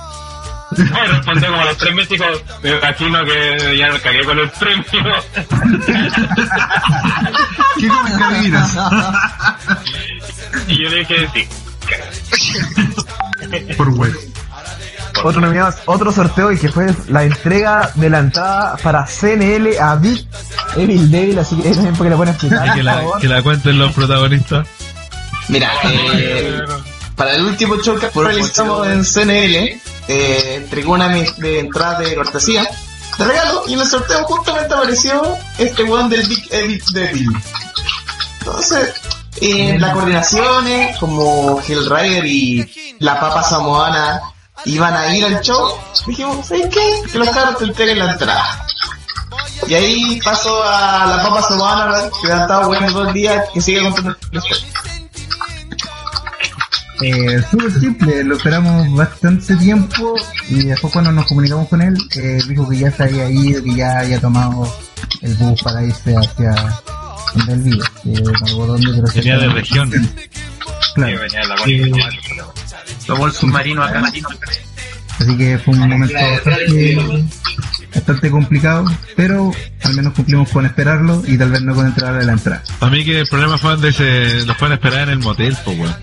Me 0.78 1.08
respondió 1.08 1.48
como 1.50 1.62
a 1.62 1.66
los 1.66 1.78
tres 1.78 1.96
meses 1.96 2.12
y 2.12 2.16
dijo, 2.16 2.26
me 2.64 2.70
imagino 2.72 3.26
que 3.26 3.78
ya 3.78 3.92
me 3.92 4.00
cagué 4.00 4.24
con 4.24 4.40
el 4.40 4.50
premio. 4.50 4.84
¿Qué 7.80 7.88
comentario 7.88 8.60
y 10.68 10.84
yo 10.84 10.90
le 10.90 10.98
dije, 11.00 11.30
sí. 11.34 11.48
Por 13.78 13.90
web. 13.90 14.14
Otro 15.24 15.42
nominado 15.42 15.70
es 15.70 15.76
otro 15.86 16.12
sorteo 16.12 16.52
y 16.52 16.58
que 16.58 16.70
fue 16.70 16.94
la 17.08 17.24
entrega 17.24 17.92
de 17.96 18.10
la 18.10 18.20
entrada 18.20 18.78
para 18.78 19.06
CNL 19.06 19.80
a 19.80 19.96
Big 19.96 20.28
Evil 20.76 21.10
Devil, 21.10 21.40
así 21.40 21.56
que 21.56 21.70
ahí 21.70 21.74
también 21.74 21.96
porque 21.96 22.10
le 22.10 22.16
pueden 22.16 22.34
explicar. 22.34 22.68
Y 22.68 22.72
que 22.72 22.84
la, 22.84 23.04
que 23.22 23.28
la 23.28 23.42
cuenten 23.42 23.80
los 23.80 23.94
protagonistas. 23.94 24.68
Mira, 25.48 25.72
eh, 25.86 26.64
para 27.16 27.34
el 27.34 27.46
último 27.46 27.78
show 27.82 27.98
que 27.98 28.10
realizamos 28.14 28.88
en 28.88 29.04
CNL, 29.04 29.80
eh, 30.08 30.62
entregó 30.64 30.94
una 30.94 31.10
de 31.10 31.22
mis 31.22 31.38
de 31.38 31.64
de 31.64 32.16
cortesía 32.16 32.68
de 33.18 33.26
regalo 33.26 33.64
y 33.68 33.74
en 33.74 33.80
el 33.80 33.88
sorteo 33.88 34.24
justamente 34.26 34.74
apareció 34.74 35.38
este 35.58 35.84
weón 35.84 36.10
del 36.10 36.28
Big 36.28 36.48
Edit 36.52 36.84
Devil. 36.92 37.30
Entonces, 38.40 38.94
eh, 39.42 39.78
las 39.80 39.94
coordinaciones, 39.94 40.98
como 40.98 41.62
Hellrider 41.62 42.26
y 42.26 42.96
la 43.00 43.20
papa 43.20 43.44
samoana 43.44 44.22
iban 44.66 44.94
a 44.94 45.16
ir 45.16 45.26
al 45.26 45.42
show, 45.42 45.78
dijimos, 46.08 46.46
¿sabes 46.48 46.68
qué? 46.72 47.12
Que 47.12 47.18
los 47.18 47.30
cabros 47.30 47.58
te 47.58 47.66
entreguen 47.66 48.00
la 48.00 48.12
entrada. 48.12 48.66
Y 49.68 49.74
ahí 49.74 50.20
paso 50.24 50.64
a 50.64 51.06
la 51.06 51.24
papa 51.24 51.42
samoana, 51.42 52.10
que 52.22 52.32
han 52.32 52.42
estado 52.42 52.68
bueno 52.68 52.92
dos 52.92 53.14
días, 53.14 53.46
que 53.54 53.62
sigue 53.62 53.82
contando. 53.82 54.18
Eh, 57.02 57.42
súper 57.52 57.72
simple, 57.72 58.24
lo 58.24 58.36
esperamos 58.38 58.92
bastante 58.94 59.56
tiempo 59.58 60.16
y 60.50 60.66
después 60.66 60.94
cuando 60.94 61.12
nos 61.12 61.26
comunicamos 61.26 61.68
con 61.68 61.82
él, 61.82 61.96
eh, 62.16 62.40
dijo 62.48 62.68
que 62.70 62.78
ya 62.78 62.92
se 62.92 63.04
había 63.04 63.30
ido, 63.30 63.64
que 63.64 63.76
ya 63.76 64.00
había 64.00 64.20
tomado 64.20 64.72
el 65.22 65.34
bus 65.36 65.62
para 65.62 65.84
irse 65.84 66.16
hacia 66.16 66.54
donde 67.36 67.54
él 67.54 67.62
vive, 67.62 67.84
que 68.04 68.22
no 68.52 68.66
dónde, 68.66 68.88
pero 68.94 69.08
Venía 69.14 69.38
de 69.38 69.50
región. 69.50 69.92
Claro. 70.94 71.20
venía 71.20 71.42
de 71.42 71.48
la 71.48 71.56
Eh, 71.68 71.92
Tomó 73.06 73.28
el 73.28 73.34
submarino 73.34 73.84
acá. 73.84 74.02
Así 75.20 75.38
que 75.38 75.58
fue 75.60 75.74
un 75.74 75.82
momento 75.82 76.14
bastante, 76.14 76.98
bastante 77.94 78.32
complicado, 78.32 78.86
pero 79.16 79.52
al 79.84 79.96
menos 79.96 80.14
cumplimos 80.14 80.50
con 80.50 80.66
esperarlo 80.66 81.24
y 81.26 81.38
tal 81.38 81.52
vez 81.52 81.62
no 81.62 81.74
con 81.74 81.86
entrar 81.86 82.16
a 82.16 82.24
la 82.24 82.34
entrada. 82.34 82.64
A 82.82 82.90
mí 82.90 83.06
que 83.06 83.22
el 83.22 83.28
problema 83.28 83.58
fue 83.58 83.72
donde 83.72 83.94
se 83.94 84.46
los 84.46 84.58
pueden 84.58 84.74
esperar 84.74 85.04
en 85.04 85.10
el 85.10 85.20
motel, 85.20 85.56
pues 85.64 85.80
weón. 85.80 85.96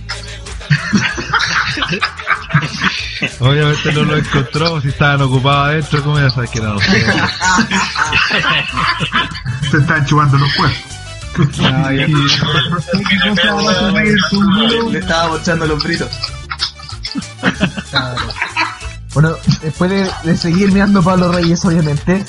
Obviamente 3.41 3.93
no 3.93 4.05
lo 4.05 4.17
encontró, 4.17 4.81
si 4.81 4.89
estaban 4.89 5.21
ocupados 5.23 5.69
adentro, 5.69 6.03
¿cómo 6.03 6.19
ya 6.19 6.31
sabes 6.31 6.51
que 6.51 6.61
ustedes? 6.61 7.07
Se 9.71 9.77
están 9.79 10.05
chupando 10.07 10.39
los 10.39 10.53
cuerpos. 10.55 10.83
Le 14.93 14.99
estaba 14.99 15.29
bochando 15.29 15.67
los 15.67 15.83
fritos. 15.83 16.11
Bueno, 19.15 19.35
después 19.63 19.91
de, 19.91 20.11
de 20.25 20.37
seguir 20.37 20.71
mirando 20.73 21.01
a 21.01 21.03
Pablo 21.03 21.33
Reyes, 21.33 21.65
obviamente, 21.65 22.23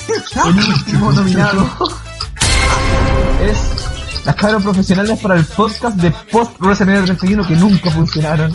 el 0.45 0.55
último 0.57 1.11
nominado 1.11 1.69
es 3.41 3.57
las 4.25 4.35
cabras 4.35 4.63
profesionales 4.63 5.19
para 5.19 5.35
el 5.35 5.45
podcast 5.45 5.97
de 5.97 6.11
Post 6.31 6.59
WrestleMania 6.59 7.03
31 7.05 7.47
que 7.47 7.55
nunca 7.55 7.91
funcionaron. 7.91 8.53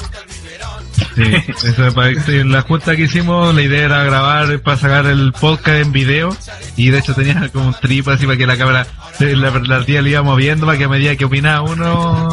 Sí, 1.14 1.22
eso 1.64 1.94
para 1.94 2.20
sí, 2.22 2.38
en 2.38 2.52
la 2.52 2.62
junta 2.62 2.96
que 2.96 3.02
hicimos, 3.02 3.54
la 3.54 3.62
idea 3.62 3.84
era 3.84 4.04
grabar 4.04 4.60
para 4.60 4.76
sacar 4.76 5.06
el 5.06 5.32
podcast 5.32 5.82
en 5.82 5.92
video 5.92 6.36
y 6.76 6.90
de 6.90 6.98
hecho 6.98 7.14
tenía 7.14 7.48
como 7.52 7.68
un 7.68 7.74
trip 7.74 8.08
así 8.08 8.26
para 8.26 8.36
que 8.36 8.46
la 8.46 8.56
cámara, 8.56 8.86
la, 9.20 9.50
la 9.50 9.84
tía 9.84 10.02
le 10.02 10.10
iba 10.10 10.22
moviendo 10.22 10.66
para 10.66 10.78
que 10.78 10.84
a 10.84 10.88
medida 10.88 11.16
que 11.16 11.24
opinaba 11.24 11.62
uno 11.62 12.28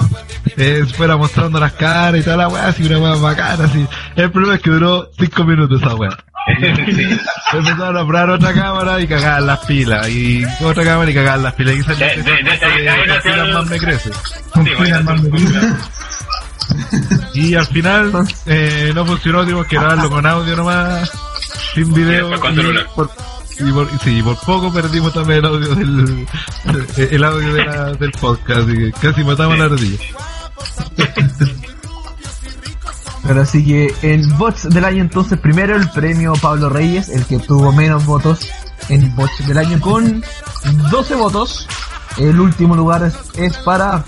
eh, 0.58 0.86
fuera 0.96 1.18
mostrando 1.18 1.60
las 1.60 1.74
caras 1.74 2.22
y 2.22 2.24
toda 2.24 2.38
la 2.38 2.48
weá, 2.48 2.68
así 2.68 2.84
una 2.84 3.00
weá 3.00 3.16
bacana, 3.16 3.66
así. 3.66 3.86
El 4.16 4.32
problema 4.32 4.56
es 4.56 4.62
que 4.62 4.70
duró 4.72 5.10
5 5.18 5.44
minutos 5.44 5.82
esa 5.82 5.96
weá. 5.96 6.25
Empezaron 6.48 7.98
a 7.98 8.06
probar 8.06 8.30
otra 8.30 8.54
cámara 8.54 9.00
y 9.02 9.08
cagaban 9.08 9.48
las 9.48 9.60
pilas. 9.66 10.08
Y 10.10 10.44
otra 10.62 10.84
cámara 10.84 11.10
y 11.10 11.14
cagaban 11.14 11.44
las 11.44 11.54
pilas. 11.54 11.76
Y 11.76 11.84
salió 11.84 12.08
De- 12.08 12.16
de- 12.24 12.24
de- 12.24 13.46
de- 13.46 13.54
más 13.54 13.66
me 13.68 13.78
crece. 13.80 14.12
Y 17.34 17.56
al 17.56 17.66
final 17.68 18.12
eh, 18.46 18.92
no 18.96 19.06
funcionó, 19.06 19.44
tuvimos 19.44 19.68
que 19.68 19.76
grabarlo 19.78 20.10
con 20.10 20.26
audio 20.26 20.56
nomás, 20.56 21.12
sin 21.74 21.94
video. 21.94 22.30
por, 22.96 23.10
y 23.60 23.72
por, 23.72 23.88
y 23.94 23.98
sí, 24.04 24.22
por 24.24 24.38
poco 24.40 24.74
perdimos 24.74 25.14
también 25.14 25.40
el 25.40 25.46
audio 25.46 25.76
del, 25.76 26.28
el 26.98 27.24
audio 27.24 27.54
de 27.54 27.66
la- 27.66 27.92
del 27.94 28.12
podcast, 28.12 28.68
y 28.70 28.92
casi 28.94 29.24
matamos 29.24 29.56
a 29.56 29.58
la 29.58 29.66
ardilla. 29.66 29.98
Pero 33.28 33.42
así 33.42 33.66
que 33.66 33.94
el 34.04 34.28
bots 34.34 34.70
del 34.70 34.86
año 34.86 35.02
entonces 35.02 35.40
primero 35.40 35.76
el 35.76 35.90
premio 35.90 36.34
Pablo 36.42 36.70
Reyes, 36.70 37.10
el 37.10 37.26
que 37.26 37.38
obtuvo 37.38 37.72
menos 37.72 38.06
votos 38.06 38.48
en 38.90 39.16
bots 39.16 39.48
del 39.48 39.58
año 39.58 39.80
con 39.80 40.24
12 40.92 41.16
votos. 41.16 41.68
El 42.18 42.40
último 42.40 42.76
lugar 42.76 43.12
es, 43.36 43.58
para 43.58 44.06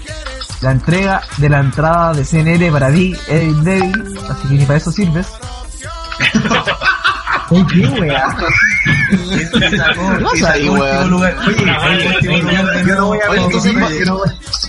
la 0.61 0.71
entrega 0.71 1.21
de 1.37 1.49
la 1.49 1.59
entrada 1.59 2.13
de 2.13 2.23
CNL 2.23 2.71
para 2.71 2.91
ti, 2.91 3.15
Eric 3.27 3.55
Devil, 3.57 4.19
así 4.29 4.47
que 4.47 4.53
ni 4.53 4.65
para 4.65 4.77
eso 4.77 4.91
sirves. 4.91 5.27
Oye, 7.49 7.65
qué 7.73 7.87
weá. 8.01 8.35
¿Qué 9.59 10.23
pasa 10.23 10.51
ahí, 10.51 10.69
weón? 10.69 11.03
Yo 12.85 12.95
no 12.95 13.07
voy 13.07 13.19
a 13.19 13.29
Oye, 13.31 14.05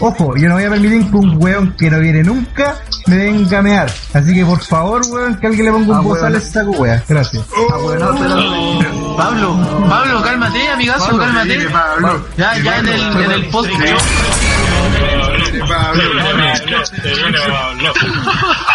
Ojo, 0.00 0.36
yo 0.36 0.48
no 0.48 0.54
voy 0.54 0.64
a 0.64 0.70
permitir 0.70 1.10
que 1.10 1.16
un 1.16 1.42
weón 1.42 1.72
que 1.76 1.90
no 1.90 1.98
viene 2.00 2.22
nunca 2.22 2.76
me 3.06 3.16
venga 3.16 3.58
a 3.58 3.62
mear. 3.62 3.90
Así 4.14 4.32
que 4.34 4.44
por 4.44 4.62
favor, 4.62 5.02
weón, 5.10 5.34
que 5.40 5.46
alguien 5.48 5.66
le 5.66 5.72
ponga 5.72 5.92
un 5.92 5.96
Ah, 5.98 6.00
bozal 6.00 6.34
a 6.34 6.38
ese 6.38 6.50
saco, 6.52 6.70
weá. 6.72 7.02
Gracias. 7.08 7.44
Ah, 7.72 7.76
weón, 7.78 7.98
no, 7.98 8.14
pero- 8.14 9.16
Pablo, 9.16 9.86
Pablo, 9.88 10.22
cálmate, 10.22 10.68
amigazo, 10.68 11.06
Pablo, 11.06 11.18
cálmate. 11.24 11.68
Ya, 12.36 12.56
ya 12.58 12.78
en 12.78 12.88
el, 12.88 13.00
en 13.24 13.30
el 13.32 13.46
post. 13.48 13.70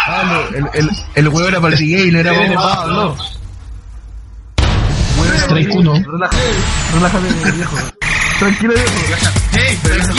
Pablo, 0.06 0.48
el, 0.54 0.68
el, 0.74 0.90
el 1.14 1.28
weón 1.28 1.48
era 1.48 1.60
para 1.60 1.74
el 1.74 1.80
gay, 1.80 2.10
no 2.10 2.18
era 2.20 2.34
para 2.34 2.54
Pablo. 2.54 3.16
Strike 5.38 5.70
uno. 5.74 5.94
Relájate, 5.94 6.36
relájate, 6.94 7.50
viejo. 7.52 7.76
Tranquilo, 8.38 8.74
viejo. 8.74 8.88
Hey, 9.52 9.78
tranquilo. 9.82 10.14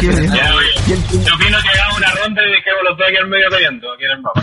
¿Quién 0.00 0.12
es? 0.18 0.32
Ya, 0.32 0.54
oye, 0.54 0.68
Yo 0.86 0.96
opino 1.34 1.58
que 1.62 1.68
hagamos 1.68 1.98
una 1.98 2.10
ronda 2.16 2.42
y 2.42 2.50
dejemos 2.50 2.82
los 2.88 2.98
dos 2.98 3.06
aquí 3.06 3.16
al 3.16 3.28
medio 3.28 3.48
peleando, 3.50 3.92
aquí 3.92 4.04
en 4.04 4.10
el 4.10 4.20
mapa. 4.22 4.42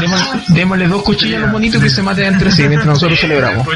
Démosle- 0.00 0.44
Démosle 0.48 0.86
dos 0.88 1.02
cuchillas 1.02 1.38
a 1.38 1.40
los 1.46 1.52
bonitos 1.52 1.82
que 1.82 1.90
se 1.90 2.02
maten 2.02 2.26
entre 2.26 2.52
sí 2.52 2.62
mientras 2.62 2.86
nosotros 2.86 3.18
celebramos. 3.18 3.66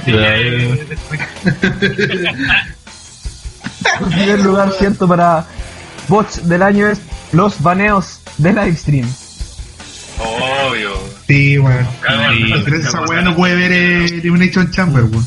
En 4.01 4.11
primer 4.11 4.41
lugar, 4.41 4.71
cierto, 4.79 5.09
para 5.09 5.45
bots 6.09 6.49
del 6.49 6.63
año 6.63 6.87
es 6.89 7.01
los 7.33 7.61
baneos 7.63 8.21
de 8.39 8.53
livestream. 8.53 9.09
Obvio. 10.23 10.91
Sí, 11.27 11.59
weón. 11.59 11.87
Pero 12.65 12.77
esa 12.77 13.03
weá 13.03 13.23
no 13.23 13.35
puede 13.37 13.55
ver 13.55 13.73
eh, 13.73 14.05
Elimination 14.07 14.71
Chamber, 14.71 15.05
weón. 15.05 15.27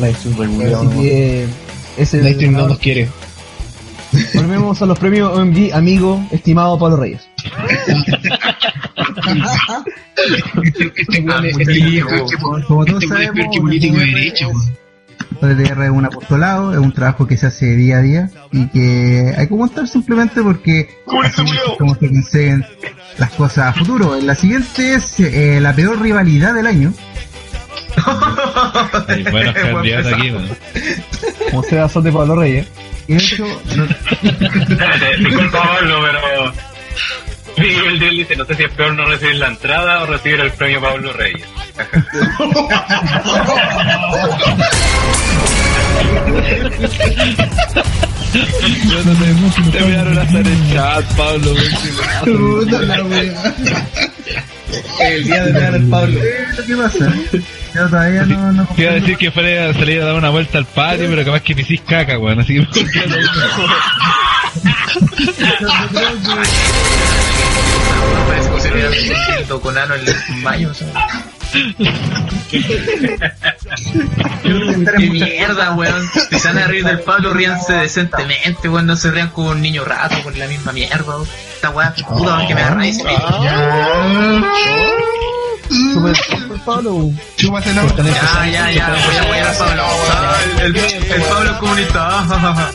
Así 0.00 0.88
que 1.00 1.46
ese 1.96 2.22
Lightning 2.22 2.52
no 2.52 2.68
nos 2.68 2.78
quiere. 2.78 3.08
Volvemos 4.34 4.80
a 4.82 4.86
los 4.86 4.98
premios 4.98 5.36
OMG, 5.36 5.72
amigo, 5.74 6.24
estimado 6.30 6.78
Pablo 6.78 6.96
Reyes. 6.96 7.22
Este 10.96 11.20
weón 11.20 11.44
es 11.46 11.58
este 11.58 11.72
viejo. 11.72 12.08
Como 12.66 12.84
todos 12.84 13.02
Este 13.02 13.14
sabemos, 13.14 13.56
político 13.58 13.96
de 13.96 14.06
derecha, 14.06 14.48
weón. 14.48 14.85
PDR 15.36 15.84
es 15.84 15.90
un 15.90 16.04
apostolado, 16.06 16.72
es 16.72 16.78
un 16.78 16.92
trabajo 16.92 17.26
que 17.26 17.36
se 17.36 17.46
hace 17.46 17.76
día 17.76 17.98
a 17.98 18.02
día 18.02 18.30
y 18.52 18.66
que 18.68 19.34
hay 19.36 19.46
que 19.46 19.54
aguantar 19.54 19.86
simplemente 19.88 20.42
porque 20.42 20.88
así 21.24 21.42
es 21.42 21.76
como 21.78 21.94
se 21.94 22.08
consiguen 22.08 22.64
las 23.18 23.30
cosas 23.32 23.68
a 23.68 23.72
futuro. 23.78 24.18
La 24.20 24.34
siguiente 24.34 24.94
es 24.94 25.20
eh, 25.20 25.58
la 25.60 25.72
peor 25.74 26.00
rivalidad 26.00 26.54
del 26.54 26.66
año. 26.66 26.92
Hay 29.08 29.22
buenos 29.24 29.54
candidatos 29.54 30.12
aquí, 30.12 30.30
weón. 30.30 30.48
Como 31.50 31.62
sea, 31.62 31.88
son 31.88 32.04
de 32.04 32.12
Pablo 32.12 32.36
Reyes. 32.36 32.66
Y 33.08 33.12
de 33.14 33.18
hecho, 33.18 33.46
no- 33.76 33.86
Disculpa 35.18 35.62
Pablo, 35.62 36.00
pero... 36.02 36.52
Miguel 37.56 37.98
Del 37.98 38.16
dice, 38.16 38.36
no 38.36 38.44
sé 38.44 38.54
si 38.54 38.64
es 38.64 38.72
peor 38.72 38.94
no 38.94 39.06
recibir 39.06 39.36
la 39.36 39.48
entrada 39.48 40.02
o 40.02 40.06
recibir 40.06 40.40
el 40.40 40.52
premio 40.52 40.80
Pablo 40.80 41.12
Reyes. 41.12 41.46
Yo 48.86 49.02
no 49.04 49.12
te, 49.14 49.34
te 49.78 49.84
miraron 49.84 50.18
hasta 50.18 50.38
en 50.38 50.46
el 50.46 50.72
chat, 50.72 51.04
Pablo. 51.16 51.54
Puta 52.24 52.82
la. 52.82 52.96
El 55.00 55.24
día 55.24 55.44
de 55.44 55.52
dar 55.52 55.74
al 55.74 55.86
Pablo. 55.86 56.20
¿qué 56.66 56.76
pasa? 56.76 57.12
Yo 57.74 57.88
todavía 57.88 58.24
no, 58.24 58.52
no 58.52 58.66
Te 58.74 58.82
iba 58.82 58.90
a 58.90 58.94
decir 58.94 59.16
que 59.16 59.30
fuera 59.30 59.70
a 59.70 59.74
salir 59.74 60.02
a 60.02 60.06
dar 60.06 60.14
una 60.14 60.30
vuelta 60.30 60.58
al 60.58 60.66
patio, 60.66 61.06
pero 61.08 61.24
capaz 61.24 61.40
que 61.40 61.54
me 61.54 61.62
hicís 61.62 61.80
caca, 61.82 62.18
weón. 62.18 62.40
Así 62.40 62.54
que 62.54 62.66
Parece 68.26 68.50
que 68.50 68.60
se 68.60 68.72
hubiera 68.72 68.88
visto 68.90 69.60
con 69.60 69.78
ano 69.78 69.94
en 69.94 70.42
mayo. 70.42 70.72
Qué 74.42 75.10
mierda, 75.10 75.72
weón. 75.74 76.08
Si 76.30 76.38
se 76.38 76.48
van 76.48 76.58
a 76.58 76.66
reír 76.66 76.84
del 76.84 77.00
Pablo, 77.00 77.32
ríanse 77.32 77.72
decentemente, 77.74 78.68
weón. 78.68 78.86
No 78.86 78.96
se 78.96 79.10
rían 79.10 79.30
como 79.30 79.50
un 79.50 79.60
niño 79.62 79.84
rato 79.84 80.16
por 80.22 80.36
la 80.36 80.46
misma 80.46 80.72
mierda, 80.72 81.02
weón. 81.04 81.26
Esta 81.54 81.70
weá, 81.70 81.94
puta, 81.94 82.46
que 82.46 82.54
me 82.54 82.62
agarra 82.62 82.86
y 82.86 82.92
me 85.70 86.58
Pablo. 86.64 87.10
Chúpatelo. 87.36 87.82
Ya, 87.96 88.46
ya, 88.50 88.70
ya, 88.70 88.88
voy 89.06 89.16
a 89.16 89.22
apoyar 89.22 89.46
a 89.46 89.58
Pablo. 89.58 89.82
Ah, 90.10 90.36
el, 90.62 90.76
el, 90.76 91.22
Pablo 91.28 91.58
comunista. 91.60 92.08
ah. 92.08 92.70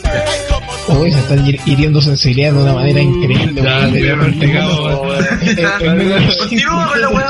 Uy, 0.88 1.12
se 1.12 1.18
están 1.20 1.44
hir- 1.46 1.60
hiriendo 1.64 2.00
sensibilidad 2.00 2.52
de 2.52 2.58
una 2.62 2.72
manera 2.74 3.00
increíble, 3.00 3.62
Continúa 6.38 6.88
con 6.88 7.00
la 7.00 7.08
weá. 7.08 7.26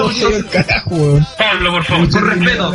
Pablo, 1.38 1.70
por 1.72 1.84
favor. 1.84 2.10
Con 2.10 2.26
respeto. 2.30 2.72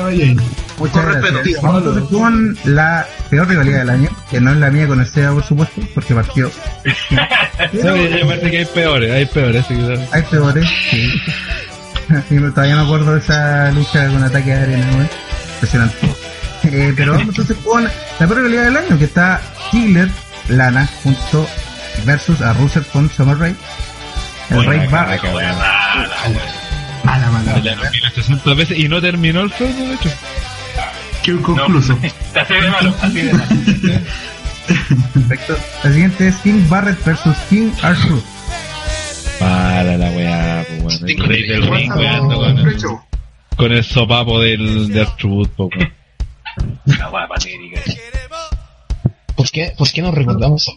Muchas 0.78 0.94
Con 1.04 1.12
gracias. 1.12 1.34
respeto. 1.34 1.62
Vamos 1.64 2.10
con 2.10 2.58
la 2.66 3.08
peor 3.30 3.48
rivalidad 3.48 3.80
del 3.80 3.90
año, 3.90 4.10
que 4.30 4.40
no 4.40 4.52
es 4.52 4.58
la 4.58 4.70
mía 4.70 4.88
con 4.88 5.00
el 5.00 5.08
SEA, 5.08 5.32
por 5.32 5.44
supuesto, 5.44 5.82
porque 5.96 6.14
partió. 6.14 6.52
Oye, 7.74 8.20
yo 8.20 8.28
parece 8.28 8.52
que 8.52 8.58
hay 8.60 8.66
peores, 8.66 9.12
hay 9.12 9.26
peores. 9.26 9.66
Hay 10.12 10.22
peores, 10.24 10.70
sí. 10.92 11.12
Sí, 12.30 12.38
todavía 12.38 12.76
me 12.76 12.82
acuerdo 12.84 13.14
de 13.14 13.20
esa 13.20 13.72
lucha 13.72 14.08
con 14.08 14.24
ataque 14.24 14.50
de 14.50 14.62
arena, 14.62 14.88
weón. 14.92 15.10
Impresionante. 15.56 16.16
Eh, 16.64 16.94
pero 16.96 17.14
vamos 17.14 17.30
entonces 17.30 17.58
con 17.58 17.84
la 17.84 17.92
peor 18.18 18.38
rivalidad 18.38 18.64
del 18.66 18.78
año, 18.78 18.98
que 18.98 19.06
está 19.06 19.42
Ziggler, 19.72 20.10
Lana, 20.50 20.88
junto 21.04 21.48
versus 22.06 22.42
a 22.42 22.54
Russell 22.54 22.84
con 22.92 23.10
Summer 23.10 23.38
Rae. 23.38 23.56
El 24.50 24.66
Rey 24.66 24.88
va. 24.88 25.06
Mala, 27.04 27.30
mala. 27.32 27.58
La 27.60 27.76
nominó 27.76 28.08
800 28.12 28.58
veces 28.58 28.78
y 28.78 28.88
no 28.88 29.02
terminó 29.02 29.42
el 29.42 29.52
feudo, 29.52 29.88
de 29.88 29.94
hecho. 29.94 30.10
Qué 31.24 31.32
inconcluso. 31.32 31.98
Así 32.36 32.54
de 32.62 32.70
malo, 32.70 32.96
así 33.02 33.22
de 33.22 33.34
malo. 33.34 33.46
Perfecto. 35.14 35.58
La 35.84 35.92
siguiente 35.92 36.28
es 36.28 36.36
King 36.38 36.68
Barrett 36.70 37.04
versus 37.06 37.36
King 37.50 37.72
Arthur. 37.82 38.22
Para 39.40 39.98
la 39.98 40.10
weá, 40.12 40.66
pues, 40.82 41.02
weón. 41.02 41.10
El 41.10 41.28
rey 41.28 41.48
del 41.48 41.68
ring, 41.68 41.96
weando 41.96 42.36
con 42.38 42.58
el, 42.58 42.78
con 43.56 43.72
el 43.72 43.84
sopapo 43.84 44.42
del, 44.42 44.90
de 44.90 45.02
Archubut, 45.02 45.50
po, 45.52 45.70
weón. 45.76 45.94
Una 46.86 47.10
weá 47.10 47.28
patética. 47.28 47.82
¿Por 49.36 49.52
qué, 49.52 49.74
¿Por 49.78 49.92
qué 49.92 50.02
nos 50.02 50.16
recordamos? 50.16 50.76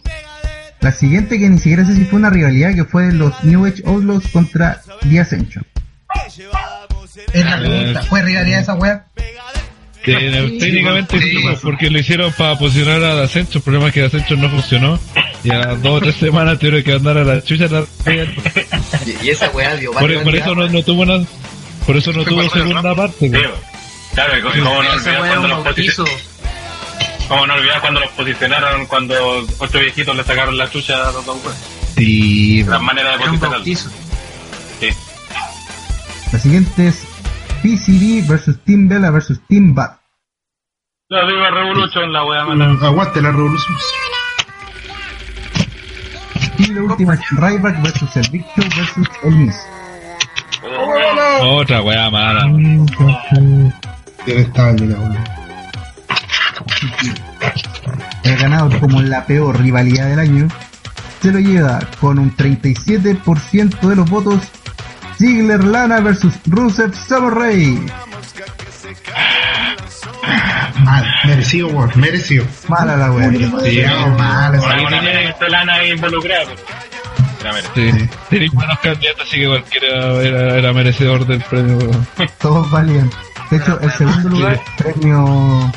La 0.79 0.91
siguiente 0.91 1.39
que 1.39 1.49
ni 1.49 1.57
siquiera 1.57 1.85
sé 1.85 1.95
si 1.95 2.05
fue 2.05 2.19
una 2.19 2.29
rivalidad 2.29 2.73
que 2.73 2.85
fue 2.85 3.11
los 3.11 3.43
New 3.43 3.65
Age 3.65 3.83
Outlaws 3.85 4.27
contra 4.29 4.81
The 5.07 5.19
Ascension. 5.19 5.65
Es 7.33 7.45
la 7.45 7.59
pregunta. 7.59 8.03
¿Fue 8.03 8.21
rivalidad 8.21 8.59
esa 8.61 8.73
weá? 8.75 9.05
Que, 10.03 10.13
eh, 10.13 10.57
técnicamente 10.59 11.21
sí, 11.21 11.37
porque 11.61 11.91
lo 11.91 11.99
hicieron 11.99 12.33
para 12.33 12.57
posicionar 12.57 13.03
a 13.03 13.23
Ascension. 13.23 13.57
El 13.57 13.61
problema 13.61 13.87
es 13.89 13.93
que 13.93 14.03
Ascension 14.03 14.41
no 14.41 14.49
funcionó. 14.49 14.99
Y 15.43 15.51
a 15.51 15.59
las 15.59 15.81
dos 15.81 15.97
o 15.97 16.01
tres 16.01 16.15
semanas 16.15 16.57
tuvieron 16.57 16.83
que 16.83 16.93
andar 16.93 17.17
a 17.17 17.23
la 17.23 17.43
chucha. 17.43 17.67
La... 17.67 17.85
Y, 19.05 19.25
y 19.25 19.29
esa 19.29 19.49
weá 19.51 19.75
dio 19.75 19.91
Por, 19.91 20.23
por 20.23 20.35
eso 20.35 20.55
no, 20.55 20.67
no 20.67 20.83
tuvo 20.83 21.03
una, 21.03 21.23
por 21.85 21.97
eso 21.97 22.11
no 22.13 22.23
tuvo 22.23 22.49
segunda 22.49 22.95
parte. 22.95 23.31
Claro, 24.13 24.37
y 24.37 24.41
cómo 24.41 24.55
no 24.55 24.71
olvidar 24.79 25.19
cuando 25.19 25.47
los 25.47 25.59
posicionaron. 25.63 26.17
Cómo 27.27 27.47
no 27.47 27.53
olvidar 27.53 27.79
cuando 27.79 27.99
los 28.01 28.09
posicionaron 28.11 28.85
cuando 28.87 29.47
ocho 29.59 29.79
viejitos 29.79 30.17
le 30.17 30.23
sacaron 30.25 30.57
la 30.57 30.69
chucha 30.69 31.07
a 31.07 31.11
los 31.13 31.25
dos 31.25 31.37
weones. 31.41 31.61
Sí, 31.95 32.63
Las 32.65 32.81
maneras 32.81 33.19
de 33.19 33.25
posicionar. 33.25 33.63
Sí. 33.63 34.89
La 36.33 36.39
siguiente 36.39 36.87
es 36.89 37.07
PCB 37.61 38.27
versus 38.27 38.59
Team 38.63 38.87
Bella 38.87 39.11
versus 39.11 39.39
Team 39.47 39.73
Bat. 39.73 39.99
La 41.09 41.25
viva 41.25 41.49
Revolution, 41.51 42.11
la 42.13 42.25
wea 42.25 42.45
mala. 42.45 42.77
Aguante 42.81 43.21
la 43.21 43.31
revolución. 43.31 43.77
Y 46.57 46.67
la 46.73 46.83
última 46.83 47.13
es 47.15 47.21
Ryback 47.31 47.81
versus 47.81 48.15
el 48.17 48.29
Big 48.31 48.45
Show 48.55 48.65
versus 48.75 49.07
el 49.23 49.35
Miz. 49.35 49.55
Otra 51.41 51.81
weá 51.81 52.09
mala. 52.09 52.41
La 52.41 52.47
boludo. 52.47 53.73
El 58.23 58.37
ganador 58.37 58.79
como 58.79 59.01
la 59.01 59.25
peor 59.25 59.59
rivalidad 59.59 60.07
del 60.09 60.19
año 60.19 60.47
se 61.21 61.31
lo 61.31 61.39
lleva 61.39 61.79
con 61.99 62.19
un 62.19 62.35
37% 62.35 63.79
de 63.79 63.95
los 63.95 64.09
votos 64.09 64.41
Ziggler 65.21 65.63
Lana 65.63 65.99
versus 65.99 66.33
Rusev 66.47 66.91
Rae. 67.29 67.77
Mal, 70.83 71.05
merecido, 71.25 71.67
weón, 71.67 71.91
merecido. 71.95 72.43
Mala 72.67 72.97
la 72.97 73.11
wea. 73.11 73.29
Sí, 73.29 73.45
Mal, 74.17 74.55
esa 74.55 74.71
Alguna 74.71 74.99
wea. 74.99 75.35
tiene 75.37 75.49
lana 75.51 75.73
ahí 75.75 75.91
involucrada, 75.91 76.45
merecido. 77.43 77.99
Sí. 77.99 78.09
Tenéis 78.31 78.51
buenos 78.51 78.79
candidatos, 78.79 79.27
así 79.27 79.37
que 79.41 79.47
cualquiera 79.47 80.13
era, 80.23 80.57
era 80.57 80.73
merecedor 80.73 81.27
del 81.27 81.41
premio. 81.43 81.77
weón. 81.77 82.07
Todos 82.39 82.71
valían. 82.71 83.11
De 83.51 83.57
hecho, 83.57 83.79
el 83.79 83.91
segundo 83.91 84.29
lugar, 84.29 84.59
premio, 84.79 85.71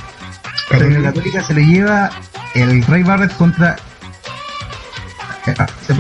premio 0.71 1.03
Católica, 1.03 1.43
se 1.45 1.53
lo 1.53 1.61
lleva 1.61 2.11
el 2.55 2.83
Ray 2.87 3.03
Barrett 3.03 3.37
contra. 3.37 3.77
Ah, 5.59 5.67
se 5.87 5.93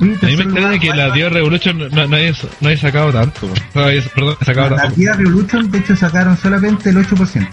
A 0.00 0.04
mí 0.04 0.08
me 0.08 0.28
extraña 0.30 0.44
lugar, 0.60 0.78
que 0.80 0.94
la 0.94 1.10
Dios 1.10 1.32
Revolution 1.32 1.78
no, 1.78 2.06
no, 2.06 2.16
haya, 2.16 2.32
no 2.60 2.68
haya 2.68 2.80
sacado 2.80 3.12
tanto. 3.12 3.46
weón. 3.46 3.58
No, 3.74 3.84
haya- 3.84 4.02
perdón, 4.14 4.36
sacado 4.44 4.70
La 4.70 4.76
tanto. 4.82 4.94
Tía 4.96 5.12
Revolution, 5.14 5.70
de 5.70 5.78
hecho, 5.78 5.96
sacaron 5.96 6.36
solamente 6.38 6.90
el 6.90 6.96
8%. 6.96 7.48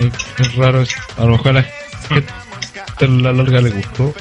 Es, 0.00 0.12
es 0.38 0.54
raro 0.56 0.82
eso. 0.82 0.96
A 1.18 1.22
lo 1.24 1.28
mejor 1.32 1.48
a 1.48 1.52
la 1.52 1.62
gente 2.08 2.26
en 3.00 3.22
la 3.22 3.32
larga 3.32 3.60
le 3.60 3.70
gustó. 3.70 4.14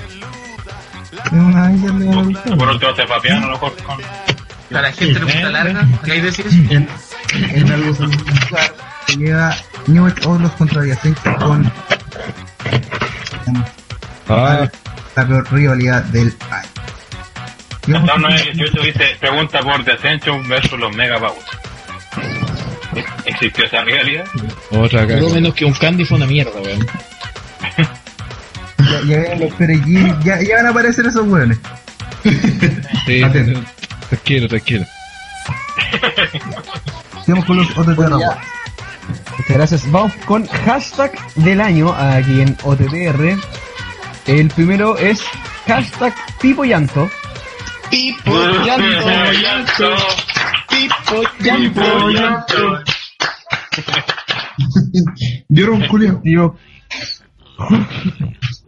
Le. 1.32 2.56
Por 2.58 2.68
último 2.70 2.96
se 2.96 3.04
papearon 3.04 3.44
a 3.44 3.48
lo 3.48 3.52
mejor 3.54 3.76
con. 3.84 4.78
A 4.78 4.82
la 4.82 4.92
gente 4.94 5.20
le 5.20 5.26
gusta 5.26 5.50
larga, 5.50 5.88
¿qué 6.06 6.12
hay 6.14 6.20
que 6.20 6.26
decir? 6.28 6.46
En, 6.70 6.88
en 7.34 7.72
algo 7.72 7.94
se 9.08 9.16
lleva 9.18 9.54
New 9.88 10.06
Age 10.06 10.24
Outlaws 10.26 10.52
contra 10.54 10.82
con 11.40 11.72
Ah, 14.30 14.70
la 15.16 15.28
peor 15.28 15.48
rivalidad 15.52 16.04
del 16.06 16.34
año. 16.50 16.70
Y 17.88 17.92
vamos 17.94 18.08
No, 18.08 18.14
a- 18.14 18.18
918 18.20 18.82
dice, 18.84 19.18
pregunta 19.20 19.60
por 19.62 19.84
The 19.84 19.92
Ascension 19.94 20.48
versus 20.48 20.80
los 20.80 20.96
Mega 20.96 21.18
Powers. 21.20 21.46
¿Existió 23.26 23.66
esa 23.66 23.84
realidad? 23.84 24.26
otra 24.72 25.08
Por 25.08 25.22
lo 25.22 25.30
menos 25.30 25.54
que 25.54 25.66
un 25.66 25.74
candy 25.74 26.04
fue 26.06 26.18
una 26.18 26.26
mierda, 26.28 26.60
weón. 26.62 26.86
Ya, 29.08 29.26
ya 29.26 29.36
los 29.36 29.54
perejil, 29.54 30.14
ya, 30.24 30.42
ya 30.42 30.58
van 30.58 30.66
a 30.66 30.70
aparecer 30.70 31.06
esos 31.06 31.26
hueones. 31.28 31.58
Sí, 33.06 33.24
Atento. 33.24 33.62
tranquilo, 34.10 34.48
tranquilo. 34.50 34.86
Sigamos 37.24 37.46
con 37.46 37.58
los 37.58 37.78
otros. 37.78 37.98
Muchas 37.98 38.38
gracias. 39.50 39.92
Vamos 39.92 40.14
con 40.26 40.46
hashtag 40.48 41.12
del 41.36 41.62
año 41.62 41.94
aquí 41.94 42.42
en 42.42 42.58
OTTR. 42.64 43.38
El 44.28 44.50
primero 44.50 44.98
es 44.98 45.24
hashtag 45.68 46.14
Pipo 46.40 46.64
Llanto. 46.64 47.10
Pipo, 47.90 48.32
llanto, 48.66 49.32
llanto. 49.34 49.96
Pipo, 50.70 51.22
llanto, 51.40 52.10
llanto. 52.10 52.84
¿Vieron, 55.50 55.88
Julio? 55.88 56.22
Digo, 56.24 56.56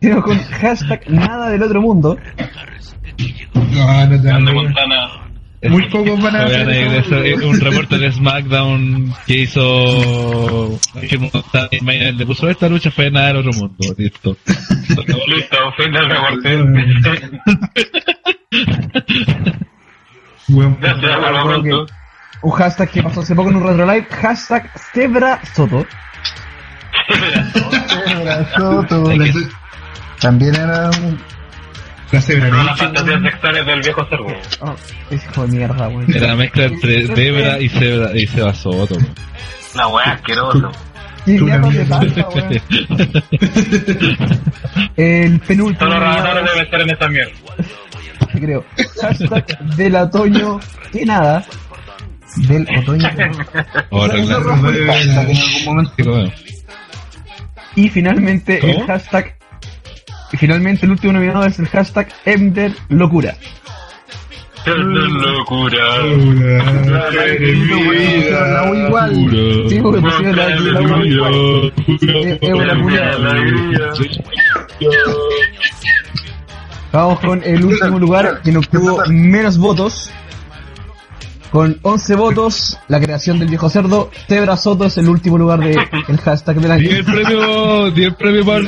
digo 0.02 0.22
con 0.24 0.38
hashtag 0.44 1.10
nada 1.10 1.50
del 1.50 1.64
otro 1.64 1.82
mundo. 1.82 2.18
No, 3.54 4.06
no 4.08 4.22
te 4.22 4.32
Ando 4.32 4.54
Montana. 4.54 5.33
Muy 5.70 5.90
pocos 5.90 6.22
van 6.22 6.36
a 6.36 6.44
hacer 6.44 6.66
de 6.68 6.98
eso, 7.00 7.48
un 7.48 7.60
reporte 7.60 7.98
de 7.98 8.12
SmackDown 8.12 9.14
que 9.26 9.38
hizo 9.40 10.80
que 11.00 12.12
le 12.14 12.26
puso 12.26 12.50
esta 12.50 12.68
lucha 12.68 12.92
fue 12.92 13.10
nada 13.10 13.28
del 13.28 13.38
otro 13.38 13.54
mundo 13.54 13.76
listo 13.98 14.36
Listo, 15.28 15.58
fin 15.78 15.92
del 15.92 16.10
reporte. 16.10 16.58
Gracias. 20.48 21.14
Un 22.42 22.52
hashtag 22.52 22.90
que 22.92 23.04
pasó 23.04 23.22
hace 23.22 23.34
poco 23.36 23.50
en 23.50 23.56
un 23.56 23.64
retro 23.64 23.86
live. 23.86 24.06
Hashtag 24.12 24.70
Zebra 24.94 25.40
Soto. 25.56 25.86
Soto, 28.58 29.14
la- 29.16 29.26
También 30.20 30.56
era 30.56 30.90
un... 30.90 31.20
La 32.14 32.22
cebra, 32.22 32.46
Pero 32.52 32.64
las 32.64 32.78
fantasías 32.78 33.22
sexuales 33.24 33.66
del 33.66 33.82
viejo 33.82 34.06
cerdo. 34.08 34.28
Oh, 34.62 34.76
es 35.10 35.24
hijo 35.26 35.48
de 35.48 35.48
mierda, 35.48 35.88
weón. 35.88 36.16
era 36.16 36.28
la 36.28 36.36
mezcla 36.36 36.66
entre 36.66 37.08
Debra 37.08 37.60
y 37.60 37.70
Seba 37.70 38.16
y 38.16 38.28
Seba 38.28 38.54
Soto 38.54 38.94
weón. 38.96 39.16
Una 39.74 39.88
weá 39.88 40.12
asqueroso. 40.12 40.72
El 44.96 45.40
penúltimo. 45.40 45.80
Todos 45.80 45.94
los 45.94 46.00
lugar 46.00 46.18
ramadores 46.18 46.46
deben 46.46 46.64
estar 46.66 46.82
en 46.82 46.90
esta 46.92 47.08
mierda. 47.08 47.34
creo. 48.34 48.64
Hashtag 49.02 49.60
del 49.76 49.96
otoño 49.96 50.60
que 50.92 51.06
nada. 51.06 51.44
del 52.48 52.68
otoño. 52.78 53.10
Claro. 53.16 53.34
algún 55.18 55.40
momento. 55.66 55.94
Sí, 55.98 56.04
bueno. 56.04 56.32
Y 57.76 57.90
finalmente 57.90 58.60
el 58.70 58.86
hashtag. 58.86 59.36
Y 60.34 60.38
finalmente 60.38 60.86
el 60.86 60.92
último 60.92 61.14
nominado 61.14 61.46
es 61.46 61.60
el 61.60 61.68
hashtag 61.68 62.08
Emder 62.26 62.74
Locura. 62.90 63.36
Vamos 76.92 77.20
con 77.20 77.44
el 77.44 77.66
último 77.66 78.00
lugar 78.00 78.42
que 78.42 78.52
nos 78.52 78.66
obtuvo 78.66 79.04
menos 79.08 79.58
votos. 79.58 80.12
Con 81.52 81.78
11 81.84 82.16
votos, 82.16 82.80
la 82.88 83.00
creación 83.00 83.38
del 83.38 83.50
viejo 83.50 83.70
cerdo, 83.70 84.10
Tebra 84.28 84.58
Soto 84.58 84.86
es 84.86 84.98
el 84.98 85.08
último 85.08 85.38
lugar 85.38 85.60
del 85.60 85.78
el 86.08 86.18
hashtag 86.18 86.56
del 86.56 86.72
Y 86.84 86.88
año. 86.88 86.98
el 86.98 87.06
premio, 87.06 87.92
di 87.92 88.04
el 88.06 88.16
premio 88.16 88.44
para 88.44 88.62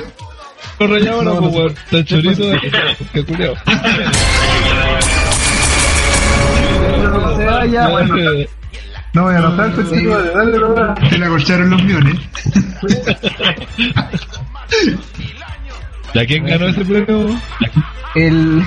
el 0.80 0.90
rayado, 0.90 1.22
no, 1.24 1.34
No, 1.36 1.52
pues, 1.52 1.74
no. 3.14 3.26
culiao. 3.26 3.56
Vaya, 7.46 7.88
bueno. 7.90 8.16
No 9.14 9.24
voy 9.24 9.34
a 9.36 9.38
anotar, 9.38 9.72
pues, 9.74 9.90
sí, 9.90 10.06
dale, 10.06 10.32
dale, 10.32 10.60
dale. 10.60 11.10
Se 11.10 11.18
la 11.18 11.28
corcharon 11.30 11.70
los 11.70 11.84
miones. 11.84 12.16
¿Ya 16.14 16.26
quién 16.26 16.46
ganó 16.46 16.68
ese 16.68 16.84
premio? 16.86 17.30
El, 18.16 18.64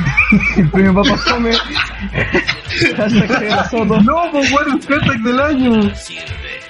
el 0.57 0.69
premio 0.71 0.95
Papa 0.95 1.19
Come. 1.31 1.53
hashtag 2.97 3.71
Soto. 3.71 4.01
No, 4.03 4.31
pues 4.33 4.51
bueno, 4.51 4.75
el 4.77 4.87
hashtag 4.87 5.23
del 5.23 5.41
año. 5.41 5.91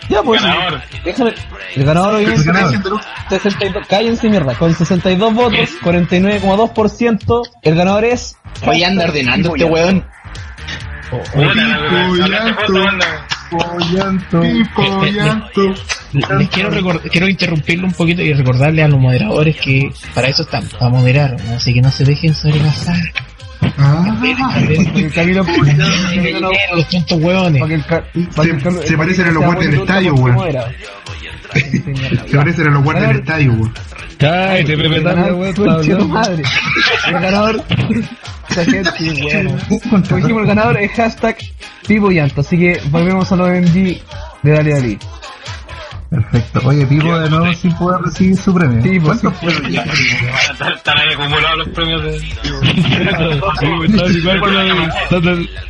Ya, 0.08 0.22
pues. 0.22 0.42
Ganador. 0.42 0.80
Déjame. 1.04 1.34
El 1.76 1.84
ganador 1.84 2.14
obviamente 2.14 2.40
El 2.40 2.46
ganador. 2.46 2.74
es 3.30 3.42
62. 3.42 3.86
Cállense 3.88 4.28
mierda. 4.30 4.54
Con 4.54 4.74
62 4.74 5.34
votos, 5.34 5.68
49,2%. 5.82 7.42
El 7.62 7.74
ganador 7.74 8.04
es. 8.04 8.36
Voy 8.64 8.82
a 8.82 8.88
andar 8.88 9.10
ordenando 9.10 9.50
este 9.54 9.64
weón. 9.64 10.04
Pollanto. 13.50 14.40
Pipo, 14.42 15.04
llanto. 15.06 15.74
Les 16.38 16.48
quiero, 16.50 16.70
recor- 16.70 17.00
quiero 17.10 17.28
interrumpirlo 17.28 17.86
un 17.86 17.92
poquito 17.92 18.22
y 18.22 18.32
recordarle 18.32 18.82
a 18.82 18.88
los 18.88 19.00
moderadores 19.00 19.56
que 19.56 19.90
para 20.14 20.28
eso 20.28 20.42
están, 20.42 20.66
para 20.68 20.90
moderar, 20.90 21.36
¿no? 21.46 21.56
así 21.56 21.72
que 21.72 21.80
no 21.80 21.90
se 21.90 22.04
dejen 22.04 22.34
sobrepasar. 22.34 22.96
Ah, 23.60 24.16
Camilo 25.14 25.44
Los 26.74 26.88
tontos 26.88 27.20
hueones. 27.20 27.62
Se 28.84 28.96
parecen 28.96 29.28
a 29.28 29.30
los 29.32 29.44
guardias 29.44 29.70
del 29.70 29.80
estadio, 29.80 30.14
weón. 30.14 30.54
Se 32.26 32.36
parecen 32.36 32.68
a 32.68 32.70
los 32.70 32.84
guardias 32.84 33.08
del 33.08 33.18
estadio, 33.18 33.52
weón. 33.52 33.74
Cállate, 34.18 34.76
Pepe 34.76 35.00
weón. 35.00 36.10
madre. 36.10 36.42
El 37.06 37.12
ganador. 37.12 37.64
Como 39.90 40.16
dijimos, 40.16 40.42
el 40.42 40.46
ganador 40.46 40.76
es 40.78 40.90
hashtag 40.92 41.36
Pipo 41.86 42.10
Llanto. 42.10 42.40
Así 42.40 42.58
que 42.58 42.80
volvemos 42.90 43.30
a 43.30 43.36
los 43.36 43.48
MG 43.48 44.00
de 44.42 44.50
Dale 44.50 44.70
Dale. 44.72 44.98
Perfecto. 46.10 46.60
Oye, 46.64 46.86
vivo 46.86 47.18
de 47.18 47.28
nuevo 47.28 47.52
sin 47.52 47.74
poder 47.74 48.00
recibir 48.00 48.36
su 48.36 48.54
premio. 48.54 48.82
Sí, 48.82 48.98
pues, 48.98 49.20
¿Cuántos? 49.20 49.40
Pues, 49.42 50.74
Están 50.74 50.98
acumulados 50.98 51.58
los 51.58 51.68
premios 51.68 52.02
de... 52.02 52.18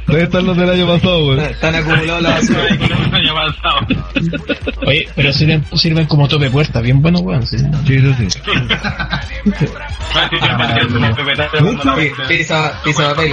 Los 0.08 0.56
del 0.56 0.70
año 0.70 0.86
pasado. 0.86 1.34
Están 1.42 1.74
acumulados 1.74 2.22
las 2.22 2.50
año 2.50 3.34
pasado. 3.34 3.86
Oye, 4.86 5.08
pero 5.16 5.32
sirven, 5.32 5.64
sirven 5.74 6.06
como 6.06 6.28
tope 6.28 6.48
puerta. 6.50 6.80
Bien 6.80 7.02
bueno, 7.02 7.18
weón. 7.18 7.44
Sí, 7.44 7.58
sí, 7.58 8.14
sí. 8.30 8.40
Pisa, 12.28 12.80
pisa 12.84 13.08
papel. 13.08 13.32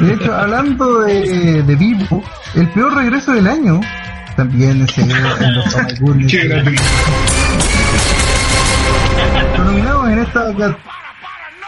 De 0.00 0.14
hecho, 0.14 0.34
hablando 0.34 1.00
de, 1.00 1.62
de 1.62 1.76
Vivo, 1.76 2.22
el 2.54 2.68
peor 2.68 2.94
regreso 2.94 3.32
del 3.32 3.46
año 3.46 3.80
también 4.36 4.86
se 4.88 5.02
dio 5.02 5.16
en 5.40 5.54
los. 5.54 5.74
Los 9.58 9.58
nominados 9.66 10.08
en 10.10 10.18
esta 10.18 10.54
ca- 10.56 10.78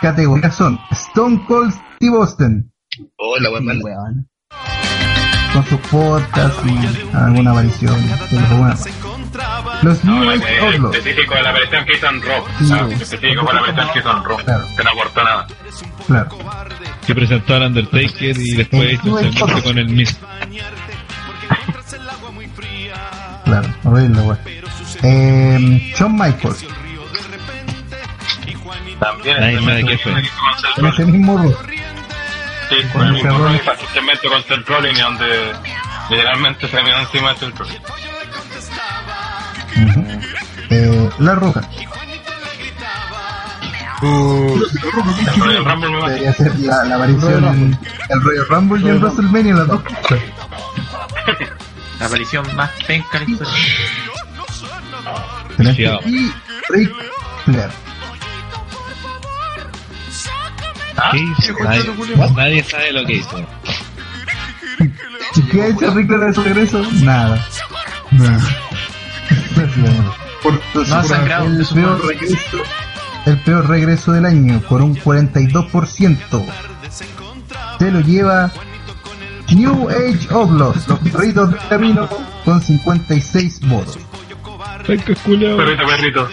categoría 0.01 0.51
son 0.51 0.79
Stone 0.91 1.45
Cold 1.47 1.73
Steve 1.97 2.17
Austin, 2.17 2.71
Hola, 3.19 3.51
weón. 3.51 3.81
Weón. 3.83 4.29
con 5.53 5.65
sus 5.67 5.79
podcasts 5.89 6.59
y 6.67 7.17
alguna 7.17 7.51
aparición. 7.53 7.95
de 8.31 8.37
los 9.83 10.05
New 10.05 10.25
No, 10.25 10.31
Age 10.31 10.57
es 10.57 10.63
Outlaws, 10.63 10.97
específico 10.97 11.35
de 11.35 11.43
la 11.43 11.53
versión 11.53 11.85
que 11.85 11.93
hizo 11.95 12.07
en 12.09 12.23
Rock. 12.23 12.49
Sí, 12.59 12.65
Ah, 12.73 12.87
sí. 12.89 12.95
específico 12.95 13.45
con 13.45 13.55
la 13.57 13.63
versión 13.63 13.89
que 13.93 13.99
hizo 13.99 14.11
en 14.17 14.25
Rock. 14.25 14.43
Claro. 14.45 14.65
Que 14.77 14.85
no 14.85 14.91
aportó 14.91 15.25
nada. 15.25 15.47
claro. 16.07 16.29
Que 17.07 17.15
presentó 17.15 17.55
al 17.55 17.63
Undertaker 17.63 18.37
y 18.39 18.57
después 18.57 18.93
hizo 18.95 19.13
un 19.15 19.19
segmento 19.23 19.63
con 19.63 19.79
el 19.79 19.89
Miz. 19.89 20.19
Claro, 23.47 23.69
horrible, 23.85 24.21
güey. 24.23 24.39
Eh, 25.03 25.93
Shawn 25.97 26.15
Michaels, 26.15 26.67
También. 29.01 29.41
Nadie 29.41 29.61
sabe 29.65 29.85
qué 29.85 29.99
fue. 29.99 30.13
en 30.79 30.87
ese 30.87 31.05
mismo 31.07 31.39
rol. 31.39 31.57
Sí, 32.69 32.77
con 32.93 33.07
el 33.07 33.13
mismo 33.15 33.39
rol 33.39 33.55
y 33.55 33.59
pacientemente 33.59 34.29
con 34.29 34.43
Seth 34.45 34.69
Rollins, 34.69 34.99
y 34.99 35.03
donde 35.03 35.53
literalmente 36.11 36.69
se 36.69 36.83
vio 36.83 36.99
encima 36.99 37.33
de 37.33 37.39
Seth 37.39 37.57
Rollins. 37.59 37.81
Ujú. 39.91 40.05
Eh, 40.71 41.11
La 41.21 41.35
Roca, 41.37 41.61
El 44.03 45.41
Royal 45.41 45.65
Rumble 45.65 45.89
me 45.91 46.09
debería 46.11 46.33
ser 46.35 46.59
la, 46.61 46.85
la 46.85 46.97
aparición 46.97 47.79
el 48.11 48.21
Royal 48.23 48.47
Rumble 48.49 48.83
y 48.85 48.89
en 48.91 49.01
WrestleMania, 49.01 49.55
las 49.55 49.69
dos 49.69 49.83
cosas. 49.83 50.19
La 51.99 52.07
aparición 52.07 52.45
más 52.55 52.71
penca 52.87 53.19
de 53.21 53.27
la 53.27 53.31
historia. 55.71 56.01
Y 56.07 56.33
Rick 56.71 56.93
Flair. 57.45 57.71
¿Qué 61.11 61.19
hizo? 61.19 61.53
Nadie, 61.63 62.33
nadie 62.35 62.65
sabe 62.65 62.93
lo 62.93 63.05
que 63.07 63.13
hizo. 63.15 63.47
¿Y 65.37 65.43
qué 65.43 65.63
ha 65.63 65.67
hecho 65.69 65.95
Rick 65.95 66.07
Flair 66.07 66.25
de 66.25 66.35
su 66.35 66.43
regreso? 66.43 66.83
Nada. 67.03 67.47
Nada. 68.13 68.45
Entonces, 70.45 70.93
No 70.93 70.97
ha 70.97 71.03
sangrado, 71.03 71.47
el 71.47 71.67
peor 71.67 72.07
regreso, 72.07 72.59
el 73.27 73.39
peor 73.41 73.69
regreso 73.69 74.13
del 74.13 74.27
año 74.27 74.61
por 74.69 74.81
un 74.81 74.95
42% 74.95 76.45
se 77.79 77.91
lo 77.91 78.01
lleva 78.01 78.51
New 79.55 79.89
Age 79.89 80.29
Outlaws, 80.31 80.89
los 80.89 80.99
perritos 80.99 81.51
del 81.51 81.61
camino 81.69 82.09
con 82.45 82.61
56 82.61 83.61
votos. 83.69 83.99
Perrito, 84.87 85.15
perrito. 85.87 86.29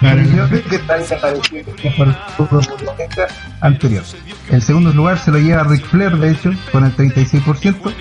Anteriormente 0.00 0.76
está 0.76 0.98
desaparecido 0.98 1.64
por 2.36 2.64
su 2.64 2.76
protagonista 2.76 3.26
anterior. 3.60 4.04
El 4.50 4.62
segundo 4.62 4.92
lugar 4.92 5.18
se 5.18 5.30
lo 5.30 5.38
lleva 5.38 5.64
Ric 5.64 5.84
Flair, 5.86 6.16
de 6.16 6.32
hecho, 6.32 6.52
con 6.72 6.84
el 6.84 6.94
36%. 6.96 7.92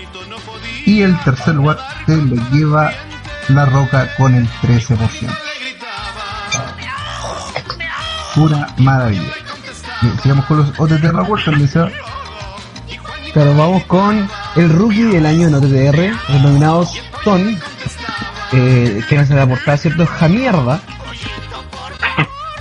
Y 0.86 1.02
el 1.02 1.18
tercer 1.19 1.56
lugar 1.56 1.80
se 2.06 2.15
lo 2.18 2.36
lleva 2.52 2.91
La 3.49 3.65
Roca 3.65 4.10
con 4.15 4.34
el 4.36 4.48
13%. 4.48 5.30
Pura 8.36 8.68
maravilla. 8.78 9.34
Bien, 10.02 10.19
sigamos 10.22 10.45
con 10.45 10.57
los 10.57 10.80
OTT 10.80 11.03
Rewards, 11.03 11.45
también 11.45 11.68
se 11.68 11.80
va. 11.80 11.90
Claro, 13.33 13.55
vamos 13.55 13.83
con 13.85 14.27
el 14.55 14.69
rookie 14.69 15.03
del 15.03 15.25
año 15.25 15.47
en 15.47 15.55
OTTR, 15.55 16.31
los 16.33 16.41
nominados 16.41 17.01
son, 17.23 17.57
eh, 18.53 19.01
que 19.07 19.15
no 19.15 19.25
se 19.25 19.35
le 19.35 19.41
aportar 19.41 19.77
cierto 19.77 20.05
jamierda. 20.05 20.81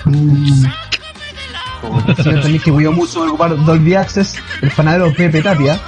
Mm. 0.05 0.65
Señor 2.17 2.41
también 2.43 2.63
que 2.63 2.73
cuidó 2.73 2.93
mucho 2.93 3.23
de 3.23 3.29
ocupar 3.29 3.65
Dolby 3.65 3.95
Access, 3.95 4.37
el 4.61 4.71
panadero 4.71 5.13
Pepe 5.15 5.43
Tapia. 5.43 5.81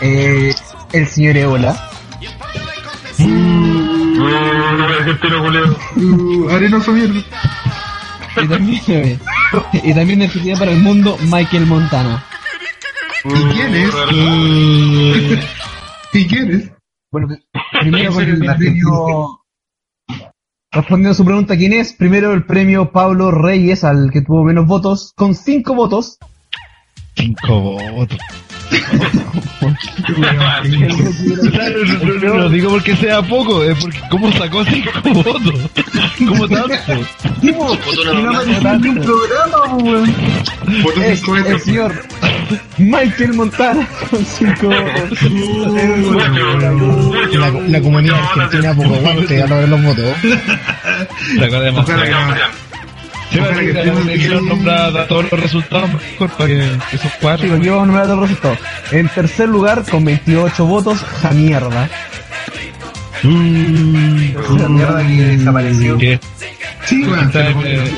Eh, 0.00 0.54
el 0.92 1.06
señor 1.08 1.36
Eola. 1.36 1.90
Arenoso 6.50 6.92
mierda. 6.92 7.20
Y 8.36 8.48
también, 8.48 9.20
y 9.72 9.94
también 9.94 10.18
necesidad 10.18 10.58
para 10.58 10.72
el 10.72 10.80
mundo 10.82 11.16
Michael 11.30 11.66
Montana. 11.66 12.24
¿Y 13.24 13.30
quién 13.54 13.74
es? 13.74 13.94
¿Y 16.12 16.26
quién 16.26 16.50
es? 16.50 16.70
Bueno, 17.12 17.28
primero 17.80 18.12
con 18.12 18.24
el 18.24 18.38
premio. 18.56 19.40
Respondiendo 20.72 21.10
a 21.12 21.14
su 21.14 21.24
pregunta, 21.24 21.56
¿quién 21.56 21.72
es? 21.72 21.92
Primero 21.92 22.32
el 22.32 22.44
premio 22.44 22.90
Pablo 22.90 23.30
Reyes, 23.30 23.84
al 23.84 24.10
que 24.10 24.22
tuvo 24.22 24.42
menos 24.42 24.66
votos, 24.66 25.12
con 25.14 25.34
5 25.36 25.74
votos. 25.74 26.18
Cinco 27.16 27.60
votos. 27.92 28.18
No 32.22 32.38
lo 32.38 32.48
digo 32.48 32.70
porque 32.70 32.96
sea 32.96 33.22
poco, 33.22 33.62
es 33.64 33.76
porque 33.78 34.00
cómo 34.10 34.32
sacó 34.32 34.64
cinco 34.64 34.90
votos. 35.22 35.70
¿Cómo 36.18 36.48
tanto? 36.48 36.74
Un 37.42 38.94
programa, 39.02 39.74
weón. 39.82 40.14
Es 40.96 41.22
el 41.28 41.60
señor 41.60 41.92
Michael 42.78 43.34
Montana 43.34 43.86
con 44.10 44.24
5 44.24 44.66
votos. 44.66 45.20
La, 47.68 47.80
comunidad 47.80 48.18
argentina 48.18 48.74
poco 48.74 48.94
aguante 48.94 49.42
a 49.42 49.46
lograr 49.46 49.68
los 49.68 49.82
votos. 49.82 50.16
Demasiado. 51.38 52.63
Sí, 53.34 53.40
para 53.40 53.54
que 53.60 53.66
que 53.66 53.72
tenga 53.74 53.92
la 53.94 54.00
elección 54.00 54.48
nombra 54.48 54.86
a 54.86 55.06
todos 55.06 55.30
los 55.30 55.40
resultados 55.40 55.90
mejor 55.92 56.30
para 56.30 56.46
que 56.46 56.58
esos 56.92 57.00
Sí, 57.00 57.08
cuatro. 57.20 57.54
aquí 57.54 57.68
vamos 57.68 57.82
a 57.82 57.86
nombrar 57.86 58.06
todos 58.06 58.18
los 58.20 58.28
resultados. 58.30 58.58
En 58.92 59.08
tercer 59.08 59.48
lugar, 59.48 59.84
con 59.90 60.04
28 60.04 60.64
votos, 60.66 60.98
Jamierda. 61.22 61.88
Esa 63.22 64.68
mierda 64.68 64.98
que 65.06 65.12
desapareció. 65.36 65.98
¿Qué? 65.98 66.20
Sí, 66.84 67.02
weón. 67.04 67.26
Está, 67.26 67.48
eh, 67.48 67.92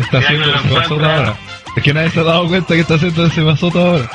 está 0.00 0.18
haciendo 0.18 0.54
ese 0.54 0.74
basota 0.74 1.16
ahora. 1.16 1.36
Es 1.76 1.82
que 1.82 1.94
nadie 1.94 2.10
se 2.10 2.20
ha 2.20 2.24
dado 2.24 2.48
cuenta 2.48 2.74
que 2.74 2.80
está 2.80 2.94
haciendo 2.94 3.26
ese 3.26 3.42
basota 3.42 3.78
ahora. 3.78 4.10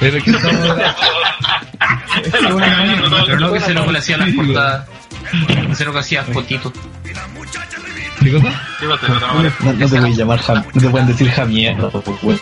Pero 0.00 0.16
es 0.18 0.24
que 0.24 0.30
estamos... 0.32 0.76
Pero 2.32 3.38
no 3.40 3.52
que 3.52 3.60
se 3.60 3.74
lo 3.74 3.90
hacía 3.90 4.16
las 4.16 4.30
portadas. 4.30 4.86
Se 5.74 5.84
lo 5.84 5.98
hacía 5.98 6.22
fotitos 6.24 6.72
no, 8.32 8.38
no, 8.38 8.48
no, 9.20 9.42
no, 9.42 9.72
te 9.78 9.86
pueden 9.88 10.16
llamar 10.16 10.38
Javier, 10.40 10.66
no 10.74 10.80
te 10.80 10.90
pueden 10.90 11.06
decir 11.08 11.30
Javier, 11.30 11.72
¿eh? 11.72 11.76
no, 11.78 11.90
pues. 11.90 12.40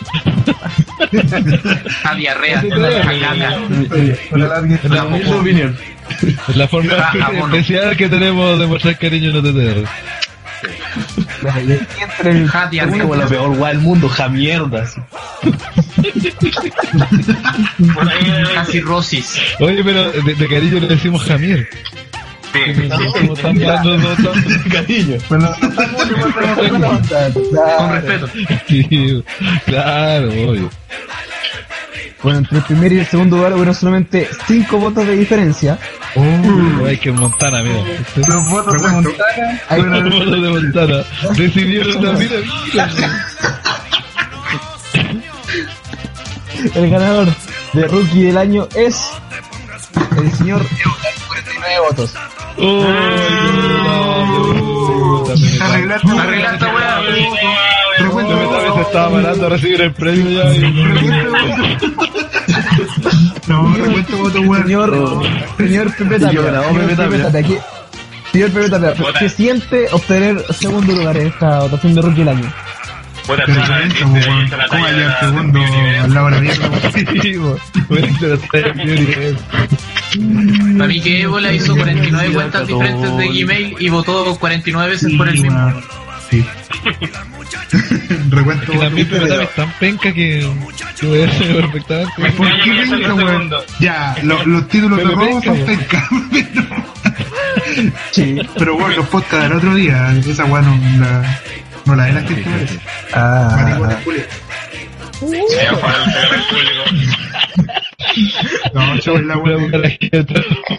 Javier 2.03 2.37
la 4.33 4.61
misma 5.05 5.35
opinión. 5.37 5.77
La 6.55 6.67
forma 6.67 6.93
especial 7.45 7.95
que 7.95 8.09
tenemos 8.09 8.59
de 8.59 8.67
mostrar 8.67 8.97
cariño 8.97 9.29
en 9.29 9.37
OTTR. 9.37 9.87
Es 12.71 13.01
como 13.01 13.15
la 13.15 13.27
peor 13.27 13.55
guay 13.55 13.73
del 13.73 13.81
mundo, 13.81 14.07
ja 14.09 14.29
mierdas. 14.29 14.95
Casi 18.53 18.79
Rosis. 18.81 19.41
Oye, 19.59 19.83
pero 19.83 20.11
de, 20.11 20.47
cariño 20.47 20.79
le 20.79 20.87
decimos 20.87 21.23
Jamir. 21.23 21.67
Sí, 22.53 22.59
Cariño. 24.71 25.17
Con 25.27 25.41
respeto. 27.91 28.27
Sí, 28.67 29.23
claro, 29.65 30.27
obvio. 30.29 30.69
Bueno, 32.21 32.37
entre 32.39 32.57
el 32.59 32.63
primer 32.63 32.93
y 32.93 32.99
el 32.99 33.05
segundo 33.05 33.35
lugar 33.37 33.53
hubieron 33.53 33.75
solamente 33.75 34.29
5 34.47 34.77
votos 34.77 35.05
de 35.05 35.17
diferencia. 35.17 35.77
Hay 36.87 36.97
que 36.97 37.11
Montana, 37.11 37.61
mira. 37.63 37.83
Los 38.15 38.49
votos 38.49 38.81
de 38.81 38.87
Montana. 38.87 39.61
Los 39.77 40.03
votos 40.03 40.41
de 40.41 40.49
Montana. 40.49 41.03
Decidieron 41.35 42.05
la 42.05 42.11
vida. 42.13 42.35
El 46.75 46.89
ganador 46.89 47.27
de 47.73 47.87
rookie 47.87 48.23
del 48.23 48.37
año 48.37 48.67
es 48.73 49.11
el 50.17 50.31
señor 50.33 50.61
Euler, 50.61 51.13
49 51.27 51.79
votos. 51.89 52.13
Arreglaste, 55.61 56.11
arreglaste, 56.11 56.65
weá. 56.65 57.01
Estaba 58.81 59.09
parando 59.11 59.45
a 59.45 59.49
recibir 59.49 59.81
el 59.81 59.91
premio 59.93 60.29
ya. 60.29 60.43
No, 63.47 63.73
recuento 63.75 64.17
voto. 64.17 64.39
Señor, 64.63 65.23
señor 65.57 65.95
Pepe 65.97 66.19
Tapia, 66.19 66.41
señor 66.41 66.87
Pepe 66.87 66.95
Pepe 66.95 66.95
Tapia. 66.95 67.23
Tapia, 67.25 67.43
¿qué- 67.43 67.59
Señor 68.31 68.49
Pepe 68.51 68.69
Tapia, 68.69 68.93
¿qué 69.19 69.29
siente 69.29 69.87
obtener 69.91 70.43
segundo 70.53 70.93
lugar 70.93 71.17
en 71.17 71.27
esta 71.27 71.59
votación 71.59 71.93
de 71.95 72.01
rookie 72.01 72.19
del 72.19 72.29
año? 72.29 72.53
Puta, 73.27 73.43
Pero 73.45 73.61
talento, 73.61 74.05
weón. 74.07 74.21
sí, 74.23 74.29
la 74.51 74.67
¿Cómo 74.67 74.83
talla 74.83 74.87
hay 74.87 74.95
de 74.95 75.01
el 75.01 75.07
la- 75.07 75.19
segundo 75.19 75.59
al 76.03 76.13
lado 76.13 76.25
de 76.25 76.31
la 76.31 76.41
mierda? 76.41 76.69
Sí. 76.93 77.05
Para 80.77 80.87
mí 80.87 81.01
que 81.01 81.21
Ébola 81.21 81.51
hizo 81.53 81.75
49 81.75 82.33
cuentas 82.33 82.67
diferentes 82.67 83.17
de 83.17 83.27
Gmail 83.29 83.75
y 83.79 83.89
votó 83.89 84.35
49 84.39 84.89
veces 84.91 85.13
por 85.17 85.27
el 85.27 85.41
mismo. 85.41 85.73
Sí. 86.29 86.45
Recuento 88.29 88.71
Que 88.71 88.77
también 88.77 89.09
Tapia 89.09 89.43
es 89.43 89.55
tan 89.55 89.71
penca 89.79 90.13
que, 90.13 90.49
que 90.99 91.05
voy 91.07 91.21
a 91.21 91.27
hacer 91.27 91.55
perfectamente. 91.55 92.31
¿Por 92.37 92.47
qué 92.63 92.71
penca, 92.89 93.13
weón? 93.13 93.51
Ya, 93.79 94.15
lo- 94.23 94.45
los 94.45 94.67
títulos 94.67 94.97
de 94.99 95.03
Pero 95.05 95.15
robo 95.15 95.41
penca, 95.41 95.45
son 95.45 95.55
weón. 95.55 96.29
penca. 96.29 96.83
Sí. 98.11 98.39
Pero 98.57 98.77
bueno, 98.77 98.95
los 98.97 99.07
podcasts 99.09 99.43
del 99.49 99.57
otro 99.57 99.75
día, 99.75 100.11
esa 100.25 100.45
weá 100.45 100.61
no 100.61 100.75
la, 100.99 101.39
no 101.85 101.95
la 101.95 102.05
de 102.05 102.13
la 102.13 102.21
gente 102.21 102.45
merece. 102.49 102.79
Ah, 103.13 103.97
Eh, 105.31 105.67
para 105.81 106.03
el 106.35 106.43
público. 106.49 106.83
No, 108.73 108.95
la 109.21 109.35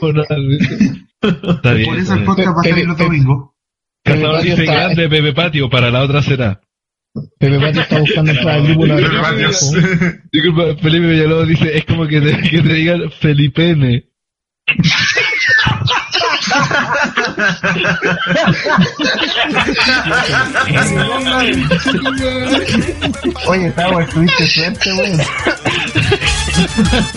por 0.01 0.15
nada, 0.15 0.37
¿viste? 0.49 0.93
Está 1.23 1.73
bien. 1.73 1.89
Por 1.89 1.99
eso 1.99 2.15
el 2.15 2.25
podcast 2.25 2.57
va 2.57 2.61
a 2.61 2.65
salir 2.65 2.87
los 2.87 2.99
domingos. 2.99 3.51
Dice 4.43 4.63
está- 4.65 4.75
grande 4.75 5.09
Pepe 5.09 5.33
Patio, 5.33 5.71
para 5.71 5.91
la 5.91 6.03
otra 6.03 6.21
será. 6.23 6.61
Pepe 7.39 7.59
Patio 7.59 7.83
está 7.83 7.99
buscando 8.01 8.31
entrar 8.33 8.57
al 8.57 8.67
grupo. 8.67 8.87
Pepe 8.87 10.77
Felipe 10.83 11.07
Villalobos 11.07 11.49
dice, 11.49 11.77
es 11.77 11.85
como 11.87 12.07
que 12.07 12.21
te, 12.21 12.37
que 12.51 12.61
te 12.63 12.73
digan 12.75 13.11
Felipene. 13.11 14.11
Oye, 23.47 23.71
Tower, 23.71 24.09
tuviste 24.09 24.47
suerte, 24.47 24.93
weón. 24.93 25.17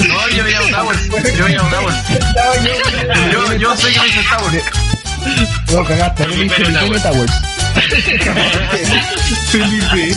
No, 0.07 0.29
yo 0.29 0.43
me 0.43 0.51
llamo 0.51 0.67
Towers. 0.69 1.09
Yo 1.37 1.45
me 1.45 1.49
llamo 1.55 1.69
Towers. 1.69 1.97
Yo, 3.31 3.53
yo 3.53 3.77
soy 3.77 3.93
que 3.93 3.99
me 3.99 4.05
dice 4.05 4.23
Towers. 4.29 4.63
No, 5.71 5.83
cagaste, 5.85 6.27
mí 6.27 6.35
me 6.37 6.49
Pepe 6.49 6.99
Towers. 6.99 7.33
Felipe. 9.51 10.15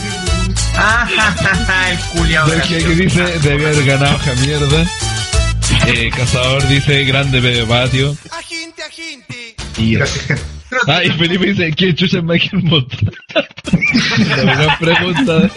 Ah, 0.76 1.06
el 1.90 1.98
culiao. 1.98 2.48
¿Sabes 2.48 2.66
qué 2.66 2.78
que 2.78 2.94
dice? 2.94 3.22
Debe 3.40 3.66
haber 3.66 3.84
ganado 3.84 4.18
ja 4.18 4.32
mierda. 4.34 4.86
Eh, 5.86 6.10
Cazador 6.14 6.66
dice 6.68 7.04
grande 7.04 7.40
Pepe 7.40 7.64
Patio. 7.66 8.16
Y, 9.76 9.94
Gracias, 9.94 10.24
gente. 10.26 10.44
ah, 10.86 11.02
y 11.02 11.10
Felipe 11.10 11.46
dice, 11.46 11.72
¿quién 11.74 11.94
chucha 11.96 12.18
es 12.18 12.24
Michael 12.24 12.62
Montana? 12.64 13.10
La 14.44 14.54
gran 14.54 14.78
pregunta. 14.78 15.50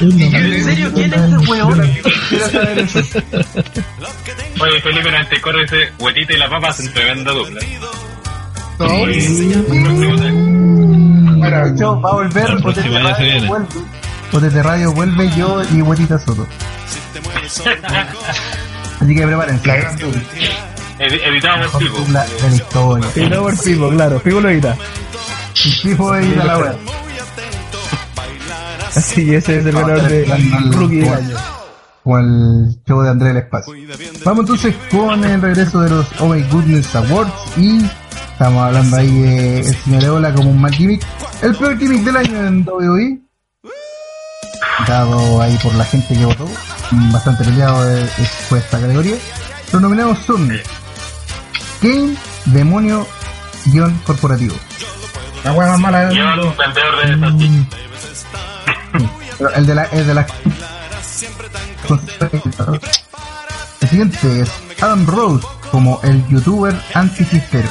¿En 0.00 0.64
serio 0.64 0.92
quién 0.94 1.12
es 1.14 1.20
ese 1.20 1.36
weón? 1.50 1.90
Quiero 2.28 2.48
saber 2.50 2.78
eso. 2.80 2.98
Oye, 4.60 4.80
Felipe 4.82 5.10
94 5.10 5.60
dice, 5.62 5.76
Huetita 5.98 6.32
y 6.34 6.36
la 6.38 6.48
papa 6.50 6.68
hacen 6.68 6.92
tremenda 6.92 7.32
dupla. 7.32 7.60
Bueno, 11.38 11.64
el 11.64 11.74
show 11.78 12.00
va 12.00 12.10
a 12.10 12.12
volver. 12.14 12.48
La 12.50 12.56
próxima 12.60 13.00
Potete 13.00 13.16
se 13.16 13.22
viene. 13.22 13.46
vuelve. 13.48 13.68
Potete 14.30 14.62
Radio 14.62 14.92
vuelve 14.92 15.30
yo 15.36 15.62
y 15.72 15.80
Huetita 15.82 16.18
Soto. 16.18 16.46
Así 19.00 19.14
que 19.14 19.26
prepárense. 19.26 19.66
La 19.68 19.76
gran. 19.76 19.98
Ed- 20.98 21.20
Editado 21.24 21.70
por. 21.70 23.04
Sí, 23.12 23.26
no 23.28 23.42
por 23.42 23.58
Pipo, 23.62 23.88
claro, 23.90 24.18
Pipo 24.20 24.40
lo 24.40 24.48
edita. 24.48 24.76
Sí, 25.54 25.94
fue 25.94 26.24
ir 26.26 26.40
a 26.40 26.44
la 26.44 26.58
web. 26.58 26.76
Así 28.96 29.26
que 29.26 29.36
ese 29.36 29.58
es 29.58 29.66
el 29.66 29.72
ganador 29.72 30.02
de 30.08 30.24
rookie 30.72 30.96
del 31.00 31.14
año. 31.14 31.36
O 32.04 32.18
el 32.18 32.80
show 32.86 33.02
de 33.02 33.10
André 33.10 33.28
del 33.28 33.36
Espacio. 33.38 33.74
Vamos 34.24 34.40
entonces 34.40 34.74
con 34.90 35.22
el 35.24 35.42
regreso 35.42 35.80
de 35.82 35.90
los 35.90 36.06
Oh 36.20 36.28
My 36.28 36.42
Goodness 36.50 36.94
Awards 36.96 37.32
y 37.58 37.84
estamos 38.32 38.62
hablando 38.62 38.96
ahí 38.96 39.20
de 39.20 39.58
el 39.60 39.76
señor 39.76 40.04
Eola 40.04 40.32
como 40.32 40.50
un 40.50 40.60
mal 40.60 40.72
gimmick. 40.74 41.04
El 41.42 41.54
peor 41.54 41.78
gimmick 41.78 42.02
del 42.04 42.16
año 42.16 42.46
en 42.46 42.66
WWE. 42.66 43.18
Dado 44.86 45.42
ahí 45.42 45.58
por 45.62 45.74
la 45.74 45.84
gente 45.84 46.14
que 46.16 46.24
votó. 46.24 46.48
Bastante 46.90 47.44
peleado 47.44 47.90
eh, 47.96 48.08
es- 48.18 48.28
fue 48.48 48.58
esta 48.58 48.80
categoría. 48.80 49.16
Los 49.72 49.82
nominados 49.82 50.18
son 50.26 50.48
Game, 51.82 52.14
Demonio, 52.46 53.06
Guión 53.66 53.98
Corporativo. 54.04 54.54
La 55.44 55.52
hueá 55.52 55.68
más 55.72 55.80
mala 55.80 56.00
del 56.06 56.16
mundo. 56.36 56.54
el 59.54 59.66
de 59.66 59.74
la, 59.74 59.84
el 59.84 60.06
de 60.06 60.14
la... 60.14 60.26
El 63.80 63.88
siguiente 63.88 64.40
es 64.40 64.50
Adam 64.82 65.06
Rose 65.06 65.46
como 65.70 66.00
el 66.02 66.26
youtuber 66.28 66.74
anti-chistero. 66.94 67.68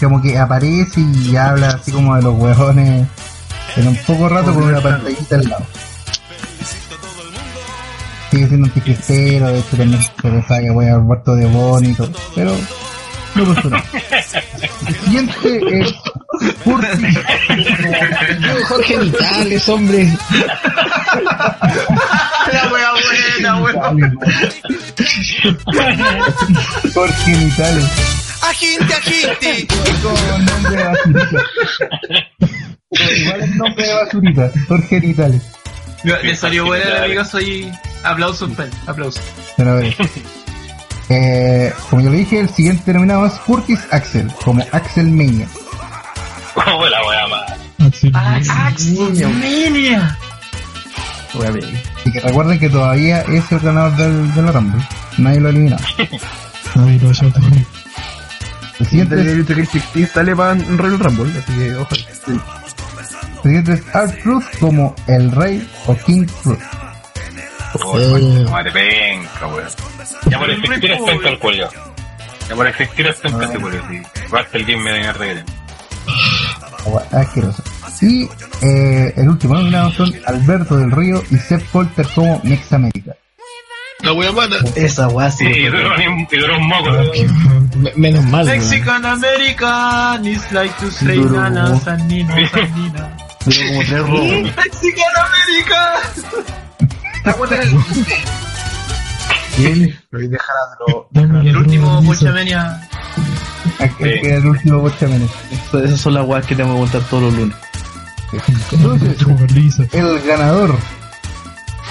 Como 0.00 0.22
que 0.22 0.38
aparece 0.38 1.00
y 1.00 1.36
habla 1.36 1.68
así 1.68 1.92
como 1.92 2.16
de 2.16 2.22
los 2.22 2.34
huevones 2.34 3.06
en 3.76 3.88
un 3.88 3.96
poco 4.06 4.28
rato 4.28 4.54
con 4.54 4.62
una 4.64 4.80
pantallita 4.80 5.36
al 5.36 5.48
lado. 5.48 5.66
Sigue 8.30 8.48
siendo 8.48 8.66
anticristero, 8.66 9.48
de 9.48 9.58
hecho 9.58 9.76
también 9.76 10.02
se 10.02 10.30
le 10.30 10.42
saca 10.42 10.72
voy 10.72 10.86
a 10.86 10.98
muerto 10.98 11.36
de 11.36 11.46
bonito, 11.46 12.08
pero 12.34 12.52
no 13.34 13.54
pasó 13.54 13.68
nada. 13.68 13.84
El 14.86 14.94
siguiente 14.94 15.80
es 15.80 15.94
Curtis 16.64 17.18
Mejor 18.40 18.82
genitales, 18.84 19.68
hombre. 19.68 20.18
La 22.52 22.72
wea 22.72 22.90
buena, 22.92 23.62
weón. 23.62 24.18
por 26.94 27.12
genitales. 27.12 28.29
Aginte, 28.42 28.94
aginte. 28.94 29.66
Como 30.02 30.38
nombre 30.38 30.76
de 30.76 30.84
basurita. 30.84 31.42
Igual 32.90 33.40
el 33.42 33.56
nombre 33.56 33.86
de 33.86 33.94
basurita, 33.94 34.50
por 34.68 34.82
genitales. 34.86 35.42
Me 36.04 36.34
salió 36.34 36.66
buena, 36.66 37.04
amigo. 37.04 37.24
Soy. 37.24 37.70
Aplausos, 38.04 38.50
Pel. 38.52 38.70
Aplausos. 38.86 39.22
Pero 39.56 39.70
a 39.70 39.74
ver. 39.74 39.94
Eh, 41.10 41.72
como 41.90 42.02
yo 42.02 42.10
le 42.10 42.18
dije, 42.18 42.38
el 42.38 42.48
siguiente 42.48 42.92
nominado 42.94 43.26
es 43.26 43.32
Curtis 43.32 43.80
Axel, 43.90 44.30
como 44.44 44.64
Axel 44.72 45.10
Mania. 45.10 45.48
Como 46.54 46.86
la 46.86 47.04
wea 47.06 47.26
más. 47.26 47.52
Axmania. 48.14 50.16
Así 51.32 52.12
que 52.12 52.20
recuerden 52.20 52.58
que 52.58 52.68
todavía 52.68 53.20
es 53.22 53.50
el 53.52 53.60
ganador 53.60 53.96
del, 53.96 54.34
de 54.34 54.42
la 54.42 54.52
Rumble. 54.52 54.84
Nadie 55.18 55.40
lo 55.40 55.48
ha 55.48 55.50
eliminado. 55.50 55.84
Ay, 55.98 56.98
no, 57.02 57.12
ya 57.12 57.28
te 57.30 57.40
El 58.80 58.86
siguiente 58.86 59.20
es, 59.20 59.26
el 59.26 59.44
316 59.46 60.10
sale 60.10 60.34
para 60.34 60.52
en 60.52 60.78
Royal 60.78 60.98
Rumble, 60.98 61.32
así 61.38 61.52
que 61.52 61.74
ojo. 61.76 61.94
el 61.94 63.42
siguiente 63.42 63.72
es 63.74 63.94
Art 63.94 64.22
Truth 64.22 64.44
como 64.58 64.94
el 65.06 65.30
Rey 65.32 65.68
o 65.86 65.94
King 65.96 66.26
Truth. 66.42 66.58
Oye, 67.84 68.44
madre 68.50 68.72
penca, 68.72 69.46
weón. 69.46 69.68
Ya 70.28 70.38
por 70.38 70.50
existir 70.50 70.90
es 70.90 71.02
penca 71.02 71.28
el 71.28 71.38
cuello. 71.38 71.68
Ya 72.48 72.56
por 72.56 72.66
existir 72.66 73.06
es 73.06 73.16
penca 73.16 73.44
ese 73.44 73.58
cuello, 73.58 73.82
sí. 73.88 74.02
Basta 74.30 74.56
el 74.58 74.64
game 74.64 74.90
de 74.92 74.98
mierda 74.98 75.44
Asqueroso. 77.12 77.62
Y 78.00 78.28
eh, 78.62 79.12
el 79.16 79.28
último 79.28 79.54
nominado 79.54 79.92
son 79.92 80.10
Alberto 80.26 80.76
del 80.78 80.90
Río 80.90 81.22
y 81.30 81.36
Seth 81.36 81.62
Polter 81.66 82.06
como 82.14 82.40
Mex 82.44 82.72
América. 82.72 83.14
La 84.02 84.14
wea 84.14 84.32
mata. 84.32 84.56
Esa 84.74 85.08
weá 85.08 85.30
sí. 85.30 85.44
Sí, 85.52 85.60
y 85.60 85.66
duró 85.66 85.96
ni- 85.98 86.26
y 86.30 86.36
duró 86.38 86.56
un 86.56 86.66
moco. 86.66 86.90
Me- 87.76 87.92
Menos 87.96 88.24
mal. 88.26 88.44
Mexican 88.46 89.04
American 89.04 90.26
is 90.26 90.50
like 90.52 90.74
to 90.78 90.90
say 90.90 91.16
Duro. 91.16 91.40
nana, 91.40 91.78
sanino, 91.80 92.34
sanina. 92.50 93.16
Tengo 93.44 93.68
como 93.68 93.80
tres 93.84 94.00
robos. 94.00 94.56
¡Mexican 94.56 95.14
América! 95.26 96.00
Lo 100.10 100.18
voy 100.18 100.26
a 100.26 100.28
dejar 100.28 100.56
a 100.56 100.90
lo- 100.92 101.40
El 101.40 101.56
último 101.56 102.02
queda 104.20 104.36
el 104.38 104.46
último 104.46 104.80
Bochamene. 104.80 105.26
Eso- 105.50 105.82
Esas 105.84 106.00
son 106.00 106.14
las 106.14 106.26
weas 106.26 106.46
que 106.46 106.54
tengo 106.54 106.72
que 106.74 106.80
contar 106.80 107.02
todos 107.08 107.22
los 107.24 107.34
lunes. 107.34 107.56
Entonces, 108.72 109.18
el 109.92 110.20
ganador, 110.22 110.76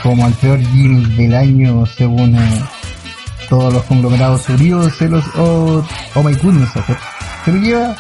como 0.02 0.28
el 0.28 0.34
peor 0.36 0.60
Jimmy 0.60 1.06
del 1.16 1.36
año, 1.36 1.86
según 1.86 2.36
eh, 2.36 2.64
todos 3.50 3.74
los 3.74 3.84
conglomerados 3.86 4.48
unidos, 4.50 4.94
se 4.98 5.08
los, 5.10 5.24
oh, 5.38 5.86
oh 6.16 6.24
my 6.24 6.34
goodness, 6.36 6.70
se 7.46 7.52
lo 7.52 7.58
lleva 7.60 7.96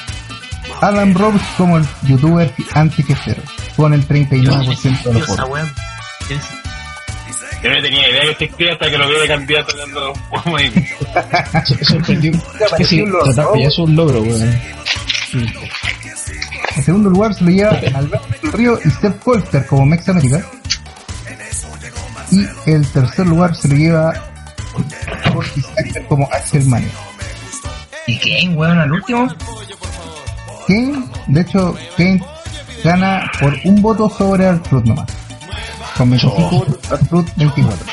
Alan 0.81 1.13
Roberts 1.13 1.45
como 1.57 1.77
el 1.77 1.85
youtuber 2.03 2.53
anti-quejero, 2.73 3.41
con 3.75 3.93
el 3.93 4.07
39% 4.07 5.03
de 5.03 5.13
los 5.13 5.27
votos. 5.27 5.49
Yo 7.61 7.69
no 7.71 7.81
tenía 7.81 8.09
idea 8.09 8.21
que 8.21 8.31
existía 8.45 8.71
hasta 8.73 8.89
que 8.89 8.97
lo 8.97 9.07
vi 9.09 9.15
de 9.19 9.27
candidato 9.27 9.75
ahí. 10.57 10.71
Se- 11.65 11.83
Sorprendió. 11.85 12.31
Es 12.31 12.73
que 12.77 12.85
sí, 12.85 13.03
ya 13.57 13.67
es 13.67 13.77
un 13.79 13.95
logro, 13.97 14.21
weón. 14.21 14.57
En 16.75 16.83
segundo 16.83 17.09
lugar 17.09 17.33
se 17.33 17.43
lo 17.43 17.49
lleva 17.51 17.71
Alberto 17.95 18.51
Río 18.53 18.79
y 18.85 18.89
Steph 18.89 19.19
Colter 19.23 19.65
como 19.65 19.85
Mex 19.85 20.07
América. 20.07 20.41
Y 22.31 22.45
el 22.71 22.87
tercer 22.87 23.27
lugar 23.27 23.55
se 23.55 23.67
lo 23.67 23.75
lleva 23.75 24.13
Como 26.07 26.27
Axel. 26.31 26.65
¿Y 28.07 28.17
Kane, 28.17 28.55
weón, 28.55 28.79
al 28.79 28.91
último? 28.91 29.27
Kane, 30.67 31.05
de 31.27 31.41
hecho, 31.41 31.75
Kane 31.97 32.23
gana 32.83 33.31
por 33.39 33.55
un 33.65 33.81
voto 33.81 34.09
sobre 34.09 34.47
Artrud 34.47 34.83
nomás. 34.83 35.07
Con 35.97 36.09
25 36.09 36.49
votos, 36.49 36.91
Artrud 36.91 37.25
24. 37.35 37.85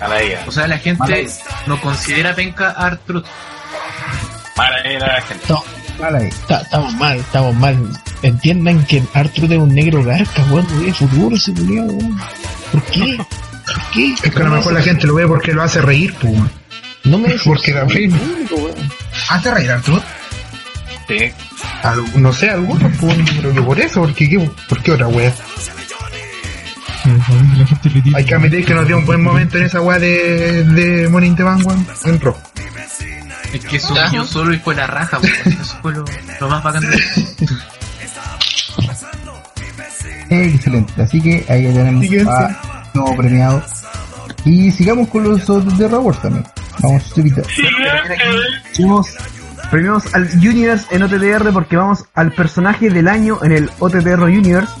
A 0.00 0.08
la 0.08 0.24
idea. 0.24 0.44
O 0.46 0.50
sea, 0.50 0.66
la 0.66 0.78
gente 0.78 1.26
no 1.66 1.80
considera 1.80 2.34
penca 2.34 2.70
a 2.70 2.86
Artrud. 2.86 3.24
Mala 4.56 4.80
idea 4.86 4.98
la 4.98 5.22
gente. 5.22 5.44
No, 5.48 5.62
Mala 6.00 6.20
estamos 6.22 6.94
mal, 6.94 7.18
estamos 7.18 7.54
mal. 7.54 7.76
Entiendan 8.22 8.84
que 8.86 9.02
Arthur 9.14 9.52
es 9.52 9.58
un 9.58 9.74
negro 9.74 10.02
garca, 10.02 10.42
weón, 10.50 10.66
tiene 10.66 10.92
futuro 10.92 11.36
ese 11.36 11.52
culiao, 11.52 11.86
weón. 11.86 12.20
¿Por 12.72 12.82
qué? 12.84 13.18
¿Por 13.74 13.90
qué? 13.92 14.14
Es 14.22 14.30
que 14.34 14.40
a 14.42 14.44
lo 14.44 14.50
mejor 14.56 14.72
la 14.72 14.82
gente 14.82 15.06
lo 15.06 15.14
ve 15.14 15.26
porque 15.26 15.52
lo 15.52 15.62
hace 15.62 15.80
reír, 15.80 16.14
pues. 16.20 16.32
weón. 16.32 16.50
No 17.04 17.18
me 17.18 17.30
Porque 17.44 17.72
da 17.72 17.84
pena. 17.86 18.16
¿Hace 19.28 19.50
reír 19.52 19.70
Arturo? 19.72 20.02
Sí. 21.08 21.32
Al- 21.82 22.22
No 22.22 22.32
sé, 22.32 22.50
algunos, 22.50 22.96
pues, 22.98 23.16
pero 23.36 23.52
que 23.52 23.60
por 23.62 23.80
eso, 23.80 24.00
porque 24.02 24.28
qué, 24.28 24.50
¿por 24.68 24.80
qué 24.82 24.92
otra 24.92 25.08
wea? 25.08 25.34
Hay 28.14 28.24
que 28.24 28.34
admitir 28.34 28.64
que 28.64 28.74
nos 28.74 28.86
dio 28.86 28.96
un 28.98 29.04
buen 29.04 29.20
momento 29.22 29.58
en 29.58 29.64
esa 29.64 29.80
wea 29.80 29.98
de, 29.98 30.62
de 30.64 31.08
Money 31.08 31.30
in 31.30 31.36
the 31.36 31.42
Bank, 31.42 31.66
weón, 31.66 31.84
en 32.04 32.20
rojo. 32.20 32.40
Es 33.52 33.64
que 33.66 33.78
subió 33.80 34.24
solo 34.24 34.54
y 34.54 34.58
fue 34.58 34.74
la 34.76 34.86
raja, 34.86 35.18
weón. 35.18 35.34
Eso 35.60 35.78
fue 35.82 35.92
lo, 35.92 36.04
lo 36.40 36.48
más 36.48 36.62
bacán 36.62 36.82
de 36.88 37.02
Excelente. 40.54 41.02
Así 41.02 41.20
que 41.20 41.44
ahí 41.48 41.64
ya 41.64 41.72
tenemos 41.74 42.06
a 42.28 42.71
nuevo 42.94 43.16
premiado. 43.16 43.62
Y 44.44 44.70
sigamos 44.72 45.08
con 45.08 45.24
los 45.24 45.48
otros 45.48 45.78
de 45.78 45.88
Rewards 45.88 46.20
también. 46.22 46.44
Vamos, 46.80 47.14
chupita. 47.14 47.42
Seguimos, 48.72 49.08
premiamos 49.70 50.12
al 50.14 50.28
Universe 50.36 50.86
en 50.90 51.02
OTTR 51.04 51.52
porque 51.52 51.76
vamos 51.76 52.04
al 52.14 52.32
personaje 52.32 52.90
del 52.90 53.08
año 53.08 53.38
en 53.42 53.52
el 53.52 53.70
OTTR 53.78 54.22
Universe. 54.24 54.72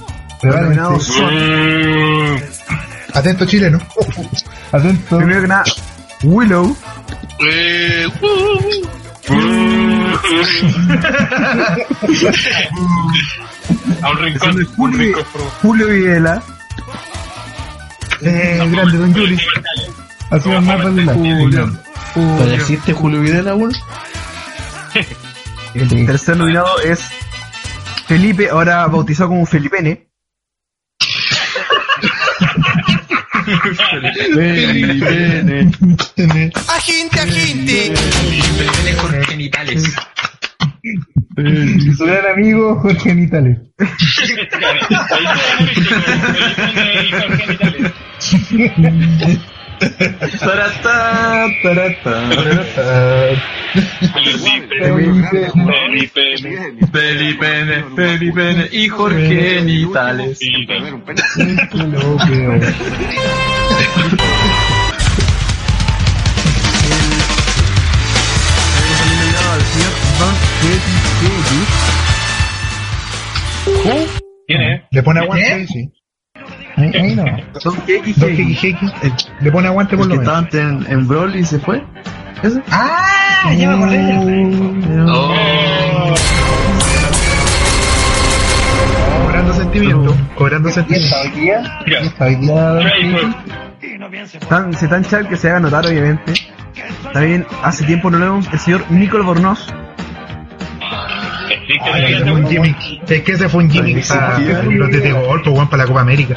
Nominados 0.42 1.04
son, 1.04 1.32
Atento 3.14 3.44
chileno. 3.46 3.78
Atento. 4.72 5.18
primero 5.18 5.42
que 5.42 5.48
nada, 5.48 5.64
Willow, 6.24 6.76
A 14.02 14.10
un 14.10 14.18
rincón. 14.18 14.56
Un 14.56 14.64
Julio, 14.76 14.98
rincón. 14.98 15.24
por- 15.32 15.42
Julio 15.62 15.86
Videla, 15.88 16.42
Eh, 18.24 18.68
grande 18.70 18.98
Don 18.98 19.12
Juli. 19.12 19.38
Ha 20.30 20.40
sido 20.40 20.60
más 20.60 20.80
regular. 20.84 21.68
¿Todavía 22.14 22.54
existe 22.54 22.92
Julio 22.92 23.20
Vidal 23.20 23.48
aún? 23.48 23.72
el 25.74 26.06
tercer 26.06 26.36
nominado 26.36 26.80
es 26.80 27.00
Felipe, 28.06 28.50
ahora 28.50 28.86
bautizado 28.86 29.30
como 29.30 29.46
Felipene. 29.46 30.08
Aginte, 36.68 37.20
aginte. 37.20 37.94
Jorge 38.98 39.24
genitales. 39.24 39.94
Su 41.96 42.04
gran 42.04 42.26
amigo 42.32 42.78
Jorge 42.80 43.14
Nitales. 43.14 43.58
Taratá, 50.38 51.48
taratá, 51.62 52.28
taratá. 52.30 53.42
Felipene, 56.92 57.84
Felipene 57.96 58.68
y 58.70 58.88
Jorge 58.88 59.28
Keki 59.28 59.86
¿Quién 74.46 74.62
es? 74.62 74.82
Le 74.90 75.02
pone 75.02 75.20
aguante, 75.20 75.66
sí. 75.66 75.92
Ahí, 76.76 76.90
ahí 76.94 77.14
no. 77.16 77.24
Keki 77.86 78.12
Heki 78.12 78.54
Heki. 78.54 78.86
Le 79.40 79.52
pone 79.52 79.68
aguante 79.68 79.96
por 79.96 80.06
lo 80.06 80.12
que 80.14 80.18
menos. 80.20 80.44
estaba 80.50 80.70
antes 80.72 80.88
en, 80.88 80.92
en 81.00 81.08
Brawl 81.08 81.36
y 81.36 81.44
se 81.44 81.58
fue. 81.58 81.82
¿Ese? 82.42 82.62
¡Ah! 82.70 83.52
Ya 83.56 83.68
me 83.70 83.74
acordé. 83.74 85.02
Oh, 85.08 85.34
Cobrando 89.24 89.54
sentimiento. 89.54 90.16
Cobrando 90.36 90.70
¿Quién 90.70 90.74
sentimiento. 90.86 91.16
está 92.02 92.24
hoy 92.24 92.36
se 94.74 94.88
tan 94.88 95.04
chat 95.04 95.28
que 95.28 95.36
se 95.36 95.48
haga 95.50 95.60
notar, 95.60 95.86
obviamente. 95.86 96.32
También 97.12 97.46
hace 97.62 97.84
tiempo 97.84 98.10
no 98.10 98.18
lo 98.18 98.24
vemos 98.26 98.48
el 98.52 98.58
señor 98.58 98.84
Nicol 98.90 99.22
Bornoz. 99.22 99.72
Existe 101.68 101.90
Ay, 101.92 102.14
ese 102.14 102.24
fue 102.24 102.34
un 102.34 102.48
Jimmy. 102.48 102.76
Es 103.08 103.22
que 103.22 103.32
ese 103.32 103.48
fue 103.48 103.64
un 103.64 103.70
Jimmy 103.70 104.02
para 104.02 104.38
los 104.38 104.90
de 104.90 105.00
The 105.00 105.12
Golpe, 105.12 105.50
weón, 105.50 105.68
para 105.68 105.84
la 105.84 105.88
Copa 105.88 106.00
América. 106.00 106.34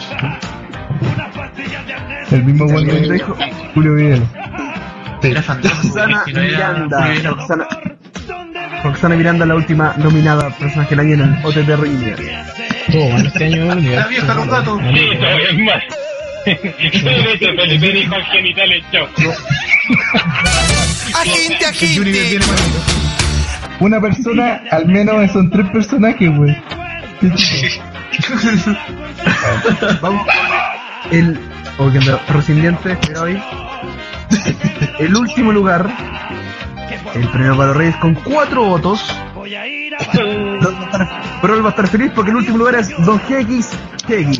El 2.31 2.43
mismo 2.43 2.68
También 2.68 3.03
que 3.03 3.11
dijo 3.14 3.38
Julio 3.73 3.95
Vidal. 3.95 4.27
Roxana 5.22 6.23
Miranda. 6.27 7.14
Roxana, 7.23 7.68
Roxana 8.84 9.15
Miranda, 9.15 9.45
la 9.45 9.56
última 9.56 9.95
nominada 9.97 10.49
personaje 10.52 10.91
del 10.95 10.99
año 10.99 11.14
en 11.15 11.22
el 11.22 11.45
OTT 11.45 11.69
Universe. 11.80 12.31
Todo 12.91 13.10
mal 13.10 13.26
este 13.26 13.45
año. 13.45 13.95
La 13.95 14.07
vieja 14.07 14.39
un 14.39 14.49
gato. 14.49 14.80
Sí, 14.93 15.10
está 15.14 15.35
bien 15.35 15.65
mal. 15.65 15.84
Vete, 16.45 17.53
Felipe 17.56 17.91
dijo 17.91 18.15
genitales, 18.31 18.84
chao. 18.91 19.07
Aginte, 21.15 21.65
El 21.81 22.41
Una 23.80 23.99
persona, 24.02 24.61
al 24.72 24.88
menos 24.88 25.31
son 25.31 25.49
tres 25.49 25.69
personajes, 25.69 26.35
güey. 26.35 26.56
Vamos 30.02 30.27
el. 31.11 31.39
Oh, 31.77 31.91
que 31.91 31.97
anda 31.97 32.22
rescindiente, 32.30 32.97
pero 33.07 33.23
hoy. 33.23 33.41
El 34.99 35.15
último 35.15 35.52
lugar. 35.52 35.89
El 37.14 37.27
premio 37.30 37.56
para 37.56 37.68
los 37.69 37.77
Reyes 37.77 37.95
con 37.97 38.14
cuatro 38.15 38.64
votos. 38.65 39.03
Pero 41.41 41.56
él 41.56 41.64
va 41.64 41.68
a 41.68 41.69
estar 41.69 41.88
feliz 41.88 42.11
porque 42.15 42.31
el 42.31 42.38
último 42.38 42.57
lugar 42.57 42.76
es 42.76 42.89
Don 43.06 43.18
GX 43.18 43.69
GX. 44.07 44.39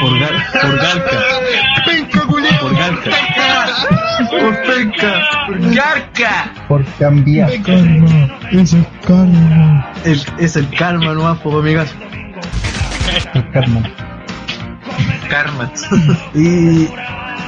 Por, 0.00 0.18
gar, 0.18 0.52
por 0.52 0.76
Garca. 0.76 1.71
Por 4.30 5.74
Garca. 5.74 6.52
Cambiar. 6.98 7.62
Karma, 7.62 8.38
ese 8.50 8.78
es 8.80 8.86
karma. 9.06 9.92
El, 10.04 10.20
es 10.38 10.56
el 10.56 10.68
karma 10.70 11.14
nomás, 11.14 11.38
por 11.40 11.60
amigas. 11.60 11.94
Por 13.32 13.50
Carmen. 13.52 13.92
Karma. 15.28 15.72
Y 16.34 16.88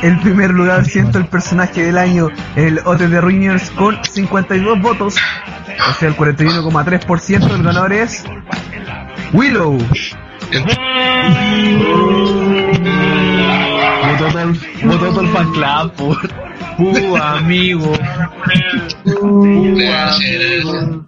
el 0.03 0.19
primer 0.21 0.51
lugar 0.51 0.85
siento 0.85 1.19
el 1.19 1.27
personaje 1.27 1.85
del 1.85 1.99
año 1.99 2.29
el 2.57 2.79
OTT 2.85 3.21
Runners 3.21 3.71
con 3.71 3.99
52 4.05 4.81
votos. 4.81 5.17
O 5.89 5.93
sea, 5.95 6.09
el 6.09 6.17
41,3% 6.17 7.49
del 7.49 7.63
ganador 7.63 7.93
es 7.93 8.25
Willow. 9.33 9.79
Votó 14.03 14.27
todo 14.29 14.41
el, 14.41 14.53
votó 14.85 15.07
todo 15.11 15.21
el 15.21 15.29
fan 15.29 15.53
club, 15.53 15.93
por. 15.93 16.31
Uh, 16.79 17.17
amigo. 17.17 17.93
Uh, 19.05 19.91
amigo. 19.91 21.07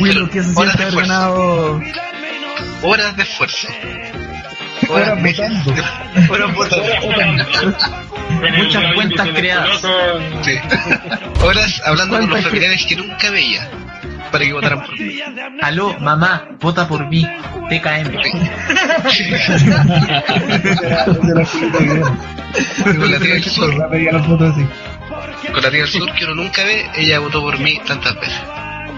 Willow, 0.00 0.28
¿qué 0.30 0.42
se 0.42 0.58
Horas 0.58 0.74
siente 0.74 0.78
de 0.78 0.84
haber 0.84 1.08
ganado? 1.08 1.80
Horas 2.82 3.16
de 3.16 3.22
esfuerzo. 3.22 3.68
Ahora 4.88 5.14
votando. 5.14 5.74
Horas 6.30 6.54
votando. 6.54 7.44
Muchas 8.56 8.94
cuentas 8.94 9.28
creadas. 9.34 9.82
Sí. 10.42 10.52
Horas 11.42 11.82
hablando 11.84 12.18
con 12.18 12.30
los 12.30 12.42
familiares 12.42 12.86
que 12.86 12.96
nunca 12.96 13.30
veía. 13.30 13.68
Para 14.30 14.44
que 14.44 14.52
votaran 14.52 14.80
por 14.80 14.98
mí. 14.98 15.20
Aló, 15.62 15.98
mamá, 16.00 16.48
vota 16.60 16.86
por 16.88 17.06
mí. 17.08 17.26
TKM. 17.68 18.12
Con 22.84 23.10
la 23.10 23.18
tía 23.18 23.34
del 23.34 23.44
sur, 23.44 23.74
con 23.76 25.62
la 25.62 25.70
tía 25.70 25.80
del 25.80 25.88
sur 25.88 26.14
que 26.14 26.24
uno 26.24 26.34
nunca 26.34 26.64
ve, 26.64 26.90
ella 26.96 27.18
votó 27.18 27.42
por 27.42 27.58
mí 27.58 27.80
tantas 27.86 28.14
veces. 28.14 28.40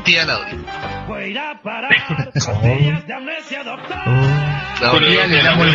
Tía 0.05 0.25
Laudi. 0.25 0.57
La 4.81 4.93
le 4.93 5.43
la 5.43 5.51
abuela 5.53 5.75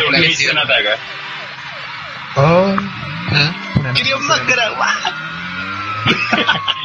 la 0.54 0.62
ataca. 0.62 0.90
¿Ah? 2.36 3.92
Quería 3.94 4.16
un 4.16 4.26
máscara. 4.26 4.72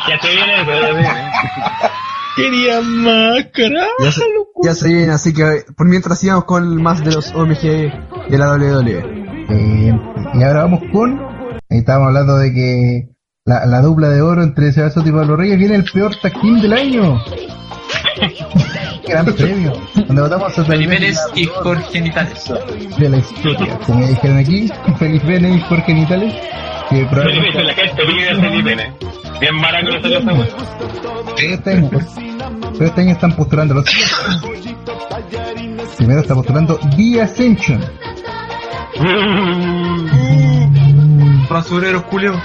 Ya 0.08 0.18
te 0.20 0.30
viene 0.36 0.62
eso, 0.62 0.82
ya 0.82 0.94
viene. 0.94 1.32
Quería 2.36 2.82
máscara. 2.82 3.88
Ya 3.99 4.12
se, 4.12 4.22
ya 4.64 4.74
se 4.74 4.88
viene, 4.88 5.12
así 5.12 5.34
que 5.34 5.64
por 5.76 5.88
mientras 5.88 6.20
sigamos 6.20 6.45
con 6.45 6.82
más 6.82 7.03
de 7.03 7.12
los 7.12 7.32
OMG 7.34 7.62
de 8.30 8.38
la 8.38 8.52
WWE. 8.53 9.22
Eh, 9.49 9.99
y 10.34 10.44
ahora 10.44 10.64
vamos 10.64 10.82
con. 10.91 11.20
Estábamos 11.70 12.08
hablando 12.08 12.38
de 12.38 12.53
que 12.53 13.10
la, 13.45 13.66
la 13.66 13.82
dupla 13.82 14.10
de 14.10 14.22
oro 14.22 14.44
entre 14.44 14.72
Sebastián 14.72 15.08
y 15.08 15.12
Pablo 15.12 15.36
Reyes 15.36 15.58
viene 15.58 15.76
el 15.76 15.84
peor 15.86 16.16
tag 16.22 16.34
team 16.40 16.62
del 16.62 16.74
año. 16.74 17.22
Gran 19.08 19.26
premio. 19.26 19.74
Donde 20.08 20.22
votamos 20.22 20.58
a 20.58 20.66
Felipe 20.66 21.14
y 21.36 21.45
Jorge 21.45 21.84
Genitales. 21.91 22.52
de 22.98 23.10
la 23.10 23.18
historia. 23.18 23.80
Como 23.86 24.06
dijeron 24.08 24.38
aquí, 24.38 24.70
Felipe 24.99 25.28
Vélez 25.28 25.56
y 25.58 25.62
Jorge 25.62 25.94
Nitales. 25.94 26.34
Que 26.90 27.06
Felipe, 27.08 27.64
la 27.64 27.74
gente 27.74 28.03
Felipe, 28.06 28.74
¿eh? 28.74 28.94
Bien 29.41 29.55
maraco 29.55 29.89
lo 29.89 30.01
salió 30.01 30.19
esa 30.19 30.34
wea. 30.34 30.47
Pero 31.35 31.53
este 31.55 31.72
año, 31.72 31.89
pues, 31.89 32.05
pero 32.73 32.85
este 32.85 33.01
año 33.01 33.11
están 33.11 33.35
postulando 33.35 33.73
los 33.73 33.85
Primero 35.97 36.22
está 36.22 36.35
postulando 36.35 36.80
The 36.95 37.22
Ascension. 37.23 37.84
Basureros 41.49 42.03
culio. 42.03 42.39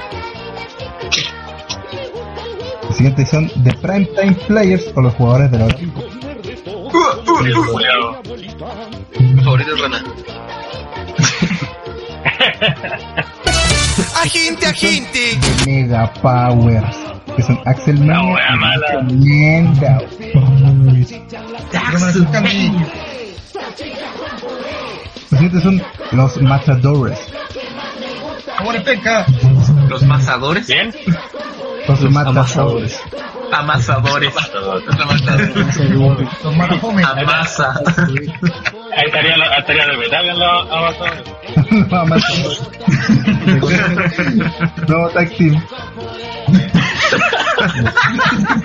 Los 2.85 2.97
siguientes 2.97 3.29
son 3.29 3.51
The 3.63 3.75
Primetime 3.75 4.33
Players 4.47 4.91
o 4.95 5.03
los 5.03 5.13
jugadores 5.15 5.51
de 5.51 5.59
la 5.59 5.67
hora. 5.67 5.77
Favorito 9.45 9.75
de 9.75 9.83
Rana. 9.83 10.03
Agente, 14.23 14.67
agente. 14.67 15.39
Mega 15.67 16.13
Powers. 16.15 16.97
Que 17.37 17.43
son 17.43 17.59
Axel 17.65 17.99
Mania 18.01 18.39
y 19.09 19.15
Menda. 19.15 19.99
Los 25.31 25.41
siguientes 25.41 25.63
son 25.63 25.83
los 26.13 26.43
Matadores. 26.43 27.19
Los 29.89 30.03
masadores. 30.03 30.67
¿Bien? 30.67 30.95
Los 31.87 32.01
Matadores. 32.11 33.01
Amasadores. 33.53 34.35
Amasa. 37.05 37.81
Ahí 38.97 39.05
estaría, 39.07 39.37
la- 39.37 39.57
estaría 39.59 39.87
de 39.87 39.97
metal 39.97 40.29
en 40.29 40.39
la 40.39 40.49
avanzadora. 40.61 41.23
No, 41.91 42.07
Matadores. 42.07 42.63
No, 44.89 45.09
Tag 45.11 45.31
Team. 45.37 45.63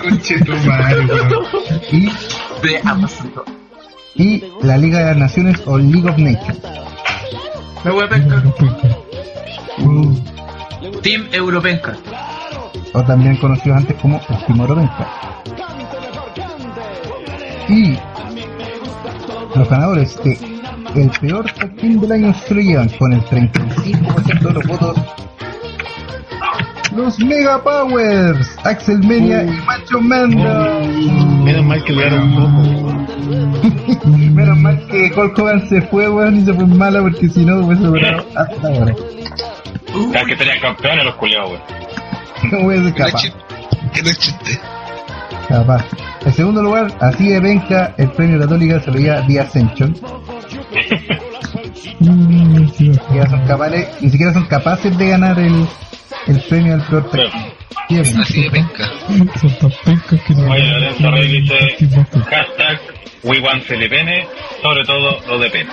Conche 0.00 0.38
tu 0.44 0.52
madre, 0.68 1.06
weón. 1.06 1.46
Y, 1.90 2.06
De 2.62 2.80
Amasador. 2.84 3.44
y 4.14 4.44
la 4.62 4.76
Liga 4.76 4.98
de 5.00 5.04
las 5.06 5.16
Naciones 5.16 5.60
o 5.66 5.78
League 5.78 6.08
of 6.08 6.18
Nations. 6.18 6.58
Me 7.84 7.90
voy 7.90 8.04
a 8.04 8.08
pescar. 8.08 8.42
Team 11.02 11.28
Europenca. 11.32 11.96
O 12.92 13.02
también 13.02 13.36
conocidos 13.36 13.78
antes 13.78 13.96
como 13.96 14.20
Orovenca. 14.62 15.08
Y 17.68 17.96
los 19.54 19.68
ganadores 19.68 20.22
de 20.22 20.38
el 20.94 21.10
peor 21.10 21.50
tag 21.52 21.74
del 21.74 22.12
año 22.12 22.34
se 22.34 22.54
lo 22.54 22.60
llevan 22.60 22.88
con 22.90 23.12
el 23.12 23.22
35% 23.22 24.40
de 24.40 24.52
los 24.52 24.66
votos. 24.66 24.96
Los 26.94 27.18
Mega 27.20 27.62
Powers, 27.62 28.58
Axel 28.64 28.98
Menia 28.98 29.44
y 29.44 29.50
Macho 29.64 30.00
Manda. 30.00 30.80
Menos 31.42 31.64
mal 31.64 31.82
que 31.84 31.92
duraron 31.94 32.34
un 32.34 33.06
poco. 33.96 34.08
Menos 34.08 34.58
mal 34.58 34.86
que 34.88 35.10
Hulk 35.16 35.38
Hogan 35.38 35.68
se 35.68 35.80
fue, 35.82 36.10
weón, 36.10 36.36
y 36.36 36.44
se 36.44 36.52
fue 36.52 36.66
mala 36.66 37.00
porque 37.00 37.28
si 37.30 37.46
no 37.46 37.60
hubiese 37.60 37.84
durado 37.84 38.26
hasta 38.36 38.68
ahora. 38.68 38.94
Que 40.26 40.36
serían 40.36 40.60
campeones 40.60 41.04
los 41.06 41.14
culiados, 41.14 41.52
weón. 41.52 41.81
Es 42.52 42.92
capaz. 42.94 43.22
Que 43.92 44.02
no 44.02 44.08
es 44.10 44.18
chiste. 44.18 44.60
Capaz. 45.48 45.84
En 46.24 46.32
segundo 46.32 46.62
lugar, 46.62 46.86
así 47.00 47.28
de 47.28 47.40
penca, 47.40 47.94
el 47.98 48.10
premio 48.12 48.38
católica 48.38 48.80
se 48.80 48.90
lo 48.90 48.98
lleva 48.98 49.26
The 49.26 49.40
Ascension. 49.40 49.94
Ni 52.00 52.68
siquiera 52.70 53.30
son 53.30 53.46
capaces, 53.46 53.88
ni 54.00 54.10
siquiera 54.10 54.32
son 54.32 54.46
capaces 54.46 54.96
de 54.98 55.08
ganar 55.08 55.38
el, 55.38 55.66
el 56.26 56.40
premio 56.48 56.74
al 56.74 56.82
peor. 56.86 57.08
Quieren. 57.88 58.20
Así 58.20 58.42
de 58.42 58.50
penca. 58.50 58.90
Son 59.40 59.58
tan 59.58 59.72
pencas 59.84 60.20
que 60.22 60.34
no. 60.34 60.50
Oye, 60.50 60.66
Lorenzo 60.66 61.10
Rey 61.10 61.40
dice, 61.40 61.76
hashtag 62.28 62.80
We 63.24 63.38
want 63.40 63.62
Filipene, 63.62 64.26
sobre 64.62 64.84
todo 64.84 65.20
lo 65.28 65.38
de 65.38 65.50
pena. 65.50 65.72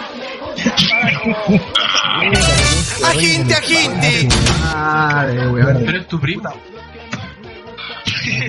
Agente, 3.06 3.54
agente. 3.54 4.28
Madre, 4.62 5.48
weón. 5.50 5.84
Pero 5.86 5.98
es 6.00 6.08
tu 6.08 6.20
primo. 6.20 6.50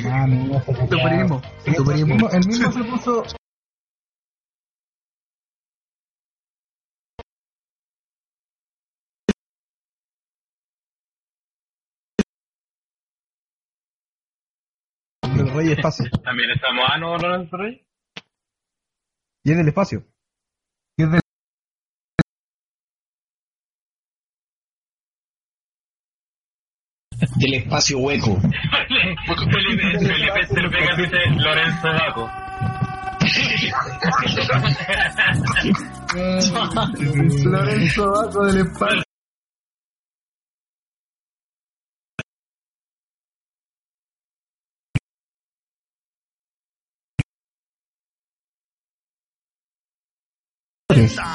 Ah, 0.06 0.26
no, 0.26 0.60
Tu 0.60 0.98
primo. 0.98 1.42
Tu 1.64 1.84
primo. 1.84 2.28
El 2.30 2.46
mismo 2.46 2.72
se 2.72 2.84
puso 2.84 3.24
El 15.22 15.48
rey 15.54 15.72
espacio. 15.72 16.10
También 16.22 16.50
estamos 16.50 16.84
a 16.86 16.98
no, 16.98 17.16
Lorenzo 17.16 17.56
Rey. 17.56 17.82
Y 19.42 19.52
es 19.52 19.56
del 19.56 19.68
espacio. 19.68 20.04
que 20.96 21.04
es 21.04 21.12
de 21.12 21.20
Del 27.40 27.54
espacio 27.54 27.98
hueco. 27.98 28.38
Felipe, 28.38 29.98
Felipe 29.98 30.46
Cervega 30.46 30.94
dice 30.94 31.16
Lorenzo 31.36 31.88
Baco. 31.88 32.30
Lorenzo 37.44 38.10
Baco 38.10 38.44
del 38.44 38.58
espacio. 38.66 39.02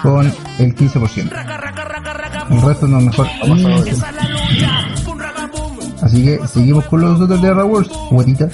con 0.04 0.26
el 0.60 0.76
15%. 0.76 1.32
El 2.52 2.62
resto 2.62 2.88
no 2.88 3.02
mejor. 3.02 3.28
Así 6.06 6.24
que 6.24 6.48
seguimos 6.48 6.86
con 6.86 7.02
los 7.02 7.20
otros 7.20 7.42
de 7.42 7.52
Wars. 7.52 7.90
Guatita. 8.12 8.48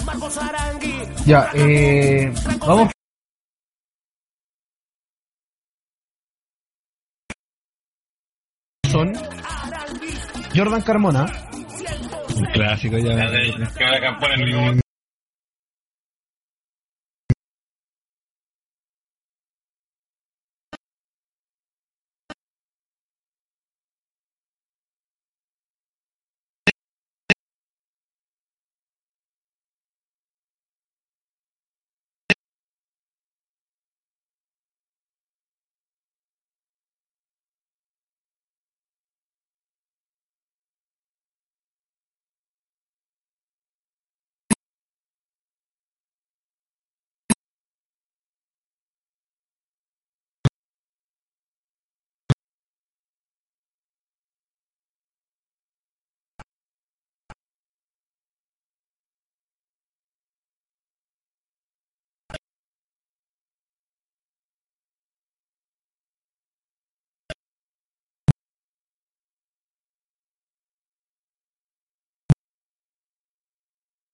Ya, 1.25 1.49
eh, 1.53 2.33
vamos. 2.65 2.89
Son 8.89 9.13
Jordan 10.55 10.81
Carmona, 10.81 11.25
Un 12.37 12.45
clásico 12.53 12.97
ya. 12.97 13.11
Ahora 13.11 13.99
campeón 13.99 14.31
en 14.31 14.81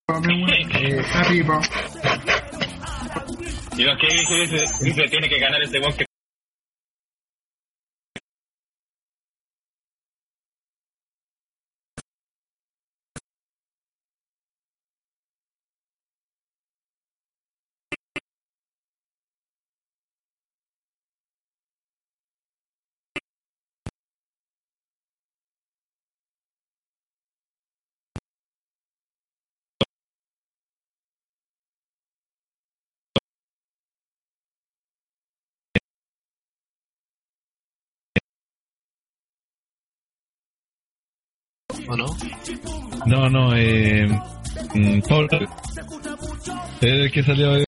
arriba. 0.09 1.61
¿Y 3.77 3.83
lo 3.83 3.97
que 3.97 4.07
dice? 4.07 4.65
Dice, 4.81 5.07
tiene 5.09 5.27
que 5.27 5.37
ganar 5.37 5.61
ese 5.61 5.79
bosque. 5.79 6.06
¿O 41.87 41.95
no? 41.95 42.05
No, 43.05 43.29
no, 43.29 43.55
eh. 43.55 44.07
mm, 44.73 44.99
Pablo. 45.07 45.27
Es 46.81 46.91
el 46.91 47.11
que 47.11 47.23
salió 47.23 47.66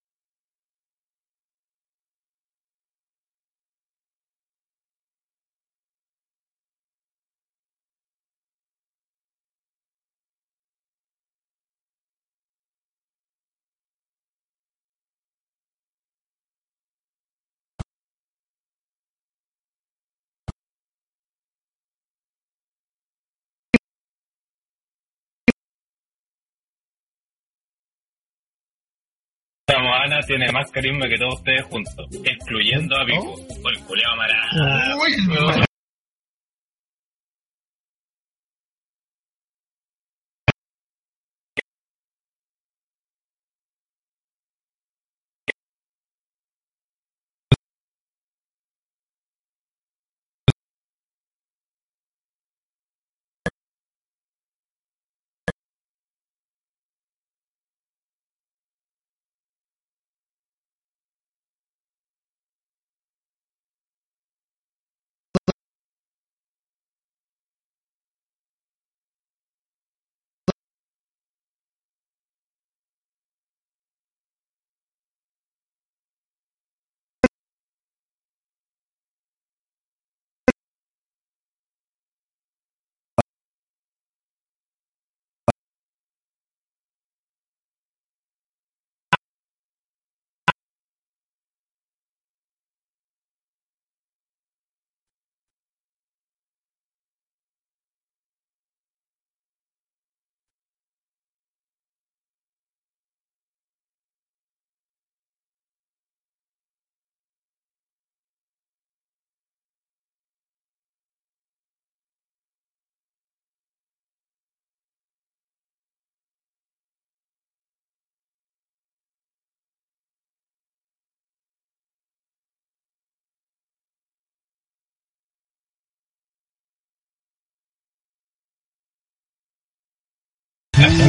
tiene 30.25 30.51
más 30.51 30.69
carisma 30.71 31.07
que 31.07 31.17
todos 31.17 31.35
ustedes 31.35 31.63
juntos, 31.63 32.07
excluyendo 32.23 32.95
a 32.97 33.03
Vico. 33.05 33.35
Por 33.61 33.73
el 33.73 33.79
culeado 33.85 34.15
marado. 34.15 35.68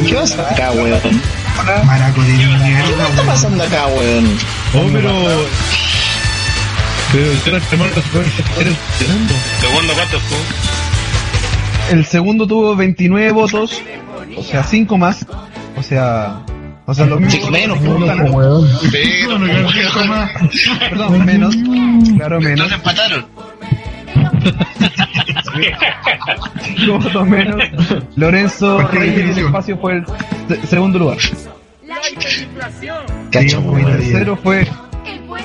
¿Qué 0.07 0.15
pasa 0.15 0.49
acá, 0.49 0.71
weón? 0.71 1.21
Maraco 1.85 2.21
de 2.21 2.31
mierda, 2.33 2.65
¿Qué 2.65 2.91
está 3.09 3.23
pasando 3.23 3.63
acá, 3.63 3.87
weón? 3.87 4.25
Oh, 4.73 4.89
pero. 4.93 5.11
Pero 7.11 7.31
el 7.31 7.61
segundo. 8.97 9.33
Segundo, 9.59 9.93
¿cuántos 9.93 10.21
tú? 10.23 10.35
El 11.91 12.05
segundo 12.05 12.47
tuvo 12.47 12.75
29 12.75 13.31
votos, 13.31 13.81
o 14.37 14.43
sea, 14.43 14.63
5 14.63 14.97
más. 14.97 15.25
O 15.77 15.83
sea, 15.83 16.41
o 16.85 16.93
sea, 16.93 17.05
los 17.05 17.19
mismos. 17.19 17.51
menos, 17.51 17.79
Pero, 18.91 19.39
Perdón, 20.89 21.25
menos. 21.25 21.55
Claro, 22.15 22.39
menos. 22.39 22.71
Entonces 22.71 22.77
empataron. 22.77 23.25
5 26.77 26.99
votos 26.99 27.27
menos. 27.27 27.61
Lorenzo 28.15 28.79
Reyes 28.87 29.35
del. 29.35 29.45
Espacio 29.45 29.77
fue 29.77 29.93
el 29.97 30.05
se- 30.47 30.67
segundo 30.67 30.99
lugar. 30.99 31.17
Cacho, 33.31 33.59
El 33.77 33.85
tercero 33.85 34.37
fue. 34.37 34.67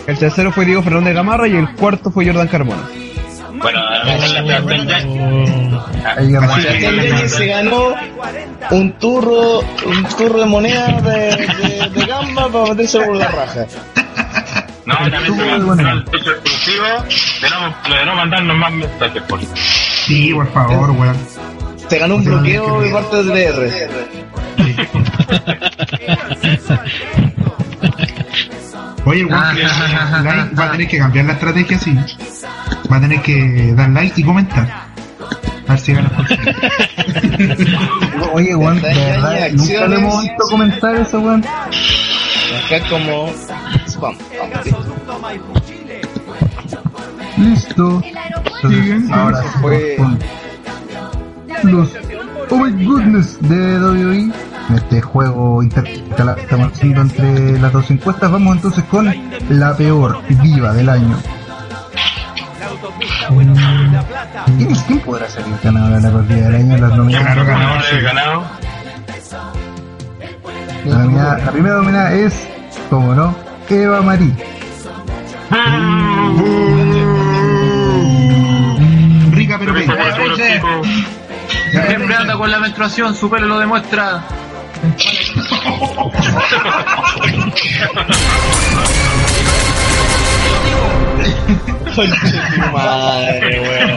El 0.07 0.19
tercero 0.19 0.53
fue 0.53 0.65
Diego 0.65 0.83
Fernández 0.83 1.15
Gamarra 1.15 1.49
y 1.49 1.57
el 1.57 1.69
cuarto 1.75 2.11
fue 2.11 2.27
Jordan 2.27 2.49
Carmona. 2.49 2.83
Bueno, 3.59 3.81
se 7.29 7.47
ganó 7.47 7.95
un 8.71 8.93
turro, 8.99 9.61
un 9.61 10.05
turro 10.17 10.41
de 10.41 10.47
moneda 10.47 10.87
de, 11.01 11.37
de, 11.37 11.91
de 11.91 12.07
gamba 12.07 12.49
para 12.49 12.65
meterse 12.71 13.01
por 13.01 13.17
la 13.17 13.29
raja. 13.29 13.67
No, 14.85 14.95
también 15.11 15.35
se 15.37 15.47
ganó 15.47 15.91
el 15.91 16.05
techo 16.05 16.31
exclusivo 16.33 16.85
de 17.43 17.51
no, 17.51 17.95
de 17.97 18.05
no 18.07 18.15
mandarnos 18.15 18.57
más 18.57 18.73
mensajes, 18.73 19.23
por 19.23 19.41
favor. 19.41 19.57
Sí, 20.07 20.33
por 20.33 20.49
favor, 20.53 20.91
weón. 20.93 21.17
Se 21.89 21.99
ganó 21.99 22.15
un 22.15 22.25
bloqueo 22.25 22.81
de 22.81 22.91
parte 22.91 23.25
de 23.25 23.53
DR. 23.53 23.89
Oye, 29.05 29.21
el 29.21 29.27
weón 29.27 29.57
que 29.57 29.63
le 29.63 29.69
da 29.69 30.23
like 30.23 30.55
va 30.55 30.65
a 30.65 30.71
tener 30.73 30.89
que 30.89 30.99
cambiar 30.99 31.25
la 31.27 31.33
estrategia 31.33 31.77
así. 31.77 31.99
Va 32.91 32.97
a 32.97 33.01
tener 33.01 33.21
que 33.23 33.73
dar 33.75 33.91
like 33.91 34.21
y 34.21 34.25
comentar. 34.25 34.87
A 35.67 35.73
ver 35.73 35.81
si 35.81 35.93
gana 35.93 36.09
por 36.11 36.25
Oye, 38.33 38.55
weón, 38.55 38.81
de 38.81 38.95
verdad, 38.95 39.51
nunca 39.55 39.87
lo 39.89 39.97
hemos 39.97 40.23
visto 40.23 40.45
comentar 40.51 40.95
eso, 40.95 41.19
weón. 41.19 41.45
Acá 41.45 42.77
es 42.77 42.85
como 42.85 43.33
spam. 43.87 44.17
Listo. 47.37 48.03
Entonces, 48.63 49.11
ahora 49.13 49.43
Fue- 49.61 49.97
con 49.97 50.19
los 51.65 51.91
Oh 52.49 52.57
my 52.59 52.85
goodness 52.85 53.39
de 53.41 53.79
WWE. 53.81 54.33
Este 54.75 55.01
juego 55.01 55.63
intercalado 55.63 56.37
que 56.37 56.43
estamos 56.43 56.73
haciendo 56.73 57.01
entre 57.03 57.59
las 57.59 57.73
dos 57.73 57.91
encuestas. 57.91 58.31
Vamos 58.31 58.57
entonces 58.57 58.85
con 58.85 59.13
la 59.49 59.77
peor 59.77 60.21
diva 60.43 60.73
del 60.73 60.89
año. 60.89 61.17
¿Quién, 64.57 64.71
es- 64.71 64.83
quién 64.83 65.01
podrá 65.01 65.29
ser 65.29 65.45
el 65.45 65.59
ganador 65.63 65.97
de 65.97 66.01
la 66.03 66.11
peor 66.11 66.27
diva 66.29 66.41
del 66.49 66.55
año? 66.57 66.77
Las 66.79 66.97
nominadas. 66.97 67.37
Ganador, 67.47 68.03
ganado. 68.03 68.43
La, 70.85 70.99
nominada- 70.99 71.39
la 71.39 71.51
primera 71.53 71.75
nominada 71.77 72.13
es, 72.13 72.49
como 72.91 73.15
no, 73.15 73.35
Eva 73.69 74.03
Marie. 74.03 74.35
Pero 79.73 80.37
chico. 80.37 80.83
Siempre 81.71 82.15
anda 82.15 82.37
con 82.37 82.51
la 82.51 82.59
menstruación, 82.59 83.15
su 83.15 83.29
pelo 83.31 83.47
lo 83.47 83.59
demuestra. 83.59 84.23
Madre, 92.73 93.61
weón. 93.61 93.97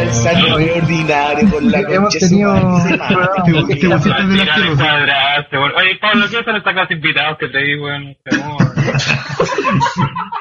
El 0.00 0.10
saco 0.12 0.58
es 0.58 0.76
ordinario 0.82 1.50
con 1.50 1.70
la 1.70 1.78
Hemos 1.80 1.98
concha 2.14 2.20
su 2.20 2.28
tenido- 2.28 2.54
madre, 2.54 2.90
se 2.90 2.96
mata. 2.96 3.42
Te 3.44 3.52
pusiste 3.52 3.86
de 3.88 5.06
la. 5.06 5.46
Oye, 5.76 5.96
Pablo, 6.00 6.26
¿qué 6.30 6.42
son 6.44 6.56
estas 6.56 6.72
clases 6.72 6.96
invitados 6.96 7.36
que 7.38 7.48
te 7.48 7.58
di, 7.58 7.76
weón? 7.78 8.16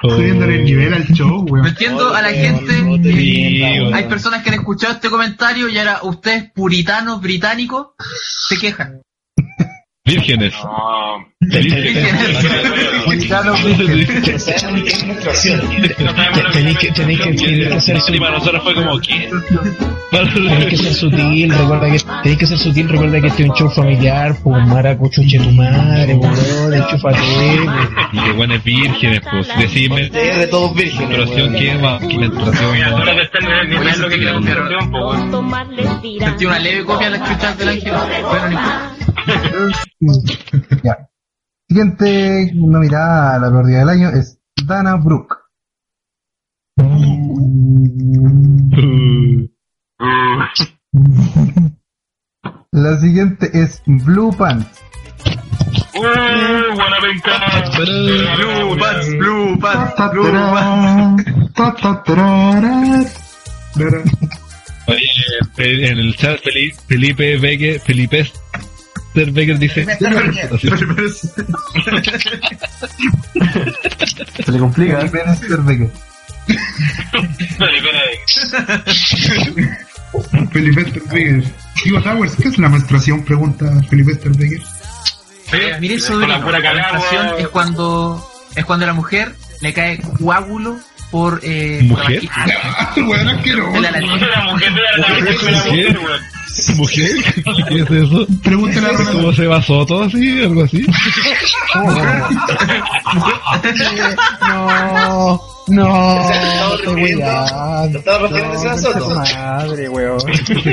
Subiéndole 0.01 0.55
el 0.55 0.65
nivel 0.65 0.93
al 0.93 1.05
show, 1.07 1.45
weón. 1.49 1.67
entiendo 1.67 2.13
a 2.13 2.21
la 2.21 2.29
gente. 2.29 2.73
hay 3.93 4.03
personas 4.07 4.43
que 4.43 4.49
han 4.49 4.55
escuchado 4.55 4.93
este 4.93 5.09
comentario 5.09 5.69
y 5.69 5.77
ahora 5.77 5.99
ustedes, 6.03 6.51
puritanos 6.53 7.21
británicos, 7.21 7.87
se 8.47 8.57
quejan. 8.57 9.01
Vírgenes. 10.03 10.53
No. 10.63 11.27
Tenéis 11.39 11.73
que, 11.73 11.93
tenéis 16.51 16.77
que, 16.77 16.91
tenéis 16.91 17.21
que 17.21 17.81
ser 17.81 18.01
sutil. 18.01 18.19
Para 18.19 18.37
nosotros 18.37 18.63
fue 18.63 18.73
como, 18.73 18.99
¿qué? 18.99 19.29
Tenéis 20.11 20.65
que 20.69 20.77
ser 20.77 20.93
sutil, 20.93 21.51
recuerda 21.51 21.91
que, 21.91 21.99
tenéis 22.23 22.39
que 22.39 22.47
ser 22.47 22.57
sutil, 22.57 22.89
recuerda 22.89 23.21
que 23.21 23.27
este 23.27 23.43
es 23.43 23.49
un 23.49 23.55
show 23.55 23.69
familiar, 23.69 24.35
pues 24.43 24.67
maracucho 24.67 25.21
che 25.27 25.37
tu 25.37 25.51
madre, 25.51 26.15
boludo, 26.15 26.73
enchúfate, 26.73 27.21
Y 28.11 28.19
que 28.19 28.31
buenas 28.31 28.63
vírgenes, 28.63 29.21
pues. 29.31 29.47
Decime. 29.57 30.09
De 30.09 30.47
todos 30.47 30.73
vírgenes. 30.75 31.09
Menstruación, 31.09 31.53
¿qué 31.53 31.75
más? 31.75 32.01
¿Qué 32.07 32.17
menstruación? 32.17 32.71
Mira, 32.73 32.89
no? 32.89 32.97
ahora 32.97 33.15
que 33.15 33.21
está 33.21 33.37
en 33.37 33.51
el 33.51 33.69
nivel 33.69 34.01
lo 34.01 34.09
que 34.09 34.17
quiero 34.17 34.41
menstruación, 34.41 34.91
pues. 34.91 36.19
Sentí 36.19 36.45
una 36.45 36.59
leve 36.59 36.85
copia 36.85 37.11
de 37.11 37.19
las 37.19 37.29
chuchas 37.29 37.57
del 37.59 37.69
ángel. 37.69 37.93
Bueno. 37.93 38.59
Ya. 40.83 41.09
Siguiente 41.67 42.51
nominada 42.53 43.35
a 43.35 43.39
la 43.39 43.51
pérdida 43.51 43.79
del 43.79 43.89
año 43.89 44.09
es 44.09 44.39
Dana 44.65 44.95
Brooke. 44.95 45.35
La 52.71 52.97
siguiente 52.99 53.49
es 53.53 53.81
Blue 53.85 54.35
Pants. 54.35 54.65
Uh, 55.93 56.01
buena. 56.73 56.97
Blue 56.99 58.77
Pants, 58.79 59.09
Blue 59.17 59.59
Pants, 59.59 59.95
Blue. 60.11 60.33
Tarara. 62.05 63.03
Oye, 64.87 65.07
pe- 65.55 65.89
en 65.89 65.97
el 65.99 66.15
chat 66.15 66.39
Felipe, 66.87 67.37
Becker, 67.37 67.79
Felipe 67.79 68.31
Esther 69.13 69.31
Becker 69.31 69.59
dice. 69.59 69.85
Se 74.45 74.51
le 74.51 74.59
complica. 74.59 75.01
Felipe 80.51 80.81
Sterbeger. 80.89 81.43
Digo, 81.83 82.01
Towers, 82.01 82.35
¿qué 82.35 82.47
es 82.47 82.57
la 82.57 82.69
menstruación? 82.69 83.23
Pregunta 83.25 83.69
Felipe 83.89 84.13
Sterbeger. 84.15 84.61
Eh, 85.53 85.77
Mire 85.79 85.95
eso 85.95 86.17
de 86.17 86.27
la 86.27 86.41
pura 86.41 86.61
cagada, 86.61 86.93
menstruación 86.93 87.39
es 87.39 87.49
cuando 87.49 88.31
es 88.55 88.63
cuando 88.65 88.85
a 88.85 88.87
la 88.87 88.93
mujer 88.93 89.35
le 89.59 89.73
cae 89.73 89.99
coágulo 90.19 90.79
por 91.11 91.39
eh, 91.43 91.81
¿Mujer? 91.83 92.21
por 92.95 93.03
weón, 93.03 93.27
asqueroso. 93.27 93.71
de 93.73 93.81
la 93.81 93.91
mujer 94.01 94.73
de 94.73 95.51
la 95.51 95.63
mujer, 95.65 95.99
weón. 95.99 96.21
¿Mujer? 96.75 97.11
¿Qué 97.69 97.81
es 97.81 97.91
eso? 97.91 98.27
Pregúntale 98.43 98.87
a 98.87 99.11
¿Cómo 99.11 99.33
se 99.33 99.47
basó 99.47 99.85
todo 99.85 100.03
así? 100.03 100.41
¿Algo 100.41 100.63
así? 100.63 100.85
No, 104.47 105.39
no. 105.67 106.29
Madre, 109.35 109.89
weón. 109.89 110.19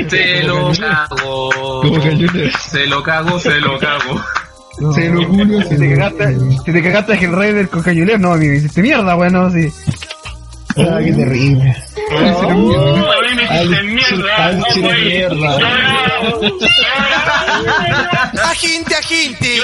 Se 0.09 0.43
lo 0.43 0.71
cago. 0.73 1.51
Se 2.69 2.87
lo 2.87 3.03
cago, 3.03 3.39
se 3.39 3.59
lo 3.59 3.79
cago. 3.79 4.21
Se 4.93 5.09
lo 5.09 5.25
juro, 5.25 5.61
Si 5.63 5.77
te 5.77 5.95
cagaste, 5.95 6.39
si 6.65 6.71
te 6.71 6.83
cagaste 6.83 7.13
a 7.13 7.15
Hellraider 7.15 7.69
con 7.69 7.81
Cayuler, 7.81 8.19
no, 8.19 8.41
hiciste 8.41 8.81
mierda, 8.81 9.13
bueno, 9.15 9.49
sí. 9.51 9.69
Ah, 10.79 10.99
qué 11.03 11.11
terrible. 11.13 11.75
A 12.11 12.53
mí 12.53 12.67
me 13.35 13.43
hiciste 13.43 13.83
mierda. 13.83 14.45
Al 14.45 14.63
chile 14.73 14.87
güey. 14.87 15.05
mierda. 15.05 15.57
Aginte, 18.49 18.95
aginte. 18.95 19.59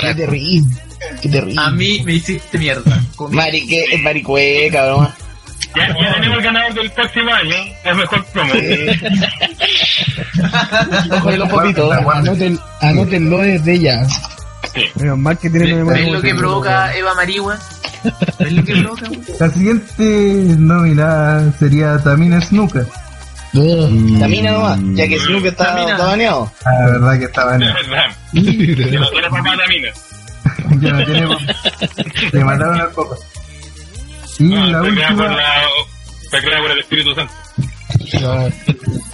Qué 0.00 0.14
terrible, 0.14 0.74
qué 1.20 1.28
terrible. 1.28 1.60
A 1.62 1.70
mí 1.70 2.02
me 2.04 2.12
hiciste 2.14 2.58
mierda. 2.58 3.02
Marique, 3.30 3.84
es 3.92 4.00
maricueca, 4.02 4.86
broma. 4.86 5.14
Ya, 5.74 5.88
ya 5.88 6.14
tenemos 6.14 6.38
el 6.38 6.44
ganador 6.44 6.74
del 6.74 6.90
próximo 6.90 7.32
año. 7.32 7.54
Es 7.84 7.96
mejor 7.96 8.24
promo. 8.26 8.52
Ojo 11.12 11.30
de 11.30 11.36
los 11.38 11.48
popitos. 11.48 11.96
Anótenlo 12.80 13.38
desde 13.38 13.78
ya. 13.78 14.06
Menos 14.96 15.18
mal 15.18 15.38
que 15.38 15.50
tiene 15.50 15.74
memoria. 15.74 16.02
¿Ves 16.04 16.12
lo 16.12 16.20
que 16.22 16.34
provoca 16.34 16.94
Eva 16.96 17.14
Marigua? 17.14 17.58
¿Ves 18.38 18.52
lo 18.52 18.64
que 18.64 18.72
provoca? 18.76 19.08
La 19.38 19.50
siguiente 19.50 20.56
nominada 20.58 21.52
sería 21.58 21.98
Tamina 22.02 22.40
Snuka. 22.40 22.84
Tamina 23.52 24.50
nomás, 24.52 24.80
ya 24.94 25.06
que 25.06 25.18
Snoop 25.18 25.44
está, 25.44 25.66
Tamina. 25.74 25.92
está 25.92 26.06
baneado. 26.06 26.50
Ah, 26.64 26.70
la 26.80 26.86
verdad 26.92 27.18
que 27.18 27.24
estaba 27.26 27.54
en 27.56 27.62
Es 27.62 27.74
verdad. 27.88 28.04
Que 28.32 28.98
no 28.98 29.10
tiene 29.10 29.28
papá 29.30 29.56
tamina. 29.58 29.88
Ya 30.80 30.92
no 30.92 31.04
tiene 31.04 31.36
Le 32.32 32.44
mataron 32.44 32.80
al 32.80 32.90
poco. 32.92 33.18
Y 34.38 34.48
la 34.48 34.78
por 34.78 34.88
última. 34.88 35.26
la... 35.28 35.44
Se 36.30 36.38
crea 36.40 36.58
por 36.62 36.70
el 36.70 36.78
Espíritu 36.78 37.14
Santo. 37.14 37.32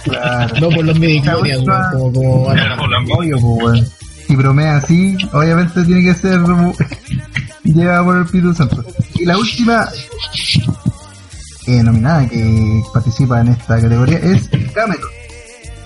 Claro. 0.05 0.53
No 0.61 0.69
por 0.69 0.85
los 0.85 0.97
última- 0.97 1.91
como, 1.91 2.13
como 2.13 2.45
por 2.45 3.17
Obvio, 3.19 3.37
pues, 3.41 3.43
weón. 3.43 3.89
Si 4.29 4.35
bromea 4.35 4.77
así, 4.77 5.17
obviamente 5.33 5.83
tiene 5.85 6.03
que 6.03 6.13
ser 6.13 6.39
llevada 7.63 8.03
por 8.03 8.15
el 8.17 8.25
Espíritu 8.25 8.53
Santo. 8.53 8.85
Y 9.15 9.25
la 9.25 9.35
última 9.39 9.87
eh, 11.65 11.81
nominada 11.81 12.29
que 12.29 12.83
participa 12.93 13.41
en 13.41 13.47
esta 13.47 13.81
categoría 13.81 14.19
es 14.19 14.47
Cameron. 14.75 15.09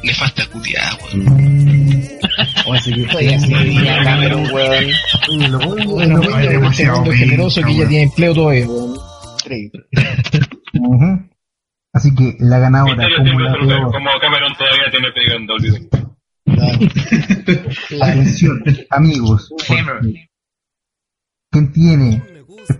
Le 0.04 0.14
falta 0.14 0.46
culiar, 0.48 0.92
weón. 1.14 2.10
O 2.66 2.74
así 2.74 2.94
que 2.94 3.16
Oye, 3.16 3.40
Cameron, 4.04 4.46
weón. 4.52 4.92
Bueno, 5.88 6.18
No, 6.18 6.38
es 6.38 6.50
demasiado 6.50 7.06
generoso 7.14 7.62
que 7.62 7.72
ya 7.72 7.78
weón. 7.78 7.88
tiene 7.90 8.04
empleo 8.04 8.34
todavía, 8.34 8.68
weón. 8.68 8.98
Ujú. 10.80 11.30
Así 11.94 12.14
que 12.14 12.36
la 12.40 12.60
ganadora 12.60 13.08
como 13.90 14.10
Cameron 14.20 14.54
todavía 14.58 14.92
tiene 14.92 15.08
pedido 15.14 15.38
en 15.38 15.48
WWE. 15.50 16.13
Atención, 18.02 18.64
amigos. 18.90 19.54
Quien 21.52 21.72
tiene 21.72 22.24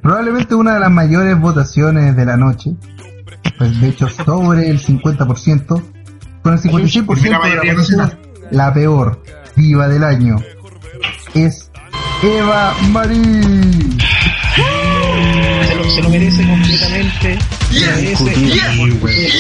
probablemente 0.02 0.56
una 0.56 0.76
de 0.76 0.80
las 0.80 0.92
mayores 0.92 1.40
votaciones 1.40 2.16
de 2.16 2.26
la 2.26 2.38
noche, 2.38 2.76
pues 3.58 3.80
de 3.82 3.90
hecho 3.90 4.08
sobre 4.10 4.70
el 4.70 4.80
50%, 4.80 5.84
con 6.42 6.54
el 6.54 6.60
56% 6.60 7.90
de 7.90 7.98
la 7.98 8.18
la 8.52 8.74
peor 8.74 9.24
diva 9.56 9.88
del 9.88 10.04
año 10.04 10.36
es 11.34 11.72
Eva 12.22 12.76
Marie. 12.92 14.13
Se 15.96 16.02
lo, 16.02 16.10
merece 16.10 16.46
completamente. 16.48 17.38
Se 17.72 17.80
lo 17.86 17.96
merece. 17.96 18.34
Y, 18.36 18.62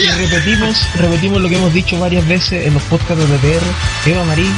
y 0.03 0.07
repetimos, 0.11 0.87
repetimos 0.95 1.41
lo 1.41 1.49
que 1.49 1.55
hemos 1.57 1.73
dicho 1.73 1.99
varias 1.99 2.25
veces 2.27 2.67
en 2.67 2.73
los 2.73 2.83
podcasts 2.83 3.17
de 3.17 3.25
TPR. 3.37 3.63
Eva 4.09 4.23
Marín 4.25 4.51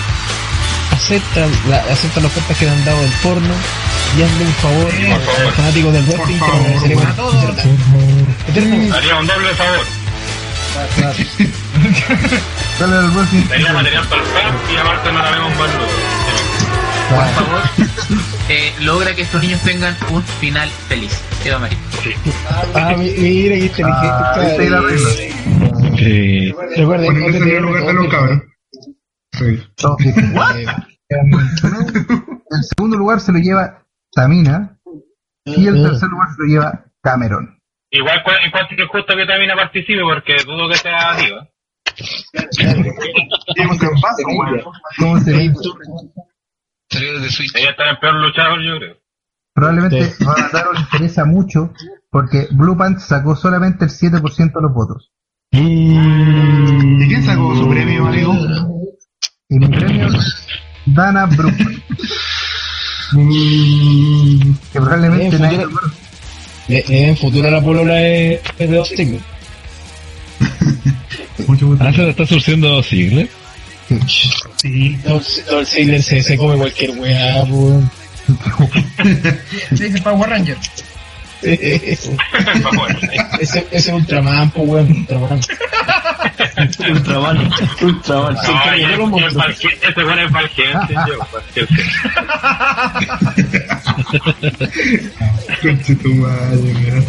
acepta, 0.91 1.47
la, 1.69 1.77
acepta 1.91 2.19
las 2.19 2.31
ofertas 2.31 2.57
que 2.57 2.65
le 2.65 2.71
han 2.71 2.83
dado 2.85 3.01
del 3.01 3.11
porno 3.23 3.53
y 4.17 4.21
hazle 4.23 4.45
un 4.45 4.53
favor 4.53 4.91
a 4.91 5.43
los 5.43 5.53
fanáticos 5.53 5.93
del 5.93 6.03
wrestling. 6.05 6.37
Favor, 6.37 6.55
agradeceremos. 6.55 7.05
Haría 8.95 9.15
un 9.15 9.27
doble 9.27 9.55
favor. 9.55 9.85
Dale 12.79 12.95
al 12.97 13.11
wrestling. 13.11 13.43
Tenía 13.43 13.73
material 13.73 14.07
para 14.07 14.21
el 14.21 14.27
fan 14.27 14.55
y 14.71 14.75
aparte 14.77 15.11
no 15.11 15.19
la 15.21 15.31
vemos 15.31 15.55
más 15.55 15.69
luego. 15.75 15.91
Por 17.09 17.29
favor, 17.29 17.61
eh, 18.49 18.73
logra 18.81 19.15
que 19.15 19.23
estos 19.23 19.41
niños 19.41 19.61
tengan 19.61 19.95
un 20.11 20.21
final 20.23 20.69
feliz. 20.87 21.21
Eva 21.45 21.59
Marín. 21.59 21.77
Ah, 22.73 22.93
mi- 22.97 23.11
mira, 23.11 23.55
qué 23.55 23.83
Ah, 23.83 24.45
inteligente. 24.45 24.57
regla. 24.57 24.81
Sí. 25.97 26.51
Recuerden, 26.75 27.13
no 27.13 27.25
Ponerse 27.25 27.37
en 27.37 27.49
el 27.49 27.63
lugar 27.63 27.83
de 27.85 27.93
los 27.93 28.07
cabros. 28.09 28.41
Sí. 29.33 29.63
So, 29.77 29.97
en, 29.99 31.31
en 31.33 32.63
segundo 32.75 32.97
lugar 32.97 33.19
se 33.19 33.31
lo 33.31 33.39
lleva 33.39 33.83
Tamina 34.13 34.77
y 35.45 35.67
el 35.67 35.81
tercer 35.83 36.09
lugar 36.09 36.27
se 36.35 36.41
lo 36.43 36.45
lleva 36.47 36.85
Cameron. 37.01 37.59
Igual 37.91 38.23
cu- 38.23 38.31
encuentro 38.45 38.75
que 38.77 38.83
es 38.83 38.89
justo 38.89 39.15
que 39.15 39.25
también 39.25 39.51
participe 39.55 40.01
porque 40.01 40.35
dudo 40.45 40.67
que 40.69 40.75
sea 40.77 41.15
diva. 41.17 41.47
Tiene 43.55 43.71
un 43.71 44.01
vaso, 44.01 44.23
¿Cómo 46.99 47.29
se 47.29 47.43
ve? 47.43 47.49
Ella 47.61 47.69
está 47.71 47.83
en 47.83 47.89
el 47.89 47.97
peor 47.99 48.15
luchador, 48.15 48.59
yo 48.63 48.77
creo. 48.77 48.97
Probablemente 49.53 50.13
Ronataro 50.19 50.73
le 50.73 50.79
interesa 50.81 51.23
mucho 51.25 51.71
porque 52.09 52.47
Blue 52.51 52.75
Pants 52.77 53.05
sacó 53.05 53.35
solamente 53.35 53.85
el 53.85 53.91
7% 53.91 54.53
de 54.53 54.61
los 54.61 54.73
votos. 54.73 55.11
¿Y 55.51 57.07
quién 57.07 57.23
sacó 57.23 57.55
su 57.55 57.69
premio, 57.69 58.05
amigo? 58.07 58.33
Y 59.49 59.59
mi 59.59 59.67
premio, 59.67 60.09
Dana 60.85 61.25
Brooklyn. 61.27 61.81
Que 64.73 64.81
probablemente 64.81 65.35
En 65.37 65.41
nadie 65.41 65.59
futuro- 65.65 65.91
Eh, 66.67 66.83
eh, 66.89 67.07
en 67.09 67.17
futuro 67.17 67.49
la 67.51 67.61
polola 67.61 68.01
es, 68.01 68.41
de 68.57 68.67
dos 68.67 68.87
siglos. 68.89 69.21
Ah, 71.79 71.93
se 71.93 72.01
le 72.01 72.09
está 72.09 72.25
surciendo 72.25 72.81
Ziggler. 72.81 73.29
Sí. 74.57 74.97
Dolph 75.03 75.25
Ziggler 75.65 76.01
se, 76.01 76.23
se 76.23 76.37
come 76.37 76.57
cualquier 76.57 76.91
weá, 76.91 77.43
weón. 77.43 77.89
Se 79.75 79.85
dice 79.85 80.01
Power 80.01 80.29
Ranger. 80.29 80.57
ese, 81.45 82.07
ese 83.39 83.67
es 83.71 83.87
Ultraman, 83.89 84.49
pues 84.49 84.67
weón, 84.67 84.91
Ultraman. 84.91 85.39
Ultraman, 86.89 87.51
Ultraman. 87.81 88.35
De 88.35 88.97
los 88.97 89.09
monstruos. 89.09 89.63
Este 89.63 90.03
bueno 90.03 90.21
es 90.21 90.31
Valgencia, 90.31 91.05
yo, 91.07 91.19
Conche 95.61 95.95
tu 95.95 96.09
madre, 96.15 96.73
weón. 96.73 97.05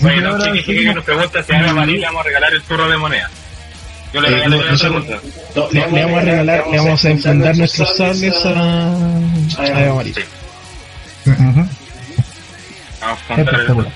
Bueno, 0.00 0.38
no, 0.38 0.52
que 0.52 0.94
nos 0.94 1.04
pregunta 1.04 1.42
si 1.42 1.52
a 1.52 1.72
María 1.74 1.96
le 1.98 2.06
vamos 2.06 2.20
a 2.20 2.24
regalar 2.24 2.54
el 2.54 2.62
turro 2.62 2.88
de 2.88 2.96
moneda. 2.96 3.30
Yo 4.12 4.20
le 4.20 4.28
Eh, 4.28 4.30
regalo 4.32 4.56
no, 4.56 4.62
una 4.62 4.70
nosotros- 4.72 5.04
pregunta. 5.06 5.28
No, 5.56 5.68
le, 5.70 5.80
le 5.90 6.04
vamos 6.04 6.18
a 6.18 6.22
regalar, 6.24 6.64
le 6.70 6.76
vamos 6.78 7.04
a 7.04 7.10
enfundar 7.10 7.56
nuestros 7.56 7.96
sables 7.96 8.34
a, 8.46 8.48
a 9.58 9.80
Eva 9.84 9.94
María. 9.94 10.12
Ujú. 11.26 11.68
Vamos 13.00 13.00
a 13.00 13.16
contar 13.26 13.38
el- 13.38 13.48
Espectacular. 13.48 13.92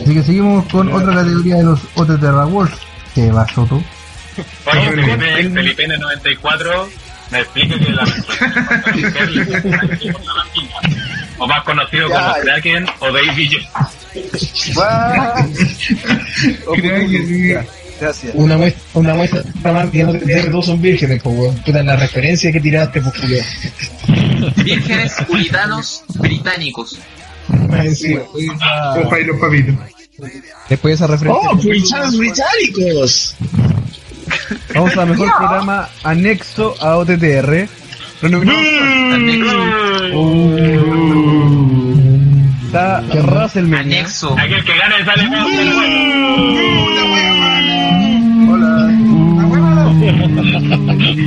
Así 0.00 0.14
que 0.14 0.22
seguimos 0.22 0.66
con 0.66 0.92
otra 0.92 1.14
categoría 1.14 1.56
de 1.56 1.64
los 1.64 1.80
OTT 1.94 2.24
Awards, 2.24 2.78
que 3.14 3.30
va 3.30 3.46
Soto. 3.48 3.82
Oye, 4.66 4.90
Felipe, 4.90 5.50
Felipe 5.50 5.88
N94 5.88 6.88
me 7.30 7.40
explica 7.40 7.78
que 7.78 7.90
la 7.92 8.04
o 11.38 11.46
más 11.46 11.62
conocido 11.64 12.08
como 12.10 12.32
Kraken 12.42 12.86
o 13.00 13.12
Baby 13.12 13.48
Gracias. 18.00 18.32
Una 18.34 18.56
muestra, 18.56 18.82
una 18.94 19.14
muestra 19.14 19.42
más 19.64 19.90
que 19.90 20.04
no 20.04 20.12
te 20.12 20.20
que 20.20 20.50
todos 20.50 20.66
son 20.66 20.80
vírgenes, 20.82 21.22
pues 21.22 21.36
weón. 21.36 21.56
Puta, 21.56 21.82
la 21.82 21.96
referencia 21.96 22.52
que 22.52 22.60
tiraste, 22.60 23.00
pues. 23.00 23.14
Vírgenes 24.56 25.14
puritanos 25.26 26.04
británicos. 26.14 26.98
Opa 27.48 29.20
y 29.20 29.24
los 29.24 29.40
papitos. 29.40 29.74
Después 30.68 30.92
de 30.98 31.04
esa 31.04 31.06
referencia. 31.06 31.50
¡Oh, 31.50 31.58
puritanos 31.58 32.18
británicos! 32.18 33.36
Vamos 34.74 34.96
a 34.96 35.06
mejor 35.06 35.32
programa 35.36 35.88
anexo 36.02 36.74
a 36.80 36.96
OTTR. 36.96 37.68
Está 42.66 43.00
WrestleMania. 43.14 44.00
Anexo. 44.00 44.36
Aquel 44.38 44.64
que 44.64 44.76
gane 44.76 45.04
sale 45.04 45.28
más 45.28 45.46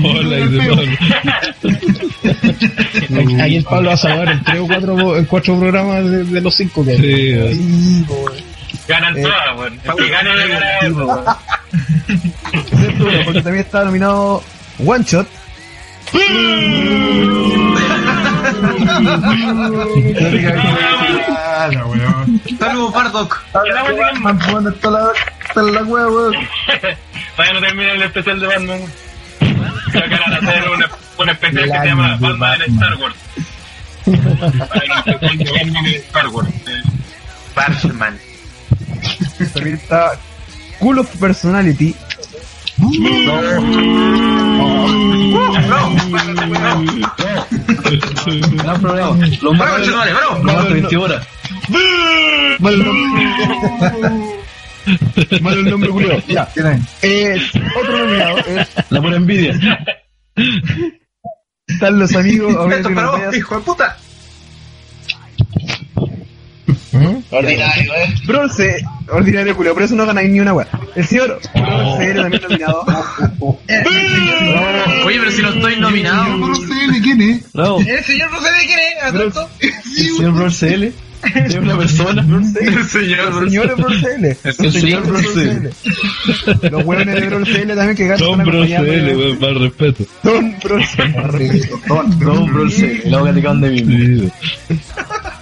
Hola, 0.04 0.38
Aquí 3.44 3.56
el 3.58 3.64
Pablo 3.64 3.90
va 3.90 3.94
a 3.94 3.98
salvar 3.98 4.30
en 4.30 4.44
tres 4.44 4.60
o 4.60 4.68
cuatro, 4.68 5.18
en 5.18 5.26
cuatro 5.26 5.60
programas 5.60 6.06
de, 6.10 6.24
de 6.24 6.42
los 6.42 6.56
cinco 6.56 6.86
que 6.86 6.92
hay. 6.92 7.54
Sí. 7.54 8.06
Ganan 8.88 9.18
Eh, 9.18 9.22
todas, 9.22 9.58
weón. 9.58 9.80
El 9.84 9.96
que 9.96 10.10
gane 10.10 10.30
gana 10.48 10.66
porque 13.26 13.42
también 13.42 13.66
está 13.66 13.84
nominado 13.86 14.44
One 14.86 15.04
Shot. 15.06 15.28
Saludos, 22.60 22.94
Bardock. 22.94 23.44
Batman, 23.54 24.40
¿dónde 24.52 24.72
Todavía 27.40 27.62
no 27.62 27.66
termina 27.66 27.92
el 27.94 28.02
especial 28.02 28.38
de 28.42 28.48
Batman. 28.48 28.82
Va 29.96 30.00
a 30.00 30.38
hacer 30.40 30.70
una, 30.76 30.90
una 31.18 31.32
especial 31.32 31.72
que 31.72 31.80
se 31.80 31.86
llama 31.86 32.18
Batman 32.20 32.62
en 32.64 32.74
Star 32.74 32.96
Wars. 32.96 33.16
Para 34.68 34.84
el 34.84 34.92
especial 34.92 35.38
de 35.38 35.52
Batman 35.52 35.86
en 35.86 35.96
Star 35.96 36.28
Wars. 36.28 36.50
Eh, 36.50 36.84
Batman. 37.56 38.20
También 39.54 39.76
está 39.78 40.20
Cool 40.80 41.00
of 41.00 41.16
Personality. 41.16 41.96
No 42.78 42.90
problema. 48.82 49.16
Los 49.16 49.40
Bro, 49.40 49.54
más 49.54 49.82
chenole, 49.82 50.14
bro. 50.14 50.44
los 50.44 50.56
más 50.56 50.70
20 50.70 50.98
horas. 50.98 51.26
Malo. 52.60 54.39
Malo 55.42 55.60
el 55.62 55.70
nombre, 55.70 55.90
culiao. 55.90 56.22
Ya. 56.28 56.48
Eh, 57.02 57.42
otro 57.80 58.06
nominado 58.06 58.38
es. 58.40 58.68
La 58.90 59.02
pura 59.02 59.16
envidia. 59.18 59.60
Están 61.68 62.00
los 62.00 62.16
amigos. 62.16 62.56
a 62.56 62.66
ver, 62.66 62.82
para 62.94 63.12
vos, 63.12 63.38
hijo 63.38 63.56
de 63.56 63.62
puta. 63.62 63.98
Ordinario, 67.32 67.94
eh. 67.94 68.16
Bronce, 68.26 68.84
ordinario 69.10 69.54
Julio, 69.56 69.74
por 69.74 69.84
eso 69.84 69.96
no 69.96 70.06
ganáis 70.06 70.30
ni 70.30 70.40
una 70.40 70.54
weá. 70.54 70.68
El 70.96 71.06
señor 71.06 71.40
Bronce 71.54 72.04
era 72.04 72.22
también 72.24 72.42
nominado. 72.42 72.86
Oye, 75.06 75.20
pero 75.20 75.32
si 75.32 75.42
no 75.42 75.50
estoy 75.50 75.80
nominado. 75.80 76.38
No 76.38 76.56
sé 76.56 77.02
quién 77.04 77.22
es. 77.22 77.56
No, 77.56 77.80
El 77.80 78.04
señor 78.04 78.30
sé 78.42 78.52
de 78.52 78.66
quién 78.66 78.80
es, 78.80 79.04
adulto. 79.04 79.50
el 79.60 80.16
señor 80.16 80.32
Bronce 80.34 80.74
L. 80.74 80.92
Es 81.24 81.56
una 81.56 81.78
persona. 81.78 82.22
El 82.22 82.86
señor. 82.86 83.44
El 83.44 83.50
señor. 83.50 83.76
El 84.44 84.74
señor. 84.74 85.04
Los 86.72 86.86
hueones 86.86 87.16
de 87.16 87.28
Bronce 87.28 87.62
L 87.62 87.76
también 87.76 87.98
que 87.98 88.08
ganan. 88.08 88.20
Don 88.20 88.44
Bronce 88.46 88.76
L, 88.76 89.16
weón, 89.16 89.40
más 89.40 89.54
respeto. 89.56 90.04
Don. 90.24 90.56
Don 93.06 93.62
de 93.62 93.70
mí. 93.70 94.30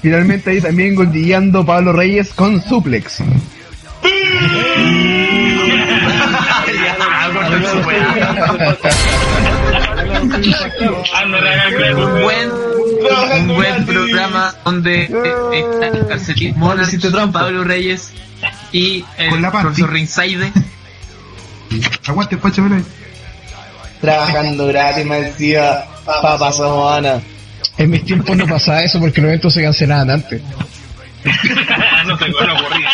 Finalmente 0.01 0.51
ahí 0.51 0.61
también 0.61 0.95
guiando 1.11 1.65
Pablo 1.65 1.91
Reyes 1.93 2.33
con 2.33 2.61
suplex. 2.61 3.17
Un 11.95 12.21
buen, 12.21 12.51
un 13.39 13.55
buen 13.55 13.85
programa 13.85 14.53
donde 14.65 15.03
está 15.03 15.87
el 15.87 16.07
calcetín 16.07 16.57
Monarch, 16.57 17.31
Pablo 17.31 17.63
Reyes 17.63 18.11
y 18.71 19.05
el 19.17 19.29
Con 19.29 19.41
la 19.41 19.51
profesor 19.51 19.91
Rinsaide. 19.91 20.51
Aguante, 22.05 22.37
ahí. 22.43 22.85
Trabajando 24.01 24.67
gratis, 24.67 25.05
me 25.05 25.21
decía, 25.21 25.85
papá 26.05 26.51
Ana. 26.97 27.21
En 27.77 27.89
mis 27.89 28.03
tiempos 28.03 28.35
no 28.35 28.45
pasaba 28.45 28.83
eso 28.83 28.99
porque 28.99 29.21
los 29.21 29.29
eventos 29.29 29.53
se 29.53 29.63
cancelaban 29.63 30.09
antes. 30.09 30.41
no 32.05 32.13
ocurría. 32.13 32.89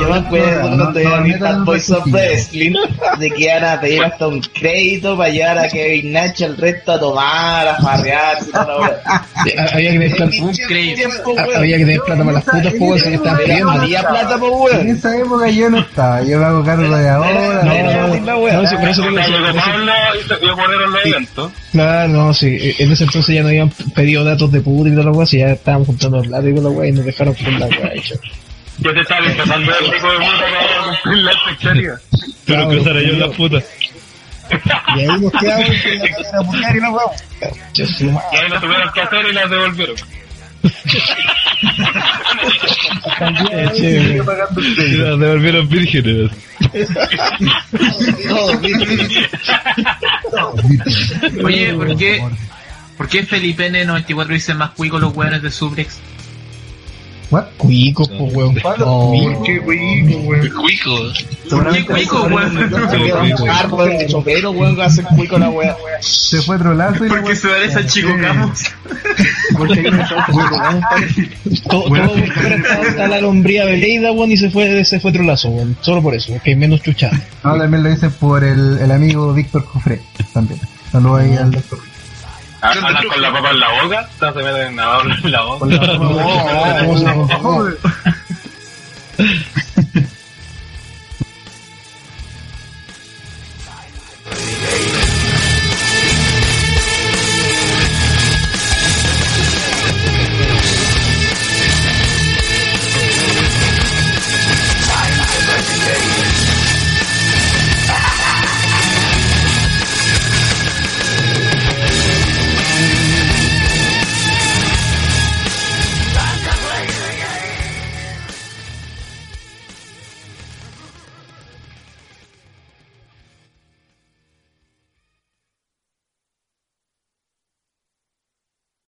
Yo 0.00 0.08
me 0.08 0.16
acuerdo 0.18 0.60
cuando 0.62 0.84
a 1.14 1.20
mi 1.20 1.32
Bad 1.32 1.64
Boys 1.64 1.90
of 1.90 2.06
Wrestling 2.06 2.74
de 3.18 3.30
que 3.30 3.42
iban 3.42 3.64
a 3.64 3.80
pedir 3.80 4.02
hasta 4.02 4.28
un 4.28 4.40
crédito 4.40 5.16
para 5.16 5.30
llevar 5.30 5.58
a 5.58 5.68
Kevin 5.68 6.12
Nash 6.12 6.42
al 6.44 6.56
resto 6.56 6.92
a 6.92 7.00
tomar, 7.00 7.68
a 7.68 7.76
farrear, 7.76 8.38
y 8.40 8.50
toda 8.50 8.66
la 8.66 8.76
hora. 8.76 9.02
Sí, 9.44 9.52
ha- 9.58 9.64
Había 9.74 9.90
que 9.92 9.98
tener 9.98 10.16
plata, 10.16 10.42
Un 10.42 10.52
crédito. 10.68 11.08
ha- 11.38 11.58
había 11.58 11.76
que 11.78 11.84
tener 11.84 12.00
plata 12.00 12.20
para 12.24 12.32
las 12.32 12.44
putas 12.44 12.74
juegos 12.78 13.02
que 13.02 13.14
estaban 13.14 13.38
pidiendo. 13.38 13.70
Había 13.70 14.08
plata, 14.08 14.38
pues, 14.38 14.74
En 14.74 14.88
esa 14.90 15.16
época 15.18 15.48
yo 15.50 15.70
no 15.70 15.78
estaba, 15.78 16.22
yo 16.22 16.38
me 16.38 16.44
hago 16.44 16.64
cargo 16.64 16.96
de 16.96 17.08
ahora. 17.08 17.62
No, 17.64 17.74
no, 17.74 18.08
no, 18.08 18.80
por 18.80 18.88
eso 18.88 19.02
llegó 19.10 19.54
Pablo 19.60 19.92
y 20.40 20.44
y 20.46 20.48
ocurrieron 20.48 20.92
los 20.92 21.06
eventos. 21.06 21.52
Claro, 21.72 22.08
no, 22.08 22.34
sí. 22.34 22.74
En 22.78 22.92
ese 22.92 23.04
entonces 23.04 23.34
ya 23.34 23.42
no 23.42 23.48
habían 23.48 23.70
pedido 23.94 24.24
datos 24.24 24.50
de 24.52 24.60
puta 24.60 24.88
y 24.88 24.92
toda 24.92 25.04
la 25.04 25.10
weá, 25.12 25.26
si 25.26 25.38
ya 25.38 25.50
estábamos 25.50 25.86
juntando 25.88 26.22
plata 26.22 26.48
y 26.48 26.54
toda 26.54 26.70
la 26.70 26.76
weá 26.76 26.88
y 26.88 26.92
nos 26.92 27.04
dejaron 27.04 27.34
con 27.34 27.60
la 27.60 27.66
weá. 27.66 27.92
Yo 28.80 28.94
te 28.94 29.00
estaba 29.00 29.26
empezando 29.26 29.72
el 29.78 29.90
tipo 29.90 30.10
de 30.10 30.18
puta 30.18 30.44
para 30.50 30.84
cumplir 31.02 31.24
la 31.24 31.32
expectativa. 31.32 31.98
Pero 32.46 32.68
que 32.70 32.80
será 32.82 33.02
yo 33.02 33.12
la 33.16 33.30
puta. 33.30 33.58
Y 34.96 35.00
ahí 35.00 35.06
nos 35.06 35.32
quedamos 35.32 35.76
con 35.82 35.98
la 35.98 36.08
cara 36.08 36.42
putear 36.42 36.76
y. 36.76 36.80
Yo 37.74 37.86
sí, 37.86 38.06
Y 38.06 38.36
ahí 38.36 38.48
lo 38.48 38.60
tuvieron 38.60 38.92
que 38.92 39.00
hacer 39.00 39.26
y 39.28 39.32
las 39.32 39.50
devolvieron. 39.50 39.96
Sello. 44.76 45.08
Nos 45.08 45.20
devolvieron 45.20 45.68
vírgenes. 45.68 46.30
Oye, 51.44 51.74
¿por 51.74 51.96
qué, 51.96 52.24
¿por 52.96 53.08
qué 53.08 53.22
Felipe 53.24 53.70
N94 53.70 54.26
dice 54.28 54.54
más 54.54 54.70
cuico 54.70 54.98
los 54.98 55.14
hueones 55.14 55.42
de 55.42 55.50
Subrex? 55.50 55.98
¿What? 57.30 57.44
Cuico, 57.58 58.06
po, 58.08 58.24
weón. 58.24 58.54
No. 58.78 59.12
¿Por 59.22 59.42
qué, 59.44 59.58
güey, 59.60 60.02
güey? 60.02 60.50
Cuico. 60.50 60.90
¿Por 61.48 61.72
qué 61.72 61.84
cuico, 61.84 62.22
weón? 62.24 62.70
Chopero, 64.08 64.50
weón, 64.50 64.74
que 64.74 64.82
hace 64.82 65.02
cuico 65.04 65.38
la 65.38 65.48
wea. 65.50 65.76
Se 66.00 66.42
fue 66.42 66.58
trolazo 66.58 67.06
y 67.06 67.08
Porque 67.08 67.36
se 67.36 67.48
parece 67.48 67.78
al 67.78 67.86
chico 67.86 68.10
Camus. 68.20 68.64
Porque 69.56 69.80
hay 69.80 70.08
chapa 70.08 70.90
Todo, 71.68 71.84
todo 71.84 72.16
está, 72.16 72.82
está 72.82 73.06
la 73.06 73.20
lombría 73.20 73.64
Beleida, 73.64 74.10
weón, 74.10 74.32
y 74.32 74.36
se 74.36 74.50
fue, 74.50 74.84
se 74.84 74.98
fue 74.98 75.12
trolazo, 75.12 75.50
weón. 75.50 75.76
Solo 75.82 76.02
por 76.02 76.14
eso, 76.14 76.32
que 76.42 76.50
hay 76.50 76.56
menos 76.56 76.82
chuchada. 76.82 77.20
No, 77.44 77.56
también 77.56 77.84
lo 77.84 77.90
dicen 77.90 78.10
por 78.12 78.42
el, 78.42 78.78
el 78.78 78.90
amigo 78.90 79.32
Víctor 79.32 79.64
Cofré. 79.66 80.00
También. 80.32 80.60
Saludos 80.90 81.20
ahí 81.20 81.36
al 81.36 81.52
doctor. 81.52 81.78
Ah, 82.62 82.72
¿Hablan 82.72 83.08
con 83.08 83.22
la 83.22 83.32
papa 83.32 83.50
en 83.50 83.60
la 83.60 83.82
boca? 83.82 84.08
¿No 84.20 84.32
se 84.32 84.42
meten 84.42 84.76
nada 84.76 85.02
en 85.02 85.32
la 85.32 85.42
boca? 85.42 85.66
No, 85.66 85.78
no, 85.98 87.28
no. 87.38 87.74